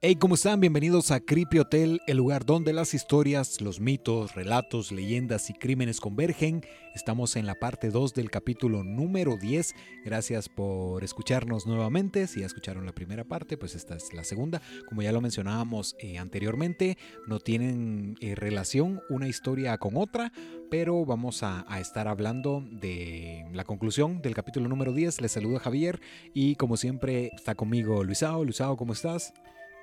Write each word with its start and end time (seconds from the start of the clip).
Hey, 0.00 0.14
¿cómo 0.14 0.36
están? 0.36 0.60
Bienvenidos 0.60 1.10
a 1.10 1.18
Creepy 1.18 1.58
Hotel, 1.58 2.00
el 2.06 2.18
lugar 2.18 2.46
donde 2.46 2.72
las 2.72 2.94
historias, 2.94 3.60
los 3.60 3.80
mitos, 3.80 4.36
relatos, 4.36 4.92
leyendas 4.92 5.50
y 5.50 5.54
crímenes 5.54 6.00
convergen. 6.00 6.64
Estamos 6.94 7.34
en 7.34 7.46
la 7.46 7.56
parte 7.56 7.90
2 7.90 8.14
del 8.14 8.30
capítulo 8.30 8.84
número 8.84 9.36
10. 9.36 9.74
Gracias 10.04 10.48
por 10.48 11.02
escucharnos 11.02 11.66
nuevamente. 11.66 12.28
Si 12.28 12.38
ya 12.38 12.46
escucharon 12.46 12.86
la 12.86 12.92
primera 12.92 13.24
parte, 13.24 13.56
pues 13.56 13.74
esta 13.74 13.96
es 13.96 14.14
la 14.14 14.22
segunda. 14.22 14.62
Como 14.88 15.02
ya 15.02 15.10
lo 15.10 15.20
mencionábamos 15.20 15.96
eh, 15.98 16.18
anteriormente, 16.18 16.96
no 17.26 17.40
tienen 17.40 18.14
eh, 18.20 18.36
relación 18.36 19.00
una 19.10 19.26
historia 19.26 19.78
con 19.78 19.96
otra, 19.96 20.32
pero 20.70 21.04
vamos 21.06 21.42
a, 21.42 21.64
a 21.66 21.80
estar 21.80 22.06
hablando 22.06 22.64
de 22.70 23.46
la 23.52 23.64
conclusión 23.64 24.22
del 24.22 24.36
capítulo 24.36 24.68
número 24.68 24.92
10. 24.92 25.22
Les 25.22 25.32
saluda 25.32 25.58
Javier 25.58 26.00
y 26.34 26.54
como 26.54 26.76
siempre 26.76 27.32
está 27.34 27.56
conmigo 27.56 28.04
Luisao. 28.04 28.44
Luisao, 28.44 28.76
¿cómo 28.76 28.92
estás? 28.92 29.34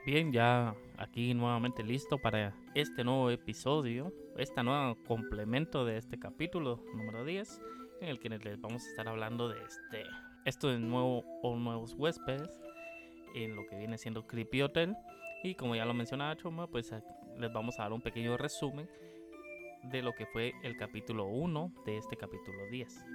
Bien, 0.06 0.32
ya 0.32 0.76
aquí 0.98 1.34
nuevamente 1.34 1.82
listo 1.84 2.20
para 2.20 2.54
este 2.76 3.04
nuevo 3.04 3.32
episodio, 3.32 4.14
este 4.38 4.62
nuevo 4.62 4.96
complemento 5.08 5.84
de 5.84 5.98
este 5.98 6.20
capítulo 6.20 6.80
número 6.94 7.26
10, 7.26 7.60
en 8.02 8.10
el 8.10 8.20
que 8.20 8.30
les 8.30 8.62
vamos 8.62 8.86
a 8.86 8.88
estar 8.88 9.08
hablando 9.08 9.50
de 9.50 9.58
este, 9.64 10.04
esto 10.46 10.70
de 10.70 10.78
nuevo 10.78 11.24
o 11.42 11.56
nuevos 11.56 11.96
huéspedes, 11.98 12.62
en 13.34 13.56
lo 13.56 13.66
que 13.66 13.78
viene 13.78 13.98
siendo 13.98 14.28
Creepy 14.28 14.62
Hotel. 14.62 14.96
Y 15.44 15.56
como 15.56 15.76
ya 15.76 15.86
lo 15.86 15.96
mencionaba 15.96 16.38
Choma, 16.38 16.68
pues 16.68 16.94
les 17.40 17.52
vamos 17.52 17.80
a 17.80 17.84
dar 17.84 17.94
un 17.94 18.02
pequeño 18.02 18.38
resumen 18.38 18.88
de 19.86 20.04
lo 20.04 20.14
que 20.14 20.28
fue 20.28 20.54
el 20.62 20.78
capítulo 20.78 21.26
1 21.26 21.74
de 21.84 21.98
este 21.98 22.16
capítulo 22.16 22.60
10 22.70 23.06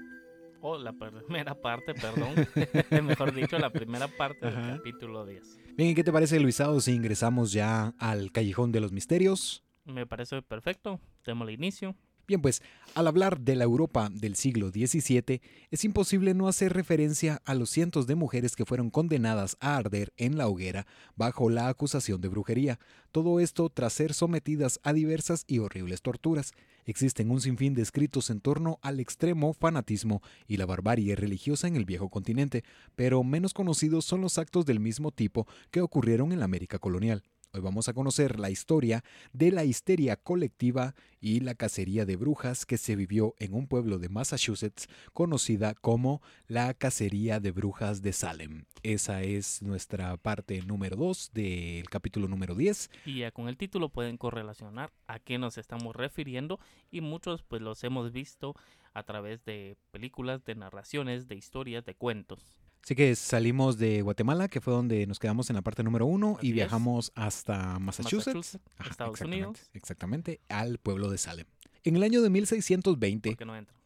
o 0.60 0.78
la 0.78 0.92
primera 0.92 1.54
parte, 1.54 1.94
perdón, 1.94 2.34
mejor 3.06 3.34
dicho, 3.34 3.58
la 3.58 3.70
primera 3.70 4.08
parte 4.08 4.50
del 4.50 4.76
capítulo 4.76 5.24
10. 5.26 5.58
Bien, 5.76 5.90
¿y 5.90 5.94
qué 5.94 6.04
te 6.04 6.12
parece, 6.12 6.40
Luisado, 6.40 6.80
si 6.80 6.92
ingresamos 6.92 7.52
ya 7.52 7.94
al 7.98 8.32
Callejón 8.32 8.72
de 8.72 8.80
los 8.80 8.92
Misterios? 8.92 9.64
Me 9.84 10.06
parece 10.06 10.42
perfecto. 10.42 11.00
el 11.26 11.50
inicio. 11.50 11.96
Bien, 12.30 12.40
pues 12.40 12.62
al 12.94 13.08
hablar 13.08 13.40
de 13.40 13.56
la 13.56 13.64
Europa 13.64 14.08
del 14.08 14.36
siglo 14.36 14.68
XVII, 14.68 15.40
es 15.72 15.84
imposible 15.84 16.32
no 16.32 16.46
hacer 16.46 16.72
referencia 16.72 17.42
a 17.44 17.56
los 17.56 17.70
cientos 17.70 18.06
de 18.06 18.14
mujeres 18.14 18.54
que 18.54 18.64
fueron 18.64 18.88
condenadas 18.88 19.56
a 19.58 19.76
arder 19.76 20.12
en 20.16 20.38
la 20.38 20.46
hoguera 20.46 20.86
bajo 21.16 21.50
la 21.50 21.66
acusación 21.66 22.20
de 22.20 22.28
brujería, 22.28 22.78
todo 23.10 23.40
esto 23.40 23.68
tras 23.68 23.94
ser 23.94 24.14
sometidas 24.14 24.78
a 24.84 24.92
diversas 24.92 25.42
y 25.48 25.58
horribles 25.58 26.02
torturas. 26.02 26.52
Existen 26.86 27.32
un 27.32 27.40
sinfín 27.40 27.74
de 27.74 27.82
escritos 27.82 28.30
en 28.30 28.40
torno 28.40 28.78
al 28.80 29.00
extremo 29.00 29.52
fanatismo 29.52 30.22
y 30.46 30.56
la 30.56 30.66
barbarie 30.66 31.16
religiosa 31.16 31.66
en 31.66 31.74
el 31.74 31.84
viejo 31.84 32.10
continente, 32.10 32.62
pero 32.94 33.24
menos 33.24 33.54
conocidos 33.54 34.04
son 34.04 34.20
los 34.20 34.38
actos 34.38 34.64
del 34.66 34.78
mismo 34.78 35.10
tipo 35.10 35.48
que 35.72 35.80
ocurrieron 35.80 36.30
en 36.30 36.38
la 36.38 36.44
América 36.44 36.78
colonial. 36.78 37.24
Hoy 37.52 37.62
vamos 37.62 37.88
a 37.88 37.94
conocer 37.94 38.38
la 38.38 38.48
historia 38.48 39.02
de 39.32 39.50
la 39.50 39.64
histeria 39.64 40.14
colectiva 40.14 40.94
y 41.20 41.40
la 41.40 41.56
cacería 41.56 42.06
de 42.06 42.14
brujas 42.14 42.64
que 42.64 42.78
se 42.78 42.94
vivió 42.94 43.34
en 43.40 43.54
un 43.54 43.66
pueblo 43.66 43.98
de 43.98 44.08
Massachusetts 44.08 44.86
conocida 45.12 45.74
como 45.74 46.22
la 46.46 46.72
cacería 46.74 47.40
de 47.40 47.50
brujas 47.50 48.02
de 48.02 48.12
Salem. 48.12 48.66
Esa 48.84 49.22
es 49.22 49.62
nuestra 49.62 50.16
parte 50.16 50.62
número 50.62 50.94
2 50.94 51.32
del 51.32 51.90
capítulo 51.90 52.28
número 52.28 52.54
10. 52.54 52.88
Y 53.04 53.18
ya 53.18 53.32
con 53.32 53.48
el 53.48 53.56
título 53.56 53.88
pueden 53.88 54.16
correlacionar 54.16 54.92
a 55.08 55.18
qué 55.18 55.36
nos 55.38 55.58
estamos 55.58 55.96
refiriendo 55.96 56.60
y 56.92 57.00
muchos 57.00 57.42
pues 57.42 57.60
los 57.60 57.82
hemos 57.82 58.12
visto 58.12 58.54
a 58.94 59.02
través 59.02 59.44
de 59.44 59.76
películas, 59.90 60.44
de 60.44 60.54
narraciones, 60.54 61.26
de 61.26 61.34
historias, 61.34 61.84
de 61.84 61.96
cuentos. 61.96 62.60
Así 62.82 62.94
que 62.94 63.14
salimos 63.14 63.78
de 63.78 64.02
Guatemala, 64.02 64.48
que 64.48 64.60
fue 64.60 64.72
donde 64.72 65.06
nos 65.06 65.18
quedamos 65.18 65.50
en 65.50 65.56
la 65.56 65.62
parte 65.62 65.82
número 65.82 66.06
uno, 66.06 66.38
y 66.40 66.52
viajamos 66.52 67.12
hasta 67.14 67.78
Massachusetts, 67.78 68.58
Estados 68.88 69.20
Unidos. 69.20 69.70
Exactamente, 69.74 70.40
al 70.48 70.78
pueblo 70.78 71.10
de 71.10 71.18
Salem. 71.18 71.46
En 71.84 71.96
el 71.96 72.02
año 72.02 72.22
de 72.22 72.30
1620... 72.30 73.30
¿Por 73.30 73.38
qué 73.38 73.44
no 73.44 73.56
entro? 73.56 73.76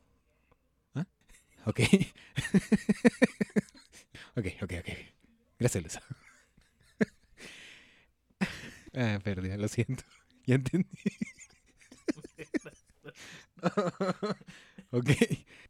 ¿Ah? 0.94 1.06
Ok. 1.66 1.80
ok, 4.36 4.46
ok, 4.62 4.72
ok. 4.80 4.88
Gracias, 5.58 5.82
Luisa. 5.82 6.02
ah, 8.94 9.18
perdí, 9.22 9.56
lo 9.56 9.68
siento. 9.68 10.04
Ya 10.46 10.56
entendí. 10.56 10.86
ok. 14.90 15.10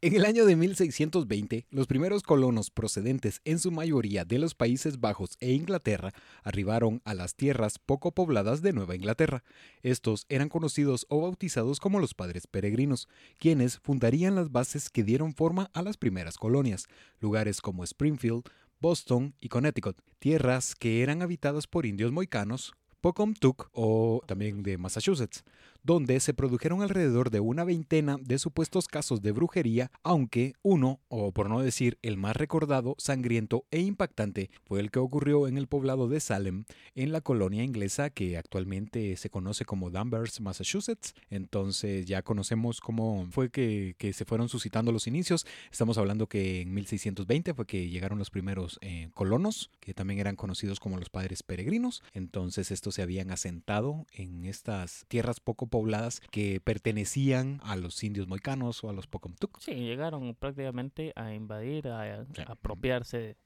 En 0.01 0.15
el 0.15 0.25
año 0.25 0.45
de 0.45 0.57
1620, 0.57 1.67
los 1.71 1.87
primeros 1.87 2.23
colonos 2.23 2.71
procedentes 2.71 3.41
en 3.45 3.59
su 3.59 3.71
mayoría 3.71 4.25
de 4.25 4.39
los 4.39 4.55
Países 4.55 5.01
Bajos 5.01 5.37
e 5.41 5.53
Inglaterra 5.53 6.13
arribaron 6.43 7.01
a 7.05 7.15
las 7.15 7.35
tierras 7.35 7.79
poco 7.79 8.13
pobladas 8.13 8.63
de 8.63 8.73
Nueva 8.73 8.97
Inglaterra. 8.97 9.45
Estos 9.83 10.27
eran 10.29 10.49
conocidos 10.49 11.07
o 11.09 11.23
bautizados 11.23 11.81
como 11.81 12.01
los 12.01 12.15
padres 12.15 12.47
peregrinos, 12.47 13.09
quienes 13.39 13.79
fundarían 13.79 14.35
las 14.35 14.51
bases 14.51 14.91
que 14.91 15.05
dieron 15.05 15.35
forma 15.35 15.71
a 15.73 15.83
las 15.83 15.97
primeras 15.97 16.37
colonias, 16.37 16.87
lugares 17.21 17.61
como 17.61 17.85
Springfield, 17.85 18.45
Boston 18.81 19.35
y 19.41 19.49
Connecticut, 19.49 19.97
tierras 20.19 20.75
que 20.75 21.03
eran 21.03 21.23
habitadas 21.23 21.67
por 21.67 21.87
indios 21.87 22.13
moicanos, 22.13 22.75
Pocomtuck 23.01 23.69
o 23.73 24.23
también 24.27 24.63
de 24.63 24.79
Massachusetts 24.79 25.45
donde 25.85 26.19
se 26.19 26.35
produjeron 26.35 26.83
alrededor 26.83 27.31
de 27.31 27.41
una 27.41 27.63
veintena 27.63 28.17
de 28.21 28.39
supuestos 28.39 28.89
casos 28.89 29.23
de 29.23 29.33
brujería, 29.33 29.91
aunque 30.03 30.55
uno, 30.63 30.99
o 31.09 31.31
por 31.33 31.49
no 31.51 31.61
decir 31.61 31.99
el 32.03 32.17
más 32.17 32.37
recordado, 32.37 32.97
sangriento 32.99 33.67
e 33.71 33.81
impactante, 33.81 34.51
fue 34.65 34.81
el 34.81 34.91
que 34.91 34.99
ocurrió 34.99 35.47
en 35.47 35.59
el 35.59 35.67
poblado 35.69 36.09
de 36.09 36.21
Salem, 36.21 36.65
en 36.95 37.13
la 37.13 37.21
colonia 37.21 37.63
inglesa 37.63 38.11
que 38.11 38.39
actualmente 38.39 39.17
se 39.17 39.31
conoce 39.31 39.65
como 39.65 39.91
Danvers, 39.91 40.41
Massachusetts. 40.41 41.15
Entonces 41.29 42.07
ya 42.07 42.23
conocemos 42.23 42.81
cómo 42.81 43.27
fue 43.31 43.51
que, 43.51 43.95
se 44.15 44.25
fueron 44.25 44.49
suscitando 44.49 44.93
los 44.93 45.07
inicios. 45.07 45.47
Estamos 45.71 45.99
hablando 45.99 46.29
que 46.29 46.63
en 46.63 46.73
1620 46.73 47.53
fue 47.53 47.67
que 47.67 47.89
llegaron 47.89 48.19
los 48.19 48.31
primeros 48.31 48.79
eh, 48.81 49.11
colonos, 49.13 49.71
que 49.81 49.93
también 49.93 50.21
eran 50.21 50.37
conocidos 50.37 50.81
como 50.81 50.99
los 50.99 51.11
padres 51.11 51.43
peregrinos. 51.43 52.03
Entonces 52.13 52.71
estos 52.71 52.95
se 52.95 53.03
habían 53.03 53.31
asentado 53.31 54.07
en 54.13 54.45
estas 54.47 55.05
tierras 55.09 55.41
poco 55.41 55.67
pobladas 55.75 56.21
que 56.31 56.61
pertenecían 56.61 57.61
a 57.65 57.75
los 57.75 58.05
indios 58.05 58.29
moicanos 58.29 58.85
o 58.85 58.91
a 58.91 58.93
los 58.93 59.09
Pocomtuc. 59.09 59.59
Sí, 59.59 59.75
llegaron 59.75 60.37
prácticamente 60.37 61.13
a 61.17 61.35
invadir, 61.35 61.89
a, 61.89 62.25
apropiarse 62.47 63.37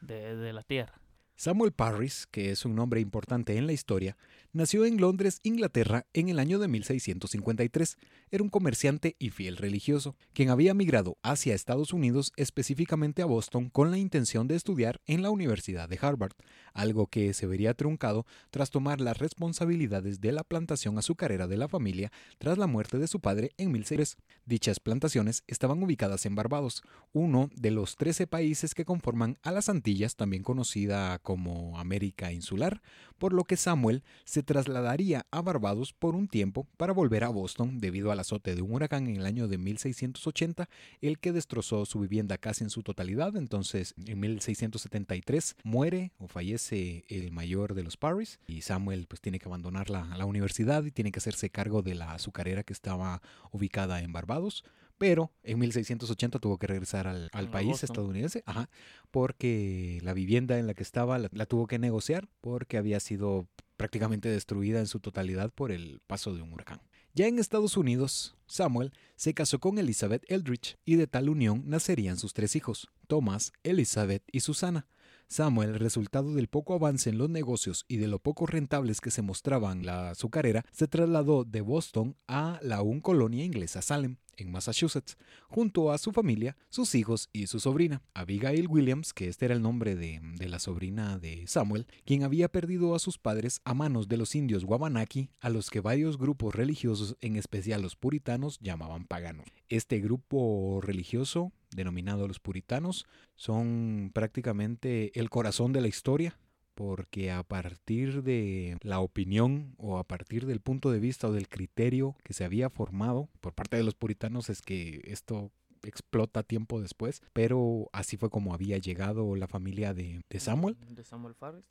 de 0.00 0.52
la 0.52 0.62
tierra. 0.62 1.00
Samuel 1.38 1.72
Parris, 1.72 2.26
que 2.30 2.50
es 2.50 2.64
un 2.64 2.74
nombre 2.74 2.98
importante 2.98 3.58
en 3.58 3.66
la 3.66 3.74
historia, 3.74 4.16
nació 4.54 4.86
en 4.86 4.98
Londres, 4.98 5.40
Inglaterra, 5.42 6.06
en 6.14 6.30
el 6.30 6.38
año 6.38 6.58
de 6.58 6.66
1653. 6.66 7.98
Era 8.30 8.42
un 8.42 8.48
comerciante 8.48 9.16
y 9.18 9.28
fiel 9.28 9.58
religioso, 9.58 10.16
quien 10.32 10.48
había 10.48 10.72
migrado 10.72 11.18
hacia 11.22 11.54
Estados 11.54 11.92
Unidos, 11.92 12.32
específicamente 12.36 13.20
a 13.20 13.26
Boston, 13.26 13.68
con 13.68 13.90
la 13.90 13.98
intención 13.98 14.48
de 14.48 14.56
estudiar 14.56 15.02
en 15.04 15.20
la 15.20 15.28
Universidad 15.28 15.90
de 15.90 15.98
Harvard, 16.00 16.32
algo 16.72 17.06
que 17.06 17.34
se 17.34 17.46
vería 17.46 17.74
truncado 17.74 18.24
tras 18.50 18.70
tomar 18.70 19.02
las 19.02 19.18
responsabilidades 19.18 20.22
de 20.22 20.32
la 20.32 20.42
plantación 20.42 20.96
azucarera 20.96 21.46
de 21.46 21.58
la 21.58 21.68
familia 21.68 22.12
tras 22.38 22.56
la 22.56 22.66
muerte 22.66 22.98
de 22.98 23.08
su 23.08 23.20
padre 23.20 23.50
en 23.58 23.72
1600. 23.72 24.16
Dichas 24.46 24.80
plantaciones 24.80 25.42
estaban 25.48 25.82
ubicadas 25.82 26.24
en 26.24 26.34
Barbados, 26.34 26.82
uno 27.12 27.50
de 27.54 27.72
los 27.72 27.96
13 27.96 28.26
países 28.26 28.74
que 28.74 28.86
conforman 28.86 29.38
a 29.42 29.50
las 29.50 29.68
Antillas, 29.68 30.16
también 30.16 30.42
conocida 30.42 31.18
como 31.26 31.76
América 31.80 32.30
Insular, 32.30 32.80
por 33.18 33.32
lo 33.32 33.42
que 33.42 33.56
Samuel 33.56 34.04
se 34.24 34.44
trasladaría 34.44 35.26
a 35.32 35.42
Barbados 35.42 35.92
por 35.92 36.14
un 36.14 36.28
tiempo 36.28 36.68
para 36.76 36.92
volver 36.92 37.24
a 37.24 37.30
Boston 37.30 37.80
debido 37.80 38.12
al 38.12 38.20
azote 38.20 38.54
de 38.54 38.62
un 38.62 38.72
huracán 38.72 39.08
en 39.08 39.16
el 39.16 39.26
año 39.26 39.48
de 39.48 39.58
1680, 39.58 40.68
el 41.00 41.18
que 41.18 41.32
destrozó 41.32 41.84
su 41.84 41.98
vivienda 41.98 42.38
casi 42.38 42.62
en 42.62 42.70
su 42.70 42.84
totalidad. 42.84 43.36
Entonces, 43.36 43.96
en 44.06 44.20
1673 44.20 45.56
muere 45.64 46.12
o 46.18 46.28
fallece 46.28 47.04
el 47.08 47.32
mayor 47.32 47.74
de 47.74 47.82
los 47.82 47.96
Parris 47.96 48.38
y 48.46 48.60
Samuel 48.60 49.06
pues 49.08 49.20
tiene 49.20 49.40
que 49.40 49.48
abandonar 49.48 49.90
la, 49.90 50.04
la 50.16 50.26
universidad 50.26 50.84
y 50.84 50.92
tiene 50.92 51.10
que 51.10 51.18
hacerse 51.18 51.50
cargo 51.50 51.82
de 51.82 51.96
la 51.96 52.12
azucarera 52.12 52.62
que 52.62 52.72
estaba 52.72 53.20
ubicada 53.50 54.00
en 54.00 54.12
Barbados 54.12 54.62
pero 54.98 55.32
en 55.42 55.58
1680 55.58 56.38
tuvo 56.38 56.58
que 56.58 56.66
regresar 56.66 57.06
al, 57.06 57.30
país 57.50 57.82
estadounidense, 57.82 58.42
ajá, 58.46 58.68
porque 59.10 60.00
la 60.02 60.14
vivienda 60.14 60.58
en 60.58 60.66
la 60.66 60.74
que 60.74 60.82
estaba 60.82 61.18
la, 61.18 61.28
tuvo 61.46 61.66
que 61.66 61.78
negociar 61.78 62.28
porque 62.40 62.78
había 62.78 63.00
sido 63.00 63.46
prácticamente 63.76 64.28
destruida 64.28 64.78
en 64.80 64.86
su 64.86 65.00
totalidad 65.00 65.50
por 65.50 65.70
el 65.70 66.00
paso 66.06 66.34
de 66.34 66.42
un 66.42 66.52
huracán. 66.52 66.80
Ya 67.14 67.26
en 67.26 67.38
Estados 67.38 67.76
Unidos, 67.76 68.36
Samuel 68.46 68.92
se 69.14 69.32
casó 69.32 69.58
con 69.58 69.78
Elizabeth 69.78 70.24
Eldridge 70.28 70.76
y 70.84 70.96
de 70.96 71.06
tal 71.06 71.30
unión 71.30 71.62
nacerían 71.66 72.18
sus 72.18 72.34
tres 72.34 72.56
hijos, 72.56 72.88
Thomas, 73.06 73.52
Elizabeth 73.62 74.22
y 74.30 74.40
Susana. 74.40 74.86
Samuel, 75.28 75.78
resultado 75.78 76.34
del 76.34 76.48
poco 76.48 76.74
avance 76.74 77.10
en 77.10 77.18
los 77.18 77.28
negocios 77.28 77.84
y 77.88 77.96
de 77.96 78.06
lo 78.06 78.20
poco 78.20 78.46
rentables 78.46 79.00
que 79.00 79.10
se 79.10 79.22
mostraban 79.22 79.84
la 79.84 80.10
azucarera, 80.10 80.64
se 80.70 80.86
trasladó 80.86 81.44
de 81.44 81.62
Boston 81.62 82.16
a 82.28 82.60
la 82.62 82.76
aún 82.76 83.00
colonia 83.00 83.44
inglesa 83.44 83.82
Salem, 83.82 84.18
en 84.36 84.52
Massachusetts, 84.52 85.16
junto 85.48 85.90
a 85.90 85.98
su 85.98 86.12
familia, 86.12 86.56
sus 86.68 86.94
hijos 86.94 87.28
y 87.32 87.46
su 87.46 87.58
sobrina, 87.58 88.02
Abigail 88.14 88.68
Williams, 88.68 89.12
que 89.12 89.28
este 89.28 89.46
era 89.46 89.54
el 89.54 89.62
nombre 89.62 89.96
de, 89.96 90.20
de, 90.22 90.48
la 90.48 90.58
sobrina 90.58 91.18
de 91.18 91.46
Samuel, 91.46 91.86
quien 92.04 92.22
había 92.22 92.48
perdido 92.48 92.94
a 92.94 92.98
sus 92.98 93.18
padres 93.18 93.60
a 93.64 93.74
manos 93.74 94.08
de 94.08 94.18
los 94.18 94.34
indios 94.34 94.64
Wabanaki, 94.64 95.30
a 95.40 95.50
los 95.50 95.70
que 95.70 95.80
varios 95.80 96.18
grupos 96.18 96.54
religiosos, 96.54 97.16
en 97.20 97.36
especial 97.36 97.82
los 97.82 97.96
puritanos, 97.96 98.58
llamaban 98.60 99.06
paganos. 99.06 99.46
Este 99.68 100.00
grupo 100.00 100.80
religioso, 100.82 101.52
denominado 101.76 102.26
los 102.26 102.40
puritanos, 102.40 103.06
son 103.36 104.10
prácticamente 104.12 105.18
el 105.18 105.30
corazón 105.30 105.72
de 105.72 105.80
la 105.80 105.88
historia 105.88 106.36
porque 106.76 107.30
a 107.30 107.42
partir 107.42 108.22
de 108.22 108.76
la 108.82 109.00
opinión 109.00 109.74
o 109.78 109.98
a 109.98 110.04
partir 110.04 110.44
del 110.44 110.60
punto 110.60 110.90
de 110.90 111.00
vista 111.00 111.26
o 111.26 111.32
del 111.32 111.48
criterio 111.48 112.16
que 112.22 112.34
se 112.34 112.44
había 112.44 112.68
formado 112.68 113.30
por 113.40 113.54
parte 113.54 113.78
de 113.78 113.82
los 113.82 113.94
puritanos 113.94 114.50
es 114.50 114.60
que 114.60 115.00
esto 115.04 115.50
explota 115.82 116.42
tiempo 116.42 116.80
después, 116.80 117.22
pero 117.32 117.88
así 117.92 118.18
fue 118.18 118.28
como 118.28 118.52
había 118.52 118.76
llegado 118.76 119.36
la 119.36 119.48
familia 119.48 119.94
de, 119.94 120.22
de 120.28 120.40
Samuel. 120.40 120.76
De 120.90 121.02
Samuel 121.02 121.34
Fares. 121.34 121.70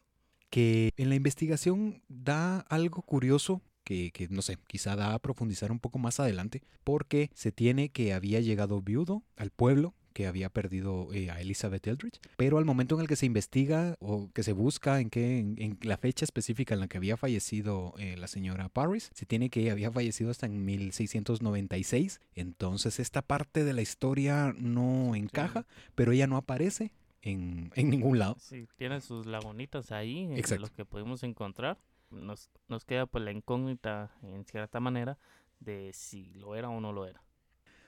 Que 0.50 0.92
en 0.98 1.10
la 1.10 1.16
investigación 1.16 2.02
da 2.08 2.62
algo 2.62 3.04
curioso 3.04 3.62
que, 3.86 4.12
que, 4.12 4.28
no 4.28 4.42
sé, 4.42 4.58
quizá 4.68 4.98
da 4.98 5.14
a 5.14 5.20
profundizar 5.20 5.72
un 5.72 5.80
poco 5.80 6.00
más 6.00 6.20
adelante, 6.20 6.62
porque 6.84 7.30
se 7.34 7.54
tiene 7.54 7.88
que 7.88 8.14
había 8.14 8.42
llegado 8.42 8.82
viudo 8.82 9.24
al 9.38 9.52
pueblo 9.52 9.94
que 10.16 10.28
había 10.28 10.50
perdido 10.50 11.10
eh, 11.14 11.30
a 11.30 11.42
Elizabeth 11.42 11.86
Eldridge, 11.88 12.22
pero 12.38 12.58
al 12.58 12.64
momento 12.64 12.96
en 12.96 13.02
el 13.02 13.08
que 13.08 13.18
se 13.18 13.26
investiga 13.26 13.98
o 14.00 14.32
que 14.32 14.44
se 14.44 14.54
busca 14.54 15.02
en, 15.02 15.10
qué, 15.10 15.40
en, 15.40 15.78
la 15.82 15.98
fecha 15.98 16.24
específica 16.24 16.74
en 16.74 16.80
la 16.80 16.88
que 16.88 16.96
había 16.96 17.18
fallecido 17.18 17.94
eh, 17.98 18.16
la 18.16 18.28
señora 18.28 18.70
Paris, 18.70 19.12
se 19.14 19.26
tiene 19.26 19.50
que 19.50 19.70
había 19.70 19.92
fallecido 19.92 20.32
hasta 20.32 20.46
en 20.46 20.64
1696, 20.64 22.22
entonces 22.34 23.02
esta 23.02 23.24
parte 23.24 23.66
de 23.66 23.74
la 23.74 23.82
historia 23.82 24.56
no 24.58 25.16
encaja, 25.16 25.64
sí. 25.64 25.92
pero 25.96 26.14
ella 26.14 26.28
no 26.28 26.38
aparece. 26.38 26.92
En, 27.22 27.72
en, 27.74 27.90
ningún 27.90 28.20
lado. 28.20 28.38
Sí, 28.40 28.68
tiene 28.76 29.02
sus 29.02 29.26
lagunitas 29.26 29.92
ahí, 29.92 30.30
en 30.32 30.62
los 30.62 30.70
que 30.70 30.86
podemos 30.86 31.24
encontrar. 31.24 31.80
Nos, 32.16 32.50
nos 32.68 32.86
queda 32.86 33.06
pues 33.06 33.24
la 33.24 33.32
incógnita, 33.32 34.12
en 34.22 34.46
cierta 34.46 34.80
manera, 34.80 35.18
de 35.60 35.92
si 35.94 36.34
lo 36.34 36.56
era 36.56 36.70
o 36.70 36.80
no 36.80 36.94
lo 36.94 37.06
era. 37.06 37.25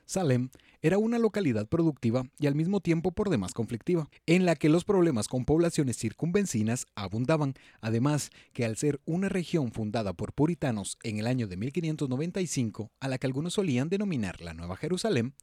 Salem 0.08 0.50
era 0.82 0.98
una 0.98 1.20
localidad 1.20 1.68
productiva 1.68 2.30
y 2.40 2.48
al 2.48 2.56
mismo 2.56 2.80
tiempo 2.80 3.12
por 3.12 3.30
demás 3.30 3.54
conflictiva, 3.54 4.10
en 4.26 4.46
la 4.46 4.56
que 4.56 4.70
los 4.70 4.86
problemas 4.86 5.28
con 5.28 5.44
poblaciones 5.44 5.98
circunvencinas 5.98 6.86
abundaban, 6.96 7.56
además 7.82 8.32
que 8.54 8.64
al 8.64 8.78
ser 8.78 9.02
una 9.06 9.28
región 9.28 9.74
fundada 9.74 10.14
por 10.14 10.32
puritanos 10.32 10.98
en 11.04 11.20
el 11.20 11.28
año 11.28 11.48
de 11.48 11.58
1595, 11.58 12.90
a 13.02 13.08
la 13.10 13.18
que 13.18 13.28
algunos 13.28 13.56
solían 13.56 13.90
denominar 13.90 14.40
la 14.40 14.54
Nueva 14.54 14.78
Jerusalén, 14.78 15.34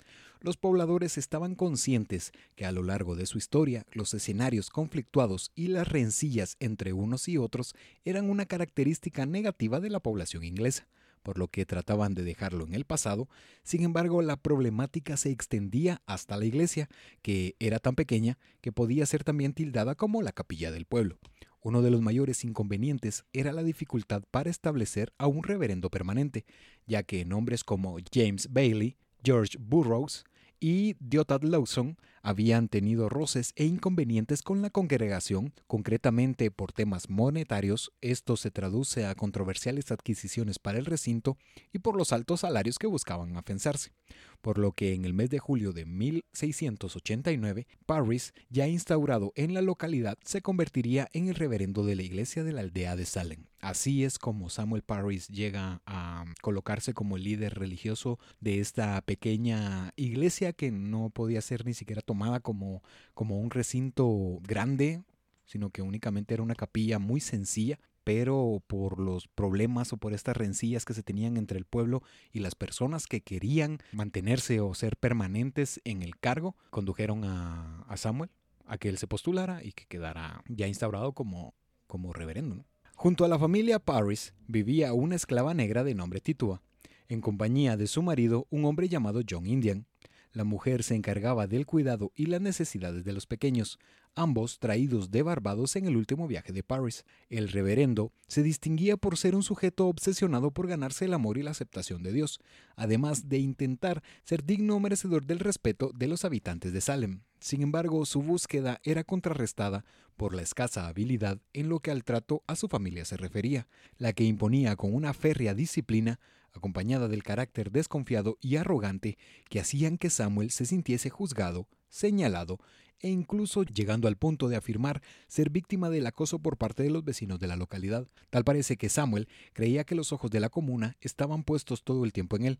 los 0.41 0.57
pobladores 0.57 1.19
estaban 1.19 1.57
conscientes 1.57 2.33
que 2.57 2.65
a 2.65 2.73
lo 2.73 2.83
largo 2.83 3.17
de 3.17 3.27
su 3.27 3.37
historia 3.37 3.85
los 3.93 4.15
escenarios 4.15 4.71
conflictuados 4.71 5.53
y 5.55 5.69
las 5.69 5.89
rencillas 5.89 6.57
entre 6.59 6.95
unos 6.95 7.29
y 7.29 7.37
otros 7.37 7.75
eran 8.07 8.31
una 8.31 8.47
característica 8.47 9.27
negativa 9.27 9.81
de 9.81 9.91
la 9.91 10.01
población 10.01 10.43
inglesa 10.43 10.87
por 11.25 11.39
lo 11.39 11.49
que 11.49 11.67
trataban 11.67 12.15
de 12.15 12.23
dejarlo 12.23 12.65
en 12.65 12.75
el 12.75 12.85
pasado, 12.85 13.29
sin 13.65 13.83
embargo 13.83 14.23
la 14.23 14.37
problemática 14.37 15.17
se 15.17 15.31
extendía 15.31 16.03
hasta 16.07 16.37
la 16.37 16.45
iglesia, 16.45 16.89
que 17.23 17.57
era 17.59 17.81
tan 17.81 17.97
pequeña 17.97 18.39
que 18.61 18.71
podía 18.71 19.07
ser 19.07 19.25
también 19.25 19.55
tildada 19.55 19.97
como 19.97 20.23
la 20.23 20.31
capilla 20.31 20.71
del 20.71 20.85
pueblo. 20.85 21.19
Uno 21.63 21.81
de 21.81 21.91
los 21.91 22.03
mayores 22.03 22.45
inconvenientes 22.45 23.25
era 23.33 23.51
la 23.51 23.63
dificultad 23.63 24.23
para 24.31 24.51
establecer 24.51 25.15
a 25.17 25.27
un 25.27 25.43
reverendo 25.43 25.91
permanente, 25.91 26.45
ya 26.87 27.03
que 27.03 27.25
nombres 27.25 27.65
como 27.65 27.97
James 28.13 28.53
Bailey, 28.53 28.99
George 29.25 29.57
Burroughs 29.59 30.25
y 30.61 30.95
Deotad 31.01 31.43
Lawson 31.43 31.97
habían 32.25 32.69
tenido 32.69 33.11
roces 33.11 33.53
e 33.55 33.67
inconvenientes 33.67 34.43
con 34.43 34.63
la 34.63 34.71
congregación, 34.71 35.53
concretamente 35.67 36.51
por 36.51 36.73
temas 36.73 37.11
monetarios, 37.11 37.93
esto 38.01 38.39
se 38.39 38.51
traduce 38.51 39.05
a 39.05 39.15
controversiales 39.15 39.93
adquisiciones 39.93 40.59
para 40.59 40.79
el 40.79 40.87
recinto 40.87 41.37
y 41.71 41.81
por 41.81 41.97
los 41.97 42.13
altos 42.13 42.41
salarios 42.41 42.79
que 42.79 42.87
buscaban 42.87 43.37
afianzarse, 43.37 43.93
por 44.41 44.59
lo 44.59 44.73
que 44.73 44.95
en 44.95 45.05
el 45.05 45.13
mes 45.13 45.29
de 45.29 45.39
julio 45.39 45.73
de 45.73 45.85
1689, 45.85 47.67
Parris, 47.85 48.33
ya 48.49 48.67
instaurado 48.67 49.33
en 49.37 49.53
la 49.53 49.61
localidad, 49.61 50.17
se 50.25 50.41
convertiría 50.41 51.09
en 51.13 51.29
el 51.29 51.35
reverendo 51.35 51.85
de 51.85 51.95
la 51.95 52.03
iglesia 52.03 52.43
de 52.43 52.53
la 52.53 52.63
aldea 52.63 52.97
de 52.97 53.05
Salem. 53.05 53.45
Así 53.61 54.05
es 54.05 54.19
como 54.19 54.51
Samuel 54.51 54.83
Parris 54.83 55.29
llega 55.29 55.81
a 55.87 56.27
colocarse 56.43 56.93
como 56.93 57.17
el 57.17 57.25
líder 57.25 57.55
religioso 57.55 58.19
de 58.41 58.61
esta 58.61 59.01
pequeña 59.03 59.93
iglesia 59.97 60.53
que 60.53 60.71
no 60.71 61.09
podía 61.09 61.41
ser 61.41 61.65
ni 61.65 61.73
siquiera 61.73 62.03
tomada 62.03 62.14
como, 62.43 62.83
como 63.15 63.39
un 63.39 63.51
recinto 63.51 64.39
grande, 64.43 65.03
sino 65.45 65.71
que 65.71 65.83
únicamente 65.83 66.35
era 66.35 66.43
una 66.43 66.55
capilla 66.55 66.99
muy 66.99 67.21
sencilla, 67.21 67.79
pero 68.05 68.63
por 68.67 69.01
los 69.01 69.29
problemas 69.29 69.93
o 69.93 69.97
por 69.97 70.13
estas 70.13 70.37
rencillas 70.37 70.85
que 70.85 70.95
se 70.95 71.03
tenían 71.03 71.37
entre 71.37 71.59
el 71.59 71.65
pueblo 71.65 72.03
y 72.33 72.41
las 72.41 72.55
personas 72.55 73.07
que 73.07 73.23
querían 73.23 73.79
mantenerse 73.93 74.61
o 74.61 74.75
ser 74.75 74.97
permanentes 74.97 75.81
en 75.85 76.03
el 76.03 76.17
cargo, 76.19 76.55
condujeron 76.71 77.25
a, 77.25 77.87
Samuel 77.97 78.31
a 78.67 78.79
que 78.79 78.89
él 78.89 78.99
se 78.99 79.07
postulara 79.07 79.63
y 79.63 79.73
que 79.73 79.87
quedara 79.87 80.43
ya 80.49 80.69
instaurado 80.69 81.13
como, 81.13 81.55
como 81.87 82.13
reverendo. 82.13 82.65
Junto 82.95 83.25
a 83.25 83.29
la 83.29 83.39
familia 83.39 83.79
Paris 83.79 84.35
vivía 84.47 84.93
una 84.93 85.17
esclava 85.17 85.55
negra 85.55 85.83
de 85.83 85.95
nombre 85.95 86.21
Titua, 86.21 86.63
en 87.09 87.21
compañía 87.21 87.77
de 87.77 87.87
su 87.87 88.03
marido, 88.03 88.47
un 88.51 88.65
hombre 88.65 88.89
llamado 88.89 89.21
John 89.29 89.47
Indian. 89.47 89.87
La 90.35 90.43
mujer 90.43 90.83
se 90.83 90.97
encargaba 90.97 91.47
del 91.47 91.65
cuidado 91.65 92.11
y 92.17 92.27
las 92.27 92.41
necesidades 92.41 93.05
de 93.05 93.13
los 93.13 93.25
pequeños, 93.25 93.79
ambos 94.17 94.59
traídos 94.59 95.13
de 95.13 95.23
Barbados 95.23 95.77
en 95.77 95.87
el 95.87 95.97
último 95.97 96.27
viaje 96.27 96.53
de 96.53 96.65
Paris. 96.65 97.05
El 97.29 97.49
reverendo 97.49 98.11
se 98.27 98.43
distinguía 98.43 98.97
por 98.97 99.17
ser 99.17 99.37
un 99.37 99.45
sujeto 99.45 99.87
obsesionado 99.87 100.51
por 100.51 100.67
ganarse 100.67 101.05
el 101.05 101.15
amor 101.15 101.39
y 101.39 101.45
la 101.45 101.53
aceptación 101.53 102.03
de 102.03 102.13
Dios, 102.13 102.41
además 102.75 103.29
de 103.29 103.39
intentar 103.39 104.03
ser 104.25 104.45
digno 104.45 104.81
merecedor 104.81 105.25
del 105.25 105.39
respeto 105.39 105.93
de 105.95 106.09
los 106.09 106.25
habitantes 106.25 106.73
de 106.73 106.81
Salem. 106.81 107.21
Sin 107.39 107.63
embargo, 107.63 108.05
su 108.05 108.21
búsqueda 108.21 108.81
era 108.83 109.05
contrarrestada 109.05 109.85
por 110.17 110.35
la 110.35 110.43
escasa 110.43 110.89
habilidad 110.89 111.39
en 111.53 111.69
lo 111.69 111.79
que 111.79 111.93
al 111.93 112.03
trato 112.03 112.43
a 112.49 112.57
su 112.57 112.67
familia 112.67 113.05
se 113.05 113.17
refería, 113.17 113.69
la 113.99 114.13
que 114.13 114.25
imponía 114.25 114.75
con 114.75 114.93
una 114.95 115.15
férrea 115.15 115.55
disciplina 115.55 116.19
acompañada 116.55 117.09
del 117.09 117.23
carácter 117.23 117.71
desconfiado 117.71 118.39
y 118.41 118.57
arrogante 118.57 119.19
que 119.49 119.61
hacían 119.61 119.99
que 119.99 120.11
Samuel 120.11 120.51
se 120.51 120.67
sintiese 120.67 121.11
juzgado, 121.11 121.69
señalado 121.89 122.59
e 123.01 123.11
incluso 123.11 123.65
llegando 123.65 124.09
al 124.09 124.17
punto 124.17 124.49
de 124.49 124.57
afirmar 124.57 125.03
ser 125.27 125.51
víctima 125.51 125.91
del 125.91 126.07
acoso 126.07 126.39
por 126.39 126.57
parte 126.57 126.83
de 126.83 126.91
los 126.91 127.05
vecinos 127.05 127.39
de 127.39 127.49
la 127.49 127.57
localidad. 127.57 128.07
Tal 128.31 128.45
parece 128.45 128.77
que 128.77 128.89
Samuel 128.89 129.29
creía 129.53 129.85
que 129.85 129.95
los 129.95 130.13
ojos 130.13 130.31
de 130.31 130.41
la 130.41 130.49
comuna 130.49 130.97
estaban 131.01 131.43
puestos 131.43 131.83
todo 131.83 132.05
el 132.05 132.13
tiempo 132.13 132.37
en 132.37 132.45
él, 132.47 132.59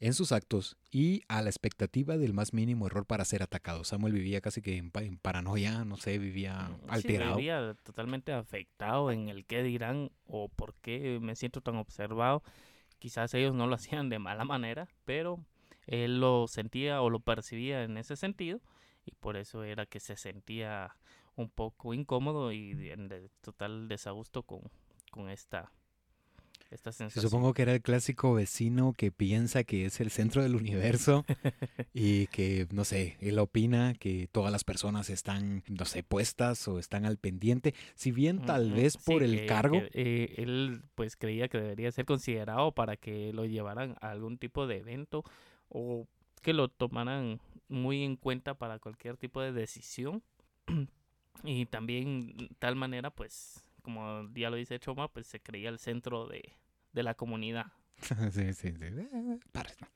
en 0.00 0.14
sus 0.14 0.32
actos 0.32 0.76
y 0.90 1.22
a 1.28 1.42
la 1.42 1.50
expectativa 1.50 2.16
del 2.16 2.32
más 2.32 2.52
mínimo 2.52 2.86
error 2.86 3.06
para 3.06 3.24
ser 3.24 3.42
atacado. 3.42 3.84
Samuel 3.84 4.14
vivía 4.14 4.40
casi 4.40 4.60
que 4.60 4.76
en, 4.76 4.90
en 4.94 5.18
paranoia, 5.18 5.84
no 5.84 5.96
sé, 5.96 6.18
vivía 6.18 6.76
alterado. 6.88 7.34
Sí, 7.34 7.42
vivía 7.42 7.76
totalmente 7.84 8.32
afectado 8.32 9.12
en 9.12 9.28
el 9.28 9.44
qué 9.44 9.62
dirán 9.62 10.10
o 10.26 10.48
por 10.48 10.74
qué 10.82 11.18
me 11.20 11.36
siento 11.36 11.60
tan 11.60 11.76
observado. 11.76 12.42
Quizás 13.02 13.34
ellos 13.34 13.52
no 13.52 13.66
lo 13.66 13.74
hacían 13.74 14.08
de 14.10 14.20
mala 14.20 14.44
manera, 14.44 14.86
pero 15.04 15.44
él 15.88 16.20
lo 16.20 16.46
sentía 16.46 17.02
o 17.02 17.10
lo 17.10 17.18
percibía 17.18 17.82
en 17.82 17.98
ese 17.98 18.14
sentido 18.14 18.60
y 19.04 19.10
por 19.10 19.36
eso 19.36 19.64
era 19.64 19.86
que 19.86 19.98
se 19.98 20.16
sentía 20.16 20.94
un 21.34 21.50
poco 21.50 21.94
incómodo 21.94 22.52
y 22.52 22.90
en 22.90 23.28
total 23.40 23.88
desagusto 23.88 24.44
con, 24.44 24.70
con 25.10 25.30
esta, 25.30 25.72
esta 26.72 26.92
sensación. 26.92 27.22
Supongo 27.28 27.54
que 27.54 27.62
era 27.62 27.72
el 27.74 27.82
clásico 27.82 28.34
vecino 28.34 28.92
que 28.92 29.12
piensa 29.12 29.64
que 29.64 29.84
es 29.86 30.00
el 30.00 30.10
centro 30.10 30.42
del 30.42 30.54
universo 30.56 31.24
y 31.94 32.26
que, 32.28 32.66
no 32.72 32.84
sé, 32.84 33.16
él 33.20 33.38
opina 33.38 33.94
que 33.94 34.28
todas 34.32 34.50
las 34.50 34.64
personas 34.64 35.10
están, 35.10 35.62
no 35.68 35.84
sé, 35.84 36.02
puestas 36.02 36.66
o 36.68 36.78
están 36.78 37.04
al 37.04 37.18
pendiente, 37.18 37.74
si 37.94 38.10
bien 38.12 38.40
tal 38.44 38.72
vez 38.72 38.96
por 38.96 39.22
sí, 39.22 39.30
el 39.30 39.40
que- 39.40 39.46
cargo. 39.46 39.80
que, 39.80 39.90
eh, 39.94 40.34
él 40.38 40.82
pues 40.94 41.16
creía 41.16 41.48
que 41.48 41.58
debería 41.58 41.92
ser 41.92 42.04
considerado 42.06 42.72
para 42.72 42.96
que 42.96 43.32
lo 43.32 43.44
llevaran 43.44 43.96
a 44.00 44.10
algún 44.10 44.38
tipo 44.38 44.66
de 44.66 44.78
evento 44.78 45.24
o 45.68 46.06
que 46.42 46.52
lo 46.52 46.68
tomaran 46.68 47.40
muy 47.68 48.02
en 48.02 48.16
cuenta 48.16 48.54
para 48.54 48.78
cualquier 48.78 49.16
tipo 49.16 49.40
de 49.40 49.52
decisión 49.52 50.22
y 51.44 51.66
también 51.66 52.34
tal 52.58 52.76
manera 52.76 53.10
pues 53.10 53.64
como 53.82 54.28
ya 54.34 54.50
lo 54.50 54.56
dice 54.56 54.78
Choma 54.78 55.08
pues 55.08 55.26
se 55.26 55.40
creía 55.40 55.68
el 55.68 55.78
centro 55.78 56.26
de, 56.26 56.54
de 56.92 57.02
la 57.02 57.14
comunidad 57.14 57.66
sí, 58.32 58.52
sí, 58.52 58.52
sí. 58.54 58.68
Eh, 58.68 59.08
¿no? 59.10 59.88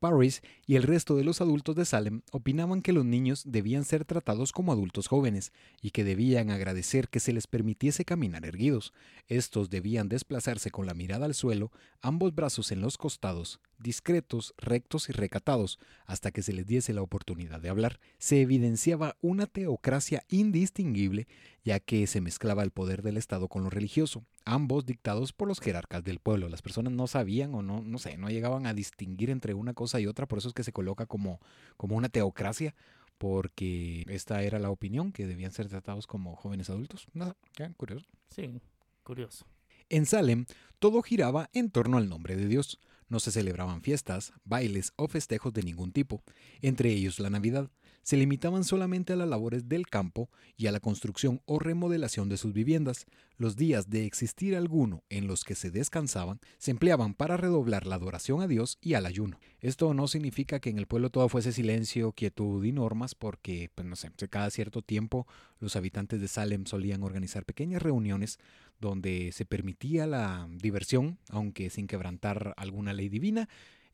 Parris 0.00 0.42
y 0.66 0.76
el 0.76 0.82
resto 0.82 1.14
de 1.14 1.24
los 1.24 1.42
adultos 1.42 1.76
de 1.76 1.84
Salem 1.84 2.22
opinaban 2.32 2.80
que 2.80 2.94
los 2.94 3.04
niños 3.04 3.42
debían 3.46 3.84
ser 3.84 4.06
tratados 4.06 4.50
como 4.50 4.72
adultos 4.72 5.06
jóvenes 5.06 5.52
y 5.82 5.90
que 5.90 6.04
debían 6.04 6.50
agradecer 6.50 7.08
que 7.08 7.20
se 7.20 7.34
les 7.34 7.46
permitiese 7.46 8.06
caminar 8.06 8.46
erguidos. 8.46 8.94
Estos 9.28 9.68
debían 9.68 10.08
desplazarse 10.08 10.70
con 10.70 10.86
la 10.86 10.94
mirada 10.94 11.26
al 11.26 11.34
suelo, 11.34 11.70
ambos 12.00 12.34
brazos 12.34 12.72
en 12.72 12.80
los 12.80 12.96
costados, 12.96 13.60
discretos, 13.80 14.54
rectos 14.58 15.08
y 15.08 15.12
recatados, 15.12 15.78
hasta 16.04 16.30
que 16.30 16.42
se 16.42 16.52
les 16.52 16.66
diese 16.66 16.92
la 16.92 17.02
oportunidad 17.02 17.60
de 17.60 17.68
hablar. 17.68 17.98
Se 18.18 18.40
evidenciaba 18.40 19.16
una 19.20 19.46
teocracia 19.46 20.22
indistinguible, 20.28 21.26
ya 21.64 21.80
que 21.80 22.06
se 22.06 22.20
mezclaba 22.20 22.62
el 22.62 22.70
poder 22.70 23.02
del 23.02 23.16
Estado 23.16 23.48
con 23.48 23.64
lo 23.64 23.70
religioso, 23.70 24.24
ambos 24.44 24.86
dictados 24.86 25.32
por 25.32 25.48
los 25.48 25.60
jerarcas 25.60 26.04
del 26.04 26.20
pueblo. 26.20 26.48
Las 26.48 26.62
personas 26.62 26.92
no 26.92 27.06
sabían 27.06 27.54
o 27.54 27.62
no, 27.62 27.82
no 27.82 27.98
sé, 27.98 28.16
no 28.16 28.30
llegaban 28.30 28.66
a 28.66 28.74
distinguir 28.74 29.30
entre 29.30 29.54
una 29.54 29.74
cosa 29.74 30.00
y 30.00 30.06
otra, 30.06 30.26
por 30.26 30.38
eso 30.38 30.48
es 30.48 30.54
que 30.54 30.64
se 30.64 30.72
coloca 30.72 31.06
como, 31.06 31.40
como 31.76 31.96
una 31.96 32.08
teocracia, 32.08 32.74
porque 33.18 34.04
esta 34.08 34.42
era 34.42 34.58
la 34.58 34.70
opinión, 34.70 35.12
que 35.12 35.26
debían 35.26 35.52
ser 35.52 35.68
tratados 35.68 36.06
como 36.06 36.36
jóvenes 36.36 36.70
adultos. 36.70 37.06
Nada, 37.12 37.36
ya, 37.56 37.70
curioso. 37.74 38.06
Sí, 38.30 38.60
curioso. 39.02 39.44
En 39.90 40.06
Salem, 40.06 40.46
todo 40.78 41.02
giraba 41.02 41.50
en 41.52 41.70
torno 41.70 41.98
al 41.98 42.08
nombre 42.08 42.36
de 42.36 42.46
Dios. 42.46 42.80
No 43.10 43.20
se 43.20 43.32
celebraban 43.32 43.82
fiestas, 43.82 44.32
bailes 44.44 44.92
o 44.96 45.08
festejos 45.08 45.52
de 45.52 45.64
ningún 45.64 45.92
tipo, 45.92 46.22
entre 46.62 46.90
ellos 46.90 47.18
la 47.18 47.28
Navidad 47.28 47.68
se 48.02 48.16
limitaban 48.16 48.64
solamente 48.64 49.12
a 49.12 49.16
las 49.16 49.28
labores 49.28 49.68
del 49.68 49.86
campo 49.86 50.30
y 50.56 50.66
a 50.66 50.72
la 50.72 50.80
construcción 50.80 51.42
o 51.44 51.58
remodelación 51.58 52.28
de 52.28 52.36
sus 52.36 52.52
viviendas. 52.52 53.06
Los 53.36 53.56
días 53.56 53.88
de 53.88 54.04
existir 54.04 54.56
alguno 54.56 55.02
en 55.08 55.26
los 55.26 55.44
que 55.44 55.54
se 55.54 55.70
descansaban 55.70 56.40
se 56.58 56.70
empleaban 56.70 57.14
para 57.14 57.36
redoblar 57.36 57.86
la 57.86 57.96
adoración 57.96 58.42
a 58.42 58.46
Dios 58.46 58.78
y 58.80 58.94
al 58.94 59.06
ayuno. 59.06 59.38
Esto 59.60 59.94
no 59.94 60.08
significa 60.08 60.60
que 60.60 60.70
en 60.70 60.78
el 60.78 60.86
pueblo 60.86 61.10
todo 61.10 61.28
fuese 61.28 61.52
silencio, 61.52 62.12
quietud 62.12 62.64
y 62.64 62.72
normas, 62.72 63.14
porque, 63.14 63.70
pues 63.74 63.86
no 63.86 63.96
sé, 63.96 64.10
cada 64.28 64.50
cierto 64.50 64.82
tiempo 64.82 65.26
los 65.58 65.76
habitantes 65.76 66.20
de 66.20 66.28
Salem 66.28 66.66
solían 66.66 67.02
organizar 67.02 67.44
pequeñas 67.44 67.82
reuniones 67.82 68.38
donde 68.80 69.32
se 69.32 69.44
permitía 69.44 70.06
la 70.06 70.48
diversión, 70.50 71.18
aunque 71.28 71.70
sin 71.70 71.86
quebrantar 71.86 72.54
alguna 72.56 72.92
ley 72.92 73.08
divina. 73.08 73.48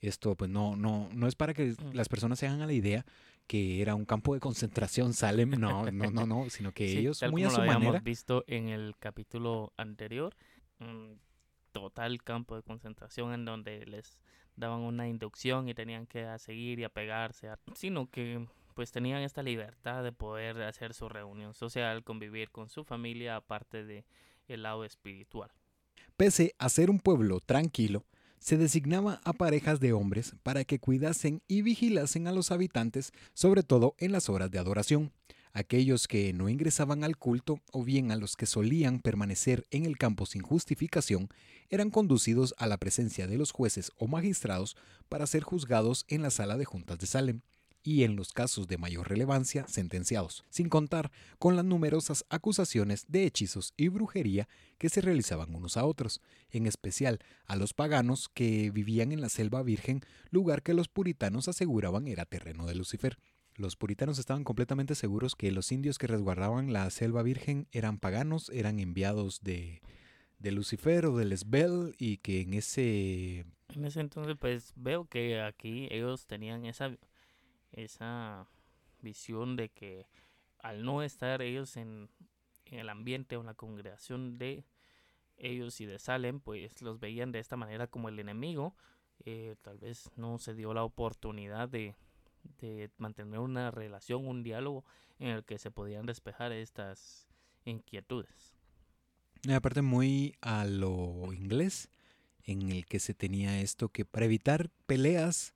Esto 0.09 0.35
pues 0.35 0.51
no, 0.51 0.77
no, 0.77 1.09
no 1.13 1.27
es 1.27 1.35
para 1.35 1.55
que 1.55 1.73
mm. 1.73 1.93
las 1.93 2.09
personas 2.09 2.39
se 2.39 2.47
hagan 2.47 2.63
a 2.63 2.67
la 2.67 2.73
idea 2.73 3.05
que 3.47 3.81
era 3.81 3.95
un 3.95 4.05
campo 4.05 4.35
de 4.35 4.41
concentración 4.41 5.15
Salem, 5.15 5.51
no, 5.51 5.91
no, 5.91 6.11
no, 6.11 6.27
no, 6.27 6.51
sino 6.51 6.73
que 6.73 6.87
ellos 6.99 7.23
muy 7.31 7.45
a 7.45 7.51
su 7.51 7.57
lo 7.57 7.63
habíamos 7.63 8.03
visto 8.03 8.45
en 8.47 8.69
el 8.69 8.95
capítulo 8.99 9.73
anterior, 9.77 10.35
un 10.81 11.21
total 11.73 12.23
campo 12.23 12.57
de 12.57 12.63
concentración 12.63 13.33
en 13.33 13.45
donde 13.45 13.87
les 13.87 14.19
daban 14.57 14.81
una 14.81 15.09
inducción 15.09 15.69
y 15.69 15.75
tenían 15.75 16.07
que 16.07 16.27
seguir 16.39 16.79
y 16.81 16.85
apegarse, 16.85 17.49
sino 17.75 18.11
que 18.11 18.47
pues 18.75 18.91
tenían 18.91 19.23
esta 19.23 19.43
libertad 19.43 20.03
de 20.03 20.13
poder 20.13 20.63
hacer 20.63 20.93
su 20.93 21.09
reunión 21.09 21.55
social, 21.55 22.05
convivir 22.05 22.51
con 22.51 22.69
su 22.69 22.85
familia 22.85 23.37
aparte 23.37 23.85
de 23.85 24.05
el 24.49 24.63
lado 24.63 24.85
espiritual. 24.85 25.51
Pese 26.17 26.55
a 26.59 26.69
ser 26.69 26.91
un 26.91 26.99
pueblo 26.99 27.41
tranquilo, 27.41 28.05
se 28.39 28.57
designaba 28.57 29.21
a 29.25 29.33
parejas 29.33 29.81
de 29.81 29.93
hombres 29.93 30.35
para 30.43 30.65
que 30.65 30.79
cuidasen 30.79 31.43
y 31.49 31.63
vigilasen 31.63 32.27
a 32.27 32.33
los 32.33 32.51
habitantes, 32.51 33.13
sobre 33.35 33.63
todo 33.63 33.95
en 33.99 34.13
las 34.13 34.29
horas 34.29 34.51
de 34.51 34.59
adoración. 34.59 35.13
Aquellos 35.53 36.07
que 36.07 36.33
no 36.35 36.51
ingresaban 36.51 37.03
al 37.03 37.17
culto 37.17 37.61
o 37.73 37.83
bien 37.83 38.13
a 38.13 38.17
los 38.17 38.37
que 38.37 38.45
solían 38.45 39.01
permanecer 39.01 39.67
en 39.71 39.87
el 39.87 39.97
campo 39.97 40.27
sin 40.27 40.43
justificación 40.43 41.29
eran 41.71 41.91
conducidos 41.91 42.55
a 42.59 42.67
la 42.67 42.77
presencia 42.77 43.27
de 43.27 43.39
los 43.39 43.53
jueces 43.53 43.91
o 43.97 44.07
magistrados 44.07 44.77
para 45.09 45.27
ser 45.27 45.43
juzgados 45.43 46.05
en 46.09 46.21
la 46.21 46.31
sala 46.31 46.59
de 46.59 46.67
juntas 46.67 46.99
de 46.99 47.07
Salem 47.07 47.41
y 47.87 48.03
en 48.03 48.17
los 48.17 48.33
casos 48.33 48.67
de 48.67 48.79
mayor 48.79 49.09
relevancia 49.09 49.65
sentenciados, 49.69 50.45
sin 50.51 50.69
contar 50.69 51.13
con 51.39 51.55
las 51.55 51.65
numerosas 51.65 52.27
acusaciones 52.29 53.05
de 53.07 53.25
hechizos 53.25 53.75
y 53.77 53.87
brujería 53.87 54.49
que 54.77 54.89
se 54.89 55.01
realizaban 55.01 55.55
unos 55.55 55.77
a 55.77 55.85
otros, 55.85 56.21
en 56.51 56.67
especial 56.67 57.21
a 57.47 57.55
los 57.55 57.75
paganos 57.75 58.29
que 58.29 58.73
vivían 58.73 59.13
en 59.13 59.21
la 59.21 59.29
selva 59.29 59.63
virgen, 59.63 60.01
lugar 60.31 60.65
que 60.65 60.75
los 60.75 60.89
puritanos 60.89 61.47
aseguraban 61.47 62.09
era 62.09 62.25
terreno 62.25 62.67
de 62.67 62.75
Lucifer. 62.75 63.19
Los 63.55 63.77
puritanos 63.77 64.19
estaban 64.19 64.43
completamente 64.43 64.97
seguros 64.97 65.37
que 65.37 65.53
los 65.53 65.71
indios 65.71 65.99
que 65.99 66.09
resguardaban 66.09 66.73
la 66.73 66.91
selva 66.91 67.23
virgen 67.23 67.69
eran 67.71 68.01
paganos, 68.01 68.51
eran 68.51 68.81
enviados 68.81 69.43
de, 69.43 69.81
de 70.41 70.51
Lucifer 70.51 71.07
o 71.07 71.17
del 71.17 71.31
Esbel 71.31 71.95
y 71.99 72.17
que 72.17 72.41
en 72.41 72.55
ese... 72.55 73.47
En 73.77 73.85
ese 73.85 74.01
entonces 74.01 74.35
pues 74.41 74.73
veo 74.75 75.05
que 75.05 75.41
aquí 75.41 75.87
ellos 75.93 76.27
tenían 76.27 76.65
esa 76.65 76.97
esa 77.77 78.49
visión 79.01 79.57
de 79.57 79.69
que 79.69 80.07
al 80.59 80.85
no 80.85 81.03
estar 81.03 81.43
ellos 81.43 81.77
en, 81.77 82.11
el 82.67 82.89
ambiente 82.89 83.37
o 83.37 83.41
en 83.41 83.47
la 83.47 83.55
congregación 83.55 84.39
de 84.39 84.65
ellos 85.37 85.81
y 85.81 85.87
de 85.87 86.01
Salem, 86.01 86.41
pues 86.41 86.83
los 86.83 86.99
veían 86.99 87.31
de 87.31 87.39
esta 87.39 87.57
manera 87.57 87.87
como 87.87 88.09
el 88.09 88.19
enemigo. 88.19 88.75
Eh, 89.25 89.55
tal 89.63 89.79
vez 89.79 90.11
no 90.17 90.39
se 90.39 90.55
dio 90.55 90.75
la 90.75 90.83
oportunidad 90.83 91.69
de, 91.69 91.95
mantener 92.99 93.39
una 93.39 93.71
relación, 93.71 94.27
un 94.27 94.43
diálogo 94.43 94.85
en 95.19 95.29
el 95.29 95.45
que 95.45 95.59
se 95.59 95.71
podían 95.71 96.07
despejar 96.07 96.53
estas 96.53 97.29
inquietudes. 97.65 98.55
Aparte 99.53 99.83
muy 99.83 100.35
a 100.41 100.65
lo 100.65 101.33
inglés, 101.33 101.89
en 102.45 102.71
el 102.71 102.87
que 102.87 102.99
se 102.99 103.15
tenía 103.15 103.61
esto 103.61 103.89
que 103.89 104.05
para 104.05 104.27
evitar 104.27 104.71
peleas 104.87 105.56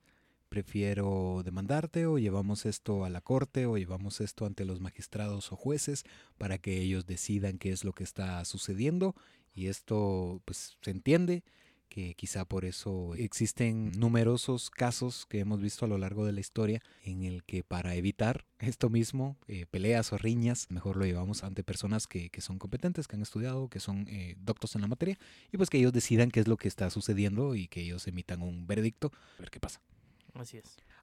prefiero 0.51 1.43
demandarte 1.45 2.05
o 2.07 2.19
llevamos 2.19 2.65
esto 2.65 3.05
a 3.05 3.09
la 3.09 3.21
corte 3.21 3.65
o 3.65 3.77
llevamos 3.77 4.19
esto 4.19 4.45
ante 4.45 4.65
los 4.65 4.81
magistrados 4.81 5.53
o 5.53 5.55
jueces 5.55 6.03
para 6.37 6.57
que 6.57 6.81
ellos 6.81 7.05
decidan 7.05 7.57
qué 7.57 7.71
es 7.71 7.85
lo 7.85 7.93
que 7.93 8.03
está 8.03 8.43
sucediendo 8.43 9.15
y 9.55 9.67
esto 9.67 10.41
pues 10.43 10.77
se 10.81 10.91
entiende 10.91 11.45
que 11.87 12.15
quizá 12.15 12.43
por 12.43 12.65
eso 12.65 13.15
existen 13.15 13.93
numerosos 13.97 14.69
casos 14.69 15.25
que 15.25 15.39
hemos 15.39 15.61
visto 15.61 15.85
a 15.85 15.87
lo 15.87 15.97
largo 15.97 16.25
de 16.25 16.33
la 16.33 16.41
historia 16.41 16.81
en 17.05 17.23
el 17.23 17.45
que 17.45 17.63
para 17.63 17.95
evitar 17.95 18.43
esto 18.59 18.89
mismo, 18.89 19.37
eh, 19.47 19.65
peleas 19.71 20.11
o 20.11 20.17
riñas, 20.17 20.67
mejor 20.69 20.97
lo 20.97 21.05
llevamos 21.05 21.45
ante 21.45 21.63
personas 21.63 22.07
que, 22.07 22.29
son 22.39 22.59
competentes, 22.59 23.07
que 23.07 23.15
han 23.15 23.21
estudiado, 23.21 23.69
que 23.69 23.79
son 23.79 24.05
eh, 24.09 24.35
doctos 24.39 24.75
en 24.75 24.81
la 24.81 24.87
materia, 24.87 25.17
y 25.51 25.57
pues 25.57 25.69
que 25.69 25.77
ellos 25.79 25.93
decidan 25.93 26.29
qué 26.29 26.41
es 26.41 26.47
lo 26.47 26.57
que 26.57 26.67
está 26.67 26.89
sucediendo 26.89 27.55
y 27.55 27.67
que 27.67 27.81
ellos 27.81 28.07
emitan 28.07 28.41
un 28.41 28.67
veredicto, 28.67 29.11
a 29.37 29.41
ver 29.41 29.49
qué 29.49 29.59
pasa. 29.59 29.81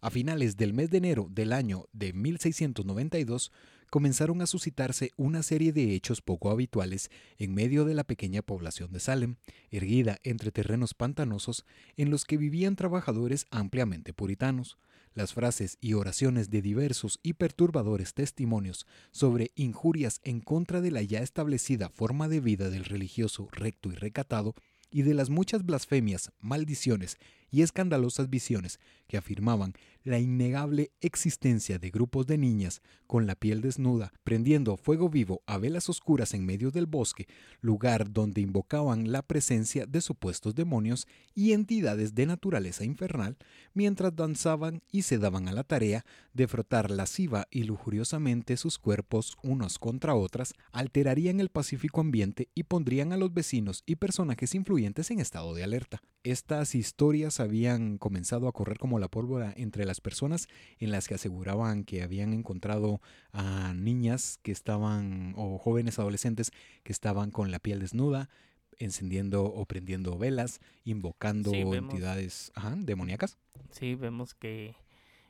A 0.00 0.10
finales 0.10 0.56
del 0.56 0.72
mes 0.72 0.90
de 0.90 0.98
enero 0.98 1.28
del 1.30 1.52
año 1.52 1.88
de 1.92 2.12
1692 2.12 3.52
comenzaron 3.90 4.42
a 4.42 4.46
suscitarse 4.46 5.12
una 5.16 5.42
serie 5.42 5.72
de 5.72 5.94
hechos 5.94 6.20
poco 6.22 6.50
habituales 6.50 7.10
en 7.38 7.54
medio 7.54 7.84
de 7.84 7.94
la 7.94 8.04
pequeña 8.04 8.42
población 8.42 8.92
de 8.92 9.00
Salem, 9.00 9.36
erguida 9.70 10.18
entre 10.24 10.52
terrenos 10.52 10.94
pantanosos 10.94 11.64
en 11.96 12.10
los 12.10 12.24
que 12.24 12.36
vivían 12.36 12.76
trabajadores 12.76 13.46
ampliamente 13.50 14.12
puritanos. 14.12 14.78
Las 15.14 15.32
frases 15.34 15.78
y 15.80 15.94
oraciones 15.94 16.50
de 16.50 16.62
diversos 16.62 17.18
y 17.22 17.32
perturbadores 17.32 18.14
testimonios 18.14 18.86
sobre 19.10 19.50
injurias 19.56 20.20
en 20.22 20.40
contra 20.40 20.80
de 20.80 20.90
la 20.90 21.02
ya 21.02 21.20
establecida 21.20 21.88
forma 21.88 22.28
de 22.28 22.40
vida 22.40 22.70
del 22.70 22.84
religioso 22.84 23.48
recto 23.50 23.90
y 23.90 23.94
recatado 23.94 24.54
y 24.90 25.02
de 25.02 25.14
las 25.14 25.28
muchas 25.28 25.64
blasfemias, 25.64 26.30
maldiciones 26.40 27.18
y 27.50 27.62
escandalosas 27.62 28.30
visiones 28.30 28.80
que 29.06 29.16
afirmaban 29.16 29.72
la 30.04 30.18
innegable 30.18 30.90
existencia 31.00 31.78
de 31.78 31.90
grupos 31.90 32.26
de 32.26 32.38
niñas 32.38 32.82
con 33.06 33.26
la 33.26 33.34
piel 33.34 33.60
desnuda, 33.60 34.12
prendiendo 34.24 34.76
fuego 34.76 35.08
vivo 35.08 35.42
a 35.46 35.58
velas 35.58 35.88
oscuras 35.88 36.34
en 36.34 36.44
medio 36.46 36.70
del 36.70 36.86
bosque, 36.86 37.26
lugar 37.60 38.12
donde 38.12 38.40
invocaban 38.40 39.12
la 39.12 39.22
presencia 39.22 39.86
de 39.86 40.00
supuestos 40.00 40.54
demonios 40.54 41.06
y 41.34 41.52
entidades 41.52 42.14
de 42.14 42.26
naturaleza 42.26 42.84
infernal, 42.84 43.36
mientras 43.74 44.14
danzaban 44.14 44.82
y 44.90 45.02
se 45.02 45.18
daban 45.18 45.48
a 45.48 45.52
la 45.52 45.64
tarea 45.64 46.04
de 46.32 46.48
frotar 46.48 46.90
lasciva 46.90 47.46
y 47.50 47.64
lujuriosamente 47.64 48.56
sus 48.56 48.78
cuerpos 48.78 49.36
unos 49.42 49.78
contra 49.78 50.14
otras, 50.14 50.54
alterarían 50.72 51.40
el 51.40 51.48
pacífico 51.48 52.00
ambiente 52.00 52.48
y 52.54 52.64
pondrían 52.64 53.12
a 53.12 53.16
los 53.16 53.32
vecinos 53.32 53.82
y 53.86 53.96
personajes 53.96 54.54
influyentes 54.54 55.10
en 55.10 55.20
estado 55.20 55.54
de 55.54 55.64
alerta. 55.64 56.02
Estas 56.28 56.74
historias 56.74 57.40
habían 57.40 57.96
comenzado 57.96 58.48
a 58.48 58.52
correr 58.52 58.76
como 58.76 58.98
la 58.98 59.08
pólvora 59.08 59.54
entre 59.56 59.86
las 59.86 60.02
personas 60.02 60.46
en 60.78 60.90
las 60.90 61.08
que 61.08 61.14
aseguraban 61.14 61.84
que 61.84 62.02
habían 62.02 62.34
encontrado 62.34 63.00
a 63.32 63.72
niñas 63.72 64.38
que 64.42 64.52
estaban 64.52 65.32
o 65.38 65.56
jóvenes 65.56 65.98
adolescentes 65.98 66.50
que 66.82 66.92
estaban 66.92 67.30
con 67.30 67.50
la 67.50 67.60
piel 67.60 67.80
desnuda, 67.80 68.28
encendiendo 68.76 69.46
o 69.46 69.64
prendiendo 69.64 70.18
velas, 70.18 70.60
invocando 70.84 71.50
entidades 71.72 72.52
demoníacas. 72.76 73.38
Sí, 73.70 73.94
vemos 73.94 74.34
que 74.34 74.74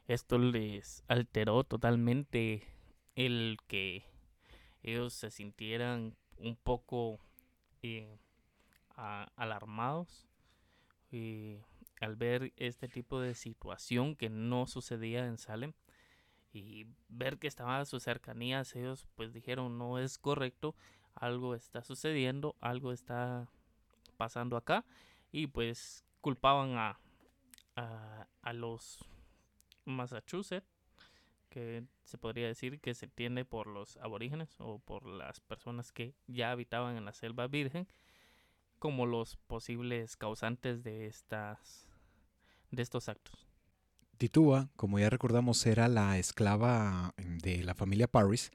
esto 0.08 0.36
les 0.36 1.04
alteró 1.06 1.62
totalmente 1.62 2.64
el 3.14 3.58
que 3.68 4.02
ellos 4.82 5.12
se 5.12 5.30
sintieran 5.30 6.16
un 6.38 6.56
poco 6.56 7.20
eh, 7.84 8.18
alarmados 9.36 10.26
y 11.10 11.58
al 12.00 12.16
ver 12.16 12.52
este 12.56 12.88
tipo 12.88 13.20
de 13.20 13.34
situación 13.34 14.16
que 14.16 14.30
no 14.30 14.66
sucedía 14.66 15.26
en 15.26 15.38
Salem 15.38 15.72
y 16.52 16.86
ver 17.08 17.38
que 17.38 17.46
estaba 17.46 17.80
a 17.80 17.84
sus 17.84 18.04
cercanías, 18.04 18.74
ellos 18.76 19.06
pues 19.16 19.32
dijeron 19.32 19.78
no 19.78 19.98
es 19.98 20.18
correcto, 20.18 20.74
algo 21.14 21.54
está 21.54 21.82
sucediendo, 21.82 22.56
algo 22.60 22.92
está 22.92 23.48
pasando 24.16 24.56
acá 24.56 24.84
y 25.32 25.46
pues 25.46 26.04
culpaban 26.20 26.76
a, 26.76 26.98
a, 27.76 28.52
los 28.52 28.98
Massachusetts 29.84 30.66
que 31.48 31.84
se 32.04 32.18
podría 32.18 32.46
decir 32.46 32.80
que 32.80 32.94
se 32.94 33.06
tiene 33.06 33.44
por 33.44 33.66
los 33.66 33.96
aborígenes 33.98 34.56
o 34.58 34.78
por 34.80 35.06
las 35.06 35.40
personas 35.40 35.92
que 35.92 36.14
ya 36.26 36.50
habitaban 36.50 36.96
en 36.96 37.04
la 37.04 37.12
selva 37.12 37.46
virgen 37.46 37.86
como 38.78 39.06
los 39.06 39.36
posibles 39.36 40.16
causantes 40.16 40.82
de 40.82 41.06
estas 41.06 41.86
de 42.70 42.82
estos 42.82 43.08
actos. 43.08 43.48
Tituba, 44.18 44.68
como 44.76 44.98
ya 44.98 45.10
recordamos, 45.10 45.64
era 45.64 45.88
la 45.88 46.18
esclava 46.18 47.14
de 47.16 47.62
la 47.62 47.74
familia 47.74 48.08
Paris, 48.08 48.50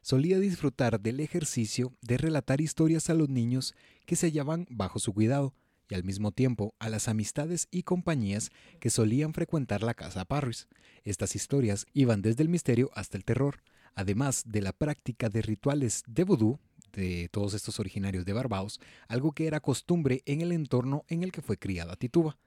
solía 0.00 0.38
disfrutar 0.38 1.00
del 1.00 1.20
ejercicio 1.20 1.92
de 2.00 2.16
relatar 2.16 2.60
historias 2.60 3.10
a 3.10 3.14
los 3.14 3.28
niños 3.28 3.74
que 4.06 4.16
se 4.16 4.28
hallaban 4.28 4.66
bajo 4.70 4.98
su 4.98 5.12
cuidado 5.12 5.54
y 5.88 5.94
al 5.94 6.04
mismo 6.04 6.32
tiempo 6.32 6.74
a 6.78 6.88
las 6.88 7.08
amistades 7.08 7.66
y 7.70 7.82
compañías 7.82 8.50
que 8.78 8.90
solían 8.90 9.34
frecuentar 9.34 9.82
la 9.82 9.94
casa 9.94 10.24
Parris. 10.24 10.68
Estas 11.04 11.34
historias 11.34 11.86
iban 11.92 12.22
desde 12.22 12.42
el 12.42 12.48
misterio 12.48 12.90
hasta 12.94 13.16
el 13.16 13.24
terror, 13.24 13.62
además 13.94 14.44
de 14.46 14.62
la 14.62 14.72
práctica 14.72 15.28
de 15.28 15.42
rituales 15.42 16.04
de 16.06 16.24
vudú 16.24 16.60
de 16.92 17.28
todos 17.30 17.54
estos 17.54 17.80
originarios 17.80 18.24
de 18.24 18.32
Barbados, 18.32 18.80
algo 19.08 19.32
que 19.32 19.46
era 19.46 19.60
costumbre 19.60 20.22
en 20.26 20.40
el 20.40 20.52
entorno 20.52 21.04
en 21.08 21.22
el 21.22 21.32
que 21.32 21.42
fue 21.42 21.58
criada 21.58 21.96
Tituba. 21.96 22.38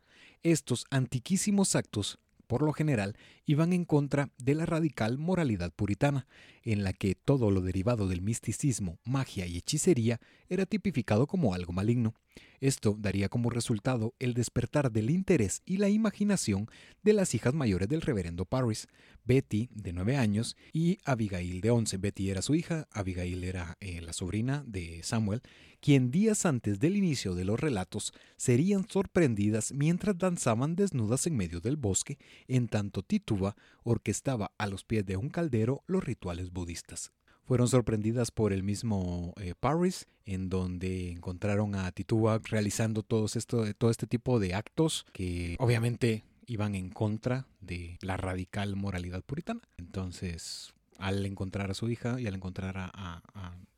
Estos 0.44 0.86
antiquísimos 0.90 1.76
actos 1.76 2.20
por 2.52 2.64
lo 2.64 2.74
general, 2.74 3.16
iban 3.46 3.72
en 3.72 3.86
contra 3.86 4.30
de 4.38 4.56
la 4.56 4.66
radical 4.66 5.18
moralidad 5.18 5.72
puritana, 5.72 6.28
en 6.64 6.84
la 6.84 6.92
que 6.92 7.16
todo 7.16 7.50
lo 7.50 7.62
derivado 7.62 8.10
del 8.10 8.22
misticismo, 8.22 9.00
magia 9.06 9.48
y 9.48 9.56
hechicería 9.56 10.20
era 10.50 10.66
tipificado 10.66 11.28
como 11.28 11.54
algo 11.54 11.72
maligno. 11.72 12.14
Esto 12.60 12.98
daría 13.00 13.30
como 13.30 13.52
resultado 13.52 14.16
el 14.20 14.34
despertar 14.34 14.92
del 14.92 15.12
interés 15.12 15.62
y 15.66 15.78
la 15.78 15.88
imaginación 15.88 16.68
de 17.04 17.14
las 17.14 17.34
hijas 17.36 17.54
mayores 17.54 17.88
del 17.88 18.02
reverendo 18.02 18.44
Parris, 18.44 18.90
Betty, 19.24 19.70
de 19.72 19.94
nueve 19.94 20.18
años, 20.18 20.58
y 20.74 20.98
Abigail, 21.06 21.62
de 21.62 21.72
once. 21.72 21.96
Betty 21.96 22.32
era 22.32 22.42
su 22.42 22.54
hija, 22.54 22.90
Abigail 22.92 23.46
era 23.46 23.78
eh, 23.80 24.02
la 24.02 24.12
sobrina 24.12 24.66
de 24.68 25.04
Samuel, 25.04 25.42
quien 25.82 26.12
días 26.12 26.46
antes 26.46 26.80
del 26.80 26.96
inicio 26.96 27.36
de 27.36 27.44
los 27.44 27.60
relatos 27.60 28.14
serían 28.38 28.88
sorprendidas 28.88 29.74
mientras 29.74 30.18
danzaban 30.18 30.76
desnudas 30.76 31.28
en 31.28 31.36
medio 31.36 31.60
del 31.60 31.76
bosque, 31.76 32.18
en 32.48 32.68
tanto 32.68 33.04
Tituba 33.04 33.56
orquestaba 33.84 34.52
a 34.58 34.68
los 34.68 34.86
pies 34.86 35.06
de 35.06 35.18
un 35.18 35.30
caldero 35.30 35.84
los 35.88 36.04
rituales 36.04 36.52
budistas 36.52 37.12
fueron 37.44 37.68
sorprendidas 37.68 38.32
por 38.32 38.54
el 38.54 38.64
mismo 38.64 39.34
eh, 39.36 39.56
Paris, 39.60 40.08
en 40.26 40.48
donde 40.48 41.12
encontraron 41.12 41.76
a 41.76 41.92
Tituba 41.92 42.40
realizando 42.44 43.04
todo, 43.04 43.26
esto, 43.26 43.74
todo 43.74 43.92
este 43.92 44.08
tipo 44.08 44.40
de 44.40 44.54
actos 44.54 45.06
que 45.12 45.58
obviamente 45.60 46.24
iban 46.46 46.76
en 46.76 46.90
contra 46.90 47.48
de 47.60 47.98
la 48.02 48.16
radical 48.16 48.76
moralidad 48.76 49.22
puritana. 49.24 49.60
Entonces, 49.78 50.74
al 51.02 51.26
encontrar 51.26 51.72
a 51.72 51.74
su 51.74 51.90
hija 51.90 52.20
y 52.20 52.28
al 52.28 52.36
encontrar 52.36 52.76
a, 52.78 53.22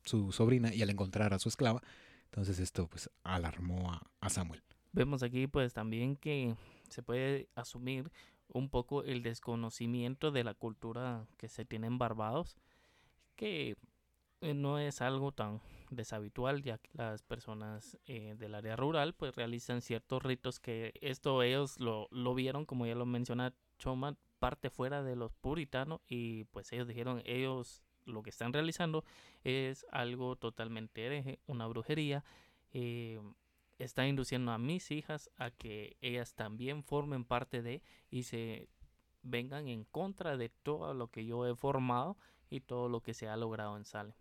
su 0.04 0.32
sobrina 0.32 0.72
y 0.74 0.82
al 0.82 0.90
encontrar 0.90 1.32
a 1.32 1.38
su 1.38 1.48
esclava, 1.48 1.82
entonces 2.26 2.58
esto 2.58 2.86
pues 2.86 3.10
alarmó 3.22 3.92
a, 4.20 4.30
Samuel. 4.30 4.62
Vemos 4.92 5.22
aquí 5.22 5.46
pues 5.46 5.72
también 5.72 6.16
que 6.16 6.54
se 6.88 7.02
puede 7.02 7.48
asumir 7.54 8.10
un 8.48 8.68
poco 8.68 9.02
el 9.02 9.22
desconocimiento 9.22 10.30
de 10.30 10.44
la 10.44 10.54
cultura 10.54 11.26
que 11.38 11.48
se 11.48 11.64
tiene 11.64 11.86
en 11.86 11.98
Barbados 11.98 12.56
que 13.36 13.76
eh, 14.40 14.54
no 14.54 14.78
es 14.78 15.00
algo 15.00 15.32
tan 15.32 15.60
deshabitual 15.90 16.62
ya 16.62 16.78
que 16.78 16.90
las 16.92 17.22
personas 17.22 17.98
eh, 18.06 18.34
del 18.38 18.54
área 18.54 18.76
rural 18.76 19.14
pues 19.14 19.34
realizan 19.34 19.80
ciertos 19.80 20.22
ritos 20.22 20.60
que 20.60 20.92
esto 21.00 21.42
ellos 21.42 21.80
lo, 21.80 22.08
lo 22.10 22.34
vieron 22.34 22.66
como 22.66 22.86
ya 22.86 22.94
lo 22.94 23.06
menciona 23.06 23.54
Choma 23.78 24.16
parte 24.44 24.68
fuera 24.68 25.02
de 25.02 25.16
los 25.16 25.32
puritanos 25.32 26.02
y 26.06 26.44
pues 26.52 26.70
ellos 26.70 26.86
dijeron 26.86 27.22
ellos 27.24 27.82
lo 28.04 28.22
que 28.22 28.28
están 28.28 28.52
realizando 28.52 29.02
es 29.42 29.86
algo 29.90 30.36
totalmente 30.36 31.06
hereje, 31.06 31.38
una 31.46 31.66
brujería 31.66 32.22
eh, 32.74 33.18
está 33.78 34.06
induciendo 34.06 34.52
a 34.52 34.58
mis 34.58 34.90
hijas 34.90 35.30
a 35.38 35.50
que 35.50 35.96
ellas 36.02 36.34
también 36.34 36.84
formen 36.84 37.24
parte 37.24 37.62
de 37.62 37.80
y 38.10 38.24
se 38.24 38.68
vengan 39.22 39.66
en 39.66 39.84
contra 39.84 40.36
de 40.36 40.50
todo 40.50 40.92
lo 40.92 41.08
que 41.08 41.24
yo 41.24 41.46
he 41.46 41.56
formado 41.56 42.18
y 42.50 42.60
todo 42.60 42.90
lo 42.90 43.00
que 43.00 43.14
se 43.14 43.28
ha 43.28 43.38
logrado 43.38 43.78
en 43.78 43.86
Salem. 43.86 44.12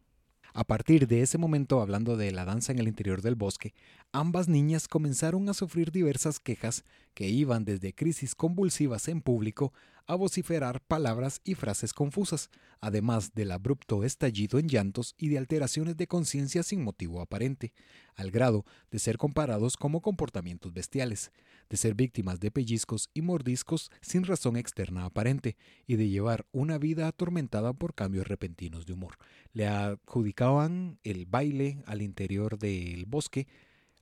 A 0.54 0.64
partir 0.64 1.08
de 1.08 1.22
ese 1.22 1.38
momento, 1.38 1.82
hablando 1.82 2.16
de 2.16 2.32
la 2.32 2.46
danza 2.46 2.72
en 2.72 2.80
el 2.80 2.88
interior 2.88 3.22
del 3.22 3.36
bosque, 3.36 3.74
ambas 4.12 4.48
niñas 4.48 4.88
comenzaron 4.88 5.50
a 5.50 5.54
sufrir 5.54 5.92
diversas 5.92 6.40
quejas 6.40 6.86
que 7.14 7.28
iban 7.28 7.66
desde 7.66 7.94
crisis 7.94 8.36
convulsivas 8.36 9.08
en 9.08 9.22
público 9.22 9.74
a 10.08 10.16
vociferar 10.16 10.82
palabras 10.82 11.40
y 11.44 11.56
frases 11.56 11.94
confusas, 11.94 12.50
además 12.82 13.34
del 13.34 13.52
abrupto 13.52 14.04
estallido 14.04 14.60
en 14.60 14.68
llantos 14.68 15.16
y 15.18 15.30
de 15.30 15.38
alteraciones 15.38 15.96
de 15.98 16.08
conciencia 16.08 16.64
sin 16.64 16.84
motivo 16.84 17.22
aparente, 17.22 17.74
al 18.16 18.32
grado 18.32 18.66
de 18.92 19.00
ser 19.00 19.18
comparados 19.18 19.78
como 19.78 20.02
comportamientos 20.02 20.74
bestiales, 20.74 21.32
de 21.70 21.78
ser 21.78 21.96
víctimas 21.96 22.40
de 22.40 22.52
pellizcos 22.52 23.10
y 23.14 23.22
mordiscos 23.22 23.92
sin 24.02 24.24
razón 24.26 24.58
externa 24.58 25.06
aparente, 25.06 25.56
y 25.88 25.96
de 25.96 26.10
llevar 26.10 26.46
una 26.52 26.78
vida 26.78 27.08
atormentada 27.08 27.74
por 27.74 27.96
cambios 27.96 28.28
repentinos 28.28 28.86
de 28.86 28.94
humor. 28.94 29.18
Le 29.54 29.68
adjudicaban 29.68 31.00
el 31.04 31.26
baile 31.26 31.82
al 31.86 32.02
interior 32.02 32.58
del 32.58 33.06
bosque, 33.06 33.48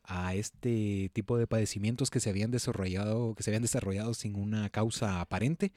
a 0.04 0.34
este 0.36 1.10
tipo 1.14 1.38
de 1.38 1.48
padecimientos 1.48 2.10
que 2.10 2.20
se 2.20 2.30
habían 2.30 2.52
desarrollado, 2.52 3.36
que 3.36 3.44
se 3.44 3.52
habían 3.52 3.62
desarrollado 3.62 4.14
sin 4.14 4.36
una 4.36 4.70
causa 4.70 5.22
aparente 5.22 5.72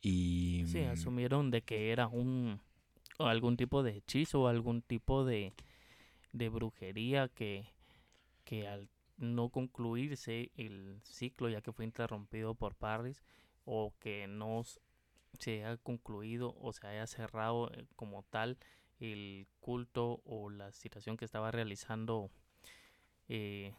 y 0.00 0.64
sí, 0.66 0.78
mm, 0.78 0.90
asumieron 0.90 1.50
de 1.50 1.62
que 1.62 1.90
era 1.90 2.08
un 2.08 2.60
algún 3.18 3.56
tipo 3.56 3.82
de 3.82 3.96
hechizo 3.96 4.42
o 4.42 4.46
algún 4.46 4.80
tipo 4.82 5.24
de, 5.24 5.52
de 6.32 6.48
brujería 6.48 7.28
que, 7.28 7.66
que 8.44 8.68
al 8.68 8.88
no 9.16 9.48
concluirse 9.48 10.52
el 10.56 11.00
ciclo 11.02 11.48
ya 11.48 11.60
que 11.60 11.72
fue 11.72 11.84
interrumpido 11.84 12.54
por 12.54 12.76
Parris 12.76 13.22
o 13.64 13.92
que 13.98 14.28
no 14.28 14.62
se 15.38 15.64
haya 15.64 15.76
concluido 15.78 16.56
o 16.60 16.72
se 16.72 16.86
haya 16.86 17.06
cerrado 17.06 17.70
eh, 17.72 17.86
como 17.96 18.22
tal 18.22 18.56
el 19.00 19.46
culto 19.60 20.22
o 20.24 20.50
la 20.50 20.72
situación 20.72 21.16
que 21.16 21.24
estaba 21.24 21.50
realizando 21.50 22.30
eh, 23.28 23.74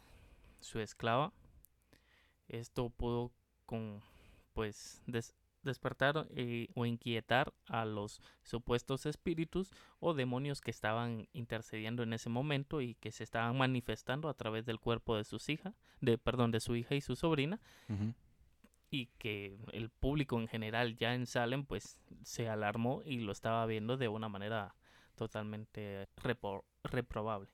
su 0.60 0.80
esclava. 0.80 1.32
Esto 2.48 2.90
pudo 2.90 3.32
con 3.66 4.02
pues 4.52 5.02
despertar 5.62 6.26
eh, 6.30 6.68
o 6.74 6.86
inquietar 6.86 7.52
a 7.66 7.84
los 7.84 8.20
supuestos 8.42 9.06
espíritus 9.06 9.70
o 9.98 10.14
demonios 10.14 10.60
que 10.60 10.70
estaban 10.70 11.28
intercediendo 11.32 12.02
en 12.02 12.12
ese 12.12 12.28
momento 12.28 12.80
y 12.80 12.94
que 12.94 13.12
se 13.12 13.24
estaban 13.24 13.56
manifestando 13.56 14.28
a 14.28 14.34
través 14.34 14.66
del 14.66 14.80
cuerpo 14.80 15.16
de 15.16 15.24
sus 15.24 15.48
hijas, 15.48 15.74
de 16.00 16.18
perdón, 16.18 16.50
de 16.50 16.60
su 16.60 16.76
hija 16.76 16.94
y 16.94 17.00
su 17.00 17.16
sobrina. 17.16 17.60
Y 18.92 19.06
que 19.18 19.56
el 19.72 19.90
público 19.90 20.40
en 20.40 20.48
general 20.48 20.96
ya 20.96 21.14
en 21.14 21.26
Salem 21.26 21.64
pues 21.64 22.00
se 22.24 22.48
alarmó 22.48 23.02
y 23.04 23.20
lo 23.20 23.30
estaba 23.30 23.64
viendo 23.66 23.96
de 23.96 24.08
una 24.08 24.28
manera 24.28 24.74
totalmente 25.14 26.08
reprobable. 26.82 27.50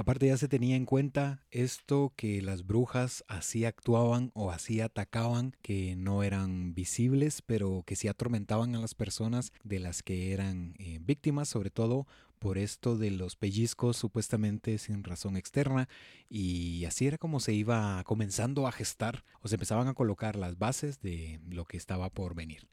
Aparte 0.00 0.28
ya 0.28 0.38
se 0.38 0.48
tenía 0.48 0.76
en 0.76 0.86
cuenta 0.86 1.44
esto 1.50 2.14
que 2.16 2.40
las 2.40 2.66
brujas 2.66 3.22
así 3.28 3.66
actuaban 3.66 4.30
o 4.32 4.50
así 4.50 4.80
atacaban, 4.80 5.54
que 5.60 5.94
no 5.94 6.22
eran 6.22 6.72
visibles, 6.72 7.42
pero 7.42 7.82
que 7.84 7.96
sí 7.96 8.08
atormentaban 8.08 8.74
a 8.74 8.80
las 8.80 8.94
personas 8.94 9.52
de 9.62 9.78
las 9.78 10.02
que 10.02 10.32
eran 10.32 10.72
eh, 10.78 11.00
víctimas, 11.02 11.50
sobre 11.50 11.68
todo 11.68 12.06
por 12.38 12.56
esto 12.56 12.96
de 12.96 13.10
los 13.10 13.36
pellizcos 13.36 13.98
supuestamente 13.98 14.78
sin 14.78 15.04
razón 15.04 15.36
externa 15.36 15.86
y 16.30 16.86
así 16.86 17.06
era 17.06 17.18
como 17.18 17.38
se 17.38 17.52
iba 17.52 18.02
comenzando 18.04 18.66
a 18.66 18.72
gestar 18.72 19.26
o 19.42 19.48
se 19.48 19.56
empezaban 19.56 19.86
a 19.86 19.92
colocar 19.92 20.34
las 20.34 20.56
bases 20.56 21.02
de 21.02 21.40
lo 21.46 21.66
que 21.66 21.76
estaba 21.76 22.08
por 22.08 22.34
venir. 22.34 22.70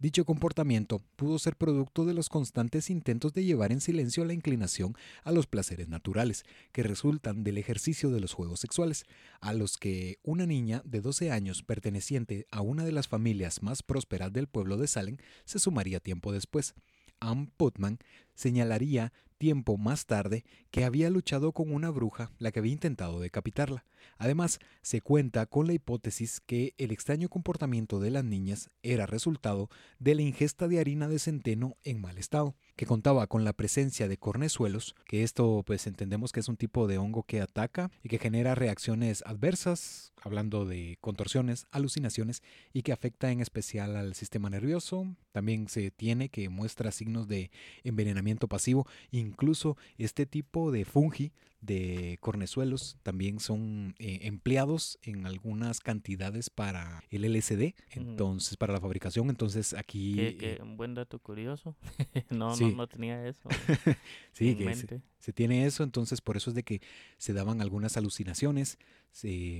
Dicho 0.00 0.24
comportamiento 0.24 1.02
pudo 1.16 1.38
ser 1.38 1.56
producto 1.56 2.06
de 2.06 2.14
los 2.14 2.30
constantes 2.30 2.88
intentos 2.88 3.34
de 3.34 3.44
llevar 3.44 3.70
en 3.70 3.82
silencio 3.82 4.24
la 4.24 4.32
inclinación 4.32 4.94
a 5.24 5.30
los 5.30 5.46
placeres 5.46 5.90
naturales, 5.90 6.46
que 6.72 6.82
resultan 6.82 7.44
del 7.44 7.58
ejercicio 7.58 8.10
de 8.10 8.18
los 8.18 8.32
juegos 8.32 8.60
sexuales, 8.60 9.04
a 9.42 9.52
los 9.52 9.76
que 9.76 10.18
una 10.22 10.46
niña 10.46 10.80
de 10.86 11.02
12 11.02 11.30
años 11.30 11.62
perteneciente 11.62 12.46
a 12.50 12.62
una 12.62 12.86
de 12.86 12.92
las 12.92 13.08
familias 13.08 13.62
más 13.62 13.82
prósperas 13.82 14.32
del 14.32 14.46
pueblo 14.46 14.78
de 14.78 14.86
Salem 14.86 15.18
se 15.44 15.58
sumaría 15.58 16.00
tiempo 16.00 16.32
después. 16.32 16.74
Ann 17.20 17.52
Putman 17.58 17.98
señalaría 18.40 19.12
tiempo 19.40 19.78
más 19.78 20.04
tarde 20.04 20.44
que 20.70 20.84
había 20.84 21.08
luchado 21.08 21.52
con 21.52 21.72
una 21.72 21.90
bruja 21.90 22.30
la 22.38 22.52
que 22.52 22.58
había 22.58 22.72
intentado 22.72 23.20
decapitarla. 23.20 23.84
Además, 24.18 24.58
se 24.82 25.00
cuenta 25.00 25.46
con 25.46 25.66
la 25.66 25.72
hipótesis 25.72 26.40
que 26.40 26.74
el 26.78 26.90
extraño 26.90 27.28
comportamiento 27.28 28.00
de 28.00 28.10
las 28.10 28.24
niñas 28.24 28.70
era 28.82 29.06
resultado 29.06 29.70
de 29.98 30.14
la 30.14 30.22
ingesta 30.22 30.68
de 30.68 30.78
harina 30.78 31.08
de 31.08 31.18
centeno 31.18 31.76
en 31.84 32.00
mal 32.00 32.18
estado, 32.18 32.54
que 32.76 32.86
contaba 32.86 33.26
con 33.26 33.44
la 33.44 33.52
presencia 33.52 34.08
de 34.08 34.18
cornezuelos, 34.18 34.94
que 35.06 35.22
esto 35.22 35.62
pues 35.66 35.86
entendemos 35.86 36.32
que 36.32 36.40
es 36.40 36.48
un 36.48 36.56
tipo 36.56 36.86
de 36.86 36.98
hongo 36.98 37.22
que 37.22 37.40
ataca 37.40 37.90
y 38.02 38.08
que 38.08 38.18
genera 38.18 38.54
reacciones 38.54 39.22
adversas, 39.26 40.12
hablando 40.22 40.66
de 40.66 40.98
contorsiones, 41.00 41.66
alucinaciones 41.70 42.42
y 42.72 42.82
que 42.82 42.92
afecta 42.92 43.30
en 43.30 43.40
especial 43.40 43.96
al 43.96 44.14
sistema 44.14 44.50
nervioso. 44.50 45.06
También 45.32 45.68
se 45.68 45.90
tiene 45.90 46.28
que 46.28 46.48
muestra 46.48 46.92
signos 46.92 47.26
de 47.26 47.50
envenenamiento 47.84 48.29
pasivo, 48.36 48.86
incluso 49.10 49.76
este 49.98 50.26
tipo 50.26 50.70
de 50.72 50.84
fungi 50.84 51.32
de 51.60 52.16
cornezuelos 52.20 52.96
también 53.02 53.38
son 53.38 53.94
eh, 53.98 54.20
empleados 54.22 54.98
en 55.02 55.26
algunas 55.26 55.80
cantidades 55.80 56.48
para 56.48 57.04
el 57.10 57.30
LSD, 57.30 57.74
entonces 57.90 58.56
para 58.56 58.72
la 58.72 58.80
fabricación. 58.80 59.28
Entonces 59.28 59.74
aquí... 59.74 60.14
Qué, 60.38 60.58
un 60.62 60.76
buen 60.76 60.94
dato 60.94 61.18
curioso. 61.18 61.76
no, 62.30 62.56
no, 62.56 62.70
no, 62.70 62.86
tenía 62.88 63.26
eso. 63.26 63.48
sí, 64.32 64.54
que 64.56 65.00
se, 65.18 65.32
tiene 65.32 65.66
eso, 65.66 65.82
entonces 65.82 66.20
por 66.20 66.36
eso 66.36 66.50
es 66.50 66.56
de 66.56 66.62
que 66.62 66.80
se 67.18 67.34
daban 67.34 67.60
algunas 67.60 67.96
alucinaciones, 67.96 68.78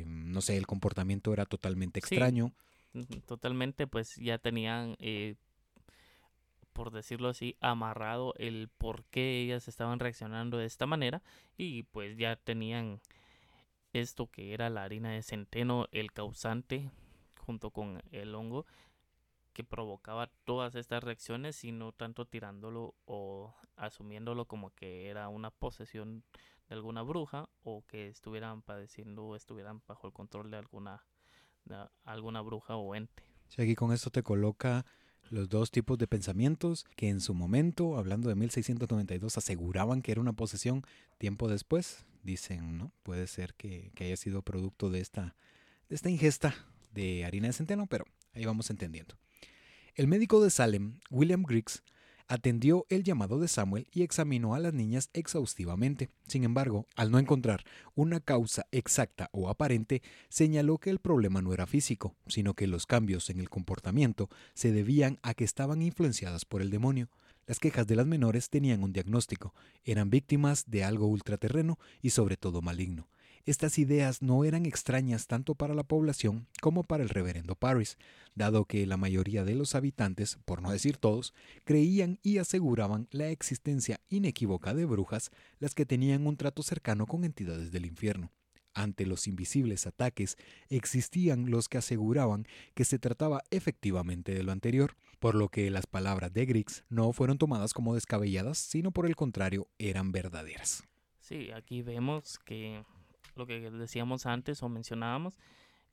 no 0.07 0.41
sé, 0.41 0.57
el 0.57 0.67
comportamiento 0.67 1.33
era 1.35 1.45
totalmente 1.45 2.01
extraño. 2.01 2.55
totalmente, 3.27 3.87
pues 3.87 4.17
ya 4.17 4.39
tenían... 4.39 4.97
Eh, 5.01 5.37
por 6.73 6.91
decirlo 6.91 7.29
así, 7.29 7.57
amarrado 7.61 8.35
el 8.37 8.69
por 8.69 9.05
qué 9.05 9.41
ellas 9.41 9.69
estaban 9.69 9.99
reaccionando 9.99 10.59
de 10.59 10.67
esta 10.67 10.87
manera 10.87 11.23
y 11.57 11.85
pues 11.85 12.17
ya 12.17 12.37
tenían 12.37 13.01
esto 13.93 14.29
que 14.29 14.55
era 14.55 14.71
la 14.71 14.85
harina 14.85 15.11
de 15.11 15.23
centeno, 15.23 15.87
el 15.93 16.13
causante 16.13 16.91
junto 17.45 17.71
con 17.71 18.03
el 18.13 18.35
hongo 18.35 18.67
que 19.53 19.65
provocaba 19.65 20.31
todas 20.45 20.75
estas 20.75 21.03
reacciones 21.03 21.65
y 21.65 21.73
no 21.73 21.93
tanto 21.93 22.25
tirándolo 22.25 22.95
o 23.05 23.55
asumiéndolo 23.77 24.47
como 24.47 24.71
que 24.71 25.09
era 25.09 25.29
una 25.29 25.51
posesión 25.51 26.23
de 26.69 26.77
alguna 26.77 27.03
bruja 27.03 27.49
o 27.63 27.85
que 27.87 28.09
estuvieran 28.09 28.63
padeciendo 28.63 29.25
o 29.25 29.37
estuvieran 29.37 29.83
bajo 29.87 30.07
el 30.07 30.13
control 30.13 30.51
de 30.51 30.59
alguna, 30.59 31.05
alguna 32.05 32.41
bruja 32.43 32.77
o 32.77 32.95
ente. 32.95 33.25
Si 33.49 33.61
aquí 33.61 33.75
con 33.75 33.93
esto 33.93 34.11
te 34.11 34.23
coloca 34.23 34.87
los 35.29 35.49
dos 35.49 35.71
tipos 35.71 35.99
de 35.99 36.07
pensamientos 36.07 36.85
que 36.97 37.09
en 37.09 37.21
su 37.21 37.35
momento, 37.35 37.97
hablando 37.97 38.29
de 38.29 38.35
1692, 38.35 39.37
aseguraban 39.39 40.03
que 40.03 40.13
era 40.13 40.21
una 40.21 40.33
posesión, 40.33 40.85
tiempo 41.19 41.49
después 41.49 42.05
dicen, 42.23 42.79
¿no? 42.79 42.93
Puede 43.03 43.27
ser 43.27 43.55
que, 43.55 43.93
haya 44.01 44.17
sido 44.17 44.43
producto 44.43 44.91
de 44.91 45.01
esta, 45.01 45.37
de 45.89 45.95
esta 45.95 46.11
ingesta 46.11 46.55
de 46.93 47.25
harina 47.25 47.47
de 47.47 47.53
centeno, 47.53 47.87
pero 47.87 48.05
ahí 48.35 48.45
vamos 48.45 48.71
entendiendo. 48.71 49.17
El 49.95 50.09
médico 50.09 50.43
de 50.43 50.51
Salem, 50.51 50.99
William 51.11 51.43
Griggs, 51.43 51.83
atendió 52.31 52.87
el 52.89 53.03
llamado 53.03 53.41
de 53.41 53.49
Samuel 53.49 53.89
y 53.93 54.03
examinó 54.03 54.55
a 54.55 54.61
las 54.61 54.73
niñas 54.73 55.11
exhaustivamente. 55.15 56.11
Sin 56.29 56.45
embargo, 56.45 56.87
al 56.95 57.11
no 57.11 57.19
encontrar 57.19 57.65
una 57.97 58.21
causa 58.21 58.67
exacta 58.71 59.29
o 59.33 59.51
aparente, 59.51 60.01
señaló 60.29 60.79
que 60.79 60.91
el 60.91 61.01
problema 61.01 61.43
no 61.43 61.53
era 61.53 61.67
físico, 61.67 62.15
sino 62.29 62.55
que 62.55 62.69
los 62.69 62.87
cambios 62.87 63.31
en 63.31 63.41
el 63.41 63.51
comportamiento 63.51 64.31
se 64.55 64.71
debían 64.71 65.19
a 65.23 65.35
que 65.35 65.43
estaban 65.43 65.83
influenciadas 65.83 66.45
por 66.45 66.63
el 66.63 66.71
demonio. 66.71 67.11
Las 67.47 67.59
quejas 67.59 67.89
de 67.89 67.97
las 67.97 68.07
menores 68.07 68.49
tenían 68.49 68.85
un 68.85 68.93
diagnóstico, 68.93 69.53
eran 69.83 70.09
víctimas 70.09 70.71
de 70.71 70.85
algo 70.85 71.09
ultraterreno 71.09 71.81
y 72.01 72.11
sobre 72.11 72.37
todo 72.37 72.63
maligno. 72.63 73.09
Estas 73.47 73.79
ideas 73.79 74.23
no 74.23 74.45
eran 74.45 74.67
extrañas 74.67 75.27
tanto 75.27 75.55
para 75.55 75.75
la 75.75 75.83
población 75.83 76.47
como 76.61 76.85
para 76.85 77.03
el 77.03 77.09
reverendo 77.09 77.55
Paris, 77.55 77.97
dado 78.35 78.65
que 78.67 78.87
la 78.87 78.97
mayoría 78.97 79.45
de 79.45 79.55
los 79.55 79.75
habitantes, 79.75 80.39
por 80.45 80.63
no 80.63 80.71
decir 80.71 80.99
todos, 80.99 81.35
creían 81.65 82.19
y 82.23 82.39
aseguraban 82.39 83.09
la 83.11 83.29
existencia 83.29 84.01
inequívoca 84.09 84.75
de 84.75 84.85
brujas, 84.85 85.31
las 85.59 85.75
que 85.75 85.87
tenían 85.87 86.27
un 86.27 86.37
trato 86.37 86.63
cercano 86.63 87.07
con 87.07 87.25
entidades 87.25 87.71
del 87.73 87.87
infierno. 87.87 88.31
Ante 88.73 89.05
los 89.05 89.27
invisibles 89.27 89.87
ataques 89.87 90.37
existían 90.69 91.51
los 91.51 91.69
que 91.69 91.79
aseguraban 91.79 92.47
que 92.75 92.85
se 92.85 92.99
trataba 92.99 93.43
efectivamente 93.51 94.33
de 94.33 94.45
lo 94.45 94.53
anterior, 94.53 94.97
por 95.19 95.35
lo 95.35 95.49
que 95.49 95.71
las 95.71 95.87
palabras 95.87 96.33
de 96.33 96.47
Griggs 96.47 96.85
no 96.89 97.13
fueron 97.13 97.37
tomadas 97.37 97.75
como 97.75 97.95
descabelladas, 97.95 98.59
sino 98.59 98.93
por 98.93 99.07
el 99.07 99.17
contrario 99.17 99.69
eran 99.79 100.13
verdaderas. 100.13 100.85
Sí, 101.19 101.51
aquí 101.53 101.83
vemos 101.83 102.39
que 102.39 102.85
lo 103.41 103.47
que 103.47 103.71
decíamos 103.71 104.27
antes 104.27 104.63
o 104.63 104.69
mencionábamos, 104.69 105.39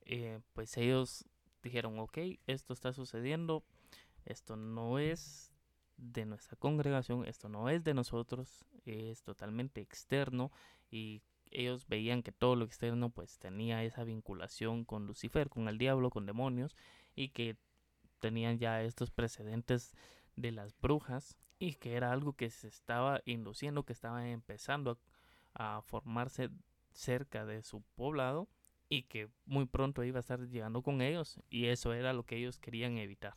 eh, 0.01 0.39
pues 0.53 0.77
ellos 0.77 1.25
dijeron, 1.63 1.97
ok, 1.99 2.17
esto 2.45 2.73
está 2.73 2.93
sucediendo, 2.93 3.63
esto 4.25 4.55
no 4.55 4.99
es 4.99 5.51
de 5.95 6.25
nuestra 6.25 6.57
congregación, 6.57 7.25
esto 7.25 7.49
no 7.49 7.69
es 7.69 7.83
de 7.83 7.93
nosotros, 7.93 8.65
es 8.85 9.23
totalmente 9.23 9.81
externo 9.81 10.51
y 10.91 11.23
ellos 11.49 11.87
veían 11.87 12.21
que 12.21 12.31
todo 12.31 12.55
lo 12.55 12.65
externo 12.65 13.09
pues 13.09 13.39
tenía 13.39 13.83
esa 13.83 14.03
vinculación 14.03 14.83
con 14.83 15.07
Lucifer, 15.07 15.49
con 15.49 15.67
el 15.69 15.77
diablo, 15.77 16.09
con 16.09 16.25
demonios 16.25 16.75
y 17.15 17.29
que 17.29 17.55
tenían 18.19 18.59
ya 18.59 18.83
estos 18.83 19.09
precedentes 19.09 19.93
de 20.35 20.51
las 20.51 20.77
brujas 20.79 21.37
y 21.59 21.75
que 21.75 21.95
era 21.95 22.11
algo 22.11 22.33
que 22.33 22.49
se 22.49 22.67
estaba 22.67 23.21
induciendo, 23.25 23.83
que 23.83 23.93
estaba 23.93 24.27
empezando 24.27 24.99
a 25.53 25.81
formarse 25.81 26.49
cerca 26.97 27.45
de 27.45 27.63
su 27.63 27.81
poblado 27.95 28.49
y 28.89 29.03
que 29.03 29.29
muy 29.45 29.65
pronto 29.65 30.03
iba 30.03 30.17
a 30.17 30.21
estar 30.21 30.39
llegando 30.47 30.81
con 30.81 31.01
ellos 31.01 31.39
y 31.49 31.65
eso 31.65 31.93
era 31.93 32.13
lo 32.13 32.23
que 32.23 32.37
ellos 32.37 32.59
querían 32.59 32.97
evitar. 32.97 33.35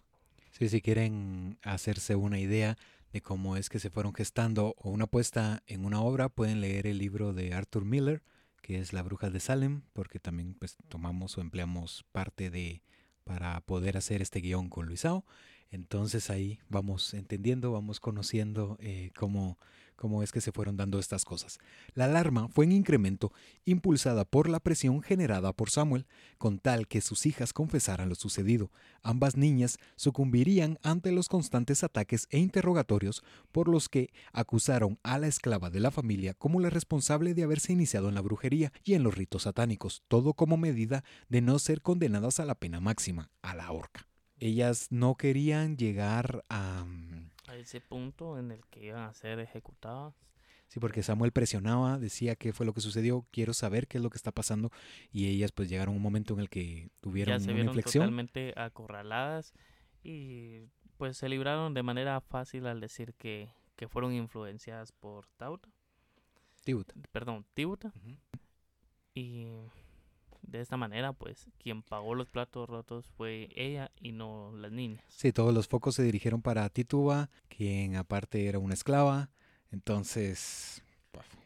Sí, 0.50 0.68
si 0.68 0.80
quieren 0.80 1.58
hacerse 1.62 2.16
una 2.16 2.38
idea 2.38 2.76
de 3.12 3.20
cómo 3.20 3.56
es 3.56 3.68
que 3.68 3.78
se 3.78 3.90
fueron 3.90 4.14
gestando 4.14 4.74
o 4.78 4.90
una 4.90 5.06
puesta 5.06 5.62
en 5.66 5.84
una 5.84 6.00
obra, 6.00 6.28
pueden 6.28 6.60
leer 6.60 6.86
el 6.86 6.98
libro 6.98 7.32
de 7.32 7.52
Arthur 7.54 7.84
Miller, 7.84 8.22
que 8.62 8.78
es 8.78 8.92
La 8.92 9.02
Bruja 9.02 9.30
de 9.30 9.40
Salem, 9.40 9.82
porque 9.92 10.18
también 10.18 10.54
pues 10.54 10.76
tomamos 10.88 11.36
o 11.36 11.40
empleamos 11.40 12.04
parte 12.12 12.50
de 12.50 12.82
para 13.24 13.60
poder 13.60 13.96
hacer 13.96 14.22
este 14.22 14.40
guion 14.40 14.68
con 14.68 14.86
Luisao. 14.86 15.24
Entonces 15.70 16.30
ahí 16.30 16.58
vamos 16.68 17.14
entendiendo, 17.14 17.72
vamos 17.72 18.00
conociendo 18.00 18.76
eh, 18.80 19.10
cómo 19.16 19.58
cómo 20.00 20.22
es 20.22 20.32
que 20.32 20.40
se 20.40 20.50
fueron 20.50 20.78
dando 20.78 20.98
estas 20.98 21.26
cosas. 21.26 21.58
La 21.92 22.06
alarma 22.06 22.48
fue 22.48 22.64
en 22.64 22.72
incremento 22.72 23.34
impulsada 23.66 24.24
por 24.24 24.48
la 24.48 24.58
presión 24.58 25.02
generada 25.02 25.52
por 25.52 25.68
Samuel, 25.68 26.06
con 26.38 26.58
tal 26.58 26.88
que 26.88 27.02
sus 27.02 27.26
hijas 27.26 27.52
confesaran 27.52 28.08
lo 28.08 28.14
sucedido. 28.14 28.72
Ambas 29.02 29.36
niñas 29.36 29.76
sucumbirían 29.96 30.78
ante 30.82 31.12
los 31.12 31.28
constantes 31.28 31.84
ataques 31.84 32.26
e 32.30 32.38
interrogatorios 32.38 33.22
por 33.52 33.68
los 33.68 33.90
que 33.90 34.10
acusaron 34.32 34.98
a 35.02 35.18
la 35.18 35.26
esclava 35.26 35.68
de 35.68 35.80
la 35.80 35.90
familia 35.90 36.32
como 36.32 36.60
la 36.60 36.70
responsable 36.70 37.34
de 37.34 37.42
haberse 37.42 37.74
iniciado 37.74 38.08
en 38.08 38.14
la 38.14 38.22
brujería 38.22 38.72
y 38.82 38.94
en 38.94 39.02
los 39.02 39.14
ritos 39.14 39.42
satánicos, 39.42 40.02
todo 40.08 40.32
como 40.32 40.56
medida 40.56 41.04
de 41.28 41.42
no 41.42 41.58
ser 41.58 41.82
condenadas 41.82 42.40
a 42.40 42.46
la 42.46 42.54
pena 42.54 42.80
máxima, 42.80 43.30
a 43.42 43.54
la 43.54 43.70
horca. 43.70 44.09
Ellas 44.40 44.88
no 44.90 45.14
querían 45.16 45.76
llegar 45.76 46.44
a 46.48 46.84
mm, 46.84 47.30
a 47.50 47.56
ese 47.56 47.80
punto 47.80 48.38
en 48.38 48.52
el 48.52 48.64
que 48.66 48.86
iban 48.86 49.02
a 49.02 49.12
ser 49.12 49.40
ejecutadas. 49.40 50.14
Sí, 50.68 50.78
porque 50.78 51.02
Samuel 51.02 51.32
presionaba, 51.32 51.98
decía 51.98 52.36
qué 52.36 52.52
fue 52.52 52.64
lo 52.64 52.72
que 52.72 52.80
sucedió, 52.80 53.26
quiero 53.32 53.52
saber 53.54 53.88
qué 53.88 53.98
es 53.98 54.04
lo 54.04 54.10
que 54.10 54.16
está 54.16 54.30
pasando 54.30 54.70
y 55.10 55.26
ellas 55.26 55.50
pues 55.50 55.68
llegaron 55.68 55.94
a 55.94 55.96
un 55.96 56.02
momento 56.02 56.34
en 56.34 56.40
el 56.40 56.48
que 56.48 56.90
tuvieron 57.00 57.38
ya 57.38 57.44
se 57.44 57.50
una 57.50 57.64
inflexión. 57.64 58.02
totalmente 58.02 58.54
acorraladas 58.56 59.52
y 60.04 60.60
pues 60.96 61.16
se 61.16 61.28
libraron 61.28 61.74
de 61.74 61.82
manera 61.82 62.20
fácil 62.20 62.66
al 62.66 62.78
decir 62.78 63.14
que, 63.14 63.50
que 63.74 63.88
fueron 63.88 64.12
influenciadas 64.12 64.92
por 64.92 65.26
Tauta. 65.36 65.68
Tibuta. 66.62 66.94
Perdón, 67.10 67.44
Tibuta. 67.54 67.92
Y 69.12 69.48
de 70.50 70.60
esta 70.60 70.76
manera, 70.76 71.12
pues 71.12 71.48
quien 71.58 71.82
pagó 71.82 72.14
los 72.14 72.28
platos 72.28 72.68
rotos 72.68 73.06
fue 73.16 73.48
ella 73.54 73.90
y 74.00 74.12
no 74.12 74.52
las 74.56 74.72
niñas. 74.72 75.04
Sí, 75.08 75.32
todos 75.32 75.54
los 75.54 75.68
focos 75.68 75.94
se 75.94 76.02
dirigieron 76.02 76.42
para 76.42 76.68
Tituba, 76.68 77.30
quien 77.48 77.96
aparte 77.96 78.46
era 78.46 78.58
una 78.58 78.74
esclava. 78.74 79.30
Entonces, 79.70 80.82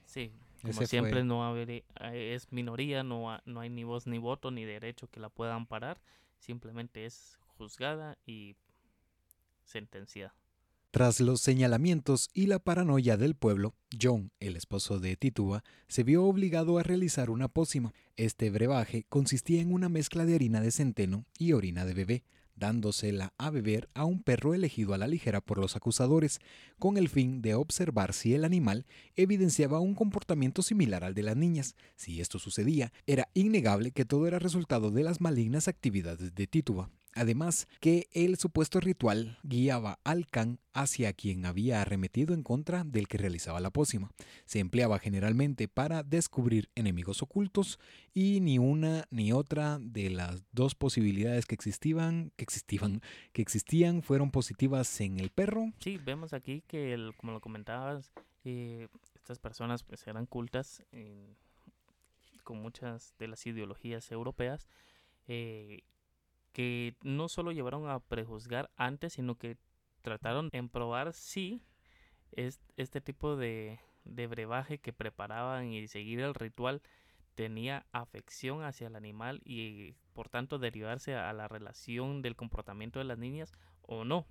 sí, 0.07 0.33
como 0.63 0.87
siempre 0.87 1.25
no 1.25 1.45
haber, 1.45 1.71
eh, 1.71 1.85
es 2.01 2.51
minoría, 2.51 3.03
no, 3.03 3.39
no 3.45 3.61
hay 3.61 3.69
ni 3.69 3.85
voz 3.85 4.07
ni 4.07 4.19
voto 4.19 4.51
ni 4.51 4.65
derecho 4.65 5.09
que 5.09 5.21
la 5.21 5.29
puedan 5.29 5.67
parar, 5.67 6.01
simplemente 6.39 7.05
es 7.05 7.39
juzgada 7.59 8.17
y 8.25 8.57
sentenciada. 9.65 10.35
Tras 10.95 11.19
los 11.19 11.41
señalamientos 11.41 12.31
y 12.33 12.47
la 12.47 12.61
paranoia 12.61 13.17
del 13.17 13.35
pueblo, 13.35 13.75
John, 14.01 14.31
el 14.39 14.55
esposo 14.55 15.01
de 15.01 15.17
Tituba, 15.17 15.65
se 15.89 16.05
vio 16.05 16.23
obligado 16.23 16.79
a 16.79 16.85
realizar 16.85 17.31
una 17.31 17.49
pócima. 17.49 17.93
Este 18.15 18.49
brebaje 18.49 19.05
consistía 19.09 19.61
en 19.61 19.73
una 19.73 19.89
mezcla 19.89 20.25
de 20.25 20.37
harina 20.37 20.61
de 20.61 20.71
centeno 20.71 21.27
y 21.37 21.53
orina 21.53 21.85
de 21.85 21.95
bebé, 21.95 22.23
dándosela 22.55 23.35
a 23.39 23.51
beber 23.51 23.91
a 23.95 24.05
un 24.05 24.23
perro 24.23 24.55
elegido 24.55 24.95
a 24.95 24.99
la 24.99 25.09
ligera 25.09 25.41
por 25.41 25.59
los 25.59 25.75
acusadores, 25.75 26.39
con 26.79 26.97
el 26.97 27.09
fin 27.09 27.43
de 27.43 27.55
observar 27.55 28.13
si 28.13 28.33
el 28.35 28.45
animal 28.45 28.87
evidenciaba 29.17 29.81
un 29.81 29.97
comportamiento 29.97 30.63
similar 30.63 31.03
al 31.03 31.15
de 31.15 31.25
las 31.25 31.37
niñas. 31.37 31.75
Si 31.97 32.21
esto 32.21 32.39
sucedía, 32.39 32.93
era 33.09 33.29
innegable 33.35 33.91
que 33.91 34.05
todo 34.05 34.29
era 34.29 34.39
resultado 34.39 34.93
de 34.93 35.03
las 35.03 35.21
malignas 35.21 35.67
actividades 35.67 36.37
de 36.37 36.47
Tituba. 36.47 36.89
Además, 37.15 37.69
que 37.81 38.09
el 38.13 38.37
supuesto 38.37 38.81
ritual 38.81 39.39
guiaba 39.43 40.01
al 40.05 40.29
can 40.29 40.59
hacia 40.73 41.13
quien 41.13 41.47
había 41.47 41.81
arremetido 41.81 42.35
en 42.35 42.43
contra 42.43 42.83
del 42.85 43.07
que 43.07 43.19
realizaba 43.19 43.61
la 43.61 43.71
pócima. 43.71 44.11
Se 44.45 44.59
empleaba 44.59 44.99
generalmente 44.99 45.69
para 45.69 46.03
descubrir 46.03 46.69
enemigos 46.75 47.23
ocultos 47.23 47.79
y 48.13 48.41
ni 48.41 48.59
una 48.59 49.07
ni 49.11 49.33
otra 49.33 49.79
de 49.81 50.11
las 50.11 50.43
dos 50.53 50.75
posibilidades 50.75 51.47
que 51.47 51.55
existían, 51.55 52.33
que 52.37 52.47
que 53.33 53.43
existían 53.43 54.03
fueron 54.03 54.31
positivas 54.31 55.01
en 55.01 55.21
el 55.21 55.31
perro. 55.31 55.73
Sí, 55.79 55.99
vemos 55.99 56.33
aquí 56.33 56.63
que, 56.67 57.13
como 57.17 57.33
lo 57.33 57.41
comentabas, 57.41 58.13
eh, 58.45 58.89
estas 59.15 59.39
personas 59.39 59.85
pues 59.85 60.07
eran 60.07 60.27
cultas 60.27 60.83
con 62.43 62.61
muchas 62.61 63.15
de 63.19 63.29
las 63.29 63.47
ideologías 63.47 64.11
europeas. 64.13 64.69
Eh, 65.27 65.81
que 66.55 66.95
no 67.03 67.29
solo 67.29 67.53
llevaron 67.53 67.91
a 67.91 67.99
prejuzgar 67.99 68.71
antes, 68.77 69.15
sino 69.15 69.35
que 69.35 69.59
trataron 70.03 70.49
en 70.53 70.69
probar 70.69 71.13
si 71.13 71.63
este 72.33 73.01
tipo 73.01 73.37
de, 73.37 73.81
de 74.05 74.27
brebaje 74.29 74.79
que 74.79 74.93
preparaban 74.93 75.73
y 75.73 75.89
seguir 75.89 76.21
el 76.21 76.33
ritual 76.33 76.81
tenía 77.35 77.87
afección 77.91 78.63
hacia 78.63 78.87
el 78.87 78.95
animal 78.95 79.43
y 79.45 79.95
por 80.13 80.29
tanto 80.29 80.59
derivarse 80.59 81.17
a 81.17 81.33
la 81.33 81.49
relación 81.49 82.23
del 82.23 82.37
comportamiento 82.37 83.01
de 83.01 83.05
las 83.05 83.19
niñas 83.19 83.53
o 83.83 84.05
no. 84.05 84.25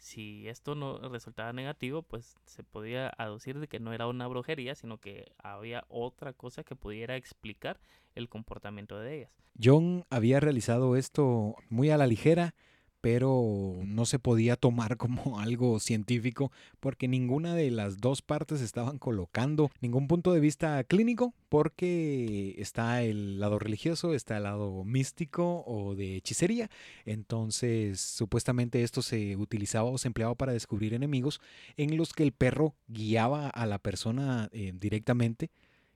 Si 0.00 0.48
esto 0.48 0.74
no 0.74 0.98
resultaba 1.10 1.52
negativo, 1.52 2.02
pues 2.02 2.36
se 2.46 2.64
podía 2.64 3.12
aducir 3.18 3.60
de 3.60 3.68
que 3.68 3.80
no 3.80 3.92
era 3.92 4.06
una 4.06 4.26
brujería, 4.26 4.74
sino 4.74 4.98
que 4.98 5.32
había 5.36 5.84
otra 5.88 6.32
cosa 6.32 6.64
que 6.64 6.74
pudiera 6.74 7.16
explicar 7.16 7.78
el 8.14 8.30
comportamiento 8.30 8.98
de 8.98 9.18
ellas. 9.18 9.30
John 9.62 10.06
había 10.08 10.40
realizado 10.40 10.96
esto 10.96 11.54
muy 11.68 11.90
a 11.90 11.98
la 11.98 12.06
ligera 12.06 12.54
pero 13.00 13.76
no 13.84 14.06
se 14.06 14.18
podía 14.18 14.56
tomar 14.56 14.96
como 14.96 15.40
algo 15.40 15.80
científico 15.80 16.52
porque 16.80 17.08
ninguna 17.08 17.54
de 17.54 17.70
las 17.70 17.98
dos 17.98 18.22
partes 18.22 18.60
estaban 18.60 18.98
colocando 18.98 19.70
ningún 19.80 20.08
punto 20.08 20.32
de 20.32 20.40
vista 20.40 20.82
clínico 20.84 21.34
porque 21.48 22.54
está 22.58 23.02
el 23.02 23.40
lado 23.40 23.58
religioso, 23.58 24.14
está 24.14 24.36
el 24.36 24.44
lado 24.44 24.84
místico 24.84 25.64
o 25.66 25.94
de 25.94 26.16
hechicería. 26.16 26.70
Entonces, 27.04 28.00
supuestamente 28.00 28.82
esto 28.82 29.02
se 29.02 29.36
utilizaba 29.36 29.90
o 29.90 29.98
se 29.98 30.08
empleaba 30.08 30.34
para 30.34 30.52
descubrir 30.52 30.94
enemigos 30.94 31.40
en 31.76 31.96
los 31.96 32.12
que 32.12 32.22
el 32.22 32.32
perro 32.32 32.74
guiaba 32.86 33.48
a 33.48 33.66
la 33.66 33.78
persona 33.78 34.48
eh, 34.52 34.72
directamente 34.74 35.50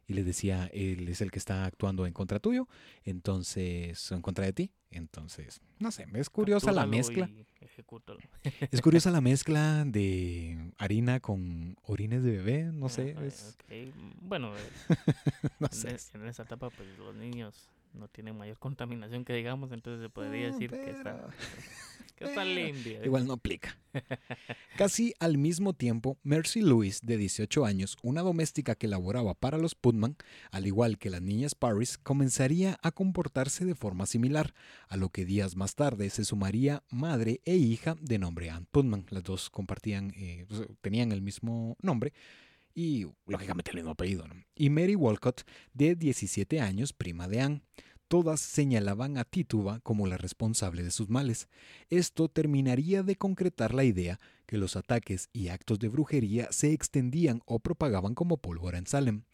y 0.07 0.15
le 0.15 0.25
decía, 0.25 0.71
él 0.73 1.09
es 1.09 1.21
el 1.21 1.31
que 1.31 1.39
está 1.39 1.65
actuando 1.65 2.07
en 2.07 2.13
contra 2.13 2.39
tuyo, 2.39 2.69
entonces, 3.05 4.11
en 4.13 4.23
contra 4.23 4.45
de 4.45 4.53
ti. 4.53 4.71
Entonces, 4.91 5.61
no 5.81 5.91
sé, 5.91 6.07
es 6.15 6.31
curiosa 6.31 6.71
la 6.71 6.87
mezcla. 6.87 7.29
es 8.71 8.81
curiosa 8.81 9.11
la 9.11 9.21
mezcla 9.21 9.85
de 9.85 10.73
harina 10.79 11.19
con 11.19 11.77
orines 11.83 12.23
de 12.23 12.31
bebé, 12.31 12.65
no 12.65 12.89
sé. 12.89 13.17
Bueno, 14.21 14.53
no 15.59 15.69
sé. 15.69 15.97
En, 16.15 16.27
esa 16.27 16.45
etapa, 16.45 16.71
pues 16.71 16.97
los 16.97 17.15
niños 17.17 17.69
no 17.93 18.07
tienen 18.07 18.37
mayor 18.37 18.59
contaminación 18.59 19.25
que 19.25 19.33
digamos, 19.33 19.73
entonces 19.73 20.03
se 20.03 20.11
podría 20.11 20.53
decir 20.53 20.71
que 20.71 20.91
está... 20.91 21.29
Igual 23.05 23.27
no 23.27 23.35
aplica. 23.35 23.79
Casi 24.77 25.15
al 25.19 25.39
mismo 25.39 25.73
tiempo, 25.73 26.19
Mercy 26.23 26.63
Lewis, 26.63 27.01
de 27.03 27.17
18 27.17 27.65
años, 27.65 27.97
una 28.03 28.23
doméstica 28.23 28.75
que 28.75 28.89
laboraba 28.89 29.35
para 29.35 29.59
los 29.59 29.75
Putman, 29.75 30.17
al 30.51 30.67
igual 30.67 30.99
que 30.99 31.11
las 31.11 31.23
niñas 31.23 31.55
Paris, 31.55 31.99
comenzaría 31.99 32.79
a 32.83 32.93
comportarse 32.93 33.65
de 33.65 33.75
forma 33.75 34.07
similar, 34.07 34.55
a 34.89 34.97
lo 34.97 35.11
que 35.11 35.25
días 35.25 35.57
más 35.57 35.75
tarde 35.75 36.11
se 36.11 36.25
sumaría 36.25 36.83
madre 36.91 37.41
e 37.45 37.57
hija 37.57 37.97
de 38.01 38.19
nombre 38.19 38.51
Ann 38.51 38.67
Putman. 38.71 39.07
Las 39.11 39.23
dos 39.23 39.51
compartían, 39.51 40.13
eh, 40.17 40.45
pues, 40.49 40.63
tenían 40.81 41.13
el 41.13 41.23
mismo 41.23 41.77
nombre 41.81 42.13
y 42.75 43.07
lógicamente 43.27 43.71
el 43.71 43.77
mismo 43.77 43.93
apellido. 43.93 44.25
Y 44.57 44.71
Mary 44.71 44.97
Walcott, 44.97 45.43
de 45.73 45.95
17 45.95 46.61
años, 46.61 46.93
prima 46.93 47.29
de 47.29 47.41
Anne 47.41 47.63
todas 48.15 48.39
señalaban 48.39 49.19
a 49.19 49.25
Tituba 49.25 49.81
como 49.81 50.07
la 50.07 50.17
responsable 50.17 50.85
de 50.85 50.93
sus 50.93 51.09
males. 51.09 51.49
Esto 51.91 52.29
terminaría 52.29 53.03
de 53.03 53.17
concretar 53.17 53.75
la 53.75 53.83
idea 53.83 54.21
que 54.47 54.57
los 54.57 54.77
ataques 54.77 55.31
y 55.33 55.49
actos 55.49 55.81
de 55.81 55.89
brujería 55.89 56.47
se 56.53 56.73
extendían 56.73 57.43
o 57.45 57.59
propagaban 57.59 58.15
como 58.15 58.37
pólvora 58.37 58.79
en 58.79 58.87
Salem, 58.87 59.25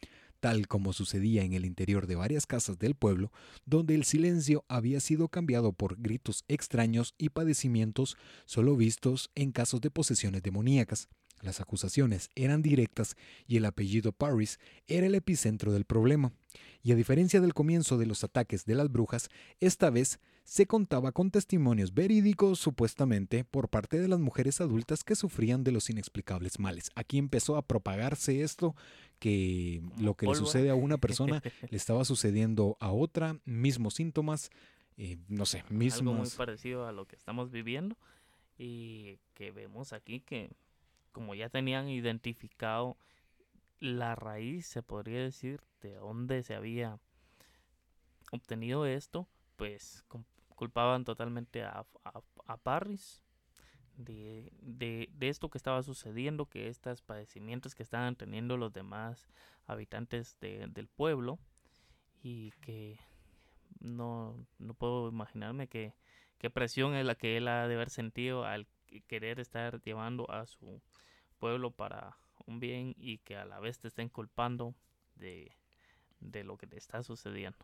tal 0.41 0.67
como 0.67 0.95
sucedía 0.95 1.45
en 1.45 1.53
el 1.53 1.67
interior 1.67 2.07
de 2.07 2.15
varias 2.15 2.47
casas 2.47 2.79
del 2.79 2.95
pueblo, 2.95 3.33
donde 3.67 3.95
el 3.95 4.05
silencio 4.05 4.65
había 4.67 5.01
sido 5.01 5.29
cambiado 5.29 5.75
por 5.75 6.01
gritos 6.01 6.47
extraños 6.49 7.15
y 7.19 7.29
padecimientos 7.29 8.17
solo 8.47 8.79
vistos 8.79 9.31
en 9.35 9.53
casos 9.53 9.83
de 9.83 9.91
posesiones 9.91 10.43
demoníacas. 10.43 11.11
Las 11.43 11.61
acusaciones 11.61 12.29
eran 12.35 12.63
directas 12.63 13.17
y 13.47 13.57
el 13.57 13.65
apellido 13.65 14.13
Paris 14.13 14.59
era 14.89 15.07
el 15.07 15.15
epicentro 15.15 15.73
del 15.73 15.85
problema. 15.85 16.33
Y 16.83 16.93
a 16.93 16.97
diferencia 16.97 17.41
del 17.41 17.55
comienzo 17.55 17.99
de 17.99 18.07
los 18.07 18.25
ataques 18.25 18.65
de 18.65 18.75
las 18.75 18.91
brujas, 18.91 19.29
esta 19.61 19.91
vez 19.91 20.19
se 20.45 20.67
contaba 20.67 21.13
con 21.13 21.31
testimonios 21.31 21.95
verídicos 21.95 22.59
supuestamente 22.59 23.45
por 23.45 23.69
parte 23.69 24.01
de 24.01 24.09
las 24.09 24.19
mujeres 24.19 24.61
adultas 24.61 25.05
que 25.05 25.15
sufrían 25.15 25.63
de 25.63 25.73
los 25.73 25.91
inexplicables 25.91 26.59
males. 26.59 26.91
Aquí 26.95 27.19
empezó 27.19 27.57
a 27.57 27.63
propagarse 27.63 28.43
esto 28.43 28.75
que 29.19 29.83
lo 29.99 30.15
que 30.15 30.27
le 30.27 30.35
sucede 30.35 30.71
a 30.71 30.75
una 30.75 30.99
persona 30.99 31.43
le 31.71 31.77
estaba 31.77 32.05
sucediendo 32.05 32.77
a 32.81 32.91
otra, 32.91 33.39
mismos 33.45 33.95
síntomas, 33.95 34.51
eh, 34.97 35.19
no 35.29 35.47
sé, 35.47 35.63
mismos... 35.69 36.15
Algo 36.15 36.25
muy 36.25 36.31
parecido 36.31 36.87
a 36.87 36.93
lo 36.93 37.07
que 37.07 37.17
estamos 37.17 37.51
viviendo 37.51 37.97
y 38.59 39.19
que 39.35 39.53
vemos 39.53 39.93
aquí 39.93 40.21
que 40.21 40.51
como 41.13 41.35
ya 41.35 41.49
tenían 41.49 41.89
identificado 41.89 42.97
la 43.79 44.15
raíz, 44.15 44.67
se 44.67 44.83
podría 44.83 45.21
decir, 45.21 45.61
de 45.81 45.95
dónde 45.95 46.43
se 46.43 46.55
había 46.55 46.99
obtenido 48.33 48.87
esto, 48.87 49.27
pues 49.57 50.05
culpaban 50.55 51.05
totalmente 51.05 51.65
a, 51.65 51.87
a, 52.05 52.57
Parris 52.59 53.23
de, 53.97 54.53
de, 54.61 55.09
esto 55.21 55.49
que 55.49 55.59
estaba 55.59 55.83
sucediendo, 55.83 56.47
que 56.47 56.69
estos 56.69 57.01
padecimientos 57.03 57.75
que 57.75 57.83
estaban 57.83 58.15
teniendo 58.17 58.57
los 58.57 58.73
demás 58.73 59.29
habitantes 59.67 60.37
del 60.41 60.89
pueblo 60.89 61.39
y 62.23 62.51
que 62.61 62.99
no, 63.81 64.37
no 64.59 64.75
puedo 64.75 65.09
imaginarme 65.09 65.67
qué 65.67 65.95
presión 66.53 66.95
es 66.95 67.07
la 67.07 67.15
que 67.15 67.39
él 67.39 67.49
ha 67.49 67.67
de 67.67 67.75
haber 67.75 67.89
sentido 67.89 68.45
al 68.45 68.67
querer 69.07 69.41
estar 69.41 69.81
llevando 69.83 70.31
a 70.31 70.47
su 70.47 70.81
pueblo 71.39 71.71
para 71.71 72.17
un 72.47 72.61
bien 72.61 72.95
y 72.99 73.19
que 73.19 73.37
a 73.37 73.45
la 73.45 73.61
vez 73.61 73.79
te 73.79 73.89
estén 73.89 74.09
culpando 74.09 74.75
de, 75.15 75.53
de 76.21 76.45
lo 76.45 76.57
que 76.57 76.67
te 76.67 76.79
está 76.79 77.03
sucediendo. 77.03 77.59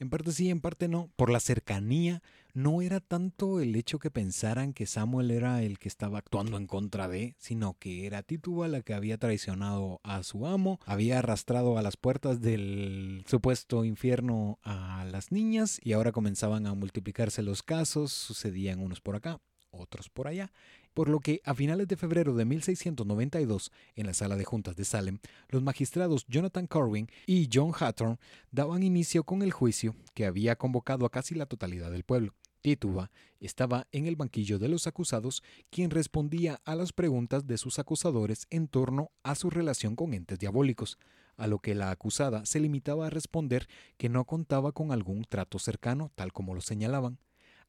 En 0.00 0.10
parte 0.10 0.30
sí, 0.30 0.48
en 0.48 0.60
parte 0.60 0.86
no. 0.86 1.10
Por 1.16 1.28
la 1.28 1.40
cercanía, 1.40 2.22
no 2.54 2.82
era 2.82 3.00
tanto 3.00 3.60
el 3.60 3.74
hecho 3.74 3.98
que 3.98 4.12
pensaran 4.12 4.72
que 4.72 4.86
Samuel 4.86 5.32
era 5.32 5.62
el 5.62 5.80
que 5.80 5.88
estaba 5.88 6.18
actuando 6.18 6.56
en 6.56 6.68
contra 6.68 7.08
de, 7.08 7.34
sino 7.38 7.76
que 7.80 8.06
era 8.06 8.22
Tituba 8.22 8.68
la 8.68 8.82
que 8.82 8.94
había 8.94 9.18
traicionado 9.18 10.00
a 10.04 10.22
su 10.22 10.46
amo, 10.46 10.78
había 10.86 11.18
arrastrado 11.18 11.78
a 11.78 11.82
las 11.82 11.96
puertas 11.96 12.40
del 12.40 13.24
supuesto 13.26 13.84
infierno 13.84 14.60
a 14.62 15.04
las 15.10 15.32
niñas 15.32 15.80
y 15.82 15.94
ahora 15.94 16.12
comenzaban 16.12 16.68
a 16.68 16.74
multiplicarse 16.74 17.42
los 17.42 17.64
casos, 17.64 18.12
sucedían 18.12 18.78
unos 18.78 19.00
por 19.00 19.16
acá, 19.16 19.40
otros 19.70 20.08
por 20.08 20.28
allá, 20.28 20.52
por 20.94 21.08
lo 21.08 21.20
que 21.20 21.40
a 21.44 21.54
finales 21.54 21.88
de 21.88 21.96
febrero 21.96 22.34
de 22.34 22.44
1692, 22.44 23.70
en 23.94 24.06
la 24.06 24.14
sala 24.14 24.36
de 24.36 24.44
juntas 24.44 24.76
de 24.76 24.84
Salem, 24.84 25.18
los 25.48 25.62
magistrados 25.62 26.26
Jonathan 26.26 26.66
Corwin 26.66 27.08
y 27.26 27.48
John 27.52 27.72
Hathorne 27.78 28.18
daban 28.50 28.82
inicio 28.82 29.24
con 29.24 29.42
el 29.42 29.52
juicio 29.52 29.94
que 30.14 30.26
había 30.26 30.56
convocado 30.56 31.06
a 31.06 31.10
casi 31.10 31.34
la 31.34 31.46
totalidad 31.46 31.90
del 31.90 32.04
pueblo. 32.04 32.34
Tituba 32.60 33.10
estaba 33.40 33.86
en 33.92 34.06
el 34.06 34.16
banquillo 34.16 34.58
de 34.58 34.68
los 34.68 34.86
acusados, 34.86 35.42
quien 35.70 35.90
respondía 35.90 36.60
a 36.64 36.74
las 36.74 36.92
preguntas 36.92 37.46
de 37.46 37.58
sus 37.58 37.78
acusadores 37.78 38.46
en 38.50 38.66
torno 38.66 39.12
a 39.22 39.36
su 39.36 39.50
relación 39.50 39.94
con 39.94 40.12
entes 40.12 40.38
diabólicos, 40.38 40.98
a 41.36 41.46
lo 41.46 41.60
que 41.60 41.76
la 41.76 41.92
acusada 41.92 42.44
se 42.44 42.58
limitaba 42.58 43.06
a 43.06 43.10
responder 43.10 43.68
que 43.96 44.08
no 44.08 44.24
contaba 44.24 44.72
con 44.72 44.90
algún 44.90 45.22
trato 45.22 45.60
cercano, 45.60 46.10
tal 46.16 46.32
como 46.32 46.54
lo 46.54 46.60
señalaban 46.60 47.18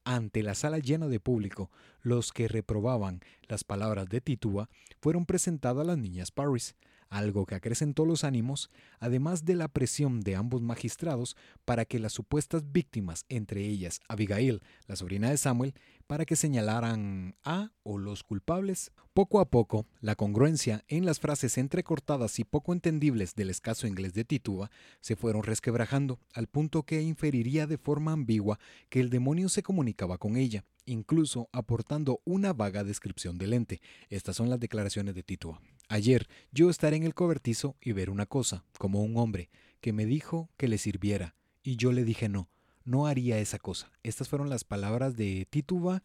ante 0.04 0.42
la 0.42 0.54
sala 0.54 0.78
llena 0.78 1.08
de 1.08 1.20
público, 1.20 1.70
los 2.02 2.32
que 2.32 2.48
reprobaban 2.48 3.20
las 3.42 3.64
palabras 3.64 4.08
de 4.08 4.20
Tituba 4.20 4.68
fueron 5.00 5.26
presentadas 5.26 5.82
a 5.82 5.86
las 5.86 5.98
niñas 5.98 6.30
Paris. 6.30 6.76
Algo 7.10 7.44
que 7.44 7.56
acrecentó 7.56 8.06
los 8.06 8.24
ánimos, 8.24 8.70
además 9.00 9.44
de 9.44 9.56
la 9.56 9.68
presión 9.68 10.20
de 10.20 10.36
ambos 10.36 10.62
magistrados 10.62 11.36
para 11.64 11.84
que 11.84 11.98
las 11.98 12.12
supuestas 12.12 12.72
víctimas, 12.72 13.26
entre 13.28 13.66
ellas 13.66 14.00
Abigail, 14.08 14.62
la 14.86 14.96
sobrina 14.96 15.28
de 15.28 15.36
Samuel, 15.36 15.74
para 16.06 16.24
que 16.24 16.36
señalaran 16.36 17.36
a 17.44 17.72
o 17.82 17.98
los 17.98 18.22
culpables. 18.22 18.92
Poco 19.12 19.40
a 19.40 19.50
poco, 19.50 19.86
la 20.00 20.14
congruencia 20.14 20.84
en 20.88 21.04
las 21.04 21.20
frases 21.20 21.58
entrecortadas 21.58 22.38
y 22.38 22.44
poco 22.44 22.72
entendibles 22.72 23.34
del 23.34 23.50
escaso 23.50 23.86
inglés 23.86 24.14
de 24.14 24.24
Tituba 24.24 24.70
se 25.00 25.16
fueron 25.16 25.42
resquebrajando, 25.42 26.20
al 26.32 26.46
punto 26.46 26.84
que 26.84 27.02
inferiría 27.02 27.66
de 27.66 27.78
forma 27.78 28.12
ambigua 28.12 28.58
que 28.88 29.00
el 29.00 29.10
demonio 29.10 29.48
se 29.48 29.62
comunicaba 29.62 30.18
con 30.18 30.36
ella, 30.36 30.64
incluso 30.84 31.48
aportando 31.52 32.20
una 32.24 32.52
vaga 32.52 32.84
descripción 32.84 33.36
del 33.38 33.52
ente. 33.52 33.80
Estas 34.08 34.36
son 34.36 34.48
las 34.48 34.60
declaraciones 34.60 35.14
de 35.14 35.22
Tituba. 35.22 35.60
Ayer 35.90 36.26
yo 36.52 36.70
estaré 36.70 36.96
en 36.96 37.02
el 37.02 37.14
cobertizo 37.14 37.76
y 37.80 37.92
ver 37.92 38.08
una 38.08 38.24
cosa, 38.24 38.64
como 38.78 39.02
un 39.02 39.16
hombre, 39.16 39.50
que 39.80 39.92
me 39.92 40.06
dijo 40.06 40.48
que 40.56 40.68
le 40.68 40.78
sirviera, 40.78 41.34
y 41.62 41.76
yo 41.76 41.92
le 41.92 42.04
dije 42.04 42.28
no 42.28 42.48
no 42.84 43.06
haría 43.06 43.38
esa 43.38 43.58
cosa. 43.58 43.90
Estas 44.02 44.28
fueron 44.28 44.50
las 44.50 44.64
palabras 44.64 45.16
de 45.16 45.46
Tituba. 45.48 46.02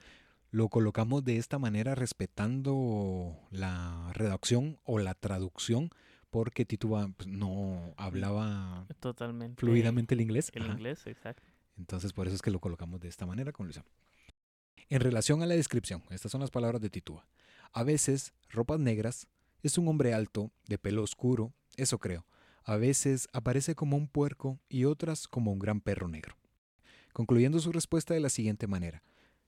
Lo 0.51 0.69
colocamos 0.69 1.23
de 1.23 1.37
esta 1.37 1.59
manera 1.59 1.95
respetando 1.95 3.37
la 3.51 4.11
redacción 4.13 4.79
o 4.83 4.99
la 4.99 5.13
traducción 5.15 5.89
porque 6.29 6.65
Tituba 6.65 7.09
pues, 7.15 7.27
no 7.27 7.93
hablaba 7.97 8.85
totalmente 8.99 9.59
fluidamente 9.59 10.15
el 10.15 10.21
inglés. 10.21 10.51
El 10.53 10.65
inglés, 10.67 11.07
exacto. 11.07 11.43
Entonces 11.77 12.13
por 12.13 12.27
eso 12.27 12.35
es 12.35 12.41
que 12.41 12.51
lo 12.51 12.59
colocamos 12.59 12.99
de 12.99 13.07
esta 13.07 13.25
manera 13.25 13.51
con 13.51 13.71
En 14.89 14.99
relación 14.99 15.41
a 15.41 15.45
la 15.45 15.55
descripción, 15.55 16.03
estas 16.09 16.31
son 16.31 16.41
las 16.41 16.51
palabras 16.51 16.81
de 16.81 16.89
Tituba. 16.89 17.27
A 17.71 17.83
veces, 17.83 18.33
ropas 18.49 18.79
negras, 18.79 19.27
es 19.67 19.77
un 19.77 19.87
hombre 19.87 20.13
alto, 20.13 20.51
de 20.67 20.77
pelo 20.77 21.03
oscuro, 21.03 21.53
eso 21.75 21.99
creo. 21.99 22.25
A 22.63 22.77
veces 22.77 23.27
aparece 23.33 23.75
como 23.75 23.97
un 23.97 24.07
puerco 24.07 24.59
y 24.69 24.85
otras 24.85 25.27
como 25.27 25.51
un 25.51 25.59
gran 25.59 25.81
perro 25.81 26.07
negro 26.07 26.35
concluyendo 27.15 27.59
su 27.59 27.71
respuesta 27.71 28.13
de 28.13 28.19
la 28.19 28.27
siguiente 28.27 28.67
manera. 28.67 29.01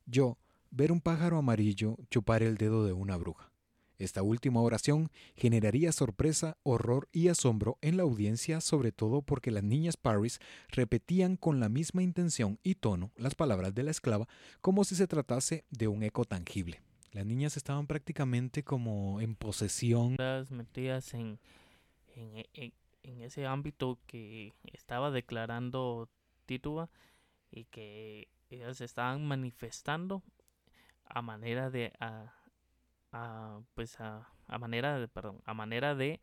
Yo, 0.06 0.38
ver 0.71 0.93
un 0.93 1.01
pájaro 1.01 1.38
amarillo 1.38 1.97
chupar 2.10 2.41
el 2.41 2.56
dedo 2.56 2.86
de 2.86 2.93
una 2.93 3.17
bruja. 3.17 3.51
Esta 3.99 4.23
última 4.23 4.62
oración 4.62 5.12
generaría 5.36 5.91
sorpresa, 5.91 6.56
horror 6.63 7.10
y 7.12 7.27
asombro 7.27 7.77
en 7.82 7.97
la 7.97 8.03
audiencia, 8.03 8.62
sobre 8.62 8.93
todo 8.93 9.21
porque 9.21 9.51
las 9.51 9.65
niñas 9.65 9.97
Paris 9.97 10.39
repetían 10.69 11.36
con 11.36 11.60
la 11.60 11.67
misma 11.67 12.03
intención 12.03 12.58
y 12.63 12.75
tono 12.75 13.12
las 13.17 13.36
palabras 13.36 13.75
de 13.75 13.84
la 13.84 13.91
esclava 13.91 14.30
como 14.62 14.86
si 14.86 14.95
se 14.95 15.08
tratase 15.08 15.65
de 15.69 15.89
un 15.89 16.03
eco 16.03 16.23
tangible. 16.23 16.87
Las 17.12 17.26
niñas 17.26 17.58
estaban 17.58 17.88
prácticamente 17.88 18.63
como 18.63 19.22
en 19.22 19.36
posesión. 19.36 20.17
Metidas 20.50 21.13
en, 21.13 21.39
en, 22.15 22.74
en 23.04 23.22
ese 23.22 23.46
ámbito 23.46 24.00
que 24.06 24.54
estaba 24.74 25.12
declarando 25.12 26.10
Tituba 26.46 26.89
y 27.52 27.65
que 27.65 28.28
ellas 28.50 28.82
estaban 28.82 29.26
manifestando 29.26 30.24
a 31.06 31.22
manera 31.22 31.70
de 31.70 31.93
a, 32.00 32.34
pues 33.74 34.00
a, 34.00 34.30
a, 34.48 34.58
manera 34.58 35.00
de 35.00 35.08
perdón 35.08 35.41
a 35.46 35.54
manera 35.54 35.96
de 35.96 36.20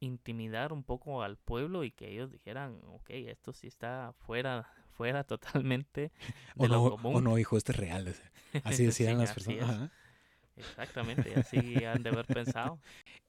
intimidar 0.00 0.72
un 0.72 0.84
poco 0.84 1.22
al 1.22 1.36
pueblo 1.36 1.82
y 1.84 1.90
que 1.90 2.10
ellos 2.10 2.30
dijeran 2.30 2.80
ok 2.86 3.10
esto 3.10 3.52
sí 3.52 3.66
está 3.66 4.14
fuera 4.26 4.70
fuera 4.92 5.24
totalmente 5.24 6.12
de 6.54 6.66
o 6.66 6.68
lo 6.68 6.84
no, 6.84 6.90
común. 6.90 7.16
o 7.16 7.20
no 7.20 7.38
hijo 7.38 7.56
este 7.56 7.72
es 7.72 7.78
real 7.78 8.14
así 8.64 8.86
decían 8.86 9.18
las 9.18 9.32
personas 9.32 9.90
Exactamente, 10.60 11.34
así 11.34 11.84
han 11.84 12.02
de 12.02 12.10
haber 12.10 12.26
pensado. 12.26 12.78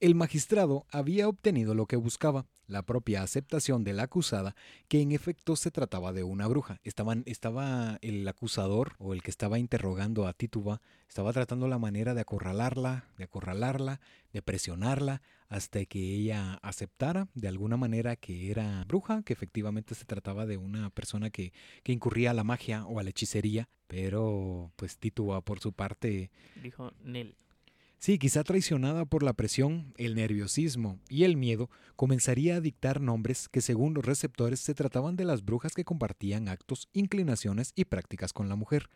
El 0.00 0.14
magistrado 0.14 0.86
había 0.90 1.28
obtenido 1.28 1.74
lo 1.74 1.86
que 1.86 1.96
buscaba, 1.96 2.46
la 2.66 2.82
propia 2.82 3.22
aceptación 3.22 3.84
de 3.84 3.92
la 3.92 4.04
acusada, 4.04 4.54
que 4.88 5.00
en 5.00 5.12
efecto 5.12 5.56
se 5.56 5.70
trataba 5.70 6.12
de 6.12 6.24
una 6.24 6.46
bruja. 6.48 6.80
Estaban, 6.82 7.22
estaba 7.26 7.98
el 8.02 8.26
acusador 8.26 8.94
o 8.98 9.12
el 9.12 9.22
que 9.22 9.30
estaba 9.30 9.58
interrogando 9.58 10.26
a 10.26 10.32
Tituba, 10.32 10.80
estaba 11.08 11.32
tratando 11.32 11.68
la 11.68 11.78
manera 11.78 12.14
de 12.14 12.22
acorralarla, 12.22 13.04
de 13.16 13.24
acorralarla, 13.24 14.00
de 14.32 14.42
presionarla, 14.42 15.22
hasta 15.52 15.84
que 15.84 15.98
ella 15.98 16.54
aceptara 16.62 17.28
de 17.34 17.46
alguna 17.46 17.76
manera 17.76 18.16
que 18.16 18.50
era 18.50 18.84
bruja, 18.88 19.22
que 19.22 19.34
efectivamente 19.34 19.94
se 19.94 20.06
trataba 20.06 20.46
de 20.46 20.56
una 20.56 20.88
persona 20.88 21.28
que, 21.28 21.52
que 21.82 21.92
incurría 21.92 22.30
a 22.30 22.34
la 22.34 22.42
magia 22.42 22.86
o 22.86 22.98
a 22.98 23.02
la 23.02 23.10
hechicería, 23.10 23.68
pero 23.86 24.72
pues 24.76 24.96
Tituba 24.96 25.42
por 25.42 25.60
su 25.60 25.74
parte... 25.74 26.30
Dijo 26.62 26.92
Nel. 27.04 27.36
Sí, 27.98 28.18
quizá 28.18 28.42
traicionada 28.42 29.04
por 29.04 29.22
la 29.22 29.34
presión, 29.34 29.92
el 29.98 30.14
nerviosismo 30.14 30.98
y 31.08 31.24
el 31.24 31.36
miedo, 31.36 31.68
comenzaría 31.94 32.56
a 32.56 32.60
dictar 32.60 33.02
nombres 33.02 33.48
que 33.48 33.60
según 33.60 33.92
los 33.92 34.06
receptores 34.06 34.58
se 34.58 34.74
trataban 34.74 35.16
de 35.16 35.26
las 35.26 35.44
brujas 35.44 35.74
que 35.74 35.84
compartían 35.84 36.48
actos, 36.48 36.88
inclinaciones 36.94 37.72
y 37.76 37.84
prácticas 37.84 38.32
con 38.32 38.48
la 38.48 38.56
mujer. 38.56 38.88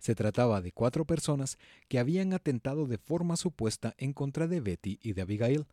Se 0.00 0.14
trataba 0.14 0.60
de 0.60 0.72
cuatro 0.72 1.04
personas 1.04 1.58
que 1.88 1.98
habían 1.98 2.32
atentado 2.32 2.86
de 2.86 2.98
forma 2.98 3.36
supuesta 3.36 3.94
en 3.98 4.12
contra 4.12 4.48
de 4.48 4.60
Betty 4.60 4.98
y 5.02 5.12
de 5.12 5.22
Abigail, 5.22 5.66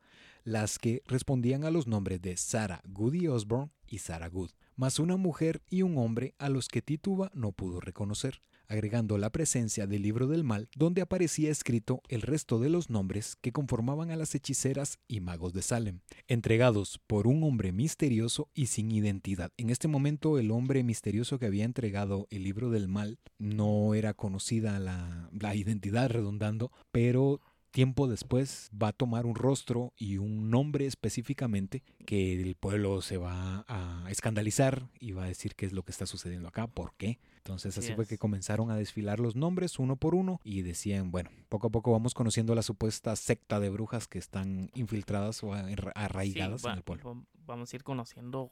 las 0.43 0.77
que 0.77 1.01
respondían 1.07 1.63
a 1.63 1.71
los 1.71 1.87
nombres 1.87 2.21
de 2.21 2.37
Sarah 2.37 2.81
Goody 2.87 3.27
Osborne 3.27 3.71
y 3.87 3.97
Sarah 3.99 4.27
Good, 4.27 4.51
más 4.75 4.99
una 4.99 5.17
mujer 5.17 5.63
y 5.69 5.81
un 5.81 5.97
hombre 5.97 6.35
a 6.37 6.49
los 6.49 6.67
que 6.67 6.81
Tituba 6.81 7.31
no 7.33 7.53
pudo 7.53 7.79
reconocer 7.79 8.41
agregando 8.67 9.17
la 9.17 9.31
presencia 9.31 9.87
del 9.87 10.01
libro 10.01 10.27
del 10.27 10.43
mal, 10.43 10.69
donde 10.75 11.01
aparecía 11.01 11.51
escrito 11.51 12.01
el 12.07 12.21
resto 12.21 12.59
de 12.59 12.69
los 12.69 12.89
nombres 12.89 13.35
que 13.41 13.51
conformaban 13.51 14.11
a 14.11 14.15
las 14.15 14.35
hechiceras 14.35 14.99
y 15.07 15.19
magos 15.19 15.53
de 15.53 15.61
Salem, 15.61 15.99
entregados 16.27 16.99
por 17.07 17.27
un 17.27 17.43
hombre 17.43 17.71
misterioso 17.71 18.49
y 18.53 18.67
sin 18.67 18.91
identidad. 18.91 19.51
En 19.57 19.69
este 19.69 19.87
momento 19.87 20.37
el 20.37 20.51
hombre 20.51 20.83
misterioso 20.83 21.39
que 21.39 21.45
había 21.45 21.65
entregado 21.65 22.27
el 22.29 22.43
libro 22.43 22.69
del 22.69 22.87
mal 22.87 23.19
no 23.37 23.93
era 23.93 24.13
conocida 24.13 24.79
la, 24.79 25.29
la 25.31 25.55
identidad 25.55 26.09
redundando, 26.09 26.71
pero 26.91 27.41
tiempo 27.77 28.07
después 28.07 28.71
va 28.73 28.87
a 28.87 28.91
tomar 28.91 29.27
un 29.27 29.35
rostro 29.35 29.93
y 29.99 30.17
un 30.17 30.49
nombre 30.49 30.87
específicamente 30.87 31.83
que 32.07 32.33
el 32.33 32.55
pueblo 32.55 33.03
se 33.03 33.17
va 33.17 33.65
a 33.67 34.09
escandalizar 34.09 34.89
y 34.99 35.11
va 35.11 35.25
a 35.25 35.27
decir 35.27 35.53
qué 35.53 35.67
es 35.67 35.73
lo 35.73 35.83
que 35.83 35.91
está 35.91 36.07
sucediendo 36.07 36.47
acá, 36.47 36.65
por 36.65 36.95
qué. 36.95 37.19
Entonces 37.35 37.77
así 37.77 37.93
fue 37.93 38.07
que 38.07 38.17
comenzaron 38.17 38.71
a 38.71 38.75
desfilar 38.75 39.19
los 39.19 39.35
nombres 39.35 39.77
uno 39.77 39.95
por 39.95 40.15
uno 40.15 40.41
y 40.43 40.63
decían, 40.63 41.11
bueno, 41.11 41.29
poco 41.49 41.67
a 41.67 41.69
poco 41.69 41.91
vamos 41.91 42.15
conociendo 42.15 42.55
la 42.55 42.63
supuesta 42.63 43.15
secta 43.15 43.59
de 43.59 43.69
brujas 43.69 44.07
que 44.07 44.17
están 44.17 44.71
infiltradas 44.73 45.43
o 45.43 45.53
arraigadas 45.53 46.63
en 46.63 46.71
el 46.71 46.81
pueblo. 46.81 47.27
Vamos 47.45 47.71
a 47.71 47.75
ir 47.75 47.83
conociendo 47.83 48.51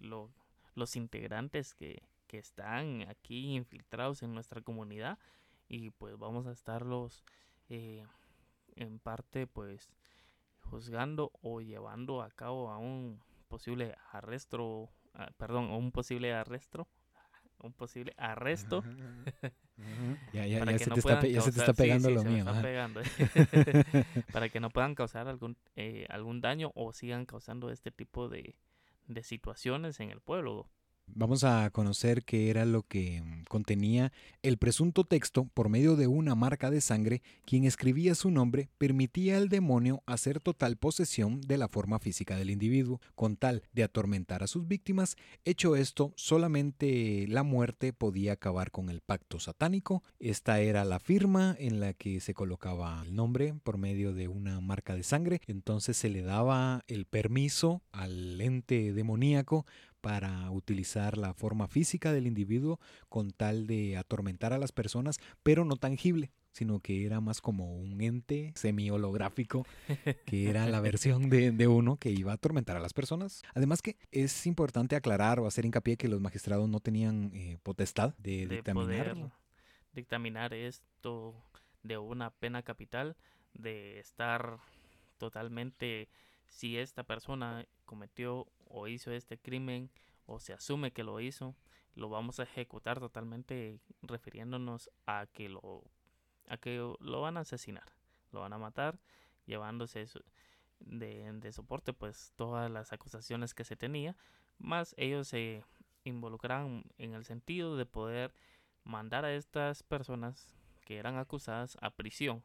los 0.00 0.96
integrantes 0.96 1.72
que, 1.72 2.02
que 2.26 2.36
están 2.36 3.08
aquí 3.08 3.54
infiltrados 3.54 4.22
en 4.22 4.34
nuestra 4.34 4.60
comunidad 4.60 5.18
y 5.66 5.92
pues 5.92 6.18
vamos 6.18 6.46
a 6.46 6.52
estarlos 6.52 7.24
eh, 7.70 8.04
en 8.76 8.98
parte 8.98 9.46
pues 9.46 9.90
juzgando 10.60 11.30
o 11.42 11.60
llevando 11.60 12.22
a 12.22 12.30
cabo 12.30 12.70
a 12.70 12.78
un 12.78 13.20
posible 13.48 13.94
arresto, 14.10 14.90
ah, 15.14 15.30
perdón, 15.36 15.70
un 15.70 15.92
posible 15.92 16.32
arresto, 16.32 16.88
un 17.62 17.72
posible 17.72 18.14
arresto. 18.16 18.82
Ya, 20.32 20.46
ya, 20.46 20.64
ya, 20.64 20.78
se, 20.78 20.88
te 20.88 21.00
está, 21.00 21.26
ya 21.26 21.40
se 21.40 21.50
te 21.50 21.58
está 21.58 21.72
pegando 21.72 22.08
lo 22.08 22.22
mío. 22.24 22.44
para 24.32 24.48
que 24.48 24.60
no 24.60 24.70
puedan 24.70 24.94
causar 24.94 25.26
algún, 25.26 25.56
eh, 25.74 26.06
algún 26.10 26.40
daño 26.40 26.70
o 26.76 26.92
sigan 26.92 27.26
causando 27.26 27.70
este 27.70 27.90
tipo 27.90 28.28
de, 28.28 28.56
de 29.08 29.22
situaciones 29.24 29.98
en 29.98 30.10
el 30.10 30.20
pueblo. 30.20 30.68
Vamos 31.06 31.44
a 31.44 31.70
conocer 31.70 32.24
qué 32.24 32.50
era 32.50 32.64
lo 32.64 32.82
que 32.82 33.22
mm, 33.22 33.44
contenía 33.44 34.12
el 34.42 34.58
presunto 34.58 35.04
texto 35.04 35.44
por 35.54 35.68
medio 35.68 35.94
de 35.94 36.08
una 36.08 36.34
marca 36.34 36.70
de 36.72 36.80
sangre. 36.80 37.22
Quien 37.44 37.64
escribía 37.64 38.16
su 38.16 38.32
nombre 38.32 38.68
permitía 38.78 39.36
al 39.36 39.48
demonio 39.48 40.02
hacer 40.06 40.40
total 40.40 40.76
posesión 40.76 41.40
de 41.40 41.56
la 41.56 41.68
forma 41.68 42.00
física 42.00 42.36
del 42.36 42.50
individuo, 42.50 43.00
con 43.14 43.36
tal 43.36 43.62
de 43.72 43.84
atormentar 43.84 44.42
a 44.42 44.48
sus 44.48 44.66
víctimas. 44.66 45.16
Hecho 45.44 45.76
esto, 45.76 46.12
solamente 46.16 47.26
la 47.28 47.44
muerte 47.44 47.92
podía 47.92 48.32
acabar 48.32 48.72
con 48.72 48.88
el 48.88 49.00
pacto 49.00 49.38
satánico. 49.38 50.02
Esta 50.18 50.60
era 50.60 50.84
la 50.84 50.98
firma 50.98 51.54
en 51.60 51.78
la 51.78 51.92
que 51.92 52.18
se 52.18 52.34
colocaba 52.34 53.00
el 53.04 53.14
nombre 53.14 53.54
por 53.62 53.78
medio 53.78 54.14
de 54.14 54.26
una 54.26 54.60
marca 54.60 54.96
de 54.96 55.04
sangre. 55.04 55.40
Entonces 55.46 55.96
se 55.96 56.08
le 56.08 56.22
daba 56.22 56.82
el 56.88 57.06
permiso 57.06 57.82
al 57.92 58.40
ente 58.40 58.92
demoníaco 58.92 59.64
para 60.04 60.50
utilizar 60.50 61.16
la 61.16 61.32
forma 61.32 61.66
física 61.66 62.12
del 62.12 62.26
individuo 62.26 62.78
con 63.08 63.30
tal 63.30 63.66
de 63.66 63.96
atormentar 63.96 64.52
a 64.52 64.58
las 64.58 64.70
personas, 64.70 65.18
pero 65.42 65.64
no 65.64 65.76
tangible, 65.76 66.30
sino 66.52 66.80
que 66.80 67.06
era 67.06 67.22
más 67.22 67.40
como 67.40 67.74
un 67.74 68.02
ente 68.02 68.52
semi-holográfico, 68.54 69.64
que 70.26 70.50
era 70.50 70.66
la 70.66 70.80
versión 70.82 71.30
de, 71.30 71.66
uno 71.68 71.96
que 71.96 72.10
iba 72.10 72.32
a 72.32 72.34
atormentar 72.34 72.76
a 72.76 72.80
las 72.80 72.92
personas. 72.92 73.42
Además 73.54 73.80
que 73.80 73.96
es 74.10 74.46
importante 74.46 74.94
aclarar 74.94 75.40
o 75.40 75.46
hacer 75.46 75.64
hincapié 75.64 75.96
que 75.96 76.08
los 76.08 76.20
magistrados 76.20 76.68
no 76.68 76.80
tenían 76.80 77.30
eh, 77.32 77.56
potestad 77.62 78.14
de, 78.18 78.46
dictaminar. 78.46 79.32
dictaminar 79.94 80.52
esto 80.52 81.34
de 81.82 81.96
una 81.96 82.30
pena 82.30 82.62
capital, 82.62 83.16
de 83.54 84.00
estar 84.00 84.58
totalmente 85.16 86.10
si 86.54 86.78
esta 86.78 87.02
persona 87.02 87.66
cometió 87.84 88.46
o 88.68 88.86
hizo 88.86 89.10
este 89.10 89.36
crimen 89.36 89.90
o 90.24 90.38
se 90.38 90.52
asume 90.52 90.92
que 90.92 91.02
lo 91.02 91.18
hizo, 91.18 91.56
lo 91.96 92.08
vamos 92.08 92.38
a 92.38 92.44
ejecutar 92.44 93.00
totalmente 93.00 93.80
refiriéndonos 94.02 94.88
a 95.04 95.26
que 95.26 95.48
lo 95.48 95.82
a 96.46 96.56
que 96.56 96.76
lo 97.00 97.20
van 97.20 97.38
a 97.38 97.40
asesinar, 97.40 97.92
lo 98.30 98.40
van 98.40 98.52
a 98.52 98.58
matar, 98.58 99.00
llevándose 99.46 100.06
de, 100.78 101.32
de 101.32 101.52
soporte 101.52 101.92
pues 101.92 102.32
todas 102.36 102.70
las 102.70 102.92
acusaciones 102.92 103.52
que 103.52 103.64
se 103.64 103.74
tenía, 103.74 104.16
más 104.58 104.94
ellos 104.96 105.26
se 105.26 105.64
involucran 106.04 106.84
en 106.98 107.14
el 107.14 107.24
sentido 107.24 107.76
de 107.76 107.86
poder 107.86 108.32
mandar 108.84 109.24
a 109.24 109.34
estas 109.34 109.82
personas 109.82 110.54
que 110.84 110.98
eran 110.98 111.16
acusadas 111.16 111.76
a 111.80 111.90
prisión. 111.90 112.44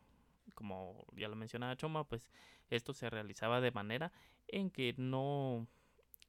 Como 0.60 1.06
ya 1.16 1.30
lo 1.30 1.38
mencionaba 1.38 1.78
Choma, 1.78 2.04
pues 2.04 2.30
esto 2.70 2.94
se 2.94 3.10
realizaba 3.10 3.62
de 3.62 3.72
manera 3.72 4.12
en 4.50 4.70
que 4.70 4.94
no 4.98 5.66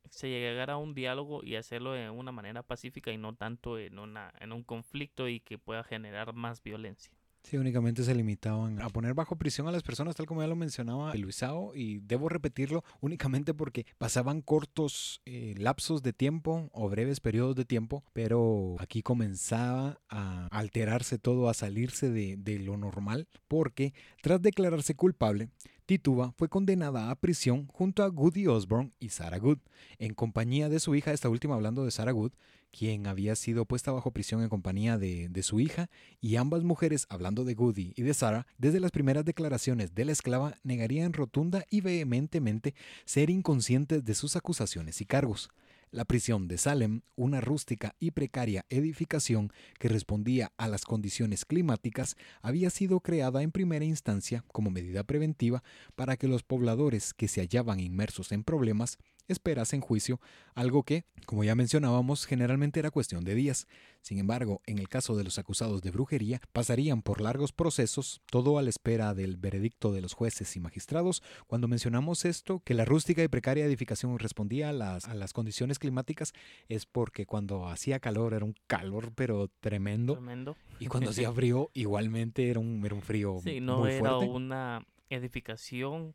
se 0.09 0.28
llegara 0.28 0.74
a 0.74 0.76
un 0.76 0.95
diálogo 0.95 1.43
y 1.43 1.57
hacerlo 1.57 1.95
de 1.95 2.09
una 2.11 2.31
manera 2.31 2.62
pacífica 2.62 3.11
y 3.11 3.18
no 3.18 3.35
tanto 3.35 3.76
en, 3.76 3.99
una, 3.99 4.33
en 4.39 4.53
un 4.53 4.62
conflicto 4.62 5.28
y 5.28 5.41
que 5.41 5.59
pueda 5.59 5.83
generar 5.83 6.33
más 6.33 6.62
violencia. 6.62 7.12
Sí, 7.43 7.57
únicamente 7.57 8.05
se 8.05 8.14
limitaban 8.14 8.80
a 8.82 8.91
poner 8.91 9.14
bajo 9.14 9.36
prisión 9.36 9.66
a 9.66 9.72
las 9.72 9.82
personas, 9.82 10.14
tal 10.14 10.26
como 10.26 10.43
ya 10.43 10.47
lo 10.47 10.57
mencionaba 10.57 11.14
Luisao, 11.14 11.74
y 11.74 11.99
debo 12.01 12.28
repetirlo 12.28 12.84
únicamente 13.01 13.55
porque 13.55 13.86
pasaban 13.99 14.43
cortos 14.43 15.22
eh, 15.24 15.55
lapsos 15.57 16.03
de 16.03 16.12
tiempo 16.12 16.68
o 16.72 16.88
breves 16.88 17.20
periodos 17.20 17.57
de 17.57 17.64
tiempo, 17.64 18.05
pero 18.12 18.76
aquí 18.78 19.03
comenzaba 19.03 20.01
a 20.11 20.49
alterarse 20.51 21.18
todo, 21.18 21.49
a 21.49 21.55
salirse 21.55 22.11
de, 22.11 22.36
de 22.36 22.59
lo 22.59 22.76
normal, 22.76 23.26
porque 23.49 23.95
tras 24.22 24.43
declararse 24.43 24.95
culpable, 24.95 25.49
Tituba 25.91 26.32
fue 26.36 26.49
condenada 26.49 27.11
a 27.11 27.16
prisión 27.16 27.66
junto 27.66 28.05
a 28.05 28.07
Goody 28.07 28.47
Osborne 28.47 28.93
y 29.01 29.09
Sarah 29.09 29.38
Good, 29.38 29.59
en 29.99 30.14
compañía 30.14 30.68
de 30.68 30.78
su 30.78 30.95
hija, 30.95 31.12
esta 31.12 31.28
última 31.28 31.57
hablando 31.57 31.84
de 31.84 31.91
Sarah 31.91 32.12
Good, 32.12 32.30
quien 32.70 33.09
había 33.09 33.34
sido 33.34 33.64
puesta 33.64 33.91
bajo 33.91 34.12
prisión 34.12 34.41
en 34.41 34.51
compañía 34.51 34.99
de, 34.99 35.28
de, 35.28 35.43
su 35.43 35.59
hija, 35.59 35.91
y 36.20 36.36
ambas 36.36 36.62
mujeres, 36.62 37.07
hablando 37.09 37.45
de 37.45 37.55
Goody 37.55 37.93
y 37.97 38.03
de 38.03 38.14
Sarah, 38.14 38.47
desde 38.57 38.78
las 38.78 38.93
primeras 38.93 39.24
declaraciones 39.24 39.93
de 39.93 40.05
la 40.05 40.12
esclava, 40.12 40.55
negarían 40.62 41.12
rotunda 41.12 41.64
y 41.70 41.80
vehementemente 41.80 42.76
ser 43.05 43.28
inconscientes 43.28 44.05
de 44.05 44.14
sus 44.14 44.36
acusaciones 44.36 45.01
y 45.01 45.07
cargos. 45.07 45.51
La 45.93 46.05
prisión 46.05 46.47
de 46.47 46.57
Salem, 46.57 47.01
una 47.16 47.41
rústica 47.41 47.97
y 47.99 48.12
precaria 48.12 48.64
edificación 48.68 49.53
que 49.80 49.88
respondía 49.88 50.53
a 50.57 50.68
las 50.68 50.84
condiciones 50.84 51.45
climáticas, 51.45 52.16
había 52.43 52.70
sido 52.70 53.01
creada 53.01 53.43
en 53.43 53.51
primera 53.51 53.84
instancia 53.84 54.45
como 54.53 54.70
medida 54.70 55.03
preventiva 55.03 55.64
para 55.97 56.16
que 56.16 56.28
los 56.28 56.45
pobladores 56.45 57.12
que 57.12 57.26
se 57.26 57.41
hallaban 57.41 57.80
inmersos 57.80 58.30
en 58.30 58.45
problemas 58.45 58.99
esperas 59.33 59.72
en 59.72 59.81
juicio, 59.81 60.20
algo 60.55 60.83
que, 60.83 61.05
como 61.26 61.45
ya 61.45 61.55
mencionábamos, 61.55 62.26
generalmente 62.26 62.81
era 62.81 62.91
cuestión 62.91 63.24
de 63.24 63.35
días. 63.35 63.66
Sin 64.03 64.18
embargo, 64.18 64.62
en 64.66 64.78
el 64.78 64.89
caso 64.89 65.16
de 65.16 65.24
los 65.24 65.39
acusados 65.39 65.83
de 65.83 65.91
brujería, 65.91 66.41
pasarían 66.53 67.03
por 67.03 67.20
largos 67.20 67.53
procesos, 67.53 68.22
todo 68.31 68.59
a 68.59 68.62
la 68.62 68.70
espera 68.70 69.14
del 69.14 69.37
veredicto 69.37 69.93
de 69.93 70.01
los 70.01 70.14
jueces 70.14 70.57
y 70.57 70.61
magistrados. 70.61 71.22
Cuando 71.47 71.68
mencionamos 71.68 72.24
esto, 72.24 72.62
que 72.64 72.74
la 72.74 72.85
rústica 72.85 73.22
y 73.22 73.28
precaria 73.28 73.64
edificación 73.64 74.18
respondía 74.18 74.70
a 74.70 74.72
las, 74.72 75.07
a 75.07 75.14
las 75.14 75.33
condiciones 75.33 75.78
climáticas, 75.78 76.33
es 76.68 76.87
porque 76.87 77.26
cuando 77.26 77.68
hacía 77.68 78.01
calor 78.01 78.35
era 78.35 78.45
un 78.45 78.55
calor 78.66 79.12
pero 79.14 79.49
tremendo. 79.61 80.14
Tremendo. 80.14 80.57
Y 80.78 80.87
cuando 80.87 81.11
hacía 81.11 81.33
frío, 81.33 81.70
igualmente 81.74 82.49
era 82.51 82.61
un, 82.61 82.83
era 82.85 82.95
un 82.95 83.03
frío 83.03 83.39
sí, 83.43 83.61
no 83.61 83.81
muy 83.81 83.93
era 83.93 84.11
fuerte. 84.11 84.26
una 84.26 84.87
edificación 85.11 86.14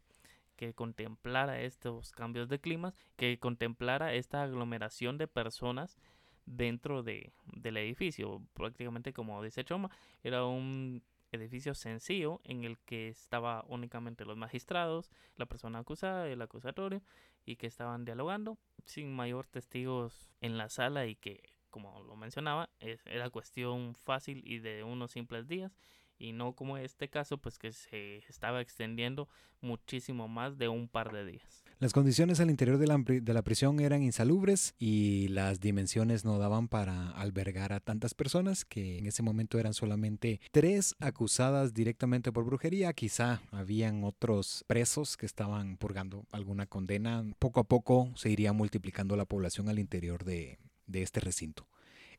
que 0.55 0.73
contemplara 0.73 1.61
estos 1.61 2.11
cambios 2.11 2.49
de 2.49 2.59
clima, 2.59 2.93
que 3.15 3.39
contemplara 3.39 4.13
esta 4.13 4.43
aglomeración 4.43 5.17
de 5.17 5.27
personas 5.27 5.97
dentro 6.45 7.03
de, 7.03 7.31
del 7.45 7.77
edificio. 7.77 8.41
Prácticamente 8.53 9.13
como 9.13 9.41
dice 9.43 9.63
Choma, 9.63 9.89
era 10.23 10.45
un 10.45 11.03
edificio 11.31 11.73
sencillo 11.75 12.41
en 12.43 12.63
el 12.63 12.77
que 12.79 13.09
estaba 13.09 13.65
únicamente 13.67 14.25
los 14.25 14.37
magistrados, 14.37 15.11
la 15.35 15.45
persona 15.45 15.79
acusada, 15.79 16.27
el 16.27 16.41
acusatorio, 16.41 17.01
y 17.45 17.57
que 17.57 17.67
estaban 17.67 18.05
dialogando 18.05 18.57
sin 18.85 19.13
mayor 19.13 19.47
testigos 19.47 20.31
en 20.41 20.57
la 20.57 20.69
sala 20.69 21.05
y 21.05 21.15
que, 21.15 21.43
como 21.69 22.01
lo 22.03 22.15
mencionaba, 22.15 22.69
es, 22.79 23.05
era 23.05 23.29
cuestión 23.29 23.95
fácil 23.95 24.41
y 24.45 24.59
de 24.59 24.83
unos 24.83 25.11
simples 25.11 25.47
días 25.47 25.77
y 26.17 26.31
no 26.31 26.53
como 26.53 26.77
este 26.77 27.09
caso, 27.09 27.37
pues 27.37 27.57
que 27.57 27.71
se 27.71 28.17
estaba 28.29 28.61
extendiendo 28.61 29.27
muchísimo 29.61 30.27
más 30.27 30.57
de 30.57 30.67
un 30.67 30.87
par 30.87 31.11
de 31.11 31.25
días. 31.25 31.63
Las 31.79 31.91
condiciones 31.91 32.39
al 32.39 32.49
interior 32.49 32.77
de 32.77 32.87
la, 32.87 32.97
de 32.97 33.33
la, 33.33 33.41
prisión 33.41 33.79
eran 33.81 34.01
insalubres 34.01 34.75
y 34.79 35.27
las 35.27 35.59
dimensiones 35.59 36.23
no 36.23 36.37
daban 36.37 36.69
para 36.69 37.11
albergar 37.11 37.73
a 37.73 37.81
tantas 37.81 38.13
personas, 38.13 38.63
que 38.63 38.97
en 38.97 39.07
ese 39.07 39.23
momento 39.23 39.59
eran 39.59 39.73
solamente 39.73 40.39
tres 40.51 40.95
acusadas 40.99 41.73
directamente 41.73 42.31
por 42.31 42.45
brujería. 42.45 42.93
Quizá 42.93 43.41
habían 43.51 44.03
otros 44.05 44.63
presos 44.67 45.17
que 45.17 45.25
estaban 45.25 45.75
purgando 45.75 46.25
alguna 46.31 46.65
condena. 46.65 47.25
Poco 47.39 47.59
a 47.59 47.65
poco 47.65 48.11
se 48.15 48.29
iría 48.29 48.53
multiplicando 48.53 49.17
la 49.17 49.25
población 49.25 49.67
al 49.67 49.79
interior 49.79 50.23
de, 50.23 50.59
de 50.87 51.01
este 51.01 51.19
recinto. 51.19 51.67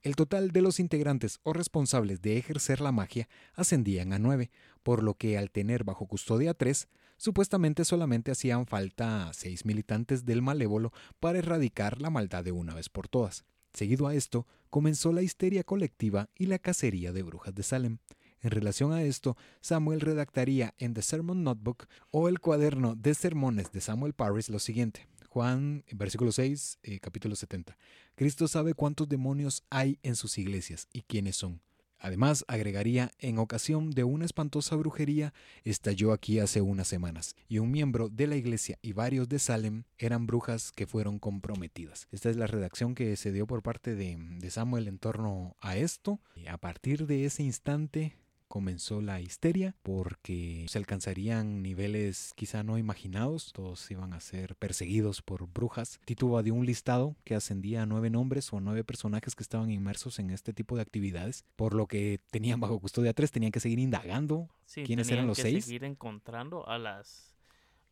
El 0.02 0.16
total 0.16 0.50
de 0.50 0.62
los 0.62 0.80
integrantes 0.80 1.40
o 1.42 1.52
responsables 1.52 2.22
de 2.22 2.38
ejercer 2.38 2.80
la 2.80 2.92
magia 2.92 3.28
ascendían 3.54 4.12
a 4.12 4.18
nueve, 4.18 4.50
por 4.82 5.02
lo 5.02 5.14
que 5.14 5.38
al 5.38 5.50
tener 5.50 5.84
bajo 5.84 6.06
custodia 6.06 6.54
tres, 6.54 6.88
supuestamente 7.16 7.84
solamente 7.84 8.30
hacían 8.30 8.66
falta 8.66 9.30
seis 9.32 9.64
militantes 9.64 10.24
del 10.24 10.42
malévolo 10.42 10.92
para 11.20 11.38
erradicar 11.38 12.00
la 12.00 12.10
maldad 12.10 12.44
de 12.44 12.52
una 12.52 12.74
vez 12.74 12.88
por 12.88 13.08
todas. 13.08 13.44
Seguido 13.72 14.06
a 14.06 14.14
esto, 14.14 14.46
comenzó 14.70 15.12
la 15.12 15.22
histeria 15.22 15.64
colectiva 15.64 16.30
y 16.34 16.46
la 16.46 16.58
cacería 16.58 17.12
de 17.12 17.22
brujas 17.22 17.54
de 17.54 17.62
Salem. 17.62 17.98
En 18.40 18.50
relación 18.50 18.92
a 18.92 19.02
esto, 19.02 19.36
Samuel 19.60 20.00
redactaría 20.00 20.74
en 20.78 20.94
The 20.94 21.02
Sermon 21.02 21.42
Notebook 21.42 21.86
o 22.10 22.28
el 22.28 22.40
cuaderno 22.40 22.94
de 22.94 23.14
sermones 23.14 23.72
de 23.72 23.80
Samuel 23.80 24.12
Parris 24.12 24.48
lo 24.48 24.58
siguiente. 24.58 25.08
Juan, 25.36 25.84
versículo 25.92 26.32
6, 26.32 26.78
eh, 26.82 26.98
capítulo 26.98 27.36
70. 27.36 27.76
Cristo 28.14 28.48
sabe 28.48 28.72
cuántos 28.72 29.06
demonios 29.06 29.64
hay 29.68 29.98
en 30.02 30.16
sus 30.16 30.38
iglesias 30.38 30.88
y 30.94 31.02
quiénes 31.02 31.36
son. 31.36 31.60
Además, 31.98 32.46
agregaría, 32.48 33.12
en 33.18 33.36
ocasión 33.36 33.90
de 33.90 34.02
una 34.04 34.24
espantosa 34.24 34.76
brujería, 34.76 35.34
estalló 35.62 36.14
aquí 36.14 36.38
hace 36.38 36.62
unas 36.62 36.88
semanas, 36.88 37.36
y 37.48 37.58
un 37.58 37.70
miembro 37.70 38.08
de 38.08 38.28
la 38.28 38.36
iglesia 38.36 38.78
y 38.80 38.94
varios 38.94 39.28
de 39.28 39.38
Salem 39.38 39.84
eran 39.98 40.26
brujas 40.26 40.72
que 40.72 40.86
fueron 40.86 41.18
comprometidas. 41.18 42.08
Esta 42.12 42.30
es 42.30 42.38
la 42.38 42.46
redacción 42.46 42.94
que 42.94 43.14
se 43.16 43.30
dio 43.30 43.46
por 43.46 43.62
parte 43.62 43.94
de, 43.94 44.16
de 44.18 44.50
Samuel 44.50 44.88
en 44.88 44.98
torno 44.98 45.54
a 45.60 45.76
esto. 45.76 46.18
Y 46.34 46.46
a 46.46 46.56
partir 46.56 47.06
de 47.06 47.26
ese 47.26 47.42
instante, 47.42 48.16
comenzó 48.48 49.00
la 49.00 49.20
histeria 49.20 49.74
porque 49.82 50.66
se 50.68 50.78
alcanzarían 50.78 51.62
niveles 51.62 52.32
quizá 52.36 52.62
no 52.62 52.78
imaginados, 52.78 53.52
todos 53.52 53.90
iban 53.90 54.12
a 54.12 54.20
ser 54.20 54.56
perseguidos 54.56 55.22
por 55.22 55.46
brujas. 55.48 56.00
Tituba 56.04 56.42
dio 56.42 56.54
un 56.54 56.66
listado 56.66 57.16
que 57.24 57.34
ascendía 57.34 57.82
a 57.82 57.86
nueve 57.86 58.10
nombres 58.10 58.52
o 58.52 58.60
nueve 58.60 58.84
personajes 58.84 59.34
que 59.34 59.42
estaban 59.42 59.70
inmersos 59.70 60.18
en 60.18 60.30
este 60.30 60.52
tipo 60.52 60.76
de 60.76 60.82
actividades, 60.82 61.44
por 61.56 61.74
lo 61.74 61.86
que 61.86 62.20
tenían 62.30 62.60
bajo 62.60 62.78
custodia 62.80 63.12
tres, 63.14 63.30
tenían 63.30 63.52
que 63.52 63.60
seguir 63.60 63.78
indagando 63.78 64.48
Sí, 64.64 64.82
quiénes 64.84 65.10
eran 65.10 65.26
los 65.26 65.36
que 65.36 65.42
seis. 65.42 65.64
seguir 65.64 65.84
encontrando 65.84 66.68
a 66.68 66.78
las 66.78 67.36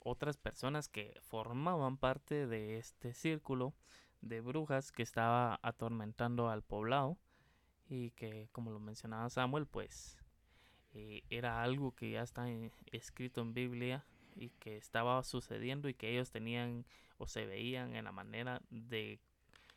otras 0.01 0.37
personas 0.37 0.89
que 0.89 1.15
formaban 1.23 1.97
parte 1.97 2.47
de 2.47 2.79
este 2.79 3.15
círculo 3.15 3.75
de 4.21 4.41
brujas 4.41 4.93
que 4.93 5.03
estaba 5.03 5.59
atormentando 5.63 6.49
al 6.51 6.63
poblado 6.63 7.19
y 7.89 8.11
que 8.13 8.49
como 8.53 8.71
lo 8.71 8.81
mencionaba 8.81 9.29
Samuel 9.31 9.67
pues 9.67 10.17
eh, 10.95 11.23
era 11.29 11.63
algo 11.63 11.93
que 11.95 12.13
ya 12.13 12.23
está 12.23 12.47
escrito 12.93 13.41
en 13.41 13.53
Biblia 13.53 14.05
y 14.37 14.51
que 14.61 14.77
estaba 14.77 15.23
sucediendo 15.25 15.89
y 15.89 15.95
que 15.95 16.11
ellos 16.13 16.31
tenían 16.31 16.85
o 17.19 17.27
se 17.27 17.47
veían 17.47 17.95
en 17.95 18.05
la 18.05 18.13
manera 18.13 18.63
de 18.71 19.21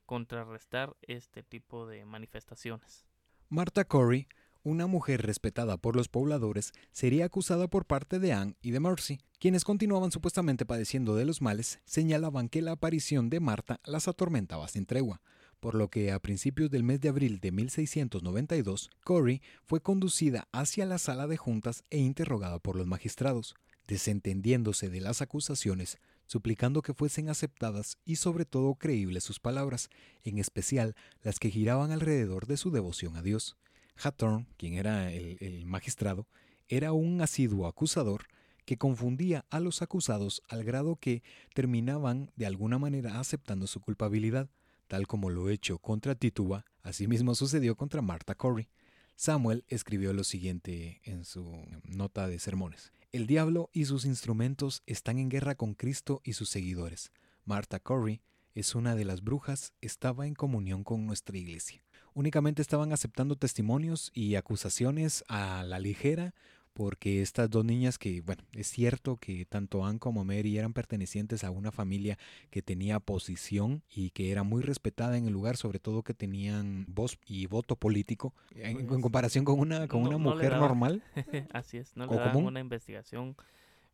contrarrestar 0.06 0.96
este 1.02 1.44
tipo 1.44 1.88
de 1.88 2.06
manifestaciones. 2.06 3.06
Martha 3.50 3.86
Corey, 3.86 4.28
una 4.64 4.88
mujer 4.88 5.22
respetada 5.22 5.78
por 5.78 5.96
los 5.96 6.08
pobladores, 6.08 6.74
sería 6.92 7.26
acusada 7.26 7.68
por 7.68 7.86
parte 7.86 8.20
de 8.20 8.34
Anne 8.34 8.56
y 8.62 8.72
de 8.72 8.80
Mercy, 8.80 9.20
quienes 9.40 9.64
continuaban 9.64 10.12
supuestamente 10.12 10.66
padeciendo 10.66 11.16
de 11.16 11.26
los 11.26 11.42
males, 11.42 11.80
señalaban 11.86 12.50
que 12.50 12.62
la 12.62 12.74
aparición 12.74 13.30
de 13.30 13.40
Marta 13.40 13.80
las 13.86 14.08
atormentaba 14.08 14.68
sin 14.68 14.86
tregua, 14.86 15.22
por 15.60 15.76
lo 15.76 15.90
que 15.90 16.12
a 16.12 16.20
principios 16.20 16.70
del 16.70 16.84
mes 16.84 17.02
de 17.02 17.10
abril 17.10 17.40
de 17.40 17.52
1692, 17.52 18.90
Corey 19.04 19.42
fue 19.64 19.82
conducida 19.82 20.48
hacia 20.52 20.86
la 20.86 20.98
sala 20.98 21.28
de 21.28 21.38
juntas 21.38 21.84
e 21.90 21.98
interrogada 21.98 22.60
por 22.60 22.76
los 22.76 22.88
magistrados, 22.88 23.56
desentendiéndose 23.88 24.90
de 24.90 25.02
las 25.02 25.22
acusaciones, 25.22 25.98
suplicando 26.28 26.82
que 26.82 26.94
fuesen 26.94 27.30
aceptadas 27.30 27.98
y 28.06 28.18
sobre 28.18 28.46
todo 28.46 28.76
creíbles 28.76 29.24
sus 29.24 29.40
palabras, 29.40 29.90
en 30.24 30.38
especial 30.38 30.96
las 31.22 31.40
que 31.40 31.50
giraban 31.50 31.92
alrededor 31.92 32.48
de 32.48 32.58
su 32.58 32.70
devoción 32.70 33.16
a 33.16 33.22
Dios. 33.22 33.56
Hathorne, 33.96 34.46
quien 34.58 34.74
era 34.74 35.12
el, 35.12 35.38
el 35.40 35.66
magistrado, 35.66 36.28
era 36.68 36.92
un 36.92 37.22
asiduo 37.22 37.66
acusador 37.66 38.26
que 38.66 38.78
confundía 38.78 39.46
a 39.50 39.62
los 39.62 39.82
acusados 39.82 40.44
al 40.50 40.66
grado 40.66 40.98
que 40.98 41.24
terminaban 41.54 42.32
de 42.36 42.46
alguna 42.46 42.78
manera 42.78 43.20
aceptando 43.20 43.66
su 43.66 43.80
culpabilidad, 43.80 44.50
tal 44.88 45.08
como 45.08 45.30
lo 45.30 45.50
hecho 45.50 45.78
contra 45.78 46.16
Tituba, 46.16 46.66
asimismo 46.82 47.36
sucedió 47.36 47.76
contra 47.76 48.02
Martha 48.02 48.36
Corey. 48.36 48.70
Samuel 49.16 49.66
escribió 49.68 50.14
lo 50.14 50.24
siguiente 50.24 51.02
en 51.04 51.26
su 51.26 51.66
nota 51.84 52.28
de 52.28 52.40
sermones. 52.40 52.92
El 53.12 53.26
diablo 53.26 53.70
y 53.74 53.86
sus 53.86 54.06
instrumentos 54.06 54.84
están 54.86 55.18
en 55.18 55.30
guerra 55.30 55.56
con 55.56 55.74
Cristo 55.74 56.22
y 56.24 56.34
sus 56.34 56.50
seguidores. 56.50 57.12
Martha 57.46 57.80
Corey 57.80 58.22
es 58.54 58.76
una 58.76 58.96
de 58.96 59.06
las 59.06 59.24
brujas, 59.24 59.74
estaba 59.82 60.28
en 60.28 60.34
comunión 60.34 60.84
con 60.84 61.06
nuestra 61.06 61.38
iglesia. 61.38 61.84
Únicamente 62.14 62.62
estaban 62.62 62.92
aceptando 62.92 63.36
testimonios 63.36 64.12
y 64.14 64.36
acusaciones 64.36 65.24
a 65.28 65.64
la 65.64 65.80
ligera 65.80 66.34
porque 66.78 67.24
estas 67.24 67.50
dos 67.50 67.66
niñas 67.66 67.98
que, 67.98 68.22
bueno, 68.22 68.44
es 68.54 68.68
cierto 68.68 69.18
que 69.18 69.46
tanto 69.46 69.84
Anne 69.84 69.98
como 69.98 70.24
Mary 70.24 70.60
eran 70.60 70.74
pertenecientes 70.74 71.44
a 71.44 71.50
una 71.50 71.72
familia 71.72 72.20
que 72.52 72.62
tenía 72.62 73.00
posición 73.00 73.82
y 73.90 74.12
que 74.12 74.32
era 74.32 74.44
muy 74.44 74.62
respetada 74.62 75.18
en 75.18 75.26
el 75.26 75.34
lugar, 75.34 75.58
sobre 75.58 75.80
todo 75.80 76.04
que 76.04 76.14
tenían 76.14 76.86
voz 76.88 77.18
y 77.26 77.48
voto 77.48 77.76
político, 77.76 78.32
en, 78.56 78.86
comparación 79.02 79.44
con 79.44 79.60
una, 79.60 79.88
con 79.88 80.04
no- 80.04 80.10
una 80.10 80.20
mujer 80.20 80.52
normal. 80.56 81.02
Así 81.52 81.78
es, 81.80 81.98
no 81.98 82.06
¿O 82.06 82.10
le 82.12 82.18
daban 82.18 82.34
común? 82.34 82.52
una 82.52 82.60
investigación 82.60 83.36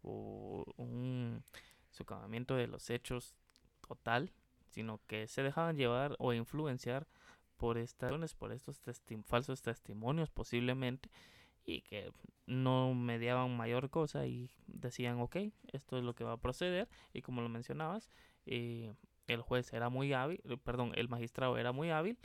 o 0.01 0.65
un 0.75 1.41
socavamiento 1.91 2.55
de 2.55 2.67
los 2.67 2.89
hechos 2.89 3.33
total, 3.87 4.29
sino 4.71 4.99
que 5.07 5.27
se 5.27 5.41
dejaban 5.41 5.77
llevar 5.77 6.17
o 6.19 6.33
influenciar 6.33 7.07
por 7.55 7.77
estas 7.77 8.33
por 8.35 8.51
estos 8.51 8.81
testi- 8.83 9.23
falsos 9.23 9.61
testimonios 9.61 10.31
posiblemente 10.31 11.09
y 11.65 11.81
que 11.81 12.11
no 12.45 12.93
mediaban 12.93 13.55
mayor 13.55 13.89
cosa 13.89 14.25
y 14.25 14.49
decían 14.67 15.19
ok 15.19 15.37
esto 15.71 15.97
es 15.97 16.03
lo 16.03 16.13
que 16.13 16.23
va 16.23 16.33
a 16.33 16.41
proceder 16.41 16.89
y 17.13 17.21
como 17.21 17.41
lo 17.41 17.49
mencionabas 17.49 18.09
eh, 18.45 18.93
el 19.27 19.41
juez 19.41 19.71
era 19.73 19.89
muy 19.89 20.13
hábil 20.13 20.41
eh, 20.45 20.57
perdón 20.57 20.91
el 20.95 21.07
magistrado 21.07 21.57
era 21.57 21.71
muy 21.71 21.89
hábil 21.91 22.17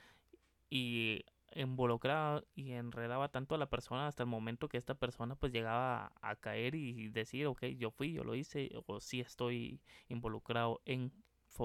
y 0.71 1.25
involucraba 1.55 2.43
y 2.55 2.73
enredaba 2.73 3.29
tanto 3.29 3.55
a 3.55 3.59
la 3.59 3.71
persona 3.71 4.07
hasta 4.07 4.25
el 4.25 4.29
momento 4.29 4.69
que 4.69 4.77
esta 4.77 4.95
persona 4.95 5.35
pues 5.37 5.53
llegaba 5.53 6.13
a, 6.21 6.31
a 6.31 6.37
caer 6.37 6.75
y 6.75 7.09
decir 7.09 7.47
ok 7.47 7.65
yo 7.77 7.91
fui 7.91 8.13
yo 8.13 8.25
lo 8.25 8.35
hice 8.35 8.71
o 8.87 9.01
sí 9.01 9.21
estoy 9.21 9.81
involucrado 10.09 10.81
en 10.85 11.13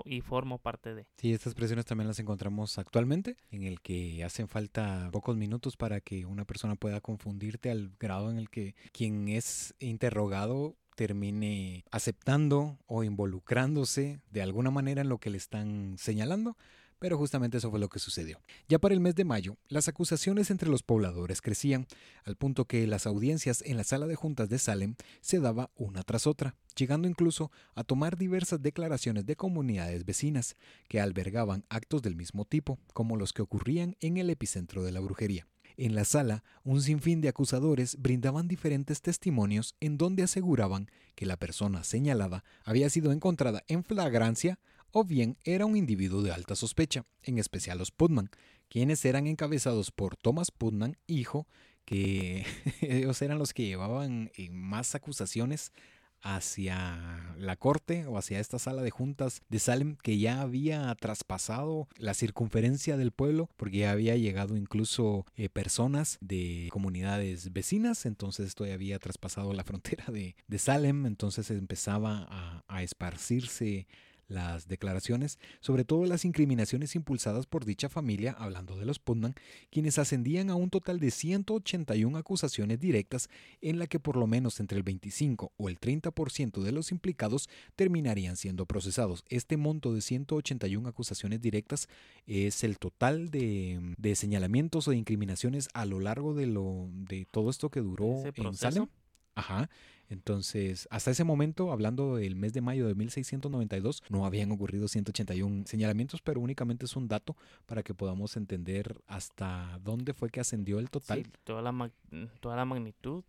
y 0.06 0.22
formo 0.22 0.58
parte 0.58 0.96
de 0.96 1.06
Sí, 1.18 1.34
estas 1.34 1.54
presiones 1.54 1.86
también 1.86 2.08
las 2.08 2.20
encontramos 2.20 2.78
actualmente, 2.78 3.38
en 3.52 3.64
el 3.64 3.82
que 3.82 4.24
hacen 4.24 4.48
falta 4.48 5.10
pocos 5.12 5.38
minutos 5.38 5.78
para 5.78 6.02
que 6.02 6.26
una 6.26 6.46
persona 6.46 6.76
pueda 6.76 7.02
confundirte 7.02 7.70
al 7.70 7.92
grado 8.00 8.32
en 8.32 8.38
el 8.38 8.50
que 8.50 8.76
quien 8.92 9.28
es 9.30 9.76
interrogado 9.80 10.76
termine 10.96 11.86
aceptando 11.92 12.78
o 12.86 13.04
involucrándose 13.04 14.22
de 14.32 14.42
alguna 14.42 14.72
manera 14.72 15.02
en 15.02 15.10
lo 15.10 15.18
que 15.18 15.30
le 15.30 15.38
están 15.38 15.96
señalando. 15.98 16.58
Pero 17.04 17.18
justamente 17.18 17.58
eso 17.58 17.70
fue 17.70 17.82
lo 17.82 17.90
que 17.90 18.00
sucedió. 18.00 18.40
Ya 18.70 18.80
para 18.80 18.94
el 18.94 19.02
mes 19.02 19.14
de 19.14 19.26
mayo, 19.26 19.58
las 19.68 19.90
acusaciones 19.90 20.50
entre 20.50 20.70
los 20.70 20.84
pobladores 20.84 21.42
crecían, 21.42 21.86
al 22.24 22.38
punto 22.38 22.64
que 22.64 22.88
las 22.88 23.06
audiencias 23.06 23.62
en 23.62 23.76
la 23.76 23.84
sala 23.84 24.08
de 24.08 24.16
juntas 24.16 24.48
de 24.48 24.58
Salem 24.58 24.96
se 25.20 25.42
daba 25.42 25.70
una 25.76 26.04
tras 26.04 26.28
otra, 26.28 26.56
llegando 26.78 27.10
incluso 27.10 27.52
a 27.76 27.84
tomar 27.84 28.18
diversas 28.18 28.62
declaraciones 28.62 29.26
de 29.26 29.36
comunidades 29.36 30.06
vecinas 30.06 30.56
que 30.88 31.02
albergaban 31.02 31.66
actos 31.68 32.02
del 32.02 32.16
mismo 32.16 32.46
tipo, 32.46 32.80
como 32.94 33.18
los 33.18 33.34
que 33.34 33.42
ocurrían 33.42 33.98
en 34.00 34.16
el 34.16 34.30
epicentro 34.30 34.82
de 34.82 34.94
la 34.94 35.02
brujería. 35.02 35.46
En 35.76 35.96
la 35.96 36.06
sala, 36.06 36.46
un 36.64 36.82
sinfín 36.82 37.20
de 37.20 37.28
acusadores 37.28 37.98
brindaban 38.00 38.48
diferentes 38.48 39.02
testimonios 39.02 39.76
en 39.82 39.98
donde 39.98 40.24
aseguraban 40.24 40.88
que 41.16 41.26
la 41.26 41.36
persona 41.36 41.84
señalada 41.84 42.46
había 42.64 42.90
sido 42.90 43.12
encontrada 43.12 43.64
en 43.68 43.84
flagrancia 43.84 44.60
o 44.94 45.04
bien 45.04 45.38
era 45.44 45.66
un 45.66 45.76
individuo 45.76 46.22
de 46.22 46.32
alta 46.32 46.56
sospecha, 46.56 47.06
en 47.24 47.40
especial 47.40 47.80
los 47.80 47.92
Putman, 47.92 48.30
quienes 48.70 49.04
eran 49.04 49.28
encabezados 49.28 49.92
por 49.92 50.16
Thomas 50.16 50.52
Putman, 50.52 50.98
hijo, 51.08 51.48
que 51.84 52.46
ellos 52.82 53.22
eran 53.22 53.40
los 53.40 53.54
que 53.54 53.66
llevaban 53.66 54.32
eh, 54.38 54.50
más 54.52 54.96
acusaciones 54.96 55.74
hacia 56.22 57.36
la 57.38 57.58
corte 57.58 58.06
o 58.06 58.18
hacia 58.18 58.40
esta 58.40 58.58
sala 58.58 58.82
de 58.82 58.92
juntas 58.92 59.42
de 59.50 59.60
Salem 59.60 59.98
que 59.98 60.18
ya 60.18 60.40
había 60.40 60.96
traspasado 60.96 61.90
la 61.98 62.14
circunferencia 62.14 62.96
del 62.96 63.12
pueblo 63.12 63.50
porque 63.58 63.80
ya 63.80 63.92
había 63.92 64.16
llegado 64.16 64.56
incluso 64.56 65.26
eh, 65.36 65.50
personas 65.50 66.18
de 66.22 66.70
comunidades 66.72 67.52
vecinas 67.52 68.06
entonces 68.06 68.48
esto 68.48 68.66
ya 68.66 68.74
había 68.74 69.00
traspasado 69.00 69.52
la 69.52 69.66
frontera 69.66 70.06
de, 70.14 70.36
Salem 70.58 71.06
entonces 71.08 71.50
empezaba 71.52 72.64
a 72.68 72.84
esparcirse 72.84 73.86
las 74.34 74.68
declaraciones, 74.68 75.40
sobre 75.60 75.86
todo 75.86 76.06
las 76.06 76.26
incriminaciones 76.26 76.96
impulsadas 76.96 77.46
por 77.46 77.66
dicha 77.66 77.90
familia, 77.90 78.36
hablando 78.38 78.76
de 78.78 78.86
los 78.86 79.00
Putman, 79.00 79.36
quienes 79.72 79.98
ascendían 79.98 80.50
a 80.50 80.56
un 80.56 80.70
total 80.70 81.00
de 81.00 81.12
181 81.12 82.18
acusaciones 82.18 82.80
directas 82.80 83.30
en 83.62 83.80
la 83.80 83.88
que 83.88 84.00
por 84.00 84.18
lo 84.18 84.28
menos 84.28 84.60
entre 84.60 84.78
el 84.78 84.84
25 84.84 85.54
o 85.56 85.70
el 85.70 85.80
30% 85.80 86.62
de 86.62 86.72
los 86.72 86.92
implicados 86.92 87.50
terminarían 87.76 88.36
siendo 88.36 88.66
procesados. 88.66 89.24
Este 89.30 89.58
monto 89.58 89.94
de 89.94 90.02
181 90.02 90.88
acusaciones 90.90 91.42
directas 91.42 91.88
es 92.26 92.64
el 92.64 92.78
total 92.80 93.30
de, 93.30 93.96
de 93.98 94.16
señalamientos 94.16 94.88
o 94.88 94.92
de 94.92 94.98
incriminaciones 94.98 95.70
a 95.74 95.86
lo 95.86 96.00
largo 96.00 96.34
de, 96.34 96.48
lo, 96.48 96.90
de 96.92 97.26
todo 97.30 97.50
esto 97.50 97.70
que 97.70 97.82
duró 97.82 98.24
en. 98.36 98.54
Salem. 98.56 98.88
Ajá. 99.36 99.70
Entonces, 100.10 100.88
hasta 100.92 101.12
ese 101.12 101.24
momento, 101.24 101.72
hablando 101.72 102.18
del 102.18 102.36
mes 102.36 102.54
de 102.54 102.62
mayo 102.62 102.88
de 102.88 102.94
1692, 102.94 104.04
no 104.10 104.26
habían 104.26 104.52
ocurrido 104.52 104.88
181 104.88 105.64
señalamientos, 105.66 106.22
pero 106.22 106.40
únicamente 106.40 106.86
es 106.86 106.96
un 106.96 107.08
dato 107.08 107.36
para 107.66 107.82
que 107.82 107.96
podamos 107.96 108.38
entender 108.38 109.02
hasta 109.08 109.80
dónde 109.82 110.14
fue 110.14 110.30
que 110.30 110.40
ascendió 110.40 110.80
el 110.80 110.90
total. 110.90 111.24
Sí, 111.24 111.32
toda 111.44 111.62
la, 111.62 111.92
toda 112.40 112.56
la 112.56 112.66
magnitud 112.66 113.24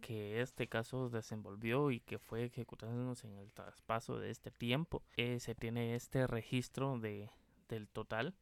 que 0.00 0.40
este 0.40 0.68
caso 0.68 1.08
desenvolvió 1.08 1.90
y 1.90 2.00
que 2.00 2.18
fue 2.18 2.44
ejecutándose 2.44 3.26
en 3.26 3.38
el 3.38 3.52
traspaso 3.52 4.18
de 4.18 4.30
este 4.30 4.50
tiempo. 4.50 5.02
Eh, 5.16 5.40
se 5.40 5.54
tiene 5.54 5.94
este 5.94 6.26
registro 6.26 6.98
de, 6.98 7.30
del 7.68 7.88
total 7.88 8.34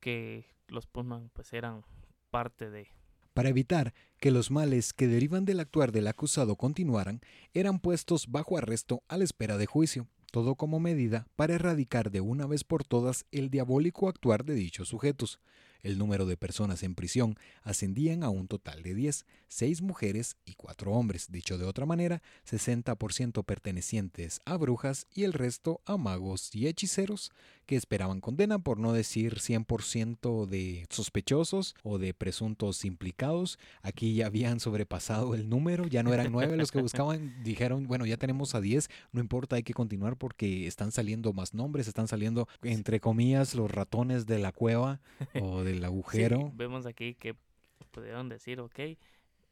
que 0.00 0.46
los 0.68 0.86
Pullman 0.86 1.30
pues 1.32 1.52
eran 1.52 1.84
parte 2.30 2.70
de. 2.70 2.88
Para 3.36 3.50
evitar 3.50 3.92
que 4.18 4.30
los 4.30 4.50
males 4.50 4.94
que 4.94 5.08
derivan 5.08 5.44
del 5.44 5.60
actuar 5.60 5.92
del 5.92 6.06
acusado 6.06 6.56
continuaran, 6.56 7.20
eran 7.52 7.80
puestos 7.80 8.28
bajo 8.28 8.56
arresto 8.56 9.02
a 9.08 9.18
la 9.18 9.24
espera 9.24 9.58
de 9.58 9.66
juicio, 9.66 10.08
todo 10.32 10.54
como 10.54 10.80
medida 10.80 11.28
para 11.36 11.52
erradicar 11.52 12.10
de 12.10 12.22
una 12.22 12.46
vez 12.46 12.64
por 12.64 12.82
todas 12.82 13.26
el 13.32 13.50
diabólico 13.50 14.08
actuar 14.08 14.46
de 14.46 14.54
dichos 14.54 14.88
sujetos. 14.88 15.38
El 15.82 15.98
número 15.98 16.24
de 16.24 16.38
personas 16.38 16.82
en 16.82 16.94
prisión 16.94 17.36
ascendían 17.62 18.22
a 18.22 18.30
un 18.30 18.48
total 18.48 18.82
de 18.82 18.94
10, 18.94 19.26
6 19.48 19.82
mujeres 19.82 20.38
y 20.46 20.54
4 20.54 20.90
hombres, 20.90 21.30
dicho 21.30 21.58
de 21.58 21.66
otra 21.66 21.84
manera, 21.84 22.22
60% 22.50 23.44
pertenecientes 23.44 24.40
a 24.46 24.56
brujas 24.56 25.06
y 25.14 25.24
el 25.24 25.34
resto 25.34 25.82
a 25.84 25.98
magos 25.98 26.54
y 26.54 26.68
hechiceros 26.68 27.32
que 27.66 27.76
esperaban 27.76 28.20
condena, 28.20 28.58
por 28.58 28.78
no 28.78 28.92
decir 28.92 29.34
100% 29.40 30.46
de 30.46 30.86
sospechosos 30.88 31.74
o 31.82 31.98
de 31.98 32.14
presuntos 32.14 32.84
implicados. 32.84 33.58
Aquí 33.82 34.14
ya 34.14 34.26
habían 34.26 34.60
sobrepasado 34.60 35.34
el 35.34 35.48
número, 35.48 35.86
ya 35.86 36.02
no 36.02 36.14
eran 36.14 36.32
9 36.32 36.56
los 36.56 36.70
que 36.70 36.80
buscaban, 36.80 37.34
dijeron, 37.44 37.86
bueno, 37.86 38.06
ya 38.06 38.16
tenemos 38.16 38.54
a 38.54 38.60
10, 38.60 38.88
no 39.12 39.20
importa, 39.20 39.56
hay 39.56 39.62
que 39.62 39.74
continuar 39.74 40.16
porque 40.16 40.66
están 40.66 40.92
saliendo 40.92 41.32
más 41.32 41.52
nombres, 41.54 41.88
están 41.88 42.08
saliendo, 42.08 42.48
entre 42.62 43.00
comillas, 43.00 43.54
los 43.54 43.70
ratones 43.70 44.26
de 44.26 44.38
la 44.38 44.52
cueva 44.52 45.00
o 45.40 45.62
del 45.64 45.78
Sí, 45.80 45.84
agujero. 45.84 46.52
vemos 46.54 46.86
aquí 46.86 47.14
que 47.14 47.34
pudieron 47.90 48.28
decir, 48.28 48.60
ok, 48.60 48.78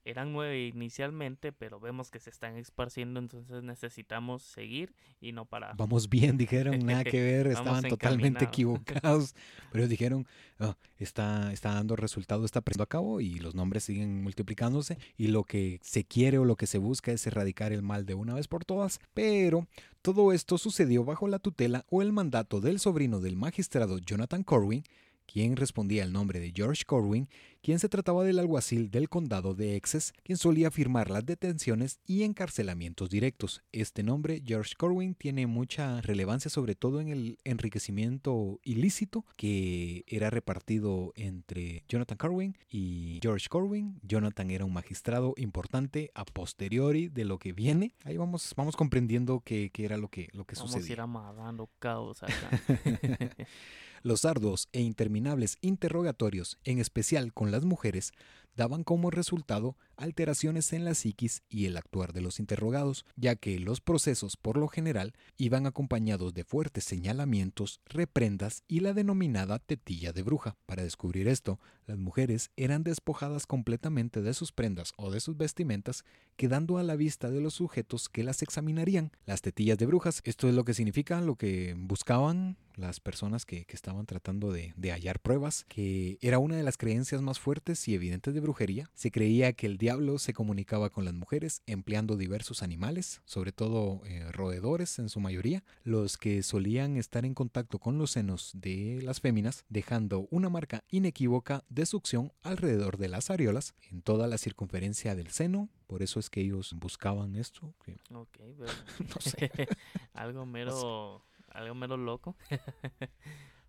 eran 0.04 0.32
nueve 0.32 0.66
inicialmente, 0.66 1.52
pero 1.52 1.80
vemos 1.80 2.10
que 2.10 2.18
se 2.18 2.28
están 2.28 2.56
esparciendo, 2.58 3.18
entonces 3.18 3.62
necesitamos 3.62 4.42
seguir 4.42 4.94
y 5.20 5.32
no 5.32 5.46
parar. 5.46 5.74
Vamos 5.76 6.10
bien, 6.10 6.36
dijeron, 6.36 6.78
nada 6.84 7.04
que 7.04 7.22
ver, 7.22 7.46
estaban 7.46 7.84
totalmente 7.84 8.44
equivocados. 8.44 9.34
Pero 9.72 9.82
ellos 9.84 9.90
dijeron, 9.90 10.26
"Ah, 10.58 10.76
está, 10.98 11.52
está 11.52 11.74
dando 11.74 11.96
resultado, 11.96 12.44
está 12.44 12.60
presentando 12.60 12.74
a 12.82 12.86
cabo 12.88 13.20
y 13.20 13.34
los 13.38 13.54
nombres 13.54 13.84
siguen 13.84 14.22
multiplicándose 14.22 14.98
y 15.16 15.28
lo 15.28 15.44
que 15.44 15.78
se 15.82 16.04
quiere 16.04 16.38
o 16.38 16.44
lo 16.44 16.56
que 16.56 16.66
se 16.66 16.78
busca 16.78 17.12
es 17.12 17.26
erradicar 17.26 17.72
el 17.72 17.82
mal 17.82 18.04
de 18.04 18.14
una 18.14 18.34
vez 18.34 18.48
por 18.48 18.64
todas. 18.64 19.00
Pero 19.14 19.66
todo 20.02 20.32
esto 20.32 20.58
sucedió 20.58 21.04
bajo 21.04 21.28
la 21.28 21.38
tutela 21.38 21.86
o 21.88 22.02
el 22.02 22.12
mandato 22.12 22.60
del 22.60 22.80
sobrino 22.80 23.20
del 23.20 23.36
magistrado 23.36 23.98
Jonathan 23.98 24.42
Corwin, 24.42 24.82
quien 25.26 25.56
respondía 25.56 26.04
al 26.04 26.12
nombre 26.12 26.40
de 26.40 26.52
George 26.54 26.84
Corwin, 26.84 27.28
quien 27.62 27.78
se 27.78 27.88
trataba 27.88 28.24
del 28.24 28.38
alguacil 28.38 28.90
del 28.90 29.08
condado 29.08 29.54
de 29.54 29.76
Essex, 29.76 30.12
quien 30.22 30.36
solía 30.36 30.70
firmar 30.70 31.10
las 31.10 31.24
detenciones 31.24 31.98
y 32.06 32.22
encarcelamientos 32.22 33.08
directos. 33.08 33.62
Este 33.72 34.02
nombre, 34.02 34.42
George 34.44 34.74
Corwin, 34.76 35.14
tiene 35.14 35.46
mucha 35.46 36.02
relevancia 36.02 36.50
sobre 36.50 36.74
todo 36.74 37.00
en 37.00 37.08
el 37.08 37.38
enriquecimiento 37.44 38.60
ilícito 38.64 39.24
que 39.36 40.04
era 40.06 40.28
repartido 40.28 41.12
entre 41.16 41.84
Jonathan 41.88 42.18
Corwin 42.18 42.58
y 42.68 43.18
George 43.22 43.48
Corwin. 43.48 43.98
Jonathan 44.02 44.50
era 44.50 44.66
un 44.66 44.72
magistrado 44.74 45.32
importante 45.38 46.10
a 46.14 46.26
posteriori 46.26 47.08
de 47.08 47.24
lo 47.24 47.38
que 47.38 47.52
viene. 47.52 47.94
Ahí 48.04 48.18
vamos, 48.18 48.52
vamos 48.56 48.76
comprendiendo 48.76 49.40
qué, 49.40 49.70
era 49.78 49.96
lo 49.96 50.08
que, 50.08 50.28
lo 50.32 50.44
que 50.44 50.54
vamos 50.56 50.72
sucedía. 50.72 50.96
Vamos 50.96 51.22
a 51.24 51.62
ir 51.62 51.68
caos 51.78 52.22
acá. 52.22 52.50
Los 54.04 54.26
arduos 54.26 54.68
e 54.72 54.82
interminables 54.82 55.56
interrogatorios, 55.62 56.58
en 56.64 56.78
especial 56.78 57.32
con 57.32 57.50
las 57.50 57.64
mujeres, 57.64 58.12
daban 58.54 58.84
como 58.84 59.10
resultado 59.10 59.78
alteraciones 59.96 60.74
en 60.74 60.84
la 60.84 60.94
psiquis 60.94 61.42
y 61.48 61.64
el 61.64 61.78
actuar 61.78 62.12
de 62.12 62.20
los 62.20 62.38
interrogados, 62.38 63.06
ya 63.16 63.34
que 63.34 63.58
los 63.58 63.80
procesos 63.80 64.36
por 64.36 64.58
lo 64.58 64.68
general 64.68 65.14
iban 65.38 65.64
acompañados 65.64 66.34
de 66.34 66.44
fuertes 66.44 66.84
señalamientos, 66.84 67.80
reprendas 67.86 68.62
y 68.68 68.80
la 68.80 68.92
denominada 68.92 69.58
tetilla 69.58 70.12
de 70.12 70.22
bruja. 70.22 70.58
Para 70.66 70.82
descubrir 70.82 71.26
esto, 71.26 71.58
las 71.86 71.96
mujeres 71.96 72.50
eran 72.58 72.84
despojadas 72.84 73.46
completamente 73.46 74.20
de 74.20 74.34
sus 74.34 74.52
prendas 74.52 74.92
o 74.98 75.10
de 75.10 75.20
sus 75.20 75.38
vestimentas, 75.38 76.04
quedando 76.36 76.76
a 76.76 76.82
la 76.82 76.96
vista 76.96 77.30
de 77.30 77.40
los 77.40 77.54
sujetos 77.54 78.10
que 78.10 78.22
las 78.22 78.42
examinarían. 78.42 79.12
Las 79.24 79.40
tetillas 79.40 79.78
de 79.78 79.86
brujas, 79.86 80.20
esto 80.24 80.46
es 80.46 80.54
lo 80.54 80.66
que 80.66 80.74
significa, 80.74 81.22
lo 81.22 81.36
que 81.36 81.74
buscaban 81.78 82.58
las 82.76 83.00
personas 83.00 83.44
que, 83.46 83.66
estaban 83.74 84.06
tratando 84.06 84.52
de, 84.52 84.72
de 84.76 84.92
hallar 84.92 85.18
pruebas, 85.18 85.64
que 85.68 86.16
era 86.20 86.38
una 86.38 86.56
de 86.56 86.62
las 86.62 86.76
creencias 86.76 87.20
más 87.22 87.40
fuertes 87.40 87.88
y 87.88 87.94
evidentes 87.94 88.32
de 88.32 88.40
brujería. 88.40 88.88
Se 88.94 89.10
creía 89.10 89.52
que 89.52 89.66
el 89.66 89.78
diablo 89.78 90.18
se 90.20 90.32
comunicaba 90.32 90.90
con 90.90 91.04
las 91.04 91.12
mujeres 91.12 91.62
empleando 91.66 92.16
diversos 92.16 92.62
animales, 92.62 93.20
sobre 93.24 93.50
todo 93.50 94.00
eh, 94.06 94.30
roedores 94.30 95.00
en 95.00 95.08
su 95.08 95.18
mayoría, 95.18 95.64
los 95.82 96.16
que 96.16 96.42
solían 96.44 96.96
estar 96.96 97.24
en 97.24 97.34
contacto 97.34 97.80
con 97.80 97.98
los 97.98 98.12
senos 98.12 98.52
de 98.54 99.00
las 99.02 99.20
féminas, 99.20 99.64
dejando 99.68 100.28
una 100.30 100.48
marca 100.48 100.84
inequívoca 100.90 101.64
de 101.68 101.86
succión 101.86 102.32
alrededor 102.42 102.96
de 102.96 103.08
las 103.08 103.30
areolas 103.30 103.74
en 103.90 104.02
toda 104.02 104.28
la 104.28 104.38
circunferencia 104.38 105.14
del 105.14 105.30
seno. 105.30 105.68
Por 105.86 106.02
eso 106.02 106.18
es 106.20 106.30
que 106.30 106.40
ellos 106.40 106.74
buscaban 106.76 107.34
esto. 107.36 107.74
Ok, 108.12 108.38
pero 108.58 108.72
no 108.98 109.20
sé. 109.20 109.50
algo 110.14 110.46
mero, 110.46 111.24
algo 111.54 111.74
mero 111.74 111.96
loco. 111.96 112.36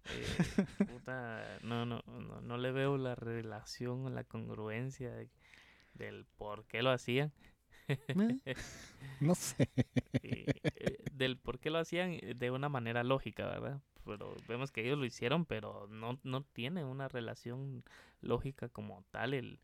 Eh, 0.07 1.57
no, 1.63 1.83
no, 1.83 2.03
no, 2.05 2.41
no, 2.41 2.57
le 2.57 2.71
veo 2.71 2.95
la 2.95 3.15
relación, 3.15 4.13
la 4.13 4.23
congruencia 4.23 5.11
de, 5.11 5.31
del 5.95 6.25
por 6.37 6.67
qué 6.67 6.83
lo 6.83 6.91
hacían. 6.91 7.33
Eh, 7.87 8.55
no 9.19 9.33
sé. 9.33 9.67
Eh, 10.21 11.03
del 11.11 11.37
por 11.37 11.59
qué 11.59 11.71
lo 11.71 11.79
hacían 11.79 12.19
de 12.35 12.51
una 12.51 12.69
manera 12.69 13.03
lógica, 13.03 13.47
¿verdad? 13.47 13.81
Pero 14.05 14.35
vemos 14.47 14.71
que 14.71 14.85
ellos 14.85 14.99
lo 14.99 15.05
hicieron, 15.05 15.45
pero 15.45 15.87
no, 15.87 16.19
no 16.23 16.43
tiene 16.43 16.83
una 16.83 17.07
relación 17.07 17.83
lógica 18.21 18.69
como 18.69 19.03
tal 19.09 19.33
el, 19.33 19.59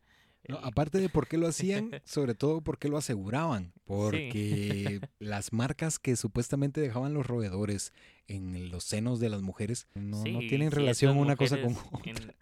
aparte 0.62 0.98
de 0.98 1.08
por 1.08 1.28
qué 1.28 1.38
lo 1.38 1.46
hacían, 1.46 1.90
sobre 2.04 2.34
todo 2.34 2.60
por 2.60 2.78
qué 2.78 2.88
lo 2.88 2.96
aseguraban, 2.96 3.72
porque 3.84 5.00
las 5.18 5.52
marcas 5.52 5.98
que 5.98 6.16
supuestamente 6.16 6.80
dejaban 6.80 7.14
los 7.14 7.26
roedores 7.26 7.92
en 8.26 8.70
los 8.70 8.84
senos 8.84 9.20
de 9.20 9.28
las 9.28 9.42
mujeres 9.42 9.86
no, 9.94 10.22
tienen 10.22 10.70
relación 10.70 11.16
una 11.16 11.36
cosa 11.36 11.60
con 11.60 11.76
otra. 11.92 12.34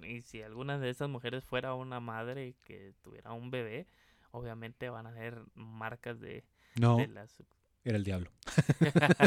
Y 0.00 0.22
si 0.22 0.42
alguna 0.42 0.78
de 0.78 0.90
esas 0.90 1.08
mujeres 1.08 1.44
fuera 1.44 1.74
una 1.74 1.98
madre 1.98 2.56
que 2.64 2.92
tuviera 3.02 3.32
un 3.32 3.50
bebé, 3.50 3.86
obviamente 4.32 4.90
van 4.90 5.06
a 5.06 5.14
ser 5.14 5.42
marcas 5.54 6.20
de, 6.20 6.44
no, 6.78 6.98
Era 7.00 7.96
el 7.96 8.04
diablo. 8.04 8.30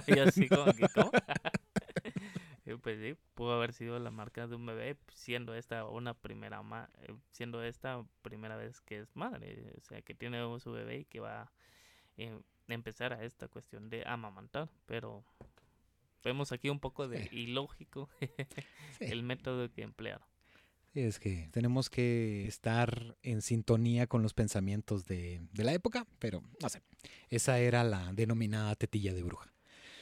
y 0.08 0.20
así 0.20 0.48
como 0.48 0.66
que, 0.74 0.88
¿cómo? 0.94 1.12
Pues 2.76 3.00
sí, 3.00 3.16
pudo 3.34 3.54
haber 3.54 3.74
sido 3.74 3.98
la 4.00 4.12
marca 4.12 4.48
de 4.48 4.56
un 4.56 4.66
bebé, 4.66 4.98
siendo 5.14 5.56
esta 5.56 5.86
una 5.86 6.14
primera 6.14 6.62
ma 6.64 6.90
eh, 7.04 7.16
siendo 7.32 7.64
esta 7.64 8.04
primera 8.22 8.58
vez 8.58 8.82
que 8.82 9.00
es 9.00 9.16
madre, 9.16 9.74
o 9.78 9.82
sea, 9.82 10.02
que 10.02 10.14
tiene 10.14 10.40
su 10.60 10.72
bebé 10.72 11.00
y 11.00 11.06
que 11.06 11.20
va 11.20 11.44
a 11.44 11.52
eh, 12.18 12.40
empezar 12.68 13.14
a 13.14 13.24
esta 13.24 13.48
cuestión 13.48 13.90
de 13.90 14.04
amamantar, 14.06 14.70
pero 14.86 15.24
vemos 16.24 16.52
aquí 16.52 16.70
un 16.70 16.80
poco 16.80 17.08
de 17.08 17.30
ilógico 17.32 18.10
el 19.00 19.24
método 19.24 19.72
que 19.72 19.84
emplearon 19.84 20.28
es 21.06 21.20
que 21.20 21.50
tenemos 21.52 21.90
que 21.90 22.48
estar 22.48 23.16
en 23.22 23.42
sintonía 23.42 24.08
con 24.08 24.24
los 24.24 24.34
pensamientos 24.34 25.06
de, 25.06 25.42
de, 25.54 25.64
la 25.64 25.74
época, 25.74 26.08
pero 26.20 26.42
no 26.62 26.70
sé, 26.70 26.82
esa 27.30 27.60
era 27.60 27.84
la 27.84 28.12
denominada 28.14 28.76
tetilla 28.76 29.14
de 29.14 29.24
bruja. 29.24 29.54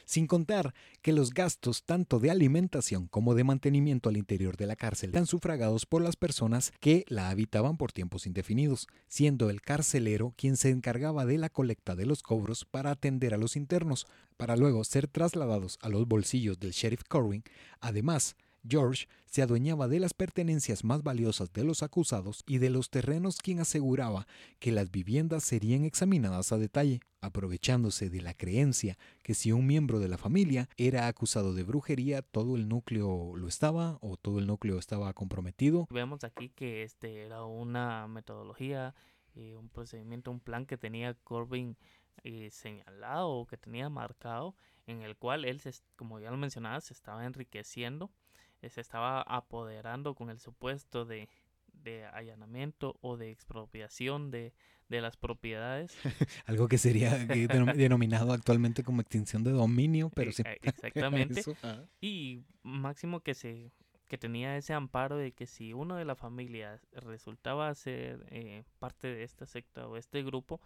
Sin 0.06 0.28
contar 0.28 0.72
que 1.02 1.12
los 1.12 1.34
gastos 1.34 1.82
tanto 1.82 2.20
de 2.20 2.30
alimentación 2.30 3.08
como 3.08 3.34
de 3.34 3.42
mantenimiento 3.42 4.08
al 4.08 4.16
interior 4.16 4.56
de 4.56 4.66
la 4.66 4.76
cárcel 4.76 5.10
eran 5.10 5.26
sufragados 5.26 5.84
por 5.84 6.00
las 6.00 6.14
personas 6.14 6.72
que 6.80 7.04
la 7.08 7.28
habitaban 7.28 7.76
por 7.76 7.90
tiempos 7.90 8.24
indefinidos, 8.24 8.86
siendo 9.08 9.50
el 9.50 9.60
carcelero 9.60 10.32
quien 10.36 10.56
se 10.56 10.70
encargaba 10.70 11.26
de 11.26 11.38
la 11.38 11.50
colecta 11.50 11.96
de 11.96 12.06
los 12.06 12.22
cobros 12.22 12.64
para 12.64 12.92
atender 12.92 13.34
a 13.34 13.36
los 13.36 13.56
internos, 13.56 14.06
para 14.36 14.56
luego 14.56 14.84
ser 14.84 15.08
trasladados 15.08 15.76
a 15.82 15.88
los 15.88 16.06
bolsillos 16.06 16.60
del 16.60 16.70
sheriff 16.70 17.02
Corwin. 17.08 17.42
Además, 17.80 18.36
George 18.68 19.06
se 19.24 19.42
adueñaba 19.42 19.88
de 19.88 20.00
las 20.00 20.14
pertenencias 20.14 20.84
más 20.84 21.02
valiosas 21.02 21.52
de 21.52 21.64
los 21.64 21.82
acusados 21.82 22.42
y 22.46 22.58
de 22.58 22.70
los 22.70 22.90
terrenos 22.90 23.38
quien 23.38 23.60
aseguraba 23.60 24.26
que 24.58 24.72
las 24.72 24.90
viviendas 24.90 25.44
serían 25.44 25.84
examinadas 25.84 26.52
a 26.52 26.58
detalle, 26.58 27.00
aprovechándose 27.20 28.10
de 28.10 28.22
la 28.22 28.34
creencia 28.34 28.98
que 29.22 29.34
si 29.34 29.52
un 29.52 29.66
miembro 29.66 29.98
de 29.98 30.08
la 30.08 30.18
familia 30.18 30.68
era 30.76 31.06
acusado 31.08 31.54
de 31.54 31.64
brujería, 31.64 32.22
todo 32.22 32.56
el 32.56 32.68
núcleo 32.68 33.36
lo 33.36 33.48
estaba 33.48 33.98
o 34.00 34.16
todo 34.16 34.38
el 34.38 34.46
núcleo 34.46 34.78
estaba 34.78 35.12
comprometido. 35.12 35.86
Vemos 35.90 36.24
aquí 36.24 36.50
que 36.50 36.82
este 36.82 37.24
era 37.24 37.44
una 37.44 38.06
metodología, 38.08 38.94
y 39.36 39.52
un 39.52 39.68
procedimiento, 39.68 40.30
un 40.30 40.40
plan 40.40 40.66
que 40.66 40.78
tenía 40.78 41.14
Corbin 41.14 41.76
eh, 42.24 42.50
señalado 42.50 43.30
o 43.30 43.46
que 43.46 43.58
tenía 43.58 43.88
marcado 43.90 44.56
en 44.86 45.02
el 45.02 45.16
cual 45.16 45.44
él, 45.44 45.60
como 45.94 46.18
ya 46.18 46.30
lo 46.30 46.36
mencionaba, 46.36 46.80
se 46.80 46.94
estaba 46.94 47.24
enriqueciendo 47.26 48.06
eh, 48.06 48.25
se 48.70 48.80
estaba 48.80 49.22
apoderando 49.22 50.14
con 50.14 50.30
el 50.30 50.38
supuesto 50.38 51.04
de, 51.04 51.28
de 51.72 52.04
allanamiento 52.06 52.96
o 53.00 53.16
de 53.16 53.30
expropiación 53.30 54.30
de, 54.30 54.52
de 54.88 55.00
las 55.00 55.16
propiedades. 55.16 55.96
Algo 56.46 56.68
que 56.68 56.78
sería 56.78 57.10
denominado 57.76 58.32
actualmente 58.32 58.82
como 58.82 59.00
extinción 59.00 59.44
de 59.44 59.52
dominio, 59.52 60.10
pero 60.14 60.32
sí. 60.32 60.42
E, 60.44 60.58
exactamente. 60.62 61.42
Y 62.00 62.42
máximo 62.62 63.20
que 63.20 63.34
se 63.34 63.72
que 64.08 64.18
tenía 64.18 64.56
ese 64.56 64.72
amparo 64.72 65.16
de 65.16 65.32
que 65.32 65.46
si 65.46 65.72
uno 65.72 65.96
de 65.96 66.04
la 66.04 66.14
familia 66.14 66.80
resultaba 66.92 67.74
ser 67.74 68.24
eh, 68.30 68.62
parte 68.78 69.08
de 69.08 69.24
esta 69.24 69.46
secta 69.46 69.88
o 69.88 69.96
este 69.96 70.22
grupo, 70.22 70.60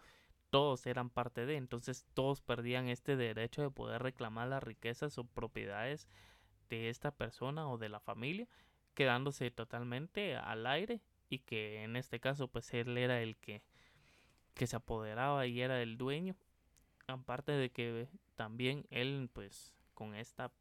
todos 0.51 0.85
eran 0.85 1.09
parte 1.09 1.47
de, 1.47 1.55
entonces 1.55 2.05
todos 2.13 2.41
perdían 2.41 2.87
este 2.87 3.15
derecho 3.15 3.63
de 3.63 3.71
poder 3.71 4.03
reclamar 4.03 4.49
las 4.49 4.61
riquezas 4.61 5.17
o 5.17 5.23
propiedades 5.23 6.07
de 6.75 6.89
esta 6.89 7.11
persona 7.11 7.67
o 7.67 7.77
de 7.77 7.89
la 7.89 7.99
familia, 7.99 8.47
quedándose 8.93 9.51
totalmente 9.51 10.35
al 10.35 10.65
aire 10.65 11.01
y 11.29 11.39
que 11.39 11.83
en 11.83 11.95
este 11.95 12.19
caso 12.19 12.47
pues 12.47 12.73
él 12.73 12.97
era 12.97 13.21
el 13.21 13.35
que, 13.37 13.61
que 14.53 14.67
se 14.67 14.77
apoderaba 14.77 15.45
y 15.47 15.61
era 15.61 15.81
el 15.81 15.97
dueño. 15.97 16.35
Aparte 17.07 17.51
de 17.51 17.69
que 17.71 18.07
también 18.35 18.85
él 18.89 19.29
pues 19.33 19.75
con 19.93 20.15
esta 20.15 20.51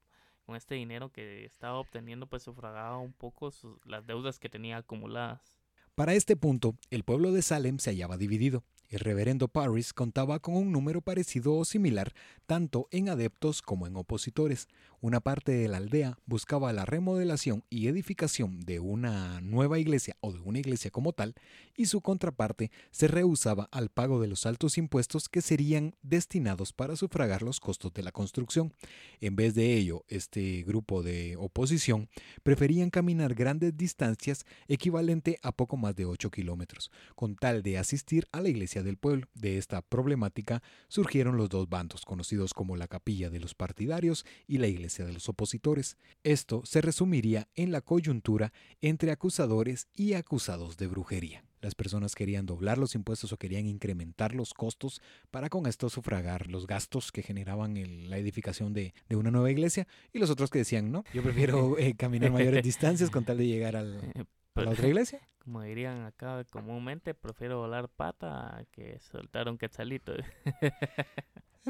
con 0.47 0.57
este 0.57 0.75
dinero 0.75 1.13
que 1.13 1.45
estaba 1.45 1.79
obteniendo 1.79 2.27
pues 2.27 2.43
sufragaba 2.43 2.99
un 2.99 3.13
poco 3.13 3.53
las 3.85 4.07
deudas 4.07 4.41
que 4.41 4.49
tenía 4.49 4.79
acumuladas. 4.79 5.61
Para 5.95 6.15
este 6.15 6.35
punto, 6.35 6.77
el 6.91 7.05
pueblo 7.05 7.31
de 7.31 7.43
Salem 7.43 7.79
se 7.79 7.91
hallaba 7.91 8.17
dividido. 8.17 8.65
El 8.91 8.99
reverendo 8.99 9.47
Parris 9.47 9.93
contaba 9.93 10.41
con 10.41 10.57
un 10.57 10.73
número 10.73 11.01
parecido 11.01 11.55
o 11.55 11.65
similar 11.65 12.13
tanto 12.47 12.89
en 12.91 13.09
adeptos 13.09 13.63
como 13.63 13.87
en 13.87 13.95
opositores. 13.95 14.67
Una 15.03 15.21
parte 15.21 15.53
de 15.53 15.67
la 15.67 15.79
aldea 15.79 16.19
buscaba 16.27 16.75
la 16.75 16.85
remodelación 16.85 17.65
y 17.71 17.87
edificación 17.87 18.61
de 18.61 18.81
una 18.81 19.41
nueva 19.41 19.79
iglesia 19.79 20.15
o 20.21 20.31
de 20.31 20.41
una 20.41 20.59
iglesia 20.59 20.91
como 20.91 21.15
tal, 21.15 21.35
y 21.75 21.87
su 21.87 22.03
contraparte 22.03 22.71
se 22.91 23.09
rehusaba 23.09 23.67
al 23.73 23.89
pago 23.89 24.21
de 24.21 24.29
los 24.29 24.45
altos 24.45 24.77
impuestos 24.77 25.31
que 25.31 25.41
serían 25.41 25.97
destinados 26.03 26.75
para 26.75 26.97
sufragar 26.97 27.41
los 27.41 27.61
costos 27.61 27.95
de 27.95 28.03
la 28.03 28.13
construcción. 28.13 28.75
En 29.23 29.37
vez 29.37 29.55
de 29.55 29.73
ello, 29.73 30.05
este 30.09 30.65
grupo 30.65 31.03
de 31.03 31.35
oposición 31.39 32.11
preferían 32.43 32.91
caminar 32.91 33.35
grandes 33.35 33.75
distancias 33.75 34.45
equivalente 34.69 35.39
a 35.43 35.53
poco 35.53 35.79
más 35.79 35.97
de 35.97 36.05
8 36.05 36.31
kilómetros, 36.31 36.91
con 37.15 37.37
tal 37.37 37.63
de 37.63 37.79
asistir 37.79 38.27
a 38.33 38.43
la 38.43 38.51
iglesia 38.51 38.83
del 38.83 38.99
pueblo. 38.99 39.29
De 39.33 39.57
esta 39.57 39.81
problemática 39.81 40.63
surgieron 40.89 41.39
los 41.39 41.49
dos 41.49 41.71
bandos, 41.71 42.05
conocidos 42.05 42.53
como 42.53 42.77
la 42.77 42.87
capilla 42.87 43.31
de 43.31 43.41
los 43.41 43.55
partidarios 43.55 44.27
y 44.47 44.59
la 44.59 44.67
iglesia 44.67 44.89
de 44.99 45.12
los 45.12 45.28
opositores. 45.28 45.97
Esto 46.24 46.62
se 46.64 46.80
resumiría 46.80 47.49
en 47.55 47.72
la 47.72 47.80
coyuntura 47.80 48.53
entre 48.80 49.12
acusadores 49.12 49.88
y 49.95 50.14
acusados 50.14 50.76
de 50.76 50.86
brujería. 50.86 51.45
Las 51.61 51.74
personas 51.74 52.14
querían 52.14 52.47
doblar 52.47 52.78
los 52.78 52.95
impuestos 52.95 53.32
o 53.32 53.36
querían 53.36 53.66
incrementar 53.66 54.34
los 54.34 54.55
costos 54.55 55.03
para 55.30 55.51
con 55.51 55.66
esto 55.66 55.91
sufragar 55.91 56.47
los 56.47 56.66
gastos 56.66 57.12
que 57.12 57.22
generaban 57.22 57.74
la 58.09 58.16
edificación 58.16 58.72
de, 58.72 58.95
una 59.11 59.30
nueva 59.30 59.51
iglesia 59.51 59.86
y 60.12 60.18
los 60.18 60.30
otros 60.30 60.51
que 60.51 60.59
decían, 60.59 60.91
no, 60.91 61.05
yo 61.12 61.22
prefiero 61.22 61.76
eh, 61.78 61.95
caminar 61.97 62.32
mayores 62.32 62.62
distancias 62.62 63.11
con 63.11 63.24
tal 63.24 63.38
de 63.38 63.47
llegar 63.47 63.76
al, 63.76 64.01
a 64.55 64.61
la 64.62 64.70
otra 64.70 64.88
iglesia. 64.88 65.20
Como 65.45 65.62
dirían 65.62 66.05
acá 66.05 66.45
comúnmente, 66.45 67.14
prefiero 67.14 67.59
volar 67.59 67.88
pata 67.88 68.64
que 68.72 68.99
soltar 69.01 69.49
un 69.49 69.57
quetzalito. 69.57 70.12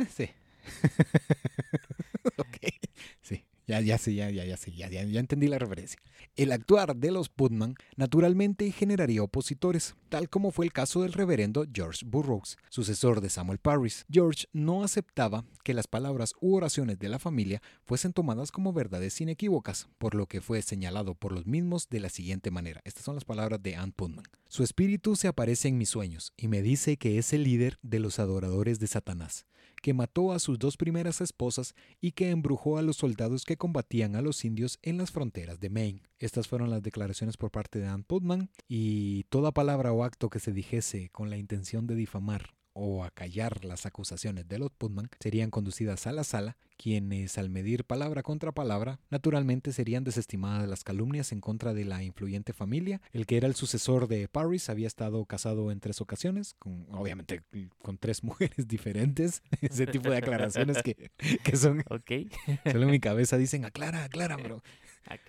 sí. 0.08 0.28
sí. 3.22 3.44
Ya, 3.70 3.80
ya, 3.80 3.98
ya, 3.98 4.30
ya, 4.30 4.44
ya, 4.44 4.88
ya, 4.88 5.04
ya 5.04 5.20
entendí 5.20 5.46
la 5.46 5.60
referencia. 5.60 5.96
El 6.34 6.50
actuar 6.50 6.96
de 6.96 7.12
los 7.12 7.28
Putman 7.28 7.76
naturalmente 7.94 8.72
generaría 8.72 9.22
opositores, 9.22 9.94
tal 10.08 10.28
como 10.28 10.50
fue 10.50 10.64
el 10.64 10.72
caso 10.72 11.02
del 11.02 11.12
reverendo 11.12 11.64
George 11.72 12.04
Burroughs, 12.04 12.56
sucesor 12.68 13.20
de 13.20 13.30
Samuel 13.30 13.60
Parris. 13.60 14.06
George 14.10 14.46
no 14.52 14.82
aceptaba 14.82 15.44
que 15.62 15.72
las 15.72 15.86
palabras 15.86 16.34
u 16.40 16.56
oraciones 16.56 16.98
de 16.98 17.10
la 17.10 17.20
familia 17.20 17.62
fuesen 17.84 18.12
tomadas 18.12 18.50
como 18.50 18.72
verdades 18.72 19.20
inequívocas, 19.20 19.86
por 19.98 20.16
lo 20.16 20.26
que 20.26 20.40
fue 20.40 20.62
señalado 20.62 21.14
por 21.14 21.30
los 21.30 21.46
mismos 21.46 21.88
de 21.88 22.00
la 22.00 22.08
siguiente 22.08 22.50
manera. 22.50 22.80
Estas 22.82 23.04
son 23.04 23.14
las 23.14 23.24
palabras 23.24 23.62
de 23.62 23.76
Ann 23.76 23.92
Putman. 23.92 24.24
Su 24.48 24.64
espíritu 24.64 25.14
se 25.14 25.28
aparece 25.28 25.68
en 25.68 25.78
mis 25.78 25.90
sueños 25.90 26.32
y 26.36 26.48
me 26.48 26.60
dice 26.60 26.96
que 26.96 27.18
es 27.18 27.32
el 27.32 27.44
líder 27.44 27.78
de 27.82 28.00
los 28.00 28.18
adoradores 28.18 28.80
de 28.80 28.88
Satanás 28.88 29.46
que 29.80 29.94
mató 29.94 30.32
a 30.32 30.38
sus 30.38 30.58
dos 30.58 30.76
primeras 30.76 31.20
esposas 31.20 31.74
y 32.00 32.12
que 32.12 32.30
embrujó 32.30 32.78
a 32.78 32.82
los 32.82 32.96
soldados 32.96 33.44
que 33.44 33.56
combatían 33.56 34.16
a 34.16 34.22
los 34.22 34.44
indios 34.44 34.78
en 34.82 34.98
las 34.98 35.10
fronteras 35.10 35.60
de 35.60 35.70
Maine. 35.70 36.02
Estas 36.18 36.48
fueron 36.48 36.70
las 36.70 36.82
declaraciones 36.82 37.36
por 37.36 37.50
parte 37.50 37.78
de 37.78 37.86
Ann 37.86 38.04
Putman 38.04 38.50
y 38.68 39.24
toda 39.24 39.52
palabra 39.52 39.92
o 39.92 40.04
acto 40.04 40.30
que 40.30 40.40
se 40.40 40.52
dijese 40.52 41.08
con 41.10 41.30
la 41.30 41.38
intención 41.38 41.86
de 41.86 41.94
difamar 41.94 42.59
o 42.72 43.04
acallar 43.04 43.64
las 43.64 43.86
acusaciones 43.86 44.48
de 44.48 44.58
los 44.58 44.70
Putman 44.70 45.10
serían 45.20 45.50
conducidas 45.50 46.06
a 46.06 46.12
la 46.12 46.24
sala, 46.24 46.56
quienes 46.76 47.36
al 47.36 47.50
medir 47.50 47.84
palabra 47.84 48.22
contra 48.22 48.52
palabra, 48.52 49.00
naturalmente 49.10 49.72
serían 49.72 50.04
desestimadas 50.04 50.68
las 50.68 50.84
calumnias 50.84 51.32
en 51.32 51.40
contra 51.40 51.74
de 51.74 51.84
la 51.84 52.02
influyente 52.02 52.52
familia. 52.52 53.00
El 53.12 53.26
que 53.26 53.36
era 53.36 53.46
el 53.46 53.54
sucesor 53.54 54.08
de 54.08 54.28
Paris 54.28 54.70
había 54.70 54.86
estado 54.86 55.24
casado 55.26 55.70
en 55.72 55.80
tres 55.80 56.00
ocasiones, 56.00 56.54
con, 56.58 56.86
obviamente 56.90 57.42
con 57.78 57.98
tres 57.98 58.22
mujeres 58.24 58.66
diferentes. 58.66 59.42
Ese 59.60 59.86
tipo 59.86 60.10
de 60.10 60.18
aclaraciones 60.18 60.82
que, 60.82 61.10
que 61.42 61.56
son... 61.56 61.84
Ok. 61.90 62.10
Solo 62.72 62.84
en 62.84 62.90
mi 62.90 63.00
cabeza 63.00 63.36
dicen, 63.36 63.64
aclara, 63.64 64.04
aclara, 64.04 64.36
bro. 64.36 64.62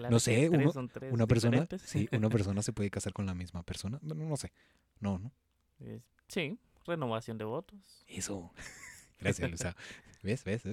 no 0.09 0.19
sé, 0.19 0.49
una 1.11 1.27
persona, 1.27 1.67
sí, 1.83 2.07
una 2.11 2.29
persona 2.29 2.61
se 2.61 2.71
puede 2.71 2.89
casar 2.89 3.13
con 3.13 3.25
la 3.25 3.33
misma 3.33 3.63
persona. 3.63 3.99
No, 4.01 4.15
no 4.15 4.37
sé. 4.37 4.51
No, 4.99 5.19
no. 5.19 5.33
Sí, 6.27 6.59
Renovación 6.91 7.37
de 7.37 7.45
votos. 7.45 7.79
Eso. 8.07 8.51
Gracias, 9.19 9.49
Luisa. 9.49 9.75
¿Ves? 10.23 10.43
¿Ves? 10.43 10.63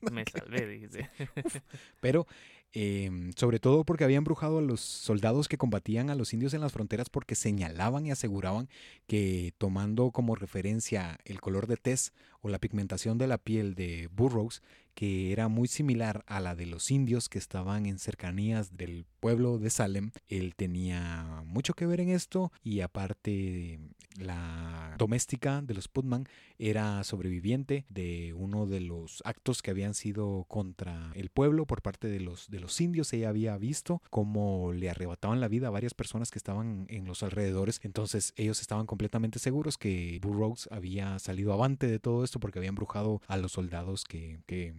Me 0.00 0.24
salvé, 0.24 0.66
dice. 0.66 1.10
Pero 2.00 2.26
Em, 2.72 3.32
sobre 3.32 3.60
todo 3.60 3.84
porque 3.84 4.04
había 4.04 4.18
embrujado 4.18 4.58
a 4.58 4.62
los 4.62 4.80
soldados 4.80 5.48
que 5.48 5.56
combatían 5.56 6.10
a 6.10 6.14
los 6.14 6.34
indios 6.34 6.52
en 6.52 6.60
las 6.60 6.72
fronteras 6.72 7.08
porque 7.08 7.34
señalaban 7.34 8.04
y 8.04 8.10
aseguraban 8.10 8.68
que 9.06 9.54
tomando 9.56 10.10
como 10.10 10.34
referencia 10.34 11.18
el 11.24 11.40
color 11.40 11.66
de 11.66 11.78
tez 11.78 12.12
o 12.42 12.50
la 12.50 12.58
pigmentación 12.58 13.16
de 13.16 13.26
la 13.26 13.38
piel 13.38 13.74
de 13.74 14.10
Burroughs, 14.12 14.62
que 14.94 15.32
era 15.32 15.48
muy 15.48 15.66
similar 15.66 16.24
a 16.26 16.40
la 16.40 16.54
de 16.54 16.66
los 16.66 16.90
indios 16.90 17.30
que 17.30 17.38
estaban 17.38 17.86
en 17.86 17.98
cercanías 17.98 18.76
del 18.76 19.06
pueblo 19.18 19.58
de 19.58 19.70
Salem, 19.70 20.10
él 20.28 20.54
tenía 20.56 21.42
mucho 21.46 21.74
que 21.74 21.86
ver 21.86 22.00
en 22.00 22.10
esto 22.10 22.52
y 22.62 22.80
aparte 22.80 23.78
la 24.18 24.94
doméstica 24.98 25.62
de 25.62 25.74
los 25.74 25.88
Putman 25.88 26.26
era 26.58 27.04
sobreviviente 27.04 27.84
de 27.88 28.34
uno 28.34 28.66
de 28.66 28.80
los 28.80 29.22
actos 29.24 29.62
que 29.62 29.70
habían 29.70 29.94
sido 29.94 30.44
contra 30.48 31.12
el 31.14 31.30
pueblo 31.30 31.66
por 31.66 31.82
parte 31.82 32.08
de 32.08 32.20
los 32.20 32.48
los 32.68 32.80
indios. 32.80 33.12
Ella 33.12 33.30
había 33.30 33.56
visto 33.56 34.02
cómo 34.10 34.72
le 34.72 34.90
arrebataban 34.90 35.40
la 35.40 35.48
vida 35.48 35.68
a 35.68 35.70
varias 35.70 35.94
personas 35.94 36.30
que 36.30 36.38
estaban 36.38 36.86
en 36.88 37.06
los 37.06 37.22
alrededores. 37.22 37.80
Entonces 37.82 38.32
ellos 38.36 38.60
estaban 38.60 38.86
completamente 38.86 39.38
seguros 39.38 39.78
que 39.78 40.18
Burroughs 40.22 40.68
había 40.70 41.18
salido 41.18 41.52
avante 41.52 41.86
de 41.86 41.98
todo 41.98 42.24
esto 42.24 42.40
porque 42.40 42.58
había 42.58 42.68
embrujado 42.68 43.22
a 43.26 43.36
los 43.36 43.52
soldados 43.52 44.04
que, 44.04 44.40
que 44.46 44.74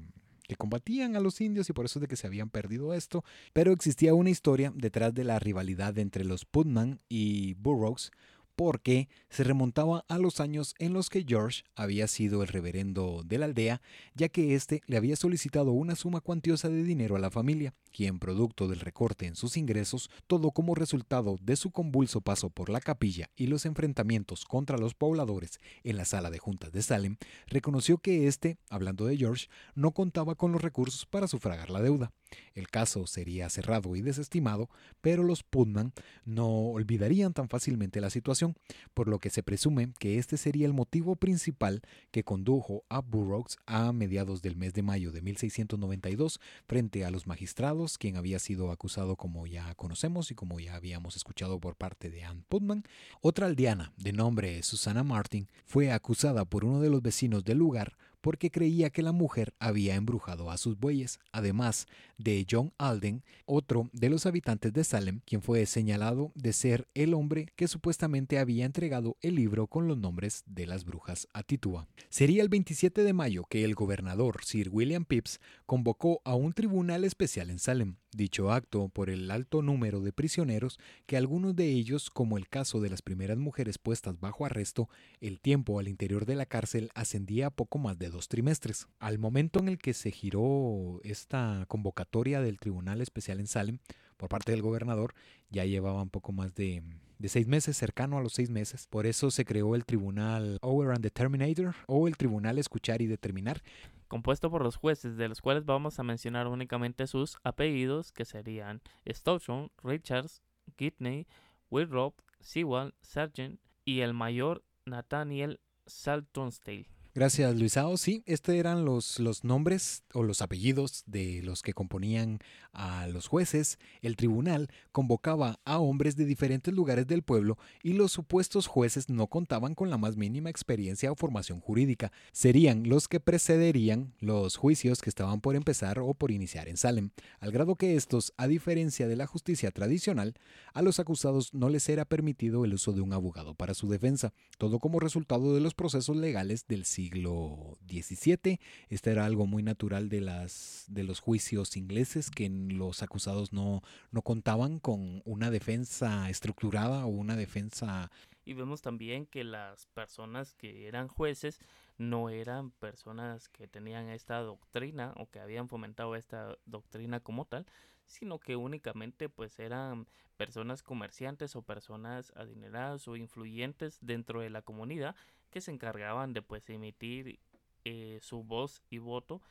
que 0.50 0.56
combatían 0.56 1.16
a 1.16 1.20
los 1.20 1.40
indios 1.42 1.70
y 1.70 1.74
por 1.74 1.86
eso 1.86 2.00
es 2.00 2.02
de 2.02 2.08
que 2.08 2.16
se 2.16 2.26
habían 2.26 2.50
perdido 2.50 2.96
esto. 2.96 3.24
Pero 3.54 3.72
existía 3.72 4.16
una 4.16 4.32
historia 4.32 4.74
detrás 4.76 5.14
de 5.14 5.24
la 5.24 5.38
rivalidad 5.38 5.96
entre 6.00 6.26
los 6.26 6.46
Putman 6.46 7.00
y 7.08 7.54
Burroughs, 7.54 8.12
porque 8.60 9.08
se 9.30 9.46
remontaba 9.46 10.04
a 10.10 10.18
los 10.18 10.42
años 10.42 10.76
en 10.80 10.92
los 10.92 11.10
que 11.10 11.24
George 11.26 11.64
había 11.76 12.10
sido 12.10 12.42
el 12.42 12.50
reverendo 12.50 13.24
de 13.24 13.38
la 13.38 13.46
aldea, 13.46 13.82
ya 14.16 14.28
que 14.28 14.54
éste 14.54 14.82
le 14.86 14.98
había 14.98 15.16
solicitado 15.16 15.72
una 15.72 15.96
suma 15.96 16.20
cuantiosa 16.20 16.68
de 16.68 16.84
dinero 16.84 17.16
a 17.16 17.20
la 17.20 17.32
familia, 17.32 17.74
quien, 17.94 18.20
producto 18.20 18.68
del 18.68 18.82
recorte 18.82 19.28
en 19.28 19.38
sus 19.38 19.56
ingresos, 19.56 20.10
todo 20.28 20.52
como 20.52 20.76
resultado 20.76 21.38
de 21.42 21.56
su 21.56 21.72
convulso 21.72 22.20
paso 22.20 22.50
por 22.50 22.70
la 22.70 22.82
capilla 22.82 23.30
y 23.38 23.48
los 23.48 23.66
enfrentamientos 23.66 24.44
contra 24.44 24.78
los 24.78 24.94
pobladores 24.94 25.62
en 25.86 25.96
la 25.96 26.04
sala 26.04 26.30
de 26.30 26.40
juntas 26.40 26.74
de 26.74 26.82
Salem, 26.82 27.16
reconoció 27.48 28.00
que 28.00 28.28
éste, 28.28 28.58
hablando 28.70 29.06
de 29.06 29.16
George, 29.16 29.48
no 29.74 29.92
contaba 29.92 30.36
con 30.36 30.52
los 30.52 30.62
recursos 30.62 31.06
para 31.06 31.30
sufragar 31.30 31.70
la 31.70 31.82
deuda. 31.82 32.12
El 32.54 32.68
caso 32.70 33.08
sería 33.08 33.50
cerrado 33.50 33.96
y 33.96 34.02
desestimado, 34.02 34.70
pero 35.02 35.24
los 35.24 35.44
Putman 35.44 35.94
no 36.26 36.48
olvidarían 36.48 37.34
tan 37.34 37.50
fácilmente 37.50 38.02
la 38.02 38.10
situación, 38.10 38.56
por 38.94 39.08
lo 39.08 39.20
que 39.20 39.30
se 39.30 39.44
presume 39.44 39.94
que 40.00 40.18
este 40.18 40.38
sería 40.38 40.66
el 40.66 40.74
motivo 40.74 41.16
principal 41.16 41.82
que 42.12 42.24
condujo 42.24 42.84
a 42.90 43.00
Burroughs 43.02 43.58
a 43.66 43.92
mediados 43.94 44.42
del 44.42 44.56
mes 44.56 44.74
de 44.74 44.84
mayo 44.84 45.12
de 45.12 45.22
1692 45.22 46.40
frente 46.68 47.06
a 47.06 47.12
los 47.12 47.28
magistrados, 47.28 47.98
quien 47.98 48.18
había 48.18 48.40
sido 48.40 48.72
acusado 48.72 49.16
como 49.16 49.48
ya 49.48 49.74
conocemos 49.76 50.32
y 50.32 50.36
como 50.36 50.60
ya 50.60 50.76
habíamos 50.76 51.16
escuchado 51.16 51.60
por 51.60 51.76
parte 51.76 52.10
de 52.10 52.24
Ann 52.24 52.44
Putman. 52.48 52.84
Otra 53.22 53.48
aldeana 53.48 53.94
de 53.98 54.14
nombre 54.14 54.64
Susana 54.64 55.04
Martin 55.04 55.48
fue 55.66 55.92
acusada 55.92 56.46
por 56.46 56.66
uno 56.66 56.82
de 56.82 56.90
los 56.90 57.02
vecinos 57.02 57.44
del 57.44 57.58
lugar 57.58 57.98
porque 58.22 58.52
creía 58.52 58.90
que 58.90 59.02
la 59.02 59.12
mujer 59.12 59.54
había 59.60 59.96
embrujado 59.96 60.52
a 60.52 60.58
sus 60.58 60.80
bueyes, 60.80 61.20
además 61.32 61.88
de 62.18 62.46
John 62.50 62.74
Alden, 62.78 63.24
otro 63.46 63.90
de 63.94 64.10
los 64.10 64.26
habitantes 64.26 64.74
de 64.74 64.84
Salem, 64.84 65.22
quien 65.26 65.42
fue 65.42 65.66
señalado 65.66 66.32
de 66.36 66.54
ser 66.54 66.88
el 66.94 67.14
hombre 67.14 67.48
que 67.56 67.68
supuestamente 67.68 68.40
había 68.40 68.66
entregado 68.66 69.18
el 69.22 69.36
libro 69.36 69.68
con 69.68 69.88
los 69.88 69.98
nombres 69.98 70.44
de 70.46 70.68
las 70.68 70.86
brujas 70.86 71.28
a 71.34 71.44
Titua. 71.44 71.88
Sería 72.10 72.44
el 72.44 72.50
27 72.50 73.04
de 73.04 73.14
mayo 73.14 73.46
que 73.50 73.64
el 73.64 73.76
gobernador 73.76 74.44
Sir 74.44 74.70
William 74.72 75.06
Phipps 75.06 75.40
convocó 75.66 76.22
a 76.26 76.36
un 76.36 76.54
tribunal 76.54 77.04
especial 77.04 77.50
en 77.50 77.60
Salem. 77.60 77.96
Dicho 78.12 78.52
acto 78.52 78.90
por 78.90 79.12
el 79.12 79.30
alto 79.30 79.62
número 79.62 80.02
de 80.02 80.12
prisioneros, 80.12 80.80
que 81.06 81.16
algunos 81.16 81.56
de 81.56 81.68
ellos, 81.68 82.10
como 82.10 82.38
el 82.38 82.50
caso 82.50 82.82
de 82.82 82.90
las 82.90 83.04
primeras 83.04 83.38
mujeres 83.38 83.78
puestas 83.78 84.20
bajo 84.20 84.46
arresto, 84.46 84.90
el 85.22 85.40
tiempo 85.40 85.80
al 85.80 85.88
interior 85.88 86.26
de 86.26 86.36
la 86.36 86.48
cárcel 86.48 86.90
ascendía 86.96 87.48
a 87.48 87.52
poco 87.52 87.78
más 87.78 88.00
de 88.00 88.09
dos 88.12 88.28
trimestres. 88.28 88.88
Al 89.00 89.20
momento 89.20 89.60
en 89.60 89.70
el 89.70 89.78
que 89.78 89.94
se 89.94 90.12
giró 90.12 91.00
esta 91.04 91.66
convocatoria 91.68 92.42
del 92.42 92.60
Tribunal 92.60 93.02
Especial 93.02 93.40
en 93.40 93.48
Salem 93.48 93.80
por 94.18 94.30
parte 94.30 94.52
del 94.52 94.62
gobernador, 94.62 95.14
ya 95.50 95.66
llevaba 95.66 96.02
un 96.02 96.10
poco 96.10 96.32
más 96.32 96.54
de, 96.56 96.84
de 97.20 97.30
seis 97.30 97.48
meses, 97.48 97.78
cercano 97.78 98.18
a 98.18 98.22
los 98.22 98.34
seis 98.34 98.50
meses. 98.50 98.88
Por 98.88 99.06
eso 99.06 99.32
se 99.32 99.46
creó 99.46 99.76
el 99.76 99.86
Tribunal 99.86 100.58
Over 100.62 100.92
and 100.92 101.02
Determinator 101.02 101.76
o 101.88 102.08
el 102.08 102.18
Tribunal 102.18 102.58
Escuchar 102.58 103.02
y 103.02 103.08
Determinar, 103.08 103.62
compuesto 104.08 104.50
por 104.50 104.64
los 104.64 104.76
jueces, 104.76 105.16
de 105.18 105.30
los 105.30 105.42
cuales 105.42 105.66
vamos 105.66 106.00
a 106.00 106.04
mencionar 106.04 106.48
únicamente 106.48 107.08
sus 107.08 107.38
apellidos, 107.44 108.12
que 108.12 108.26
serían 108.26 108.82
Stoughton, 109.08 109.72
Richards, 109.84 110.42
Gitney, 110.78 111.28
Willrob, 111.70 112.14
Sewell, 112.42 112.94
Sargent 113.02 113.60
y 113.86 114.02
el 114.02 114.14
mayor 114.14 114.64
Nathaniel 114.86 115.60
Saltonstale. 115.86 116.88
Gracias, 117.16 117.58
Luisao. 117.58 117.98
Sí, 117.98 118.22
estos 118.28 118.54
eran 118.54 118.86
los, 118.86 119.20
los 119.20 119.44
nombres 119.44 120.04
o 120.14 120.22
los 120.22 120.44
apellidos 120.44 121.02
de 121.08 121.42
los 121.42 121.64
que 121.64 121.74
componían 121.74 122.38
a 122.72 123.08
los 123.08 123.26
jueces. 123.26 123.80
El 124.04 124.16
tribunal 124.16 124.70
convocaba 124.92 125.60
a 125.66 125.80
hombres 125.80 126.16
de 126.16 126.26
diferentes 126.26 126.72
lugares 126.72 127.08
del 127.08 127.24
pueblo 127.24 127.58
y 127.82 127.94
los 127.94 128.12
supuestos 128.12 128.68
jueces 128.68 129.10
no 129.10 129.26
contaban 129.26 129.74
con 129.74 129.90
la 129.90 129.98
más 129.98 130.18
mínima 130.18 130.52
experiencia 130.52 131.12
o 131.12 131.16
formación 131.16 131.62
jurídica. 131.62 132.12
Serían 132.32 132.88
los 132.88 133.08
que 133.08 133.20
precederían 133.20 134.14
los 134.20 134.56
juicios 134.56 135.02
que 135.02 135.10
estaban 135.10 135.42
por 135.42 135.56
empezar 135.56 135.98
o 135.98 136.14
por 136.14 136.30
iniciar 136.30 136.70
en 136.70 136.78
Salem, 136.78 137.10
al 137.40 137.52
grado 137.52 137.76
que 137.76 137.96
estos, 137.96 138.34
a 138.38 138.46
diferencia 138.46 139.08
de 139.08 139.16
la 139.16 139.26
justicia 139.26 139.72
tradicional, 139.72 140.36
a 140.74 140.84
los 140.84 141.00
acusados 141.00 141.56
no 141.56 141.70
les 141.70 141.90
era 141.90 142.06
permitido 142.06 142.66
el 142.66 142.76
uso 142.76 142.94
de 142.94 143.02
un 143.02 143.14
abogado 143.14 143.56
para 143.56 143.74
su 143.74 143.90
defensa, 143.90 144.32
todo 144.60 144.78
como 144.78 145.00
resultado 145.00 145.56
de 145.56 145.60
los 145.60 145.74
procesos 145.74 146.16
legales 146.16 146.68
del 146.68 146.86
siglo 146.86 147.09
siglo 147.10 147.78
XVII. 147.88 148.60
Este 148.90 149.12
era 149.12 149.26
algo 149.26 149.46
muy 149.46 149.64
natural 149.64 150.10
de, 150.10 150.22
las, 150.22 150.86
de 150.88 151.04
los 151.04 151.20
juicios 151.20 151.76
ingleses, 151.76 152.30
que 152.30 152.50
los 152.50 153.02
acusados 153.04 153.52
no, 153.54 153.82
no 154.12 154.22
contaban 154.22 154.80
con 154.80 155.22
una 155.26 155.50
defensa 155.52 156.30
estructurada 156.30 157.06
o 157.06 157.10
una 157.10 157.36
defensa... 157.36 158.12
Y 158.46 158.54
vemos 158.54 158.82
también 158.82 159.28
que 159.28 159.44
las 159.44 159.86
personas 159.88 160.54
que 160.54 160.88
eran 160.88 161.08
jueces 161.08 161.60
no 161.98 162.30
eran 162.30 162.72
personas 162.72 163.48
que 163.48 163.68
tenían 163.68 164.10
esta 164.10 164.40
doctrina 164.40 165.14
o 165.18 165.30
que 165.30 165.40
habían 165.40 165.68
fomentado 165.68 166.16
esta 166.16 166.58
doctrina 166.66 167.20
como 167.20 167.46
tal, 167.46 167.68
sino 168.06 168.40
que 168.40 168.56
únicamente 168.56 169.30
pues 169.30 169.60
eran 169.60 170.08
personas 170.36 170.82
comerciantes 170.82 171.56
o 171.56 171.62
personas 171.62 172.34
adineradas 172.36 173.08
o 173.08 173.18
influyentes 173.18 174.00
dentro 174.02 174.42
de 174.42 174.50
la 174.50 174.64
comunidad 174.64 175.16
que 175.50 175.62
se 175.62 175.72
encargaban 175.72 176.34
de 176.34 176.42
pues 176.42 176.70
emitir 176.70 177.40
eh, 177.86 178.20
su 178.22 178.44
voz 178.44 178.84
y 178.90 178.98
voto 178.98 179.42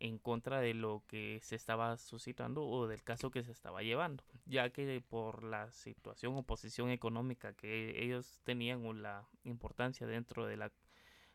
en 0.00 0.18
contra 0.18 0.60
de 0.60 0.74
lo 0.74 1.02
que 1.06 1.40
se 1.42 1.56
estaba 1.56 1.96
suscitando 1.96 2.66
o 2.66 2.86
del 2.86 3.02
caso 3.02 3.30
que 3.30 3.42
se 3.42 3.52
estaba 3.52 3.82
llevando, 3.82 4.24
ya 4.44 4.70
que 4.70 5.02
por 5.08 5.42
la 5.42 5.70
situación 5.72 6.36
o 6.36 6.42
posición 6.42 6.90
económica 6.90 7.54
que 7.54 8.02
ellos 8.02 8.40
tenían 8.44 8.84
o 8.84 8.92
la 8.92 9.26
importancia 9.44 10.06
dentro 10.06 10.46
de 10.46 10.56
la 10.56 10.72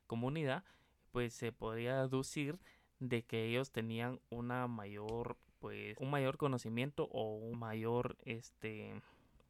comunidad, 0.08 0.64
pues 1.12 1.34
se 1.34 1.52
podría 1.52 2.02
deducir 2.02 2.60
de 3.00 3.24
que 3.24 3.46
ellos 3.46 3.72
tenían 3.72 4.20
una 4.30 4.68
mayor 4.68 5.38
pues 5.60 5.96
un 6.00 6.10
mayor 6.10 6.38
conocimiento 6.38 7.08
o 7.12 7.36
un 7.36 7.60
mayor 7.60 8.18
este 8.26 9.00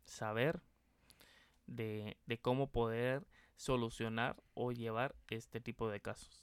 saber 0.03 0.62
de, 1.68 2.18
de 2.26 2.38
cómo 2.38 2.70
poder 2.70 3.26
solucionar 3.56 4.41
o 4.54 4.72
llevar 4.72 5.16
este 5.30 5.62
tipo 5.62 5.89
de 5.89 5.99
casos. 5.99 6.41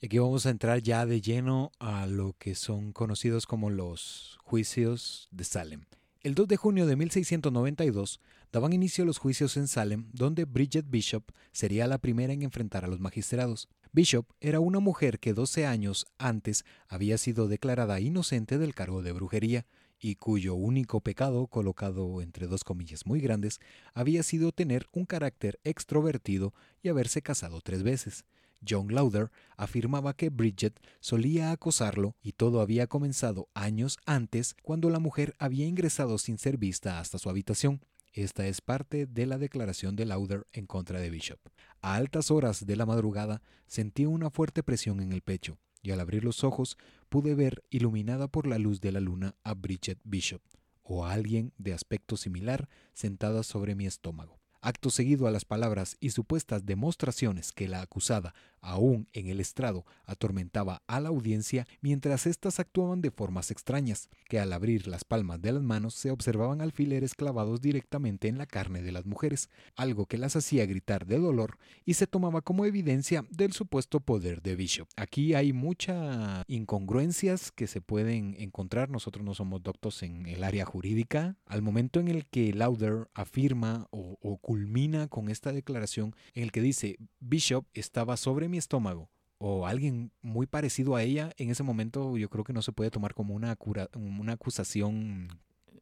Y 0.00 0.06
aquí 0.06 0.18
vamos 0.18 0.46
a 0.46 0.50
entrar 0.50 0.80
ya 0.80 1.04
de 1.04 1.20
lleno 1.20 1.72
a 1.78 2.06
lo 2.06 2.34
que 2.38 2.54
son 2.54 2.92
conocidos 2.92 3.46
como 3.46 3.68
los 3.68 4.38
juicios 4.42 5.28
de 5.30 5.44
Salem. 5.44 5.84
El 6.22 6.34
2 6.34 6.48
de 6.48 6.56
junio 6.56 6.86
de 6.86 6.96
1692 6.96 8.20
daban 8.52 8.72
inicio 8.72 9.04
a 9.04 9.06
los 9.06 9.18
juicios 9.18 9.56
en 9.56 9.68
Salem, 9.68 10.10
donde 10.12 10.44
Bridget 10.44 10.84
Bishop 10.88 11.30
sería 11.52 11.86
la 11.86 11.98
primera 11.98 12.32
en 12.32 12.42
enfrentar 12.42 12.84
a 12.84 12.88
los 12.88 13.00
magistrados. 13.00 13.68
Bishop 13.92 14.26
era 14.40 14.60
una 14.60 14.80
mujer 14.80 15.18
que 15.18 15.34
12 15.34 15.66
años 15.66 16.06
antes 16.18 16.64
había 16.88 17.16
sido 17.18 17.48
declarada 17.48 18.00
inocente 18.00 18.58
del 18.58 18.74
cargo 18.74 19.02
de 19.02 19.12
brujería 19.12 19.66
y 20.00 20.16
cuyo 20.16 20.54
único 20.54 21.00
pecado, 21.00 21.46
colocado 21.46 22.22
entre 22.22 22.46
dos 22.46 22.64
comillas 22.64 23.06
muy 23.06 23.20
grandes, 23.20 23.60
había 23.92 24.22
sido 24.22 24.50
tener 24.50 24.86
un 24.92 25.04
carácter 25.04 25.60
extrovertido 25.62 26.54
y 26.82 26.88
haberse 26.88 27.22
casado 27.22 27.60
tres 27.60 27.82
veces. 27.82 28.24
John 28.66 28.92
Lauder 28.92 29.30
afirmaba 29.56 30.14
que 30.14 30.30
Bridget 30.30 30.78
solía 31.00 31.50
acosarlo 31.50 32.16
y 32.22 32.32
todo 32.32 32.60
había 32.60 32.86
comenzado 32.86 33.48
años 33.54 33.98
antes 34.06 34.54
cuando 34.62 34.90
la 34.90 34.98
mujer 34.98 35.34
había 35.38 35.66
ingresado 35.66 36.18
sin 36.18 36.38
ser 36.38 36.58
vista 36.58 36.98
hasta 36.98 37.18
su 37.18 37.30
habitación. 37.30 37.80
Esta 38.12 38.46
es 38.46 38.60
parte 38.60 39.06
de 39.06 39.26
la 39.26 39.38
declaración 39.38 39.96
de 39.96 40.04
Lauder 40.04 40.46
en 40.52 40.66
contra 40.66 41.00
de 41.00 41.10
Bishop. 41.10 41.38
A 41.80 41.94
altas 41.94 42.30
horas 42.30 42.66
de 42.66 42.76
la 42.76 42.84
madrugada 42.84 43.40
sentí 43.66 44.04
una 44.04 44.30
fuerte 44.30 44.62
presión 44.62 45.00
en 45.00 45.12
el 45.12 45.22
pecho 45.22 45.58
y 45.82 45.92
al 45.92 46.00
abrir 46.00 46.24
los 46.24 46.44
ojos 46.44 46.76
pude 47.10 47.34
ver 47.34 47.64
iluminada 47.68 48.28
por 48.28 48.46
la 48.46 48.58
luz 48.58 48.80
de 48.80 48.92
la 48.92 49.00
luna 49.00 49.34
a 49.42 49.52
Bridget 49.54 49.98
Bishop 50.04 50.40
o 50.82 51.04
a 51.04 51.12
alguien 51.12 51.52
de 51.58 51.74
aspecto 51.74 52.16
similar 52.16 52.68
sentada 52.94 53.42
sobre 53.42 53.74
mi 53.74 53.86
estómago. 53.86 54.40
Acto 54.62 54.90
seguido 54.90 55.26
a 55.26 55.30
las 55.30 55.44
palabras 55.44 55.96
y 56.00 56.10
supuestas 56.10 56.66
demostraciones 56.66 57.52
que 57.52 57.66
la 57.66 57.80
acusada, 57.80 58.34
aún 58.60 59.08
en 59.12 59.28
el 59.28 59.40
estrado, 59.40 59.84
atormentaba 60.04 60.82
a 60.86 61.00
la 61.00 61.08
audiencia 61.08 61.66
mientras 61.80 62.26
éstas 62.26 62.60
actuaban 62.60 63.00
de 63.00 63.10
formas 63.10 63.50
extrañas, 63.50 64.08
que 64.28 64.38
al 64.38 64.52
abrir 64.52 64.86
las 64.86 65.04
palmas 65.04 65.40
de 65.40 65.52
las 65.52 65.62
manos 65.62 65.94
se 65.94 66.10
observaban 66.10 66.60
alfileres 66.60 67.14
clavados 67.14 67.60
directamente 67.60 68.28
en 68.28 68.38
la 68.38 68.46
carne 68.46 68.82
de 68.82 68.92
las 68.92 69.06
mujeres, 69.06 69.48
algo 69.76 70.06
que 70.06 70.18
las 70.18 70.36
hacía 70.36 70.66
gritar 70.66 71.06
de 71.06 71.18
dolor 71.18 71.58
y 71.84 71.94
se 71.94 72.06
tomaba 72.06 72.42
como 72.42 72.64
evidencia 72.64 73.24
del 73.30 73.52
supuesto 73.52 74.00
poder 74.00 74.42
de 74.42 74.56
Bishop. 74.56 74.88
Aquí 74.96 75.34
hay 75.34 75.52
muchas 75.52 76.44
incongruencias 76.48 77.52
que 77.52 77.66
se 77.66 77.80
pueden 77.80 78.36
encontrar, 78.38 78.90
nosotros 78.90 79.24
no 79.24 79.34
somos 79.34 79.62
doctos 79.62 80.02
en 80.02 80.26
el 80.26 80.44
área 80.44 80.64
jurídica, 80.64 81.36
al 81.46 81.62
momento 81.62 82.00
en 82.00 82.08
el 82.08 82.26
que 82.26 82.52
Lauder 82.52 83.08
afirma 83.14 83.88
o, 83.90 84.18
o 84.20 84.38
culmina 84.38 85.08
con 85.08 85.28
esta 85.28 85.52
declaración 85.52 86.14
en 86.34 86.42
el 86.42 86.52
que 86.52 86.60
dice, 86.60 86.98
Bishop 87.20 87.66
estaba 87.74 88.16
sobre 88.16 88.48
mi 88.50 88.58
estómago 88.58 89.08
o 89.38 89.66
alguien 89.66 90.10
muy 90.22 90.46
parecido 90.46 90.96
a 90.96 91.02
ella, 91.02 91.32
en 91.38 91.50
ese 91.50 91.62
momento 91.62 92.16
yo 92.18 92.28
creo 92.28 92.44
que 92.44 92.52
no 92.52 92.60
se 92.62 92.72
puede 92.72 92.90
tomar 92.90 93.14
como 93.14 93.34
una, 93.34 93.56
una 93.94 94.32
acusación 94.34 95.28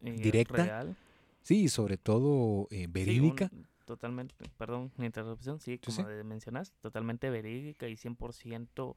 Eh, 0.04 0.12
directa. 0.16 0.64
real. 0.64 0.96
Sí, 1.42 1.68
sobre 1.68 1.96
todo 1.96 2.68
eh, 2.70 2.86
Sí, 2.86 2.90
verídica. 2.92 3.50
un- 3.52 3.66
totalmente, 3.84 4.34
perdón, 4.58 4.92
mi 4.96 5.06
interrupción, 5.06 5.60
sí, 5.60 5.78
como 5.78 6.04
sí. 6.06 6.24
mencionas, 6.24 6.72
totalmente 6.82 7.30
verídica 7.30 7.88
y 7.88 7.96
100% 7.96 8.96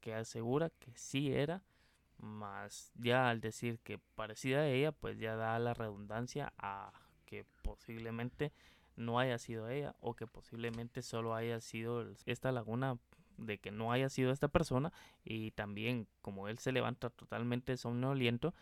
que 0.00 0.14
asegura 0.14 0.70
que 0.78 0.92
sí 0.96 1.32
era, 1.32 1.62
más 2.18 2.92
ya 2.96 3.28
al 3.30 3.40
decir 3.40 3.78
que 3.80 3.98
parecida 4.14 4.60
a 4.60 4.68
ella, 4.68 4.92
pues 4.92 5.18
ya 5.18 5.36
da 5.36 5.58
la 5.58 5.74
redundancia 5.74 6.52
a 6.58 6.92
que 7.26 7.44
posiblemente 7.62 8.52
no 8.98 9.18
haya 9.18 9.38
sido 9.38 9.68
ella 9.68 9.94
o 10.00 10.14
que 10.14 10.26
posiblemente 10.26 11.02
solo 11.02 11.34
haya 11.34 11.60
sido 11.60 12.06
esta 12.26 12.52
laguna 12.52 12.98
de 13.38 13.58
que 13.58 13.70
no 13.70 13.92
haya 13.92 14.08
sido 14.08 14.32
esta 14.32 14.48
persona 14.48 14.92
y 15.24 15.52
también 15.52 16.08
como 16.20 16.48
él 16.48 16.58
se 16.58 16.72
levanta 16.72 17.08
totalmente 17.08 17.76
somnoliento 17.76 18.52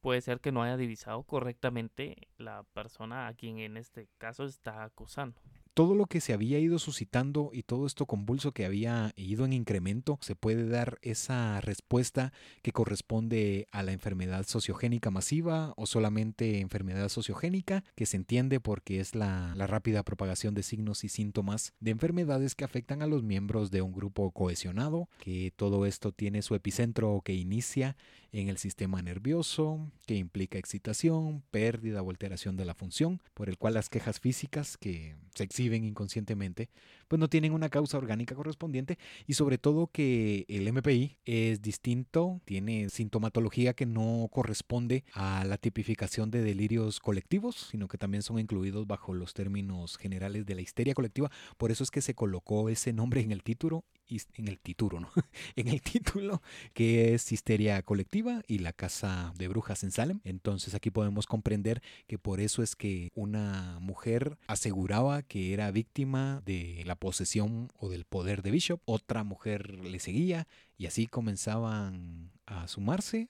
puede 0.00 0.20
ser 0.20 0.40
que 0.40 0.52
no 0.52 0.62
haya 0.62 0.76
divisado 0.76 1.22
correctamente 1.24 2.28
la 2.38 2.62
persona 2.72 3.26
a 3.26 3.34
quien 3.34 3.58
en 3.58 3.76
este 3.76 4.08
caso 4.18 4.44
está 4.44 4.84
acusando. 4.84 5.40
Todo 5.80 5.94
lo 5.94 6.04
que 6.04 6.20
se 6.20 6.34
había 6.34 6.58
ido 6.58 6.78
suscitando 6.78 7.52
y 7.54 7.62
todo 7.62 7.86
esto 7.86 8.04
convulso 8.04 8.52
que 8.52 8.66
había 8.66 9.14
ido 9.16 9.46
en 9.46 9.54
incremento, 9.54 10.18
se 10.20 10.36
puede 10.36 10.68
dar 10.68 10.98
esa 11.00 11.58
respuesta 11.62 12.34
que 12.60 12.70
corresponde 12.70 13.66
a 13.72 13.82
la 13.82 13.92
enfermedad 13.92 14.46
sociogénica 14.46 15.10
masiva 15.10 15.72
o 15.78 15.86
solamente 15.86 16.60
enfermedad 16.60 17.08
sociogénica, 17.08 17.82
que 17.94 18.04
se 18.04 18.18
entiende 18.18 18.60
porque 18.60 19.00
es 19.00 19.14
la, 19.14 19.54
rápida 19.56 20.02
propagación 20.02 20.52
de 20.52 20.64
signos 20.64 21.02
y 21.02 21.08
síntomas 21.08 21.72
de 21.80 21.92
enfermedades 21.92 22.54
que 22.54 22.64
afectan 22.64 23.00
a 23.00 23.06
los 23.06 23.22
miembros 23.22 23.70
de 23.70 23.80
un 23.80 23.92
grupo 23.92 24.32
cohesionado, 24.32 25.08
que 25.18 25.50
todo 25.56 25.86
esto 25.86 26.12
tiene 26.12 26.42
su 26.42 26.54
epicentro 26.54 27.22
que 27.24 27.32
inicia 27.32 27.96
en 28.32 28.48
el 28.48 28.58
sistema 28.58 29.02
nervioso, 29.02 29.90
que 30.06 30.16
implica 30.16 30.58
excitación, 30.58 31.42
pérdida 31.50 32.02
o 32.02 32.10
alteración 32.10 32.56
de 32.56 32.64
la 32.64 32.74
función, 32.74 33.22
por 33.34 33.48
el 33.48 33.58
cual 33.58 33.74
las 33.74 33.88
quejas 33.88 34.20
físicas 34.20 34.76
que 34.76 35.16
se 35.34 35.44
exhiben 35.44 35.69
inconscientemente, 35.76 36.70
pues 37.08 37.18
no 37.18 37.28
tienen 37.28 37.52
una 37.52 37.68
causa 37.68 37.98
orgánica 37.98 38.34
correspondiente 38.34 38.98
y 39.26 39.34
sobre 39.34 39.58
todo 39.58 39.88
que 39.88 40.44
el 40.48 40.72
MPI 40.72 41.18
es 41.24 41.62
distinto, 41.62 42.40
tiene 42.44 42.88
sintomatología 42.88 43.74
que 43.74 43.86
no 43.86 44.28
corresponde 44.30 45.04
a 45.12 45.44
la 45.44 45.58
tipificación 45.58 46.30
de 46.30 46.42
delirios 46.42 47.00
colectivos, 47.00 47.68
sino 47.70 47.88
que 47.88 47.98
también 47.98 48.22
son 48.22 48.38
incluidos 48.38 48.86
bajo 48.86 49.14
los 49.14 49.34
términos 49.34 49.96
generales 49.96 50.46
de 50.46 50.54
la 50.54 50.62
histeria 50.62 50.94
colectiva, 50.94 51.30
por 51.56 51.70
eso 51.70 51.84
es 51.84 51.90
que 51.90 52.00
se 52.00 52.14
colocó 52.14 52.68
ese 52.68 52.92
nombre 52.92 53.20
en 53.20 53.32
el 53.32 53.42
título 53.42 53.84
en 54.34 54.48
el 54.48 54.58
título, 54.58 55.00
¿no? 55.00 55.10
en 55.56 55.68
el 55.68 55.80
título 55.82 56.42
que 56.74 57.14
es 57.14 57.30
Histeria 57.30 57.82
Colectiva 57.82 58.42
y 58.46 58.58
la 58.58 58.72
Casa 58.72 59.32
de 59.36 59.48
Brujas 59.48 59.84
en 59.84 59.90
Salem. 59.90 60.20
Entonces 60.24 60.74
aquí 60.74 60.90
podemos 60.90 61.26
comprender 61.26 61.82
que 62.06 62.18
por 62.18 62.40
eso 62.40 62.62
es 62.62 62.76
que 62.76 63.10
una 63.14 63.78
mujer 63.80 64.38
aseguraba 64.46 65.22
que 65.22 65.52
era 65.52 65.70
víctima 65.70 66.42
de 66.44 66.82
la 66.86 66.96
posesión 66.96 67.68
o 67.78 67.88
del 67.88 68.04
poder 68.04 68.42
de 68.42 68.50
Bishop, 68.50 68.80
otra 68.84 69.24
mujer 69.24 69.84
le 69.84 69.98
seguía 69.98 70.46
y 70.76 70.86
así 70.86 71.06
comenzaban 71.06 72.32
a 72.46 72.66
sumarse 72.68 73.28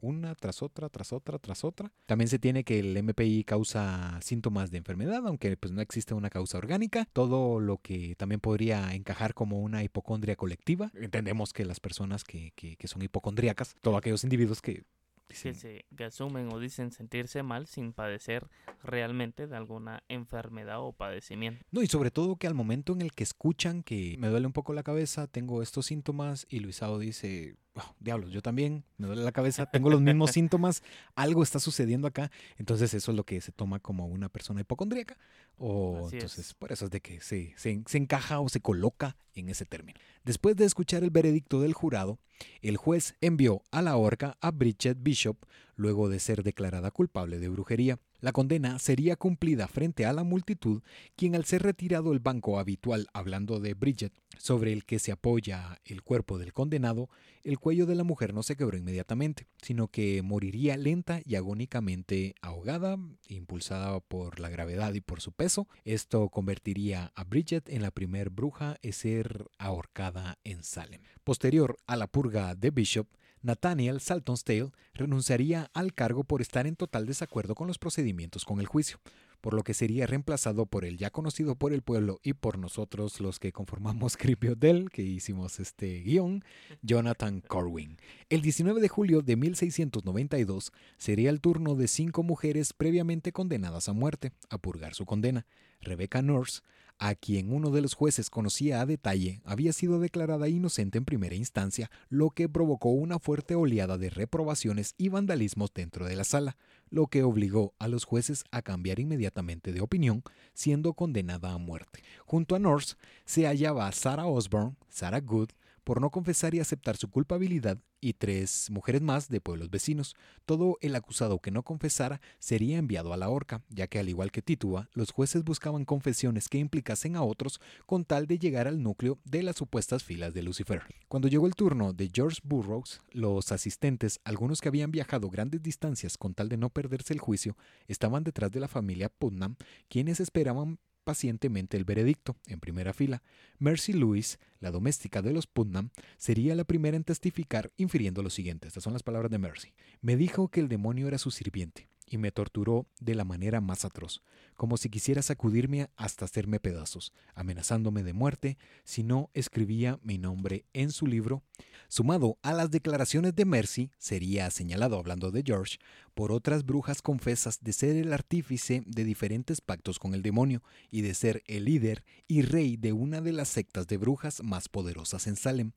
una 0.00 0.34
tras 0.34 0.62
otra, 0.62 0.88
tras 0.88 1.12
otra, 1.12 1.38
tras 1.38 1.64
otra. 1.64 1.92
También 2.06 2.28
se 2.28 2.38
tiene 2.38 2.64
que 2.64 2.78
el 2.78 3.02
MPI 3.02 3.44
causa 3.44 4.18
síntomas 4.22 4.70
de 4.70 4.78
enfermedad, 4.78 5.26
aunque 5.26 5.56
pues 5.56 5.72
no 5.72 5.80
existe 5.80 6.14
una 6.14 6.30
causa 6.30 6.58
orgánica. 6.58 7.06
Todo 7.12 7.60
lo 7.60 7.78
que 7.78 8.14
también 8.16 8.40
podría 8.40 8.94
encajar 8.94 9.34
como 9.34 9.60
una 9.60 9.82
hipocondria 9.82 10.36
colectiva. 10.36 10.90
Entendemos 10.94 11.52
que 11.52 11.64
las 11.64 11.80
personas 11.80 12.24
que, 12.24 12.52
que, 12.56 12.76
que 12.76 12.88
son 12.88 13.02
hipocondríacas, 13.02 13.74
todos 13.80 13.98
aquellos 13.98 14.24
individuos 14.24 14.60
que 14.60 14.84
Que, 15.28 15.54
se, 15.54 15.84
que 15.96 16.04
asumen 16.04 16.52
o 16.52 16.58
dicen 16.58 16.90
sentirse 16.90 17.44
mal 17.44 17.68
sin 17.68 17.92
padecer 17.92 18.48
realmente 18.82 19.46
de 19.46 19.56
alguna 19.56 20.02
enfermedad 20.08 20.80
o 20.80 20.92
padecimiento. 20.92 21.64
No, 21.70 21.82
y 21.82 21.86
sobre 21.86 22.10
todo 22.10 22.34
que 22.34 22.48
al 22.48 22.54
momento 22.54 22.92
en 22.94 23.00
el 23.00 23.12
que 23.12 23.22
escuchan 23.22 23.84
que 23.84 24.16
me 24.18 24.26
duele 24.26 24.46
un 24.46 24.52
poco 24.52 24.72
la 24.72 24.82
cabeza, 24.82 25.28
tengo 25.28 25.62
estos 25.62 25.86
síntomas 25.86 26.46
y 26.48 26.58
Luisado 26.58 26.98
dice, 26.98 27.54
oh, 27.74 27.94
diablos, 28.00 28.30
yo 28.32 28.42
también, 28.42 28.84
me 28.98 29.06
duele 29.06 29.22
la 29.22 29.32
cabeza, 29.32 29.66
tengo 29.66 29.90
los 29.90 30.00
mismos 30.00 30.30
síntomas, 30.32 30.82
algo 31.14 31.42
está 31.42 31.60
sucediendo 31.60 32.06
acá, 32.06 32.30
entonces 32.58 32.94
eso 32.94 33.10
es 33.10 33.16
lo 33.16 33.24
que 33.24 33.40
se 33.40 33.52
toma 33.52 33.80
como 33.80 34.06
una 34.06 34.28
persona 34.28 34.60
hipocondríaca, 34.60 35.16
o 35.56 36.08
entonces 36.12 36.54
por 36.54 36.72
eso 36.72 36.86
es 36.86 36.90
de 36.90 37.00
que 37.00 37.20
se, 37.20 37.54
se 37.56 37.98
encaja 37.98 38.40
o 38.40 38.48
se 38.48 38.60
coloca 38.60 39.16
en 39.34 39.48
ese 39.48 39.64
término. 39.64 39.98
Después 40.24 40.56
de 40.56 40.64
escuchar 40.64 41.02
el 41.02 41.10
veredicto 41.10 41.60
del 41.60 41.74
jurado, 41.74 42.18
el 42.62 42.76
juez 42.76 43.14
envió 43.20 43.62
a 43.70 43.82
la 43.82 43.96
horca 43.96 44.36
a 44.40 44.50
Bridget 44.50 44.98
Bishop 45.00 45.36
luego 45.76 46.08
de 46.08 46.20
ser 46.20 46.42
declarada 46.42 46.90
culpable 46.90 47.38
de 47.38 47.48
brujería. 47.48 47.98
La 48.20 48.32
condena 48.32 48.78
sería 48.78 49.16
cumplida 49.16 49.66
frente 49.66 50.04
a 50.04 50.12
la 50.12 50.24
multitud, 50.24 50.82
quien 51.16 51.34
al 51.34 51.44
ser 51.44 51.62
retirado 51.62 52.12
el 52.12 52.20
banco 52.20 52.58
habitual 52.58 53.06
hablando 53.12 53.60
de 53.60 53.74
Bridget, 53.74 54.12
sobre 54.38 54.72
el 54.72 54.84
que 54.84 54.98
se 54.98 55.12
apoya 55.12 55.80
el 55.84 56.02
cuerpo 56.02 56.38
del 56.38 56.52
condenado, 56.52 57.08
el 57.42 57.58
cuello 57.58 57.86
de 57.86 57.94
la 57.94 58.04
mujer 58.04 58.34
no 58.34 58.42
se 58.42 58.56
quebró 58.56 58.76
inmediatamente, 58.76 59.46
sino 59.62 59.88
que 59.88 60.22
moriría 60.22 60.76
lenta 60.76 61.20
y 61.24 61.36
agónicamente 61.36 62.34
ahogada, 62.42 62.98
impulsada 63.28 64.00
por 64.00 64.40
la 64.40 64.50
gravedad 64.50 64.92
y 64.94 65.00
por 65.00 65.20
su 65.20 65.32
peso. 65.32 65.68
Esto 65.84 66.28
convertiría 66.28 67.12
a 67.14 67.24
Bridget 67.24 67.68
en 67.68 67.82
la 67.82 67.90
primer 67.90 68.30
bruja 68.30 68.76
en 68.82 68.92
ser 68.92 69.46
ahorcada 69.58 70.38
en 70.44 70.62
Salem. 70.62 71.02
Posterior 71.24 71.76
a 71.86 71.96
la 71.96 72.06
purga 72.06 72.54
de 72.54 72.70
Bishop, 72.70 73.08
Nathaniel 73.42 74.00
Saltonstale 74.00 74.70
renunciaría 74.92 75.70
al 75.72 75.94
cargo 75.94 76.24
por 76.24 76.42
estar 76.42 76.66
en 76.66 76.76
total 76.76 77.06
desacuerdo 77.06 77.54
con 77.54 77.66
los 77.66 77.78
procedimientos 77.78 78.44
con 78.44 78.60
el 78.60 78.66
juicio, 78.66 79.00
por 79.40 79.54
lo 79.54 79.62
que 79.62 79.72
sería 79.72 80.06
reemplazado 80.06 80.66
por 80.66 80.84
el 80.84 80.98
ya 80.98 81.10
conocido 81.10 81.56
por 81.56 81.72
el 81.72 81.82
pueblo 81.82 82.20
y 82.22 82.34
por 82.34 82.58
nosotros 82.58 83.20
los 83.20 83.38
que 83.38 83.52
conformamos 83.52 84.18
Del, 84.58 84.90
que 84.90 85.02
hicimos 85.02 85.58
este 85.58 86.00
guion, 86.00 86.44
Jonathan 86.82 87.40
Corwin. 87.40 87.96
El 88.28 88.42
19 88.42 88.80
de 88.80 88.88
julio 88.88 89.22
de 89.22 89.36
1692 89.36 90.72
sería 90.98 91.30
el 91.30 91.40
turno 91.40 91.74
de 91.76 91.88
cinco 91.88 92.22
mujeres 92.22 92.72
previamente 92.72 93.32
condenadas 93.32 93.88
a 93.88 93.92
muerte 93.92 94.32
a 94.50 94.58
purgar 94.58 94.94
su 94.94 95.06
condena. 95.06 95.46
Rebecca 95.80 96.20
Nurse, 96.20 96.60
a 97.00 97.14
quien 97.14 97.52
uno 97.52 97.70
de 97.70 97.80
los 97.80 97.94
jueces 97.94 98.28
conocía 98.28 98.80
a 98.80 98.86
detalle, 98.86 99.40
había 99.44 99.72
sido 99.72 99.98
declarada 99.98 100.48
inocente 100.48 100.98
en 100.98 101.06
primera 101.06 101.34
instancia, 101.34 101.90
lo 102.10 102.30
que 102.30 102.48
provocó 102.48 102.90
una 102.90 103.18
fuerte 103.18 103.54
oleada 103.54 103.96
de 103.96 104.10
reprobaciones 104.10 104.94
y 104.98 105.08
vandalismos 105.08 105.72
dentro 105.72 106.04
de 106.04 106.14
la 106.14 106.24
sala, 106.24 106.58
lo 106.90 107.06
que 107.06 107.22
obligó 107.22 107.74
a 107.78 107.88
los 107.88 108.04
jueces 108.04 108.44
a 108.50 108.60
cambiar 108.60 109.00
inmediatamente 109.00 109.72
de 109.72 109.80
opinión, 109.80 110.22
siendo 110.52 110.92
condenada 110.92 111.52
a 111.52 111.58
muerte. 111.58 112.02
Junto 112.26 112.54
a 112.54 112.58
Norse 112.58 112.96
se 113.24 113.46
hallaba 113.46 113.90
Sarah 113.92 114.26
Osborne, 114.26 114.76
Sarah 114.90 115.20
Good, 115.20 115.50
por 115.90 116.00
no 116.00 116.10
confesar 116.10 116.54
y 116.54 116.60
aceptar 116.60 116.96
su 116.96 117.10
culpabilidad, 117.10 117.76
y 118.00 118.12
tres 118.12 118.68
mujeres 118.70 119.02
más 119.02 119.28
de 119.28 119.40
pueblos 119.40 119.70
vecinos. 119.70 120.14
Todo 120.46 120.78
el 120.82 120.94
acusado 120.94 121.40
que 121.40 121.50
no 121.50 121.64
confesara 121.64 122.20
sería 122.38 122.78
enviado 122.78 123.12
a 123.12 123.16
la 123.16 123.28
horca, 123.28 123.64
ya 123.70 123.88
que 123.88 123.98
al 123.98 124.08
igual 124.08 124.30
que 124.30 124.40
Tituba, 124.40 124.88
los 124.92 125.10
jueces 125.10 125.42
buscaban 125.42 125.84
confesiones 125.84 126.48
que 126.48 126.58
implicasen 126.58 127.16
a 127.16 127.24
otros 127.24 127.60
con 127.86 128.04
tal 128.04 128.28
de 128.28 128.38
llegar 128.38 128.68
al 128.68 128.84
núcleo 128.84 129.18
de 129.24 129.42
las 129.42 129.56
supuestas 129.56 130.04
filas 130.04 130.32
de 130.32 130.44
Lucifer. 130.44 130.82
Cuando 131.08 131.26
llegó 131.26 131.48
el 131.48 131.56
turno 131.56 131.92
de 131.92 132.08
George 132.14 132.38
Burroughs, 132.44 133.02
los 133.10 133.50
asistentes, 133.50 134.20
algunos 134.22 134.60
que 134.60 134.68
habían 134.68 134.92
viajado 134.92 135.28
grandes 135.28 135.60
distancias 135.60 136.16
con 136.16 136.34
tal 136.34 136.48
de 136.48 136.56
no 136.56 136.70
perderse 136.70 137.14
el 137.14 137.18
juicio, 137.18 137.56
estaban 137.88 138.22
detrás 138.22 138.52
de 138.52 138.60
la 138.60 138.68
familia 138.68 139.08
Putnam, 139.08 139.56
quienes 139.88 140.20
esperaban 140.20 140.78
pacientemente 141.04 141.76
el 141.76 141.84
veredicto, 141.84 142.36
en 142.46 142.60
primera 142.60 142.92
fila. 142.92 143.22
Mercy 143.58 143.92
Lewis, 143.92 144.38
la 144.60 144.70
doméstica 144.70 145.22
de 145.22 145.32
los 145.32 145.46
Putnam, 145.46 145.90
sería 146.16 146.54
la 146.54 146.64
primera 146.64 146.96
en 146.96 147.04
testificar, 147.04 147.72
infiriendo 147.76 148.22
lo 148.22 148.30
siguiente. 148.30 148.68
Estas 148.68 148.84
son 148.84 148.92
las 148.92 149.02
palabras 149.02 149.30
de 149.30 149.38
Mercy. 149.38 149.72
Me 150.00 150.16
dijo 150.16 150.48
que 150.48 150.60
el 150.60 150.68
demonio 150.68 151.08
era 151.08 151.18
su 151.18 151.30
sirviente 151.30 151.88
y 152.06 152.18
me 152.18 152.32
torturó 152.32 152.86
de 152.98 153.14
la 153.14 153.24
manera 153.24 153.60
más 153.60 153.84
atroz, 153.84 154.22
como 154.60 154.76
si 154.76 154.90
quisiera 154.90 155.22
sacudirme 155.22 155.88
hasta 155.96 156.26
hacerme 156.26 156.60
pedazos, 156.60 157.14
amenazándome 157.34 158.02
de 158.02 158.12
muerte 158.12 158.58
si 158.84 159.02
no 159.02 159.30
escribía 159.32 159.98
mi 160.02 160.18
nombre 160.18 160.66
en 160.74 160.92
su 160.92 161.06
libro. 161.06 161.42
Sumado 161.88 162.36
a 162.42 162.52
las 162.52 162.70
declaraciones 162.70 163.34
de 163.34 163.46
Mercy, 163.46 163.90
sería 163.96 164.50
señalado, 164.50 164.98
hablando 164.98 165.30
de 165.30 165.42
George, 165.46 165.78
por 166.12 166.30
otras 166.30 166.66
brujas 166.66 167.00
confesas 167.00 167.60
de 167.62 167.72
ser 167.72 167.96
el 167.96 168.12
artífice 168.12 168.82
de 168.84 169.04
diferentes 169.04 169.62
pactos 169.62 169.98
con 169.98 170.12
el 170.12 170.20
demonio 170.20 170.62
y 170.90 171.00
de 171.00 171.14
ser 171.14 171.42
el 171.46 171.64
líder 171.64 172.04
y 172.28 172.42
rey 172.42 172.76
de 172.76 172.92
una 172.92 173.22
de 173.22 173.32
las 173.32 173.48
sectas 173.48 173.86
de 173.86 173.96
brujas 173.96 174.42
más 174.42 174.68
poderosas 174.68 175.26
en 175.26 175.36
Salem. 175.36 175.72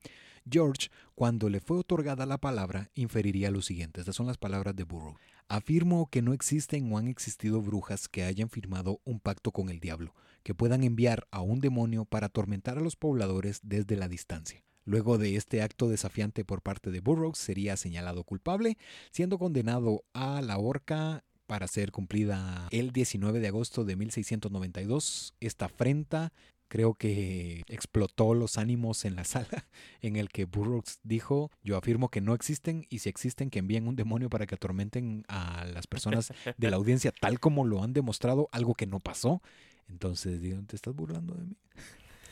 George, 0.46 0.90
cuando 1.14 1.48
le 1.48 1.60
fue 1.60 1.78
otorgada 1.78 2.26
la 2.26 2.36
palabra, 2.36 2.90
inferiría 2.94 3.50
lo 3.50 3.62
siguiente. 3.62 4.00
Estas 4.00 4.16
son 4.16 4.26
las 4.26 4.36
palabras 4.36 4.76
de 4.76 4.84
Burrow. 4.84 5.16
Afirmo 5.48 6.08
que 6.10 6.22
no 6.22 6.32
existen 6.32 6.90
o 6.92 6.98
han 6.98 7.06
existido 7.06 7.60
brujas 7.60 8.08
que 8.08 8.24
hayan 8.24 8.48
firmado 8.48 8.73
un 9.04 9.20
pacto 9.20 9.52
con 9.52 9.68
el 9.68 9.80
diablo, 9.80 10.14
que 10.42 10.54
puedan 10.54 10.84
enviar 10.84 11.26
a 11.30 11.40
un 11.40 11.60
demonio 11.60 12.04
para 12.04 12.26
atormentar 12.26 12.78
a 12.78 12.80
los 12.80 12.96
pobladores 12.96 13.60
desde 13.62 13.96
la 13.96 14.08
distancia. 14.08 14.64
Luego 14.84 15.16
de 15.16 15.36
este 15.36 15.62
acto 15.62 15.88
desafiante 15.88 16.44
por 16.44 16.60
parte 16.60 16.90
de 16.90 17.00
Burroughs, 17.00 17.38
sería 17.38 17.76
señalado 17.76 18.24
culpable, 18.24 18.76
siendo 19.10 19.38
condenado 19.38 20.04
a 20.12 20.42
la 20.42 20.58
horca 20.58 21.24
para 21.46 21.68
ser 21.68 21.92
cumplida 21.92 22.68
el 22.70 22.90
19 22.90 23.40
de 23.40 23.48
agosto 23.48 23.84
de 23.84 23.96
1692. 23.96 25.34
Esta 25.40 25.66
afrenta 25.66 26.32
creo 26.68 26.94
que 26.94 27.62
explotó 27.68 28.34
los 28.34 28.58
ánimos 28.58 29.04
en 29.04 29.16
la 29.16 29.24
sala 29.24 29.48
en 30.00 30.16
el 30.16 30.28
que 30.28 30.44
Burroughs 30.44 31.00
dijo, 31.02 31.50
yo 31.62 31.76
afirmo 31.76 32.08
que 32.08 32.20
no 32.20 32.34
existen 32.34 32.86
y 32.88 33.00
si 33.00 33.08
existen 33.08 33.50
que 33.50 33.60
envíen 33.60 33.86
un 33.86 33.96
demonio 33.96 34.28
para 34.30 34.46
que 34.46 34.54
atormenten 34.54 35.24
a 35.28 35.64
las 35.66 35.86
personas 35.86 36.32
de 36.56 36.70
la 36.70 36.76
audiencia 36.76 37.12
tal 37.20 37.40
como 37.40 37.64
lo 37.64 37.82
han 37.82 37.92
demostrado, 37.92 38.48
algo 38.52 38.74
que 38.74 38.86
no 38.86 39.00
pasó. 39.00 39.42
Entonces, 39.88 40.40
¿te 40.66 40.76
estás 40.76 40.94
burlando 40.94 41.34
de 41.34 41.44
mí? 41.44 41.56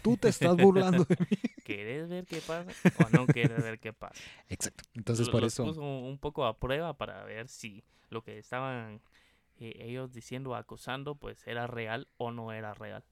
Tú 0.03 0.16
te 0.16 0.28
estás 0.28 0.57
burlando 0.57 1.05
de 1.05 1.16
mí. 1.20 1.37
¿Quieres 1.64 2.09
ver 2.09 2.26
qué 2.26 2.39
pasa 2.39 2.72
o 2.99 3.11
no 3.11 3.26
quieres 3.26 3.62
ver 3.62 3.78
qué 3.78 3.93
pasa? 3.93 4.20
Exacto. 4.49 4.83
Entonces, 4.95 5.28
por 5.28 5.45
eso... 5.45 5.64
Puso 5.64 5.83
un 5.83 6.18
poco 6.18 6.45
a 6.45 6.59
prueba 6.59 6.97
para 6.97 7.22
ver 7.24 7.49
si 7.49 7.85
lo 8.11 8.22
que 8.22 8.39
estaban 8.39 9.01
eh, 9.61 9.76
ellos 9.78 10.12
diciendo, 10.12 10.57
acusando, 10.57 11.14
pues 11.14 11.47
era 11.47 11.68
real 11.68 12.09
o 12.16 12.33
no 12.33 12.53
era 12.53 12.74
real. 12.74 13.05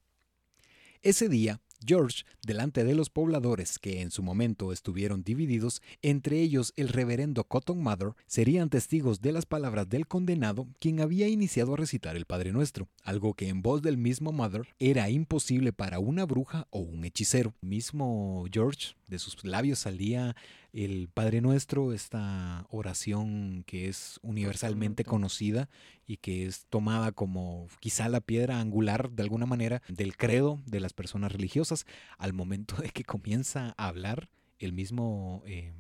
Ese 1.02 1.28
día, 1.30 1.62
George, 1.84 2.24
delante 2.42 2.84
de 2.84 2.94
los 2.94 3.10
pobladores 3.10 3.78
que 3.78 4.00
en 4.00 4.10
su 4.10 4.22
momento 4.22 4.72
estuvieron 4.72 5.22
divididos, 5.22 5.82
entre 6.02 6.40
ellos 6.40 6.72
el 6.76 6.88
reverendo 6.88 7.44
Cotton 7.44 7.82
Mather, 7.82 8.14
serían 8.26 8.70
testigos 8.70 9.20
de 9.20 9.32
las 9.32 9.46
palabras 9.46 9.88
del 9.88 10.06
condenado, 10.06 10.68
quien 10.78 11.00
había 11.00 11.28
iniciado 11.28 11.74
a 11.74 11.76
recitar 11.76 12.16
el 12.16 12.26
Padre 12.26 12.52
Nuestro, 12.52 12.88
algo 13.02 13.34
que 13.34 13.48
en 13.48 13.62
voz 13.62 13.82
del 13.82 13.96
mismo 13.96 14.32
Mather 14.32 14.68
era 14.78 15.10
imposible 15.10 15.72
para 15.72 15.98
una 15.98 16.24
bruja 16.24 16.66
o 16.70 16.80
un 16.80 17.04
hechicero. 17.04 17.54
Mismo 17.60 18.44
George, 18.52 18.94
de 19.08 19.18
sus 19.18 19.44
labios 19.44 19.80
salía 19.80 20.36
el 20.72 21.08
Padre 21.12 21.40
Nuestro, 21.40 21.92
esta 21.92 22.66
oración 22.70 23.64
que 23.66 23.88
es 23.88 24.20
universalmente 24.22 25.04
conocida 25.04 25.68
y 26.06 26.16
que 26.16 26.44
es 26.44 26.66
tomada 26.68 27.12
como 27.12 27.68
quizá 27.78 28.08
la 28.08 28.20
piedra 28.20 28.60
angular 28.60 29.10
de 29.10 29.22
alguna 29.22 29.46
manera 29.46 29.80
del 29.88 30.16
credo 30.16 30.60
de 30.66 30.80
las 30.80 30.92
personas 30.92 31.30
religiosas, 31.30 31.69
al 32.18 32.32
momento 32.32 32.76
de 32.76 32.90
que 32.90 33.04
comienza 33.04 33.74
a 33.76 33.88
hablar 33.88 34.28
el 34.58 34.72
mismo 34.72 35.42
eh, 35.46 35.72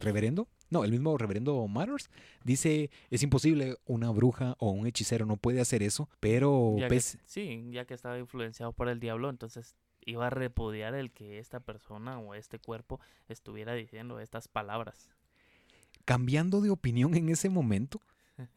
reverendo, 0.00 0.48
no, 0.70 0.84
el 0.84 0.90
mismo 0.90 1.16
reverendo 1.16 1.66
Matters 1.66 2.10
dice 2.44 2.90
es 3.10 3.22
imposible 3.22 3.76
una 3.86 4.10
bruja 4.10 4.54
o 4.58 4.70
un 4.70 4.86
hechicero 4.86 5.26
no 5.26 5.36
puede 5.36 5.60
hacer 5.60 5.82
eso, 5.82 6.08
pero 6.20 6.76
sí, 7.24 7.68
ya 7.70 7.84
que 7.84 7.94
estaba 7.94 8.18
influenciado 8.18 8.72
por 8.72 8.88
el 8.88 9.00
diablo, 9.00 9.30
entonces 9.30 9.76
iba 10.04 10.26
a 10.26 10.30
repudiar 10.30 10.94
el 10.94 11.10
que 11.10 11.38
esta 11.38 11.60
persona 11.60 12.18
o 12.18 12.34
este 12.34 12.58
cuerpo 12.58 13.00
estuviera 13.28 13.74
diciendo 13.74 14.20
estas 14.20 14.48
palabras. 14.48 15.10
Cambiando 16.04 16.60
de 16.60 16.70
opinión 16.70 17.14
en 17.14 17.28
ese 17.28 17.50
momento, 17.50 18.00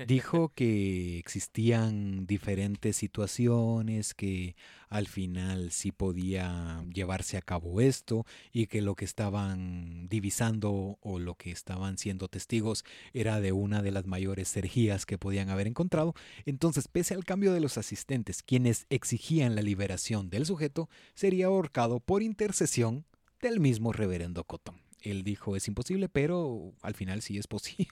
Dijo 0.06 0.50
que 0.54 1.18
existían 1.18 2.28
diferentes 2.28 2.98
situaciones, 2.98 4.14
que 4.14 4.56
al 4.90 5.08
final 5.08 5.72
sí 5.72 5.92
podía 5.92 6.84
llevarse 6.94 7.38
a 7.38 7.42
cabo 7.42 7.82
esto 7.82 8.26
y 8.52 8.68
que 8.68 8.82
lo 8.82 8.96
que 8.96 9.06
estaban 9.06 10.08
divisando 10.08 11.00
o 11.02 11.20
lo 11.20 11.36
que 11.36 11.52
estaban 11.52 11.98
siendo 11.98 12.28
testigos 12.28 12.84
era 13.14 13.42
de 13.42 13.52
una 13.52 13.82
de 13.82 13.92
las 13.92 14.06
mayores 14.06 14.56
herejías 14.56 15.06
que 15.06 15.18
podían 15.18 15.50
haber 15.50 15.68
encontrado. 15.68 16.14
Entonces, 16.46 16.88
pese 16.88 17.14
al 17.14 17.26
cambio 17.26 17.54
de 17.54 17.62
los 17.62 17.78
asistentes, 17.78 18.44
quienes 18.44 18.86
exigían 18.90 19.56
la 19.56 19.62
liberación 19.62 20.30
del 20.30 20.46
sujeto, 20.46 20.90
sería 21.16 21.48
ahorcado 21.48 22.00
por 22.00 22.22
intercesión 22.22 23.06
del 23.42 23.60
mismo 23.60 23.94
reverendo 23.94 24.44
Cotton. 24.44 24.80
Él 25.02 25.24
dijo 25.24 25.56
es 25.56 25.68
imposible, 25.68 26.10
pero 26.10 26.74
al 26.82 26.94
final 26.94 27.22
sí 27.22 27.38
es 27.38 27.48
posible. 27.48 27.90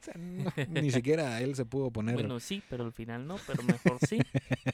O 0.00 0.04
sea, 0.04 0.14
no, 0.18 0.52
ni 0.68 0.90
siquiera 0.90 1.40
él 1.40 1.54
se 1.56 1.64
pudo 1.64 1.90
poner. 1.90 2.14
Bueno, 2.14 2.38
sí, 2.38 2.62
pero 2.68 2.84
al 2.84 2.92
final 2.92 3.26
no, 3.26 3.36
pero 3.46 3.62
mejor 3.62 3.98
sí. 4.06 4.20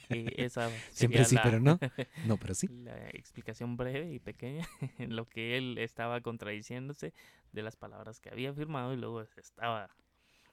Y 0.09 0.41
esa 0.41 0.69
Siempre 0.91 1.25
sí, 1.25 1.35
la- 1.35 1.43
pero 1.43 1.59
no. 1.59 1.79
No, 2.25 2.37
pero 2.37 2.53
sí. 2.53 2.67
La 2.83 3.09
explicación 3.09 3.77
breve 3.77 4.11
y 4.13 4.19
pequeña 4.19 4.67
en 4.99 5.15
lo 5.15 5.25
que 5.27 5.57
él 5.57 5.77
estaba 5.77 6.21
contradiciéndose 6.21 7.13
de 7.51 7.61
las 7.63 7.75
palabras 7.75 8.19
que 8.19 8.29
había 8.29 8.53
firmado 8.53 8.93
y 8.93 8.97
luego 8.97 9.25
se 9.25 9.39
estaba 9.41 9.89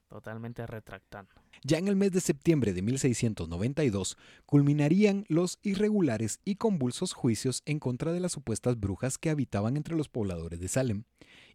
totalmente 0.09 0.67
retractando. 0.67 1.31
Ya 1.63 1.79
en 1.79 1.87
el 1.89 1.95
mes 1.95 2.11
de 2.13 2.21
septiembre 2.21 2.73
de 2.73 2.83
1692 2.83 4.17
culminarían 4.47 5.25
los 5.29 5.59
irregulares 5.63 6.41
y 6.45 6.57
convulsos 6.57 7.13
juicios 7.13 7.63
en 7.65 7.79
contra 7.79 8.13
de 8.13 8.19
las 8.21 8.33
supuestas 8.33 8.79
brujas 8.81 9.19
que 9.19 9.31
habitaban 9.31 9.77
entre 9.77 9.95
los 9.95 10.09
pobladores 10.09 10.59
de 10.59 10.67
Salem, 10.69 11.05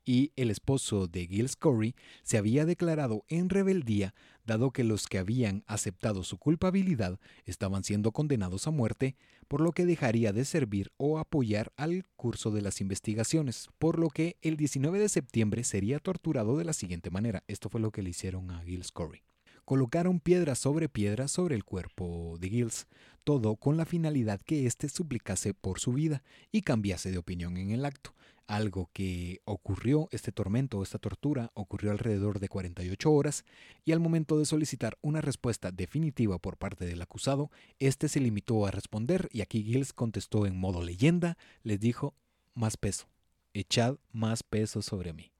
y 0.05 0.31
el 0.35 0.51
esposo 0.51 1.07
de 1.07 1.27
Giles 1.27 1.55
Corey 1.55 1.95
se 2.23 2.37
había 2.37 2.65
declarado 2.65 3.25
en 3.27 3.49
rebeldía 3.49 4.13
dado 4.45 4.71
que 4.71 4.83
los 4.83 5.07
que 5.07 5.17
habían 5.17 5.63
aceptado 5.67 6.23
su 6.23 6.37
culpabilidad 6.37 7.19
estaban 7.45 7.83
siendo 7.83 8.11
condenados 8.11 8.67
a 8.67 8.71
muerte, 8.71 9.15
por 9.47 9.61
lo 9.61 9.71
que 9.71 9.85
dejaría 9.85 10.33
de 10.33 10.45
servir 10.45 10.91
o 10.97 11.17
apoyar 11.17 11.73
al 11.75 12.05
curso 12.15 12.51
de 12.51 12.61
las 12.61 12.81
investigaciones, 12.81 13.69
por 13.79 13.99
lo 13.99 14.09
que 14.09 14.37
el 14.41 14.55
19 14.55 14.99
de 14.99 15.09
septiembre 15.09 15.63
sería 15.63 15.99
torturado 15.99 16.57
de 16.57 16.65
la 16.65 16.73
siguiente 16.73 17.09
manera. 17.09 17.43
Esto 17.47 17.69
fue 17.69 17.81
lo 17.81 17.91
que 17.91 18.03
le 18.03 18.11
hicieron 18.11 18.51
a 18.51 18.61
Giles 18.61 18.91
Corey. 18.91 19.21
Colocaron 19.65 20.19
piedra 20.19 20.53
sobre 20.53 20.89
piedra 20.89 21.27
sobre 21.27 21.55
el 21.55 21.63
cuerpo 21.63 22.37
de 22.39 22.49
Giles, 22.49 22.87
todo 23.23 23.55
con 23.55 23.77
la 23.77 23.85
finalidad 23.85 24.39
que 24.45 24.67
éste 24.67 24.89
suplicase 24.89 25.55
por 25.55 25.79
su 25.79 25.91
vida 25.91 26.21
y 26.51 26.61
cambiase 26.61 27.09
de 27.09 27.17
opinión 27.17 27.57
en 27.57 27.71
el 27.71 27.83
acto. 27.83 28.13
Algo 28.47 28.89
que 28.93 29.41
ocurrió, 29.45 30.07
este 30.11 30.31
tormento, 30.31 30.83
esta 30.83 30.99
tortura, 30.99 31.49
ocurrió 31.55 31.89
alrededor 31.89 32.39
de 32.39 32.47
48 32.47 33.11
horas 33.11 33.43
y 33.85 33.91
al 33.91 33.99
momento 33.99 34.37
de 34.37 34.45
solicitar 34.45 34.99
una 35.01 35.19
respuesta 35.19 35.71
definitiva 35.71 36.37
por 36.37 36.57
parte 36.57 36.85
del 36.85 37.01
acusado, 37.01 37.49
este 37.79 38.07
se 38.07 38.19
limitó 38.19 38.67
a 38.67 38.71
responder 38.71 39.29
y 39.31 39.41
aquí 39.41 39.63
Giles 39.63 39.93
contestó 39.93 40.45
en 40.45 40.55
modo 40.57 40.83
leyenda, 40.83 41.37
les 41.63 41.79
dijo, 41.79 42.13
más 42.53 42.77
peso, 42.77 43.07
echad 43.53 43.95
más 44.11 44.43
peso 44.43 44.83
sobre 44.83 45.11
mí. 45.13 45.31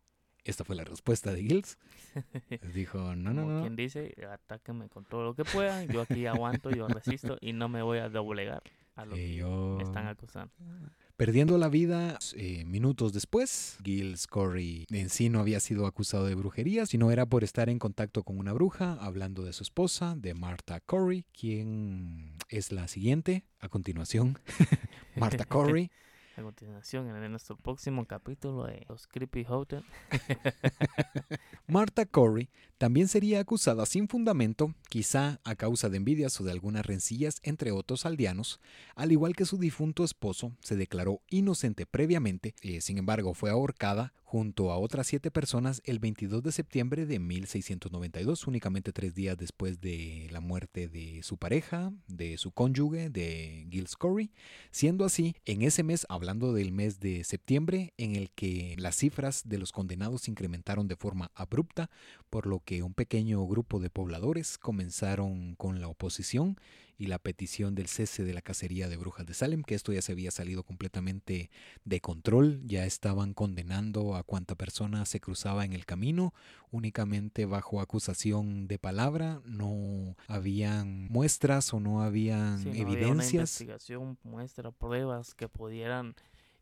Esta 0.43 0.63
fue 0.63 0.75
la 0.75 0.83
respuesta 0.83 1.31
de 1.33 1.41
Giles. 1.41 1.77
Les 2.49 2.73
dijo, 2.73 3.15
no, 3.15 3.33
no, 3.33 3.41
Como 3.41 3.53
no. 3.53 3.61
quien 3.61 3.75
dice, 3.75 4.15
atáquenme 4.31 4.89
con 4.89 5.03
todo 5.03 5.23
lo 5.23 5.33
que 5.35 5.43
puedan, 5.43 5.87
yo 5.87 6.01
aquí 6.01 6.27
aguanto, 6.27 6.69
yo 6.69 6.87
resisto 6.87 7.37
y 7.41 7.53
no 7.53 7.67
me 7.67 7.81
voy 7.81 7.97
a 7.97 8.09
doblegar 8.09 8.61
a 8.95 9.05
lo 9.05 9.15
que 9.15 9.35
yo- 9.35 9.77
están 9.81 10.07
acusando. 10.07 10.53
Perdiendo 11.17 11.57
la 11.57 11.69
vida 11.69 12.19
eh, 12.35 12.65
minutos 12.65 13.13
después, 13.13 13.77
Giles 13.83 14.27
Corey 14.27 14.85
en 14.89 15.09
sí 15.09 15.29
no 15.29 15.39
había 15.39 15.61
sido 15.61 15.85
acusado 15.85 16.25
de 16.25 16.35
brujería, 16.35 16.85
sino 16.85 17.09
era 17.09 17.25
por 17.25 17.45
estar 17.45 17.69
en 17.69 17.79
contacto 17.79 18.23
con 18.23 18.37
una 18.37 18.51
bruja, 18.51 18.97
hablando 18.99 19.43
de 19.43 19.53
su 19.53 19.63
esposa, 19.63 20.15
de 20.17 20.33
Martha 20.33 20.81
Corey, 20.81 21.23
quien 21.31 22.37
es 22.49 22.73
la 22.73 22.89
siguiente 22.89 23.45
a 23.59 23.69
continuación. 23.69 24.37
Martha 25.15 25.45
Corey. 25.45 25.89
A 26.37 26.41
continuación, 26.41 27.07
en 27.07 27.31
nuestro 27.31 27.55
próximo 27.55 28.03
capítulo 28.05 28.65
de 28.65 28.85
Los 28.89 29.07
Creepy 29.07 29.45
Hotel, 29.47 29.85
Martha 31.67 32.05
Corey 32.05 32.49
también 32.77 33.07
sería 33.07 33.39
acusada 33.39 33.85
sin 33.85 34.07
fundamento, 34.07 34.75
quizá 34.89 35.39
a 35.43 35.55
causa 35.55 35.89
de 35.89 35.97
envidias 35.97 36.39
o 36.41 36.43
de 36.43 36.51
algunas 36.51 36.85
rencillas 36.85 37.39
entre 37.43 37.71
otros 37.71 38.05
aldeanos, 38.05 38.59
al 38.95 39.11
igual 39.11 39.35
que 39.35 39.45
su 39.45 39.57
difunto 39.57 40.03
esposo, 40.03 40.51
se 40.61 40.75
declaró 40.75 41.21
inocente 41.29 41.85
previamente, 41.85 42.53
eh, 42.61 42.81
sin 42.81 42.97
embargo 42.97 43.33
fue 43.33 43.49
ahorcada 43.49 44.13
junto 44.25 44.71
a 44.71 44.77
otras 44.77 45.07
siete 45.07 45.31
personas 45.31 45.81
el 45.85 45.99
22 45.99 46.43
de 46.43 46.51
septiembre 46.51 47.05
de 47.05 47.19
1692, 47.19 48.47
únicamente 48.47 48.91
tres 48.91 49.13
días 49.13 49.37
después 49.37 49.79
de 49.79 50.27
la 50.31 50.41
muerte 50.41 50.89
de 50.89 51.21
su 51.23 51.37
pareja, 51.37 51.93
de 52.07 52.37
su 52.37 52.51
cónyuge, 52.51 53.09
de 53.09 53.65
Giles 53.71 53.95
Corey, 53.95 54.31
siendo 54.71 55.05
así 55.05 55.35
en 55.45 55.61
ese 55.61 55.83
mes, 55.83 56.05
hablando 56.09 56.51
del 56.53 56.73
mes 56.73 56.99
de 56.99 57.23
septiembre, 57.23 57.93
en 57.97 58.17
el 58.17 58.29
que 58.31 58.75
las 58.77 58.97
cifras 58.97 59.43
de 59.45 59.57
los 59.57 59.71
condenados 59.71 60.23
se 60.23 60.31
incrementaron 60.31 60.89
de 60.89 60.97
forma 60.97 61.31
abrupta, 61.35 61.89
por 62.29 62.47
lo 62.47 62.59
que 62.65 62.83
un 62.83 62.93
pequeño 62.93 63.45
grupo 63.45 63.79
de 63.79 63.89
pobladores 63.89 64.57
comenzaron 64.57 65.55
con 65.55 65.79
la 65.79 65.87
oposición 65.87 66.57
y 66.97 67.07
la 67.07 67.19
petición 67.19 67.75
del 67.75 67.87
cese 67.87 68.23
de 68.23 68.33
la 68.33 68.41
cacería 68.41 68.87
de 68.87 68.97
brujas 68.97 69.25
de 69.25 69.33
Salem, 69.33 69.63
que 69.63 69.75
esto 69.75 69.91
ya 69.91 70.01
se 70.01 70.13
había 70.13 70.31
salido 70.31 70.63
completamente 70.63 71.49
de 71.83 71.99
control, 72.01 72.61
ya 72.65 72.85
estaban 72.85 73.33
condenando 73.33 74.15
a 74.15 74.23
cuanta 74.23 74.55
persona 74.55 75.05
se 75.05 75.19
cruzaba 75.19 75.65
en 75.65 75.73
el 75.73 75.85
camino, 75.85 76.33
únicamente 76.71 77.45
bajo 77.45 77.81
acusación 77.81 78.67
de 78.67 78.79
palabra, 78.79 79.41
no 79.45 80.15
habían 80.27 81.07
muestras 81.09 81.73
o 81.73 81.79
no 81.79 82.01
habían 82.01 82.59
si 82.59 82.65
no 82.65 82.71
había 82.71 82.83
una 82.83 82.93
evidencias. 82.93 83.61
investigación, 83.61 84.17
muestra, 84.23 84.71
pruebas 84.71 85.35
que 85.35 85.49
pudieran 85.49 86.15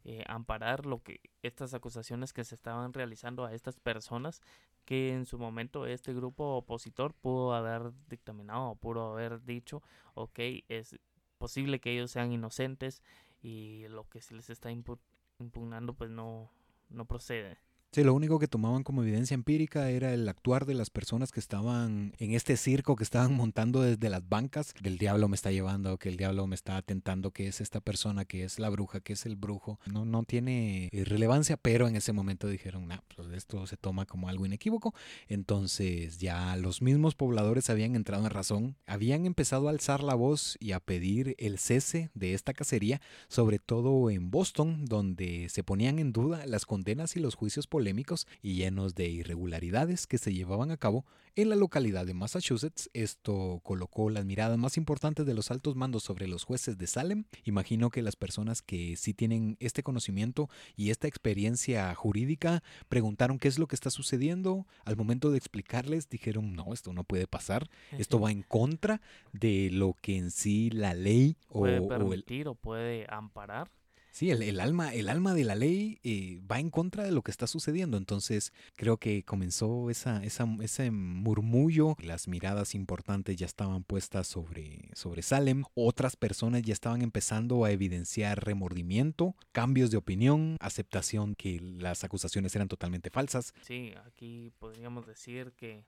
eh, 0.06 0.24
amparar 0.28 0.86
lo 0.86 1.02
que 1.02 1.22
estas 1.44 1.74
acusaciones 1.74 2.34
que 2.34 2.44
se 2.44 2.56
estaban 2.56 2.92
realizando 2.92 3.46
a 3.46 3.54
estas 3.54 3.80
personas 3.80 4.42
que 4.86 5.14
en 5.14 5.26
su 5.26 5.38
momento 5.38 5.86
este 5.86 6.14
grupo 6.14 6.58
opositor 6.58 7.14
pudo 7.14 7.54
haber 7.54 7.92
dictaminado 8.10 8.72
o 8.72 8.76
pudo 8.76 9.14
haber 9.14 9.44
dicho, 9.44 9.82
ok, 10.16 10.40
es 10.68 11.00
posible 11.38 11.80
que 11.80 11.92
ellos 11.94 12.12
sean 12.12 12.32
inocentes 12.32 13.02
y 13.42 13.86
lo 13.90 14.08
que 14.10 14.22
se 14.22 14.36
les 14.36 14.50
está 14.50 14.72
impu- 14.72 15.00
impugnando 15.40 15.94
pues 15.94 16.10
no, 16.10 16.52
no 16.90 17.06
procede. 17.06 17.58
Sí, 17.94 18.04
lo 18.04 18.16
único 18.16 18.40
que 18.40 18.48
tomaban 18.48 18.82
como 18.82 19.04
evidencia 19.04 19.36
empírica 19.36 19.92
era 19.92 20.16
el 20.16 20.28
actuar 20.28 20.66
de 20.66 20.74
las 20.74 20.90
personas 20.90 21.32
que 21.32 21.40
estaban 21.40 22.16
en 22.18 22.34
este 22.34 22.58
circo 22.58 22.96
que 22.96 23.04
estaban 23.04 23.36
montando 23.36 23.84
desde 23.84 24.10
las 24.10 24.28
bancas, 24.28 24.74
que 24.74 24.90
el 24.90 24.98
diablo 24.98 25.28
me 25.28 25.36
está 25.36 25.52
llevando, 25.52 26.00
que 26.00 26.10
el 26.10 26.18
diablo 26.18 26.48
me 26.48 26.56
está 26.56 26.78
atentando, 26.78 27.30
que 27.30 27.48
es 27.48 27.62
esta 27.62 27.82
persona, 27.82 28.26
que 28.26 28.46
es 28.46 28.58
la 28.58 28.70
bruja, 28.70 29.00
que 29.00 29.14
es 29.14 29.28
el 29.28 29.36
brujo. 29.36 29.80
No, 29.86 30.06
no 30.06 30.24
tiene 30.24 30.90
eh, 30.92 31.04
relevancia, 31.06 31.56
pero 31.56 31.88
en 31.88 31.96
ese 31.96 32.14
momento 32.14 32.48
dijeron, 32.48 32.88
nah, 32.88 32.98
pues 33.16 33.30
esto 33.32 33.68
se 33.68 33.78
toma 33.78 34.08
como 34.08 34.28
algo 34.28 34.48
inequívoco. 34.48 34.96
Entonces 35.28 36.18
ya 36.18 36.56
los 36.56 36.82
mismos 36.82 37.14
pobladores 37.14 37.70
habían 37.70 37.96
entrado 37.96 38.24
en 38.24 38.32
razón, 38.32 38.76
habían 38.88 39.28
empezado 39.28 39.68
a 39.68 39.72
alzar 39.72 40.02
la 40.02 40.16
voz 40.16 40.58
y 40.60 40.72
a 40.72 40.80
pedir 40.80 41.36
el 41.38 41.60
cese 41.60 42.10
de 42.16 42.34
esta 42.34 42.56
cacería, 42.56 43.02
sobre 43.28 43.60
todo 43.60 44.10
en 44.10 44.32
Boston, 44.32 44.86
donde 44.86 45.48
se 45.50 45.64
ponían 45.64 46.00
en 46.00 46.12
duda 46.12 46.48
las 46.48 46.66
condenas 46.66 47.16
y 47.16 47.20
los 47.20 47.36
juicios 47.36 47.68
polémicos 47.84 48.28
y 48.42 48.56
llenos 48.56 48.96
de 48.96 49.10
irregularidades 49.10 50.08
que 50.08 50.18
se 50.18 50.34
llevaban 50.34 50.72
a 50.72 50.78
cabo 50.78 51.04
en 51.36 51.50
la 51.50 51.58
localidad 51.58 52.06
de 52.06 52.14
Massachusetts. 52.14 52.90
Esto 52.94 53.60
colocó 53.62 54.10
las 54.10 54.24
miradas 54.24 54.58
más 54.58 54.78
importantes 54.78 55.26
de 55.26 55.34
los 55.34 55.52
altos 55.52 55.76
mandos 55.76 56.04
sobre 56.04 56.30
los 56.30 56.46
jueces 56.46 56.78
de 56.78 56.88
Salem. 56.88 57.26
Imagino 57.44 57.90
que 57.90 58.02
las 58.02 58.16
personas 58.16 58.62
que 58.62 58.96
sí 58.96 59.14
tienen 59.14 59.58
este 59.60 59.84
conocimiento 59.84 60.50
y 60.78 60.92
esta 60.92 61.10
experiencia 61.10 61.94
jurídica 61.94 62.64
preguntaron 62.88 63.38
qué 63.38 63.50
es 63.50 63.60
lo 63.60 63.68
que 63.68 63.76
está 63.76 63.90
sucediendo. 63.90 64.66
Al 64.86 64.96
momento 64.96 65.30
de 65.30 65.40
explicarles 65.40 66.08
dijeron, 66.08 66.54
no, 66.54 66.72
esto 66.72 66.94
no 66.94 67.04
puede 67.04 67.28
pasar. 67.28 67.70
Esto 67.98 68.18
va 68.22 68.32
en 68.32 68.44
contra 68.44 69.02
de 69.34 69.72
lo 69.74 69.94
que 70.02 70.16
en 70.16 70.32
sí 70.32 70.70
la 70.70 70.94
ley 70.94 71.36
o, 71.50 71.60
puede 71.60 71.80
o 71.80 71.82
el, 71.82 71.88
permitir 71.90 72.48
o 72.48 72.56
puede 72.56 73.08
amparar 73.10 73.70
Sí, 74.14 74.30
el, 74.30 74.60
alma, 74.60 74.94
el 74.94 75.10
alma 75.10 75.34
de 75.34 75.44
la 75.44 75.56
ley 75.56 76.00
eh, 76.04 76.40
va 76.50 76.60
en 76.60 76.70
contra 76.70 77.04
de 77.04 77.12
lo 77.12 77.24
que 77.24 77.32
está 77.32 77.48
sucediendo. 77.48 77.98
Entonces, 77.98 78.54
creo 78.76 78.98
que 78.98 79.24
comenzó 79.24 79.90
esa, 79.90 80.24
esa, 80.24 80.48
ese 80.62 80.92
murmullo. 80.92 81.96
Las 81.98 82.28
miradas 82.28 82.76
importantes 82.76 83.38
ya 83.38 83.48
estaban 83.48 83.84
puestas 83.84 84.28
sobre, 84.28 84.92
sobre 84.94 85.24
Salem. 85.24 85.64
Otras 85.74 86.16
personas 86.16 86.62
ya 86.62 86.74
estaban 86.74 87.02
empezando 87.02 87.66
a 87.66 87.72
evidenciar 87.72 88.46
remordimiento, 88.46 89.36
cambios 89.52 89.90
de 89.90 89.98
opinión, 89.98 90.58
aceptación 90.60 91.34
que 91.34 91.60
las 91.60 92.04
acusaciones 92.04 92.56
eran 92.56 92.68
totalmente 92.68 93.10
falsas. 93.10 93.56
Sí, 93.64 93.96
aquí 94.06 94.54
podríamos 94.60 95.08
decir 95.08 95.54
que, 95.54 95.86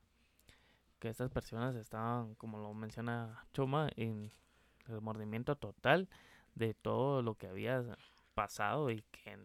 que 0.98 1.10
estas 1.10 1.30
personas 1.30 1.76
estaban, 1.76 2.34
como 2.34 2.58
lo 2.58 2.74
menciona 2.74 3.46
Choma, 3.54 3.92
en 3.96 4.32
remordimiento 4.88 5.56
total 5.56 6.10
de 6.56 6.74
todo 6.74 7.22
lo 7.22 7.36
que 7.36 7.48
había 7.48 7.84
pasado 8.36 8.92
y 8.92 9.02
que 9.12 9.40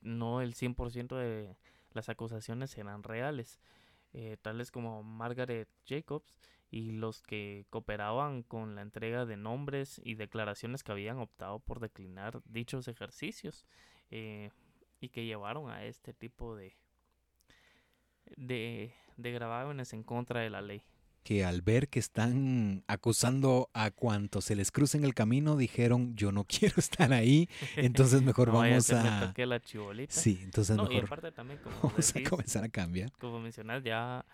no 0.00 0.40
el 0.40 0.54
100% 0.54 1.16
de 1.16 1.56
las 1.92 2.08
acusaciones 2.08 2.76
eran 2.76 3.04
reales. 3.04 3.60
Eh, 4.12 4.36
tales 4.42 4.72
como 4.72 5.04
Margaret 5.04 5.68
Jacobs 5.86 6.40
y 6.70 6.92
los 6.92 7.22
que 7.22 7.66
cooperaban 7.70 8.42
con 8.42 8.74
la 8.74 8.82
entrega 8.82 9.24
de 9.24 9.36
nombres 9.36 10.00
y 10.04 10.14
declaraciones 10.14 10.82
que 10.82 10.92
habían 10.92 11.18
optado 11.18 11.60
por 11.60 11.78
declinar 11.78 12.40
dichos 12.44 12.88
ejercicios 12.88 13.66
eh, 14.10 14.50
y 15.00 15.10
que 15.10 15.24
llevaron 15.24 15.70
a 15.70 15.84
este 15.84 16.12
tipo 16.12 16.56
de, 16.56 16.76
de, 18.36 18.94
de 19.16 19.86
en 19.92 20.02
contra 20.02 20.40
de 20.40 20.50
la 20.50 20.60
ley. 20.62 20.82
Que 21.22 21.44
al 21.44 21.60
ver 21.60 21.88
que 21.88 21.98
están 21.98 22.82
acusando 22.86 23.68
a 23.74 23.90
cuantos 23.90 24.46
se 24.46 24.56
les 24.56 24.72
cruza 24.72 24.96
en 24.96 25.04
el 25.04 25.14
camino, 25.14 25.56
dijeron, 25.56 26.16
yo 26.16 26.32
no 26.32 26.44
quiero 26.48 26.76
estar 26.78 27.12
ahí, 27.12 27.48
entonces 27.76 28.22
mejor 28.22 28.48
No 28.48 28.54
vamos 28.54 28.90
a... 28.92 29.28
toque 29.28 29.44
la 29.46 29.60
chibolita. 29.60 30.12
Sí, 30.14 30.40
entonces 30.42 30.76
No, 30.76 30.86
y 30.90 30.94
mejor 30.94 31.04
aparte 31.04 31.32
también, 31.32 31.60
como 31.60 31.76
vamos 31.82 32.16
a 32.16 32.22
comenzar 32.22 32.64
a 32.64 32.68
cambiar. 32.68 33.12
como 33.18 33.40
mencionas, 33.40 33.82
ya 33.84 34.24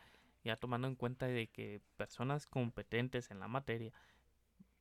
ya 0.44 0.54
tomando 0.56 0.86
en 0.86 0.94
cuenta 0.94 1.26
de 1.26 1.48
que 1.48 1.80
personas 1.96 2.46
competentes 2.46 3.32
en 3.32 3.40
la 3.40 3.48
materia 3.48 3.92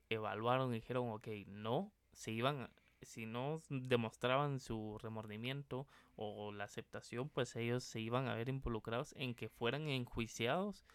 evaluaron 0.09 0.71
y 0.71 0.75
dijeron, 0.75 1.09
ok, 1.09 1.27
no, 1.47 1.91
se 2.11 2.31
iban, 2.31 2.69
si 3.01 3.25
no 3.25 3.61
demostraban 3.69 4.59
su 4.59 4.97
remordimiento 4.99 5.87
o 6.15 6.51
la 6.51 6.65
aceptación, 6.65 7.29
pues 7.29 7.55
ellos 7.55 7.83
se 7.83 7.99
iban 7.99 8.27
a 8.27 8.35
ver 8.35 8.47
involucrados 8.49 9.13
en 9.17 9.33
que 9.33 9.49
fueran 9.49 9.87
enjuiciados 9.89 10.85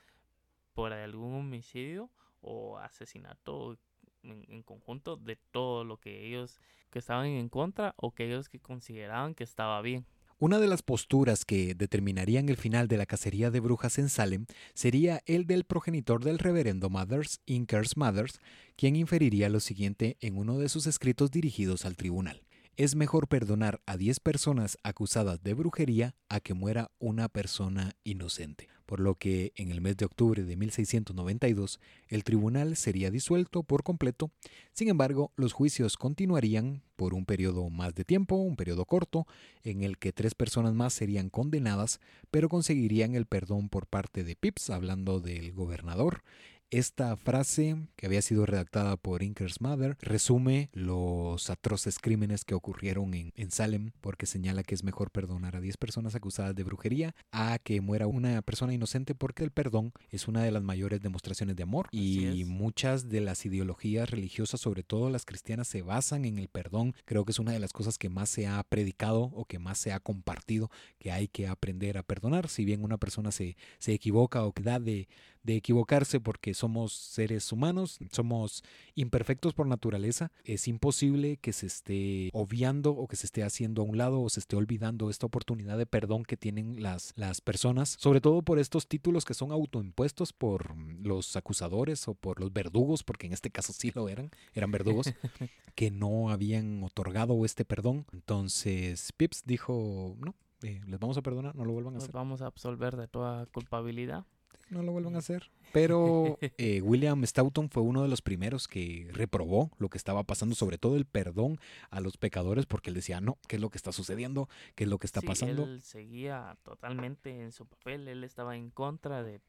por 0.75 0.93
algún 0.93 1.35
homicidio 1.35 2.11
o 2.41 2.79
asesinato 2.79 3.79
en, 4.23 4.63
conjunto 4.63 5.17
de 5.17 5.37
todo 5.51 5.85
lo 5.85 5.99
que 5.99 6.27
ellos 6.27 6.61
que 6.91 6.99
estaban 6.99 7.27
en 7.27 7.49
contra 7.49 7.95
o 7.97 8.13
que 8.13 8.27
ellos 8.27 8.49
que 8.49 8.61
consideraban 8.61 9.35
que 9.35 9.45
estaba 9.45 9.81
bien. 9.83 10.07
Una 10.39 10.59
de 10.59 10.69
las 10.69 10.83
posturas 10.83 11.45
que 11.45 11.75
determinarían 11.75 12.49
el 12.49 12.57
final 12.57 12.89
de 12.89 12.97
la 12.97 13.05
cacería 13.05 13.51
de 13.51 13.61
brujas 13.61 13.99
en 13.99 14.09
Salem 14.09 14.47
sería 14.73 15.21
el 15.27 15.47
del 15.47 15.65
progenitor 15.65 16.25
del 16.25 16.39
reverendo 16.39 16.89
Mothers, 16.89 17.41
Inkers 17.45 17.99
Mothers, 17.99 18.41
quien 18.75 18.97
inferiría 18.97 19.51
lo 19.51 19.61
siguiente 19.61 20.17
en 20.21 20.39
uno 20.39 20.59
de 20.59 20.71
sus 20.71 20.87
escritos 20.87 21.31
dirigidos 21.31 21.85
al 21.85 21.97
tribunal. 21.97 22.43
Es 22.77 22.95
mejor 22.95 23.29
perdonar 23.29 23.81
a 23.87 23.97
10 23.97 24.21
personas 24.21 24.79
acusadas 24.83 25.43
de 25.43 25.55
brujería 25.55 26.15
a 26.29 26.41
que 26.41 26.55
muera 26.55 26.91
una 26.99 27.29
persona 27.29 27.93
inocente 28.05 28.69
por 28.91 28.99
lo 28.99 29.15
que 29.15 29.53
en 29.55 29.71
el 29.71 29.81
mes 29.81 29.97
de 29.99 30.05
octubre 30.05 30.43
de 30.43 30.57
1692 30.57 31.79
el 32.09 32.25
tribunal 32.25 32.75
sería 32.75 33.13
disuelto 33.13 33.63
por 33.63 33.85
completo. 33.85 34.33
Sin 34.73 34.89
embargo, 34.89 35.31
los 35.37 35.53
juicios 35.53 35.97
continuarían 35.97 36.83
por 36.97 37.15
un 37.15 37.25
periodo 37.25 37.71
más 37.71 37.95
de 37.95 38.05
tiempo, 38.05 38.35
un 38.35 38.57
periodo 38.57 38.87
corto, 38.87 39.29
en 39.63 39.85
el 39.85 39.97
que 39.97 40.13
tres 40.13 40.35
personas 40.35 40.75
más 40.75 40.93
serían 40.93 41.31
condenadas, 41.31 42.01
pero 42.33 42.49
conseguirían 42.49 43.15
el 43.15 43.27
perdón 43.27 43.69
por 43.69 43.87
parte 43.87 44.25
de 44.25 44.35
Pips, 44.35 44.71
hablando 44.71 45.21
del 45.21 45.53
gobernador, 45.53 46.25
esta 46.71 47.17
frase, 47.17 47.77
que 47.97 48.07
había 48.07 48.23
sido 48.23 48.47
redactada 48.47 48.97
por 48.97 49.23
Inker's 49.23 49.61
Mother, 49.61 49.97
resume 50.01 50.71
los 50.73 51.51
atroces 51.51 51.99
crímenes 51.99 52.45
que 52.45 52.55
ocurrieron 52.55 53.15
en, 53.15 53.51
Salem, 53.51 53.91
porque 54.01 54.27
señala 54.27 54.63
que 54.63 54.77
es 54.77 54.85
mejor 54.85 55.11
perdonar 55.11 55.57
a 55.57 55.61
10 55.61 55.77
personas 55.77 56.15
acusadas 56.15 56.55
de 56.55 56.63
brujería 56.63 57.15
a 57.33 57.59
que 57.59 57.81
muera 57.81 58.07
una 58.07 58.41
persona 58.43 58.73
inocente, 58.73 59.15
porque 59.17 59.43
el 59.43 59.51
perdón 59.51 59.93
es 60.11 60.29
una 60.29 60.45
de 60.45 60.53
las 60.53 60.63
mayores 60.63 61.01
demostraciones 61.01 61.57
de 61.57 61.65
amor. 61.65 61.89
Y 61.91 62.45
muchas 62.45 63.09
de 63.09 63.21
las 63.21 63.45
ideologías 63.45 64.09
religiosas, 64.09 64.61
sobre 64.61 64.85
todo 64.85 65.11
las 65.11 65.25
cristianas, 65.25 65.67
se 65.67 65.83
basan 65.83 66.25
en 66.25 66.39
el 66.39 66.49
perdón. 66.49 66.95
Creo 67.05 67.25
que 67.25 67.33
es 67.33 67.39
una 67.41 67.53
de 67.53 67.59
las 67.59 67.73
cosas 67.73 67.99
que 67.99 68.09
más 68.09 68.29
se 68.29 68.47
ha 68.47 68.63
predicado 68.63 69.23
o 69.35 69.45
que 69.45 69.59
más 69.59 69.79
se 69.79 69.93
ha 69.93 69.99
compartido, 69.99 70.71
que 70.99 71.11
hay 71.11 71.27
que 71.27 71.49
aprender 71.49 71.99
a 71.99 72.05
perdonar. 72.05 72.49
Si 72.49 72.65
bien 72.65 72.85
una 72.85 72.99
persona 72.99 73.33
se, 73.33 73.57
se 73.79 73.93
equivoca 73.93 74.45
o 74.45 74.53
que 74.53 74.63
da 74.63 74.79
de, 74.79 75.09
de 75.43 75.57
equivocarse 75.57 76.21
porque 76.21 76.55
somos 76.61 76.93
seres 76.93 77.51
humanos, 77.53 77.99
somos 78.13 78.63
imperfectos 78.95 79.55
por 79.55 79.67
naturaleza, 79.67 80.31
es 80.45 80.69
imposible 80.69 81.39
que 81.39 81.53
se 81.53 81.67
esté 81.67 82.31
obviando 82.33 82.93
o 82.93 83.09
que 83.09 83.17
se 83.17 83.27
esté 83.27 83.43
haciendo 83.43 83.83
a 83.83 83.85
un 83.87 83.97
lado 83.97 84.21
o 84.21 84.29
se 84.29 84.41
esté 84.41 84.57
olvidando 84.57 85.09
esta 85.09 85.27
oportunidad 85.27 85.79
de 85.79 85.87
perdón 85.87 86.25
que 86.25 86.37
tienen 86.37 86.83
las, 86.83 87.13
las 87.17 87.41
personas, 87.41 87.97
sobre 87.99 88.21
todo 88.21 88.43
por 88.43 88.59
estos 88.59 88.87
títulos 88.87 89.25
que 89.25 89.35
son 89.35 89.53
autoimpuestos 89.53 90.33
por 90.33 90.77
los 90.77 91.35
acusadores 91.37 92.07
o 92.09 92.15
por 92.15 92.41
los 92.41 92.53
verdugos, 92.53 93.03
porque 93.03 93.27
en 93.27 93.33
este 93.33 93.51
caso 93.51 93.73
sí 93.73 93.91
lo 93.95 94.09
eran, 94.09 94.31
eran 94.53 94.71
verdugos, 94.71 95.07
que 95.75 95.91
no 95.91 96.31
habían 96.31 96.83
otorgado 96.85 97.45
este 97.45 97.65
perdón. 97.65 98.07
Entonces 98.13 99.13
Pips 99.17 99.45
dijo, 99.47 100.15
no, 100.19 100.35
eh, 100.63 100.83
les 100.87 101.01
vamos 101.01 101.17
a 101.17 101.23
perdonar, 101.23 101.57
no 101.57 101.65
lo 101.65 101.73
vuelvan 101.73 101.95
a 101.95 101.99
hacer. 101.99 102.13
Vamos 102.13 102.43
a 102.43 102.47
absolver 102.47 102.97
de 102.97 103.09
toda 103.09 103.47
culpabilidad 103.47 104.27
no 104.71 104.83
lo 104.83 104.93
vuelvan 104.93 105.17
a 105.17 105.19
hacer. 105.19 105.51
Pero 105.73 106.39
eh, 106.59 106.81
William 106.83 107.25
Stoughton 107.25 107.69
fue 107.69 107.83
uno 107.83 108.03
de 108.03 108.09
los 108.09 108.23
primeros 108.23 108.69
que 108.69 109.09
reprobó 109.13 109.71
lo 109.79 109.89
que 109.89 109.99
estaba 109.99 110.23
pasando, 110.23 110.55
sobre 110.55 110.79
todo 110.79 110.97
el 110.97 111.05
perdón 111.05 111.59
a 111.91 112.01
los 112.01 112.17
pecadores, 112.17 112.67
porque 112.67 112.91
él 112.91 112.95
decía, 112.95 113.21
no, 113.21 113.39
¿qué 113.49 113.57
es 113.57 113.63
lo 113.63 113.71
que 113.71 113.79
está 113.79 113.93
sucediendo? 113.93 114.49
¿Qué 114.75 114.85
es 114.85 114.91
lo 114.91 114.99
que 114.99 115.07
está 115.07 115.21
pasando? 115.21 115.65
Él 115.65 115.83
seguía 115.83 116.57
totalmente 116.63 117.43
en 117.43 117.53
su 117.53 117.67
papel, 117.67 118.09
él 118.09 118.25
estaba 118.25 118.57
en 118.57 118.71
contra 118.71 119.23
de, 119.23 119.41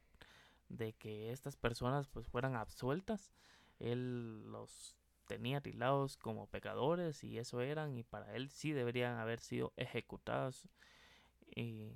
de 0.69 0.93
que 0.93 1.31
estas 1.31 1.55
personas 1.55 2.07
pues 2.07 2.27
fueran 2.27 2.55
absueltas. 2.55 3.31
Él 3.79 4.51
los 4.51 4.95
tenía 5.27 5.61
tilados 5.61 6.17
como 6.17 6.47
pecadores 6.47 7.23
y 7.23 7.37
eso 7.37 7.61
eran, 7.61 7.97
y 7.97 8.03
para 8.03 8.35
él 8.35 8.49
sí 8.49 8.73
deberían 8.73 9.17
haber 9.17 9.39
sido 9.39 9.71
ejecutados 9.77 10.67
y, 11.55 11.93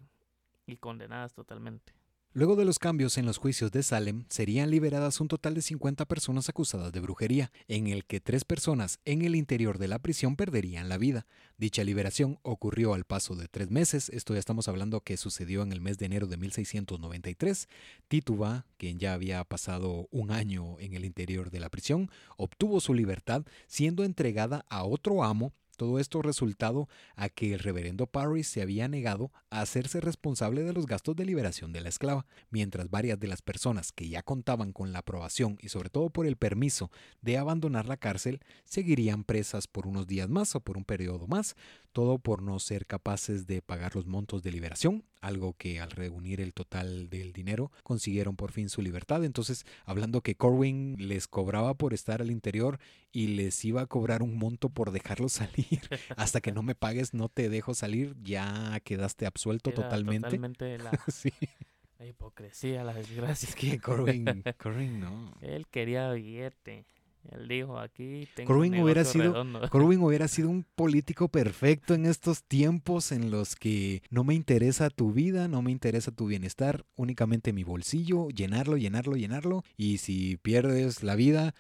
y 0.66 0.78
condenadas 0.78 1.34
totalmente. 1.34 1.94
Luego 2.38 2.58
de 2.58 2.66
los 2.66 2.80
cambios 2.80 3.18
en 3.18 3.26
los 3.26 3.38
juicios 3.38 3.72
de 3.72 3.82
Salem, 3.82 4.26
serían 4.28 4.70
liberadas 4.70 5.22
un 5.22 5.30
total 5.30 5.54
de 5.54 5.62
50 5.62 6.04
personas 6.04 6.50
acusadas 6.50 6.92
de 6.92 7.00
brujería, 7.00 7.50
en 7.70 7.88
el 7.88 8.04
que 8.04 8.20
tres 8.20 8.44
personas 8.44 9.00
en 9.06 9.22
el 9.22 9.38
interior 9.38 9.78
de 9.78 9.88
la 9.88 10.00
prisión 10.00 10.36
perderían 10.36 10.90
la 10.90 10.98
vida. 10.98 11.28
Dicha 11.58 11.86
liberación 11.86 12.38
ocurrió 12.42 12.94
al 12.94 13.06
paso 13.06 13.38
de 13.38 13.48
tres 13.48 13.72
meses, 13.72 14.10
esto 14.10 14.34
ya 14.34 14.40
estamos 14.42 14.68
hablando 14.68 15.00
que 15.00 15.16
sucedió 15.16 15.64
en 15.64 15.72
el 15.72 15.80
mes 15.80 15.98
de 15.98 16.08
enero 16.08 16.28
de 16.28 16.36
1693. 16.36 17.70
Tituba, 18.10 18.66
quien 18.76 19.00
ya 19.00 19.14
había 19.14 19.42
pasado 19.46 20.10
un 20.12 20.30
año 20.30 20.78
en 20.82 20.94
el 20.94 21.06
interior 21.06 21.52
de 21.52 21.62
la 21.62 21.70
prisión, 21.70 22.12
obtuvo 22.36 22.82
su 22.82 22.94
libertad 22.94 23.46
siendo 23.68 24.04
entregada 24.04 24.66
a 24.68 24.84
otro 24.84 25.24
amo 25.24 25.54
todo 25.76 26.00
esto 26.00 26.22
resultado 26.22 26.88
a 27.16 27.30
que 27.30 27.54
el 27.54 27.60
reverendo 27.60 28.08
Parry 28.08 28.44
se 28.44 28.62
había 28.62 28.88
negado 28.88 29.32
a 29.50 29.62
hacerse 29.62 30.02
responsable 30.02 30.64
de 30.64 30.74
los 30.74 30.86
gastos 30.86 31.16
de 31.16 31.26
liberación 31.26 31.74
de 31.74 31.82
la 31.82 31.90
esclava, 31.90 32.26
mientras 32.50 32.90
varias 32.90 33.20
de 33.20 33.28
las 33.28 33.42
personas 33.42 33.92
que 33.92 34.10
ya 34.10 34.24
contaban 34.24 34.74
con 34.74 34.92
la 34.92 35.00
aprobación 35.00 35.58
y 35.62 35.70
sobre 35.70 35.90
todo 35.90 36.10
por 36.10 36.26
el 36.26 36.38
permiso 36.38 36.92
de 37.22 37.38
abandonar 37.38 37.88
la 37.88 37.98
cárcel 37.98 38.42
seguirían 38.64 39.24
presas 39.24 39.68
por 39.68 39.88
unos 39.88 40.08
días 40.08 40.30
más 40.30 40.56
o 40.56 40.62
por 40.62 40.78
un 40.78 40.86
periodo 40.86 41.28
más, 41.28 41.56
todo 41.92 42.20
por 42.20 42.42
no 42.42 42.60
ser 42.60 42.86
capaces 42.86 43.48
de 43.48 43.62
pagar 43.62 43.96
los 43.96 44.06
montos 44.06 44.44
de 44.44 44.52
liberación, 44.52 45.04
algo 45.26 45.54
que 45.54 45.80
al 45.80 45.92
reunir 45.92 46.40
el 46.40 46.54
total 46.54 47.10
del 47.10 47.34
dinero 47.34 47.72
consiguieron 47.84 48.36
por 48.36 48.52
fin 48.52 48.70
su 48.70 48.82
libertad. 48.82 49.24
Entonces, 49.24 49.66
hablando 49.86 50.22
que 50.22 50.36
Corwin 50.36 50.96
les 51.00 51.28
cobraba 51.28 51.74
por 51.74 51.94
estar 51.94 52.22
al 52.22 52.32
interior 52.32 52.80
y 53.12 53.28
les 53.28 53.64
iba 53.66 53.82
a 53.82 53.88
cobrar 53.88 54.22
un 54.22 54.38
monto 54.38 54.70
por 54.70 54.92
dejarlos 54.92 55.34
salir, 55.34 55.82
hasta 56.16 56.42
que 56.42 56.52
no 56.52 56.64
me 56.64 56.76
pagues 56.76 57.14
no 57.14 57.30
te 57.30 57.50
dejo 57.50 57.74
salir, 57.74 58.16
ya 58.22 58.80
quedaste 58.84 59.26
absuelto 59.26 59.72
totalmente. 59.72 60.28
Totalmente 60.28 60.78
la, 60.78 60.92
la, 62.00 62.06
hipocresía, 62.06 62.84
la 62.84 62.94
desgracia. 62.94 63.50
Es 63.50 63.56
que 63.56 63.80
Corwin, 63.80 64.44
Corwin 64.58 65.00
no. 65.00 65.34
Él 65.42 65.68
quería 65.68 66.12
billete. 66.12 66.86
Él 67.32 67.48
dijo, 67.48 67.80
aquí 67.80 68.28
tengo 68.36 68.48
Corwin 68.48 68.80
hubiera 68.82 69.04
sido 69.04 69.34
Corwin 69.72 70.02
hubiera 70.02 70.28
sido 70.28 70.50
un 70.50 70.64
político 70.76 71.30
perfecto 71.30 71.94
en 71.94 72.06
estos 72.06 72.44
tiempos 72.44 73.12
en 73.12 73.32
los 73.32 73.56
que 73.56 74.04
no 74.10 74.24
me 74.24 74.34
interesa 74.34 74.90
tu 74.90 75.12
vida, 75.12 75.48
no 75.48 75.62
me 75.62 75.72
interesa 75.72 76.12
tu 76.12 76.28
bienestar, 76.28 76.86
únicamente 76.96 77.54
mi 77.54 77.64
bolsillo, 77.64 78.30
llenarlo, 78.30 78.78
llenarlo, 78.78 79.16
llenarlo 79.16 79.64
y 79.78 79.98
si 79.98 80.38
pierdes 80.38 81.04
la 81.04 81.16
vida 81.16 81.56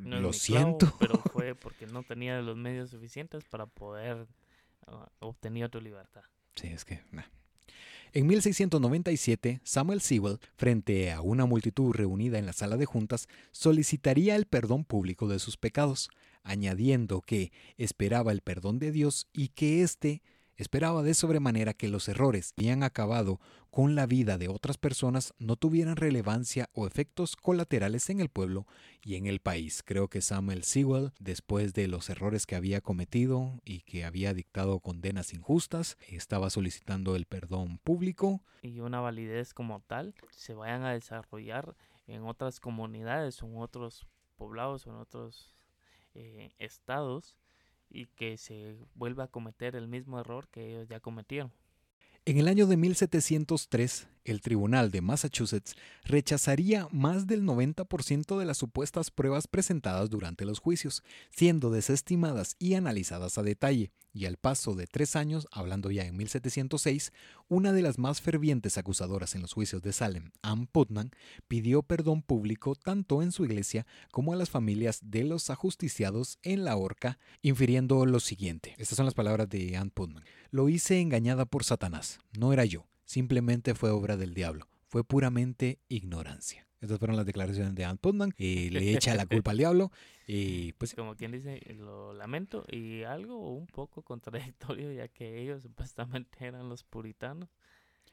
lo 0.00 0.32
siento. 0.32 0.94
pero 0.98 1.18
fue 1.32 1.54
porque 1.54 1.86
no 1.86 2.02
tenía 2.02 2.40
los 2.40 2.56
medios 2.56 2.90
suficientes 2.90 3.44
para 3.44 3.66
poder 3.66 4.26
ah, 4.86 5.08
obtener 5.20 5.70
tu 5.70 5.80
libertad. 5.80 6.22
Sí, 6.54 6.68
es 6.68 6.84
que 6.84 7.00
en 8.12 8.26
1697, 8.26 9.60
Samuel 9.64 10.00
Sewell, 10.00 10.38
frente 10.56 11.12
a 11.12 11.20
una 11.20 11.46
multitud 11.46 11.92
reunida 11.92 12.38
en 12.38 12.46
la 12.46 12.52
sala 12.52 12.76
de 12.76 12.86
juntas, 12.86 13.28
solicitaría 13.52 14.36
el 14.36 14.46
perdón 14.46 14.84
público 14.84 15.28
de 15.28 15.38
sus 15.38 15.56
pecados, 15.56 16.10
añadiendo 16.42 17.20
que 17.20 17.52
esperaba 17.76 18.32
el 18.32 18.40
perdón 18.40 18.78
de 18.78 18.92
Dios 18.92 19.28
y 19.32 19.48
que 19.48 19.82
éste 19.82 20.22
Esperaba 20.58 21.04
de 21.04 21.14
sobremanera 21.14 21.72
que 21.72 21.86
los 21.86 22.08
errores 22.08 22.52
que 22.52 22.64
habían 22.64 22.82
acabado 22.82 23.40
con 23.70 23.94
la 23.94 24.06
vida 24.06 24.38
de 24.38 24.48
otras 24.48 24.76
personas 24.76 25.32
no 25.38 25.54
tuvieran 25.54 25.94
relevancia 25.94 26.68
o 26.72 26.88
efectos 26.88 27.36
colaterales 27.36 28.10
en 28.10 28.18
el 28.18 28.28
pueblo 28.28 28.66
y 29.00 29.14
en 29.14 29.28
el 29.28 29.38
país. 29.38 29.84
Creo 29.84 30.08
que 30.08 30.20
Samuel 30.20 30.64
Sewell, 30.64 31.12
después 31.20 31.74
de 31.74 31.86
los 31.86 32.10
errores 32.10 32.44
que 32.44 32.56
había 32.56 32.80
cometido 32.80 33.60
y 33.64 33.82
que 33.82 34.04
había 34.04 34.34
dictado 34.34 34.80
condenas 34.80 35.32
injustas, 35.32 35.96
estaba 36.08 36.50
solicitando 36.50 37.14
el 37.14 37.26
perdón 37.26 37.78
público. 37.78 38.42
Y 38.60 38.80
una 38.80 39.00
validez 39.00 39.54
como 39.54 39.78
tal 39.86 40.12
se 40.32 40.54
vayan 40.54 40.82
a 40.82 40.92
desarrollar 40.92 41.76
en 42.08 42.24
otras 42.24 42.58
comunidades 42.58 43.40
en 43.44 43.56
otros 43.56 44.08
poblados 44.34 44.88
en 44.88 44.94
otros 44.94 45.54
eh, 46.14 46.50
estados 46.58 47.36
y 47.90 48.06
que 48.06 48.36
se 48.36 48.76
vuelva 48.94 49.24
a 49.24 49.28
cometer 49.28 49.76
el 49.76 49.88
mismo 49.88 50.20
error 50.20 50.48
que 50.48 50.68
ellos 50.70 50.88
ya 50.88 51.00
cometieron. 51.00 51.52
En 52.24 52.38
el 52.38 52.48
año 52.48 52.66
de 52.66 52.76
1703, 52.76 54.08
el 54.30 54.40
Tribunal 54.40 54.90
de 54.90 55.00
Massachusetts 55.00 55.74
rechazaría 56.04 56.88
más 56.90 57.26
del 57.26 57.42
90% 57.42 58.38
de 58.38 58.44
las 58.44 58.58
supuestas 58.58 59.10
pruebas 59.10 59.46
presentadas 59.48 60.10
durante 60.10 60.44
los 60.44 60.58
juicios, 60.58 61.02
siendo 61.30 61.70
desestimadas 61.70 62.56
y 62.58 62.74
analizadas 62.74 63.38
a 63.38 63.42
detalle, 63.42 63.90
y 64.12 64.26
al 64.26 64.36
paso 64.36 64.74
de 64.74 64.86
tres 64.86 65.16
años, 65.16 65.46
hablando 65.52 65.90
ya 65.90 66.04
en 66.04 66.16
1706, 66.16 67.12
una 67.48 67.72
de 67.72 67.82
las 67.82 67.98
más 67.98 68.20
fervientes 68.20 68.76
acusadoras 68.76 69.34
en 69.34 69.42
los 69.42 69.52
juicios 69.52 69.82
de 69.82 69.92
Salem, 69.92 70.32
Ann 70.42 70.66
Putnam, 70.66 71.10
pidió 71.46 71.82
perdón 71.82 72.22
público 72.22 72.74
tanto 72.74 73.22
en 73.22 73.32
su 73.32 73.44
iglesia 73.44 73.86
como 74.10 74.32
a 74.32 74.36
las 74.36 74.50
familias 74.50 75.00
de 75.02 75.24
los 75.24 75.50
ajusticiados 75.50 76.38
en 76.42 76.64
la 76.64 76.76
horca, 76.76 77.18
infiriendo 77.42 78.04
lo 78.06 78.20
siguiente. 78.20 78.74
Estas 78.78 78.96
son 78.96 79.06
las 79.06 79.14
palabras 79.14 79.48
de 79.48 79.76
Ann 79.76 79.90
Putnam. 79.90 80.24
Lo 80.50 80.68
hice 80.68 81.00
engañada 81.00 81.44
por 81.44 81.64
Satanás, 81.64 82.18
no 82.36 82.52
era 82.52 82.64
yo 82.64 82.86
simplemente 83.08 83.74
fue 83.74 83.90
obra 83.90 84.16
del 84.16 84.34
diablo, 84.34 84.68
fue 84.86 85.02
puramente 85.02 85.78
ignorancia. 85.88 86.66
Estas 86.80 86.98
fueron 86.98 87.16
las 87.16 87.26
declaraciones 87.26 87.74
de 87.74 87.84
Ann 87.84 87.98
Putnam. 87.98 88.30
y 88.36 88.70
le 88.70 88.92
echa 88.92 89.16
la 89.16 89.26
culpa 89.26 89.50
al 89.50 89.58
diablo. 89.58 89.90
Y 90.28 90.74
pues. 90.74 90.94
Como 90.94 91.16
quien 91.16 91.32
dice, 91.32 91.60
lo 91.76 92.12
lamento. 92.12 92.64
Y 92.70 93.02
algo 93.02 93.52
un 93.52 93.66
poco 93.66 94.02
contradictorio, 94.02 94.92
ya 94.92 95.08
que 95.08 95.40
ellos 95.40 95.62
supuestamente 95.62 96.38
eran 96.46 96.68
los 96.68 96.84
puritanos. 96.84 97.48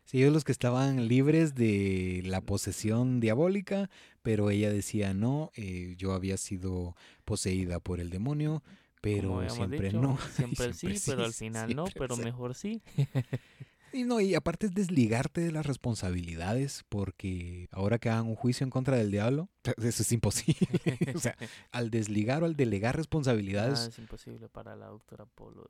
Sí, 0.05 0.19
ellos 0.19 0.33
los 0.33 0.43
que 0.43 0.51
estaban 0.51 1.07
libres 1.07 1.55
de 1.55 2.21
la 2.25 2.41
posesión 2.41 3.19
diabólica, 3.19 3.89
pero 4.21 4.49
ella 4.49 4.71
decía 4.71 5.13
no, 5.13 5.51
eh, 5.55 5.95
yo 5.97 6.13
había 6.13 6.37
sido 6.37 6.95
poseída 7.25 7.79
por 7.79 7.99
el 7.99 8.11
demonio, 8.11 8.63
pero 9.01 9.47
siempre 9.49 9.91
no. 9.93 10.17
Siempre, 10.35 10.73
sí, 10.73 10.95
pero 11.05 11.25
al 11.25 11.33
final 11.33 11.75
no, 11.75 11.85
pero 11.97 12.17
mejor 12.17 12.55
sí. 12.55 12.81
Y 13.93 14.03
no, 14.03 14.19
y 14.19 14.35
aparte 14.35 14.65
es 14.65 14.73
desligarte 14.73 15.41
de 15.41 15.51
las 15.51 15.65
responsabilidades, 15.65 16.83
porque 16.89 17.69
ahora 17.71 17.97
que 17.97 18.09
hagan 18.09 18.27
un 18.27 18.35
juicio 18.35 18.63
en 18.63 18.69
contra 18.69 18.97
del 18.97 19.11
diablo, 19.11 19.49
eso 19.77 20.03
es 20.03 20.11
imposible. 20.11 20.67
o 21.13 21.19
sea, 21.19 21.35
al 21.71 21.89
desligar 21.89 22.43
o 22.43 22.45
al 22.45 22.55
delegar 22.55 22.95
responsabilidades. 22.95 23.87
es 23.87 23.99
imposible 23.99 24.49
para 24.49 24.75
la 24.75 24.87
doctora 24.87 25.25
Polo. 25.25 25.67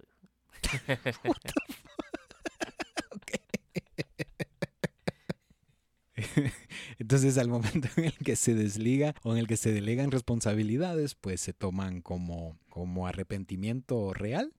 Entonces 6.97 7.37
al 7.37 7.49
momento 7.49 7.87
en 7.97 8.05
el 8.05 8.17
que 8.17 8.35
se 8.35 8.55
desliga 8.55 9.13
o 9.23 9.33
en 9.33 9.39
el 9.39 9.47
que 9.47 9.57
se 9.57 9.71
delegan 9.71 10.11
responsabilidades, 10.11 11.15
pues 11.15 11.41
se 11.41 11.53
toman 11.53 12.01
como, 12.01 12.57
como 12.69 13.05
arrepentimiento 13.05 14.13
real 14.13 14.53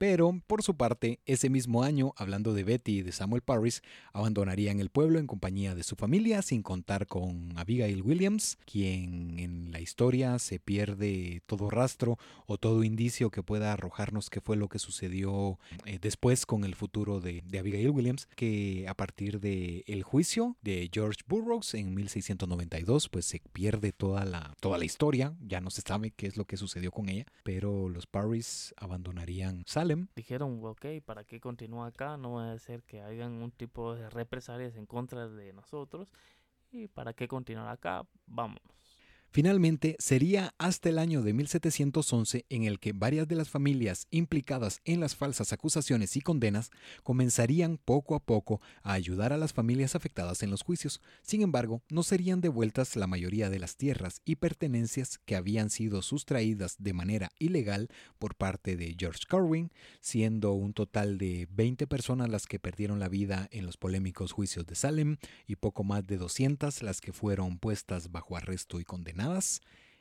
pero, 0.00 0.40
por 0.46 0.62
su 0.62 0.78
parte, 0.78 1.20
ese 1.26 1.50
mismo 1.50 1.82
año, 1.82 2.14
hablando 2.16 2.54
de 2.54 2.64
Betty 2.64 3.00
y 3.00 3.02
de 3.02 3.12
Samuel 3.12 3.42
Parris, 3.42 3.82
abandonarían 4.14 4.80
el 4.80 4.88
pueblo 4.88 5.18
en 5.18 5.26
compañía 5.26 5.74
de 5.74 5.82
su 5.82 5.94
familia, 5.94 6.40
sin 6.40 6.62
contar 6.62 7.06
con 7.06 7.52
Abigail 7.58 8.00
Williams, 8.00 8.56
quien 8.64 9.38
en 9.38 9.72
la 9.72 9.78
historia 9.78 10.38
se 10.38 10.58
pierde 10.58 11.42
todo 11.44 11.68
rastro 11.68 12.16
o 12.46 12.56
todo 12.56 12.82
indicio 12.82 13.30
que 13.30 13.42
pueda 13.42 13.74
arrojarnos 13.74 14.30
qué 14.30 14.40
fue 14.40 14.56
lo 14.56 14.70
que 14.70 14.78
sucedió 14.78 15.58
eh, 15.84 15.98
después 16.00 16.46
con 16.46 16.64
el 16.64 16.74
futuro 16.74 17.20
de, 17.20 17.44
Abigail 17.58 17.90
Williams, 17.90 18.26
que 18.36 18.86
a 18.88 18.94
partir 18.94 19.38
del 19.38 19.84
el 19.86 20.02
juicio 20.02 20.56
de 20.62 20.88
George 20.90 21.20
Burroughs 21.26 21.74
en 21.74 21.94
1692, 21.94 23.10
pues 23.10 23.26
se 23.26 23.42
pierde 23.52 23.92
toda 23.92 24.24
la, 24.24 24.54
toda 24.60 24.78
la 24.78 24.86
historia, 24.86 25.34
ya 25.46 25.60
no 25.60 25.68
se 25.68 25.82
sabe 25.82 26.10
qué 26.10 26.26
es 26.26 26.38
lo 26.38 26.46
que 26.46 26.56
sucedió 26.56 26.90
con 26.90 27.10
ella, 27.10 27.26
pero 27.42 27.90
los 27.90 28.06
Parris 28.06 28.72
abandonarían 28.78 29.62
Salem 29.66 29.89
Dijeron, 30.14 30.60
ok, 30.64 30.86
¿para 31.04 31.24
qué 31.24 31.40
continúa 31.40 31.86
acá? 31.88 32.16
No 32.16 32.34
va 32.34 32.52
a 32.52 32.58
ser 32.58 32.82
que 32.84 33.00
hagan 33.00 33.32
un 33.42 33.50
tipo 33.50 33.94
de 33.94 34.10
represalias 34.10 34.76
en 34.76 34.86
contra 34.86 35.28
de 35.28 35.52
nosotros. 35.52 36.12
¿Y 36.70 36.88
para 36.88 37.12
qué 37.14 37.28
continuar 37.28 37.68
acá? 37.68 38.06
Vámonos. 38.26 38.89
Finalmente, 39.32 39.94
sería 40.00 40.56
hasta 40.58 40.88
el 40.88 40.98
año 40.98 41.22
de 41.22 41.32
1711 41.32 42.46
en 42.48 42.64
el 42.64 42.80
que 42.80 42.92
varias 42.92 43.28
de 43.28 43.36
las 43.36 43.48
familias 43.48 44.08
implicadas 44.10 44.80
en 44.84 44.98
las 44.98 45.14
falsas 45.14 45.52
acusaciones 45.52 46.16
y 46.16 46.20
condenas 46.20 46.72
comenzarían 47.04 47.78
poco 47.78 48.16
a 48.16 48.18
poco 48.18 48.60
a 48.82 48.92
ayudar 48.92 49.32
a 49.32 49.36
las 49.36 49.52
familias 49.52 49.94
afectadas 49.94 50.42
en 50.42 50.50
los 50.50 50.62
juicios. 50.62 51.00
Sin 51.22 51.42
embargo, 51.42 51.80
no 51.90 52.02
serían 52.02 52.40
devueltas 52.40 52.96
la 52.96 53.06
mayoría 53.06 53.50
de 53.50 53.60
las 53.60 53.76
tierras 53.76 54.20
y 54.24 54.34
pertenencias 54.34 55.18
que 55.24 55.36
habían 55.36 55.70
sido 55.70 56.02
sustraídas 56.02 56.74
de 56.80 56.92
manera 56.92 57.30
ilegal 57.38 57.88
por 58.18 58.34
parte 58.34 58.76
de 58.76 58.96
George 58.98 59.22
Corwin, 59.28 59.70
siendo 60.00 60.54
un 60.54 60.72
total 60.72 61.18
de 61.18 61.46
20 61.52 61.86
personas 61.86 62.28
las 62.30 62.48
que 62.48 62.58
perdieron 62.58 62.98
la 62.98 63.08
vida 63.08 63.46
en 63.52 63.64
los 63.64 63.76
polémicos 63.76 64.32
juicios 64.32 64.66
de 64.66 64.74
Salem 64.74 65.18
y 65.46 65.54
poco 65.54 65.84
más 65.84 66.04
de 66.04 66.16
200 66.16 66.82
las 66.82 67.00
que 67.00 67.12
fueron 67.12 67.60
puestas 67.60 68.10
bajo 68.10 68.36
arresto 68.36 68.80
y 68.80 68.84
condenadas 68.84 69.19
Alice. 69.20 69.60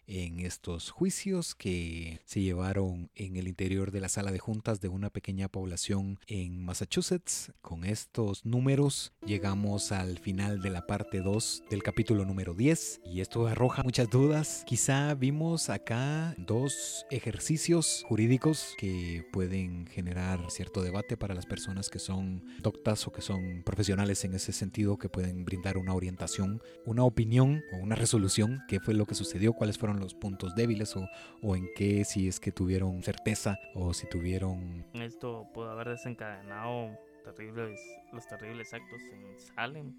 En 0.09 0.39
estos 0.39 0.89
juicios 0.89 1.53
que 1.53 2.19
se 2.25 2.41
llevaron 2.41 3.11
en 3.15 3.37
el 3.37 3.47
interior 3.47 3.91
de 3.91 4.01
la 4.01 4.09
sala 4.09 4.31
de 4.31 4.39
juntas 4.39 4.81
de 4.81 4.89
una 4.89 5.11
pequeña 5.11 5.47
población 5.47 6.19
en 6.27 6.65
Massachusetts. 6.65 7.51
Con 7.61 7.85
estos 7.85 8.43
números 8.43 9.13
llegamos 9.23 9.91
al 9.91 10.17
final 10.17 10.61
de 10.61 10.71
la 10.71 10.87
parte 10.87 11.21
2 11.21 11.63
del 11.69 11.83
capítulo 11.83 12.25
número 12.25 12.55
10 12.55 13.01
y 13.05 13.21
esto 13.21 13.45
arroja 13.45 13.83
muchas 13.83 14.09
dudas. 14.09 14.63
Quizá 14.65 15.13
vimos 15.13 15.69
acá 15.69 16.33
dos 16.39 17.05
ejercicios 17.11 18.03
jurídicos 18.07 18.73
que 18.77 19.23
pueden 19.31 19.85
generar 19.85 20.49
cierto 20.49 20.81
debate 20.81 21.17
para 21.17 21.35
las 21.35 21.45
personas 21.45 21.89
que 21.89 21.99
son 21.99 22.43
doctas 22.61 23.05
o 23.07 23.11
que 23.11 23.21
son 23.21 23.61
profesionales 23.63 24.25
en 24.25 24.33
ese 24.33 24.53
sentido 24.53 24.97
que 24.97 25.09
pueden 25.09 25.45
brindar 25.45 25.77
una 25.77 25.93
orientación, 25.93 26.61
una 26.85 27.03
opinión 27.03 27.61
o 27.73 27.77
una 27.77 27.95
resolución 27.95 28.61
que 28.67 28.79
fue 28.79 28.95
lo 28.95 29.05
que 29.05 29.13
sucedió, 29.13 29.53
cuáles 29.53 29.77
fueron 29.77 29.98
los 29.99 30.13
puntos 30.13 30.55
débiles 30.55 30.95
o, 30.95 31.07
o 31.41 31.55
en 31.55 31.67
qué 31.75 32.03
si 32.05 32.27
es 32.27 32.39
que 32.39 32.51
tuvieron 32.51 33.03
certeza 33.03 33.59
o 33.73 33.93
si 33.93 34.07
tuvieron... 34.07 34.85
Esto 34.93 35.47
pudo 35.53 35.71
haber 35.71 35.89
desencadenado 35.89 36.97
terribles, 37.23 37.79
los 38.11 38.27
terribles 38.27 38.73
actos 38.73 39.01
en 39.11 39.39
Salem, 39.39 39.93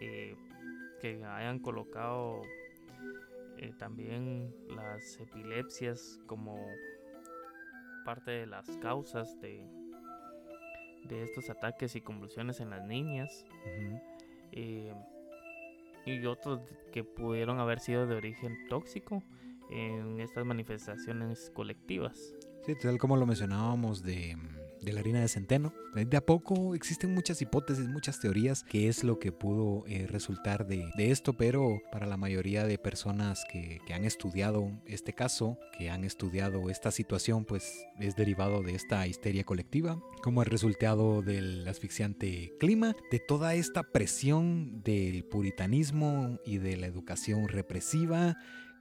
eh, 0.00 0.34
que 1.00 1.24
hayan 1.24 1.58
colocado 1.58 2.42
eh, 3.58 3.72
también 3.78 4.54
las 4.68 5.18
epilepsias 5.20 6.20
como 6.26 6.66
parte 8.04 8.30
de 8.30 8.46
las 8.46 8.68
causas 8.78 9.40
de, 9.40 9.62
de 11.04 11.22
estos 11.24 11.50
ataques 11.50 11.94
y 11.96 12.00
convulsiones 12.00 12.60
en 12.60 12.70
las 12.70 12.84
niñas 12.86 13.44
y 16.06 16.24
otros 16.26 16.60
que 16.92 17.04
pudieron 17.04 17.60
haber 17.60 17.80
sido 17.80 18.06
de 18.06 18.16
origen 18.16 18.56
tóxico 18.68 19.22
en 19.70 20.20
estas 20.20 20.44
manifestaciones 20.44 21.50
colectivas. 21.54 22.34
Sí, 22.64 22.74
tal 22.80 22.98
como 22.98 23.16
lo 23.16 23.26
mencionábamos 23.26 24.02
de 24.02 24.36
de 24.88 24.94
la 24.94 25.00
harina 25.00 25.20
de 25.20 25.28
centeno. 25.28 25.72
De 25.94 26.16
a 26.16 26.24
poco 26.24 26.74
existen 26.74 27.12
muchas 27.12 27.42
hipótesis, 27.42 27.88
muchas 27.88 28.20
teorías, 28.20 28.64
que 28.64 28.88
es 28.88 29.04
lo 29.04 29.18
que 29.18 29.32
pudo 29.32 29.84
eh, 29.86 30.06
resultar 30.08 30.66
de, 30.66 30.90
esto, 30.96 31.34
pero 31.34 31.80
para 31.92 32.06
la 32.06 32.16
mayoría 32.16 32.64
de 32.64 32.78
personas 32.78 33.44
que, 33.50 33.80
que, 33.86 33.94
han 33.94 34.04
estudiado 34.04 34.70
este 34.86 35.12
caso, 35.12 35.58
que 35.76 35.90
han 35.90 36.04
estudiado 36.04 36.70
esta 36.70 36.90
situación, 36.90 37.44
pues 37.44 37.86
es 37.98 38.16
derivado 38.16 38.62
de 38.62 38.74
esta 38.74 39.06
histeria 39.06 39.44
colectiva, 39.44 40.00
como 40.22 40.42
el 40.42 40.50
resultado 40.50 41.22
del 41.22 41.66
asfixiante 41.68 42.52
clima, 42.58 42.94
de 43.10 43.18
toda 43.18 43.54
esta 43.54 43.82
presión 43.82 44.82
del 44.82 45.24
puritanismo 45.24 46.38
y 46.44 46.58
de 46.58 46.76
la 46.76 46.86
educación 46.86 47.48
represiva 47.48 48.36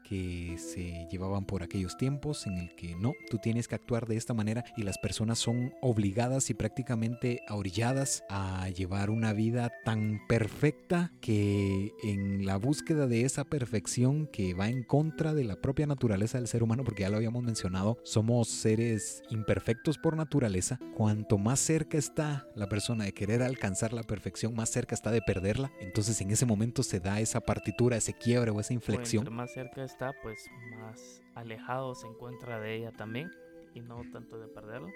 que 0.08 0.58
se 0.58 1.08
llevaban 1.12 1.46
por 1.46 1.64
aquellos 1.64 1.98
tiempos 1.98 2.48
en 2.48 2.58
el 2.58 2.76
que 2.76 2.96
no, 2.96 3.14
tú 3.30 3.38
tienes 3.38 3.68
que 3.68 3.76
actuar 3.76 4.08
de 4.08 4.16
esta 4.16 4.34
manera 4.34 4.64
y 4.78 4.84
las 4.84 4.98
personas 4.98 5.40
son 5.40 5.74
obligadas 5.82 6.50
y 6.50 6.54
prácticamente 6.54 7.42
orilladas 7.50 8.24
a 8.30 8.70
llevar 8.70 9.10
una 9.10 9.34
vida 9.34 9.72
tan 9.84 10.22
perfecta 10.28 11.12
que 11.20 11.92
en 12.04 12.46
la 12.46 12.58
búsqueda 12.58 13.08
de 13.08 13.24
esa 13.24 13.44
perfección 13.44 14.28
que 14.28 14.54
va 14.54 14.70
en 14.70 14.84
contra 14.84 15.34
de 15.34 15.44
la 15.44 15.58
propia 15.58 15.88
naturaleza 15.88 16.38
del 16.38 16.48
ser 16.48 16.64
humano, 16.64 16.84
porque 16.84 17.04
ya 17.04 17.10
lo 17.10 17.18
habíamos 17.18 17.44
mencionado, 17.44 17.98
somos 18.04 18.48
seres 18.48 19.24
imperfectos 19.30 19.98
por 19.98 20.16
naturaleza, 20.16 20.80
cuanto 20.96 21.38
más 21.38 21.60
cerca 21.60 21.98
está 21.98 22.48
la 22.56 22.70
persona 22.70 23.06
de 23.06 23.14
querer 23.14 23.42
alcanzar 23.44 23.94
la 23.94 24.04
perfección, 24.04 24.56
más 24.56 24.70
cerca 24.70 24.96
está 24.96 25.12
de 25.12 25.22
perderla, 25.22 25.72
entonces 25.82 26.22
en 26.22 26.32
ese 26.32 26.46
momento 26.46 26.84
se 26.84 27.00
da 27.00 27.20
esa 27.20 27.42
partitura, 27.42 27.98
ese 27.98 28.14
quiebre 28.14 28.52
o 28.52 28.60
esa 28.60 28.74
inflexión. 28.74 29.28
más 29.34 29.54
cerca 29.54 29.84
está, 29.84 29.97
pues 30.22 30.50
más 30.80 31.22
alejado 31.36 31.96
se 31.96 32.08
encuentra 32.08 32.60
de 32.60 32.76
ella 32.76 32.92
también 32.92 33.32
y 33.74 33.82
no 33.82 34.02
tanto 34.12 34.38
de 34.38 34.48
perderla. 34.48 34.90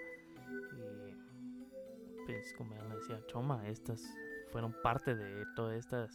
Y 0.77 2.25
pues 2.25 2.53
como 2.57 2.75
ya 2.75 2.83
le 2.83 2.95
decía 2.95 3.19
Choma, 3.27 3.67
estas 3.67 4.03
fueron 4.51 4.75
parte 4.83 5.15
de 5.15 5.45
todas 5.55 5.77
estas 5.77 6.11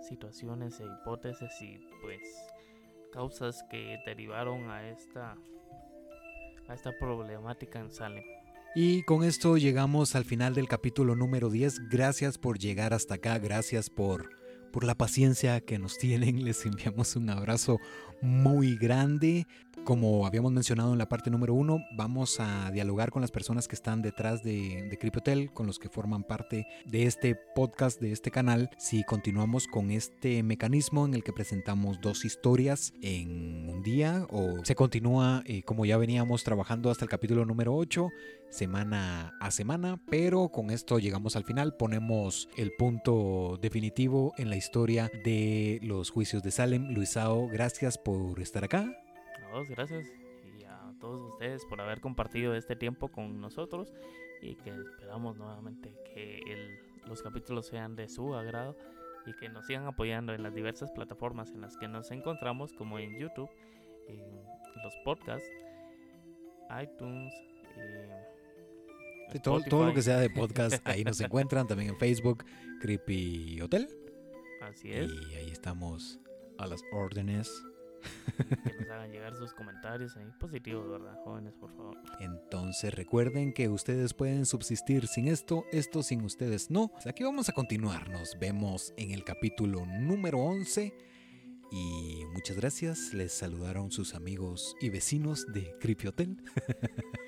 situaciones 0.00 0.80
e 0.80 0.84
hipótesis 0.84 1.50
y 1.62 1.78
pues 2.00 2.20
causas 3.12 3.62
que 3.70 3.98
derivaron 4.04 4.70
a 4.70 4.88
esta 4.88 5.36
a 6.68 6.74
esta 6.74 6.92
problemática 6.98 7.78
en 7.78 7.90
Salem. 7.90 8.24
Y 8.74 9.02
con 9.04 9.22
esto 9.22 9.56
llegamos 9.56 10.16
al 10.16 10.24
final 10.24 10.54
del 10.54 10.66
capítulo 10.66 11.14
número 11.14 11.48
10. 11.48 11.88
Gracias 11.90 12.38
por 12.38 12.58
llegar 12.58 12.92
hasta 12.92 13.14
acá, 13.14 13.38
gracias 13.38 13.88
por, 13.88 14.30
por 14.74 14.82
la 14.82 14.96
paciencia 14.96 15.60
que 15.60 15.78
nos 15.78 15.98
tienen. 15.98 16.44
Les 16.44 16.66
enviamos 16.66 17.14
un 17.14 17.30
abrazo 17.30 17.78
muy 18.20 18.76
grande. 18.76 19.46
Como 19.84 20.26
habíamos 20.26 20.50
mencionado 20.50 20.92
en 20.92 20.98
la 20.98 21.10
parte 21.10 21.28
número 21.28 21.52
uno, 21.52 21.84
vamos 21.94 22.40
a 22.40 22.70
dialogar 22.70 23.10
con 23.10 23.20
las 23.20 23.30
personas 23.30 23.68
que 23.68 23.74
están 23.74 24.00
detrás 24.00 24.42
de, 24.42 24.98
Hotel, 25.14 25.52
con 25.52 25.66
los 25.66 25.78
que 25.78 25.90
forman 25.90 26.22
parte 26.24 26.66
de 26.86 27.04
este 27.04 27.36
podcast, 27.54 28.00
de 28.00 28.10
este 28.10 28.30
canal, 28.30 28.70
si 28.78 29.04
continuamos 29.04 29.66
con 29.66 29.90
este 29.90 30.42
mecanismo 30.42 31.04
en 31.04 31.12
el 31.12 31.22
que 31.22 31.34
presentamos 31.34 32.00
dos 32.00 32.24
historias 32.24 32.94
en 33.02 33.68
un 33.68 33.82
día 33.82 34.26
o 34.30 34.64
se 34.64 34.74
continúa 34.74 35.42
eh, 35.44 35.62
como 35.64 35.84
ya 35.84 35.98
veníamos 35.98 36.44
trabajando 36.44 36.90
hasta 36.90 37.04
el 37.04 37.10
capítulo 37.10 37.44
número 37.44 37.76
8, 37.76 38.08
semana 38.48 39.34
a 39.38 39.50
semana, 39.50 40.00
pero 40.08 40.48
con 40.48 40.70
esto 40.70 40.98
llegamos 40.98 41.36
al 41.36 41.44
final, 41.44 41.76
ponemos 41.76 42.48
el 42.56 42.72
punto 42.72 43.58
definitivo 43.60 44.32
en 44.38 44.48
la 44.48 44.56
historia 44.56 45.10
de 45.24 45.78
los 45.82 46.08
juicios 46.08 46.42
de 46.42 46.52
Salem. 46.52 46.94
Luisao, 46.94 47.48
gracias 47.48 47.98
por 47.98 48.40
estar 48.40 48.64
acá 48.64 49.03
gracias. 49.62 50.06
Y 50.58 50.64
a 50.64 50.92
todos 51.00 51.32
ustedes 51.32 51.64
por 51.66 51.80
haber 51.80 52.00
compartido 52.00 52.54
este 52.54 52.76
tiempo 52.76 53.08
con 53.08 53.40
nosotros. 53.40 53.92
Y 54.42 54.56
que 54.56 54.70
esperamos 54.70 55.36
nuevamente 55.36 55.94
que 56.12 56.40
los 57.06 57.22
capítulos 57.22 57.66
sean 57.66 57.96
de 57.96 58.08
su 58.08 58.34
agrado 58.34 58.76
y 59.26 59.32
que 59.34 59.48
nos 59.48 59.66
sigan 59.66 59.86
apoyando 59.86 60.34
en 60.34 60.42
las 60.42 60.54
diversas 60.54 60.90
plataformas 60.90 61.50
en 61.50 61.62
las 61.62 61.76
que 61.78 61.88
nos 61.88 62.10
encontramos, 62.10 62.74
como 62.74 62.98
en 62.98 63.18
YouTube, 63.18 63.48
en 64.08 64.20
los 64.82 64.94
podcasts, 65.02 65.48
iTunes. 66.82 67.32
todo, 69.42 69.60
todo, 69.62 69.86
lo 69.86 69.94
que 69.94 70.02
sea 70.02 70.18
de 70.18 70.28
podcast, 70.28 70.86
ahí 70.86 71.04
nos 71.04 71.20
encuentran. 71.22 71.66
También 71.66 71.90
en 71.90 71.96
Facebook, 71.96 72.44
Creepy 72.80 73.60
Hotel. 73.62 73.88
Así 74.60 74.92
es. 74.92 75.10
Y 75.10 75.34
ahí 75.36 75.50
estamos 75.50 76.20
a 76.58 76.66
las 76.66 76.82
órdenes 76.92 77.50
que 78.36 78.74
nos 78.80 78.90
hagan 78.90 79.10
llegar 79.10 79.34
sus 79.34 79.52
comentarios 79.54 80.16
ahí 80.16 80.26
positivos, 80.38 80.88
¿verdad, 80.90 81.16
jóvenes, 81.24 81.54
por 81.54 81.70
favor? 81.76 81.96
Entonces 82.20 82.94
recuerden 82.94 83.52
que 83.52 83.68
ustedes 83.68 84.14
pueden 84.14 84.46
subsistir 84.46 85.06
sin 85.06 85.28
esto, 85.28 85.64
esto 85.72 86.02
sin 86.02 86.22
ustedes 86.22 86.70
no. 86.70 86.90
Aquí 87.06 87.24
vamos 87.24 87.48
a 87.48 87.52
continuar, 87.52 88.08
nos 88.10 88.38
vemos 88.38 88.92
en 88.96 89.10
el 89.10 89.24
capítulo 89.24 89.86
número 89.86 90.38
11 90.38 90.94
y 91.70 92.24
muchas 92.32 92.56
gracias, 92.56 93.12
les 93.14 93.32
saludaron 93.32 93.90
sus 93.90 94.14
amigos 94.14 94.76
y 94.80 94.90
vecinos 94.90 95.46
de 95.52 95.76
Creepy 95.80 96.08
Hotel. 96.08 96.36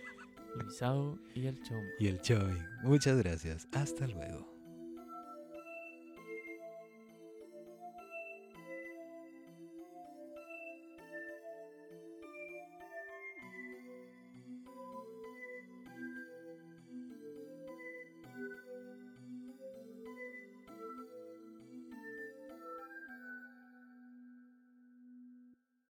y 1.35 1.47
el 1.47 1.63
Choy. 1.63 1.85
Y 1.99 2.07
el 2.07 2.21
Choy. 2.21 2.57
Muchas 2.83 3.19
gracias, 3.19 3.69
hasta 3.73 4.07
luego. 4.07 4.56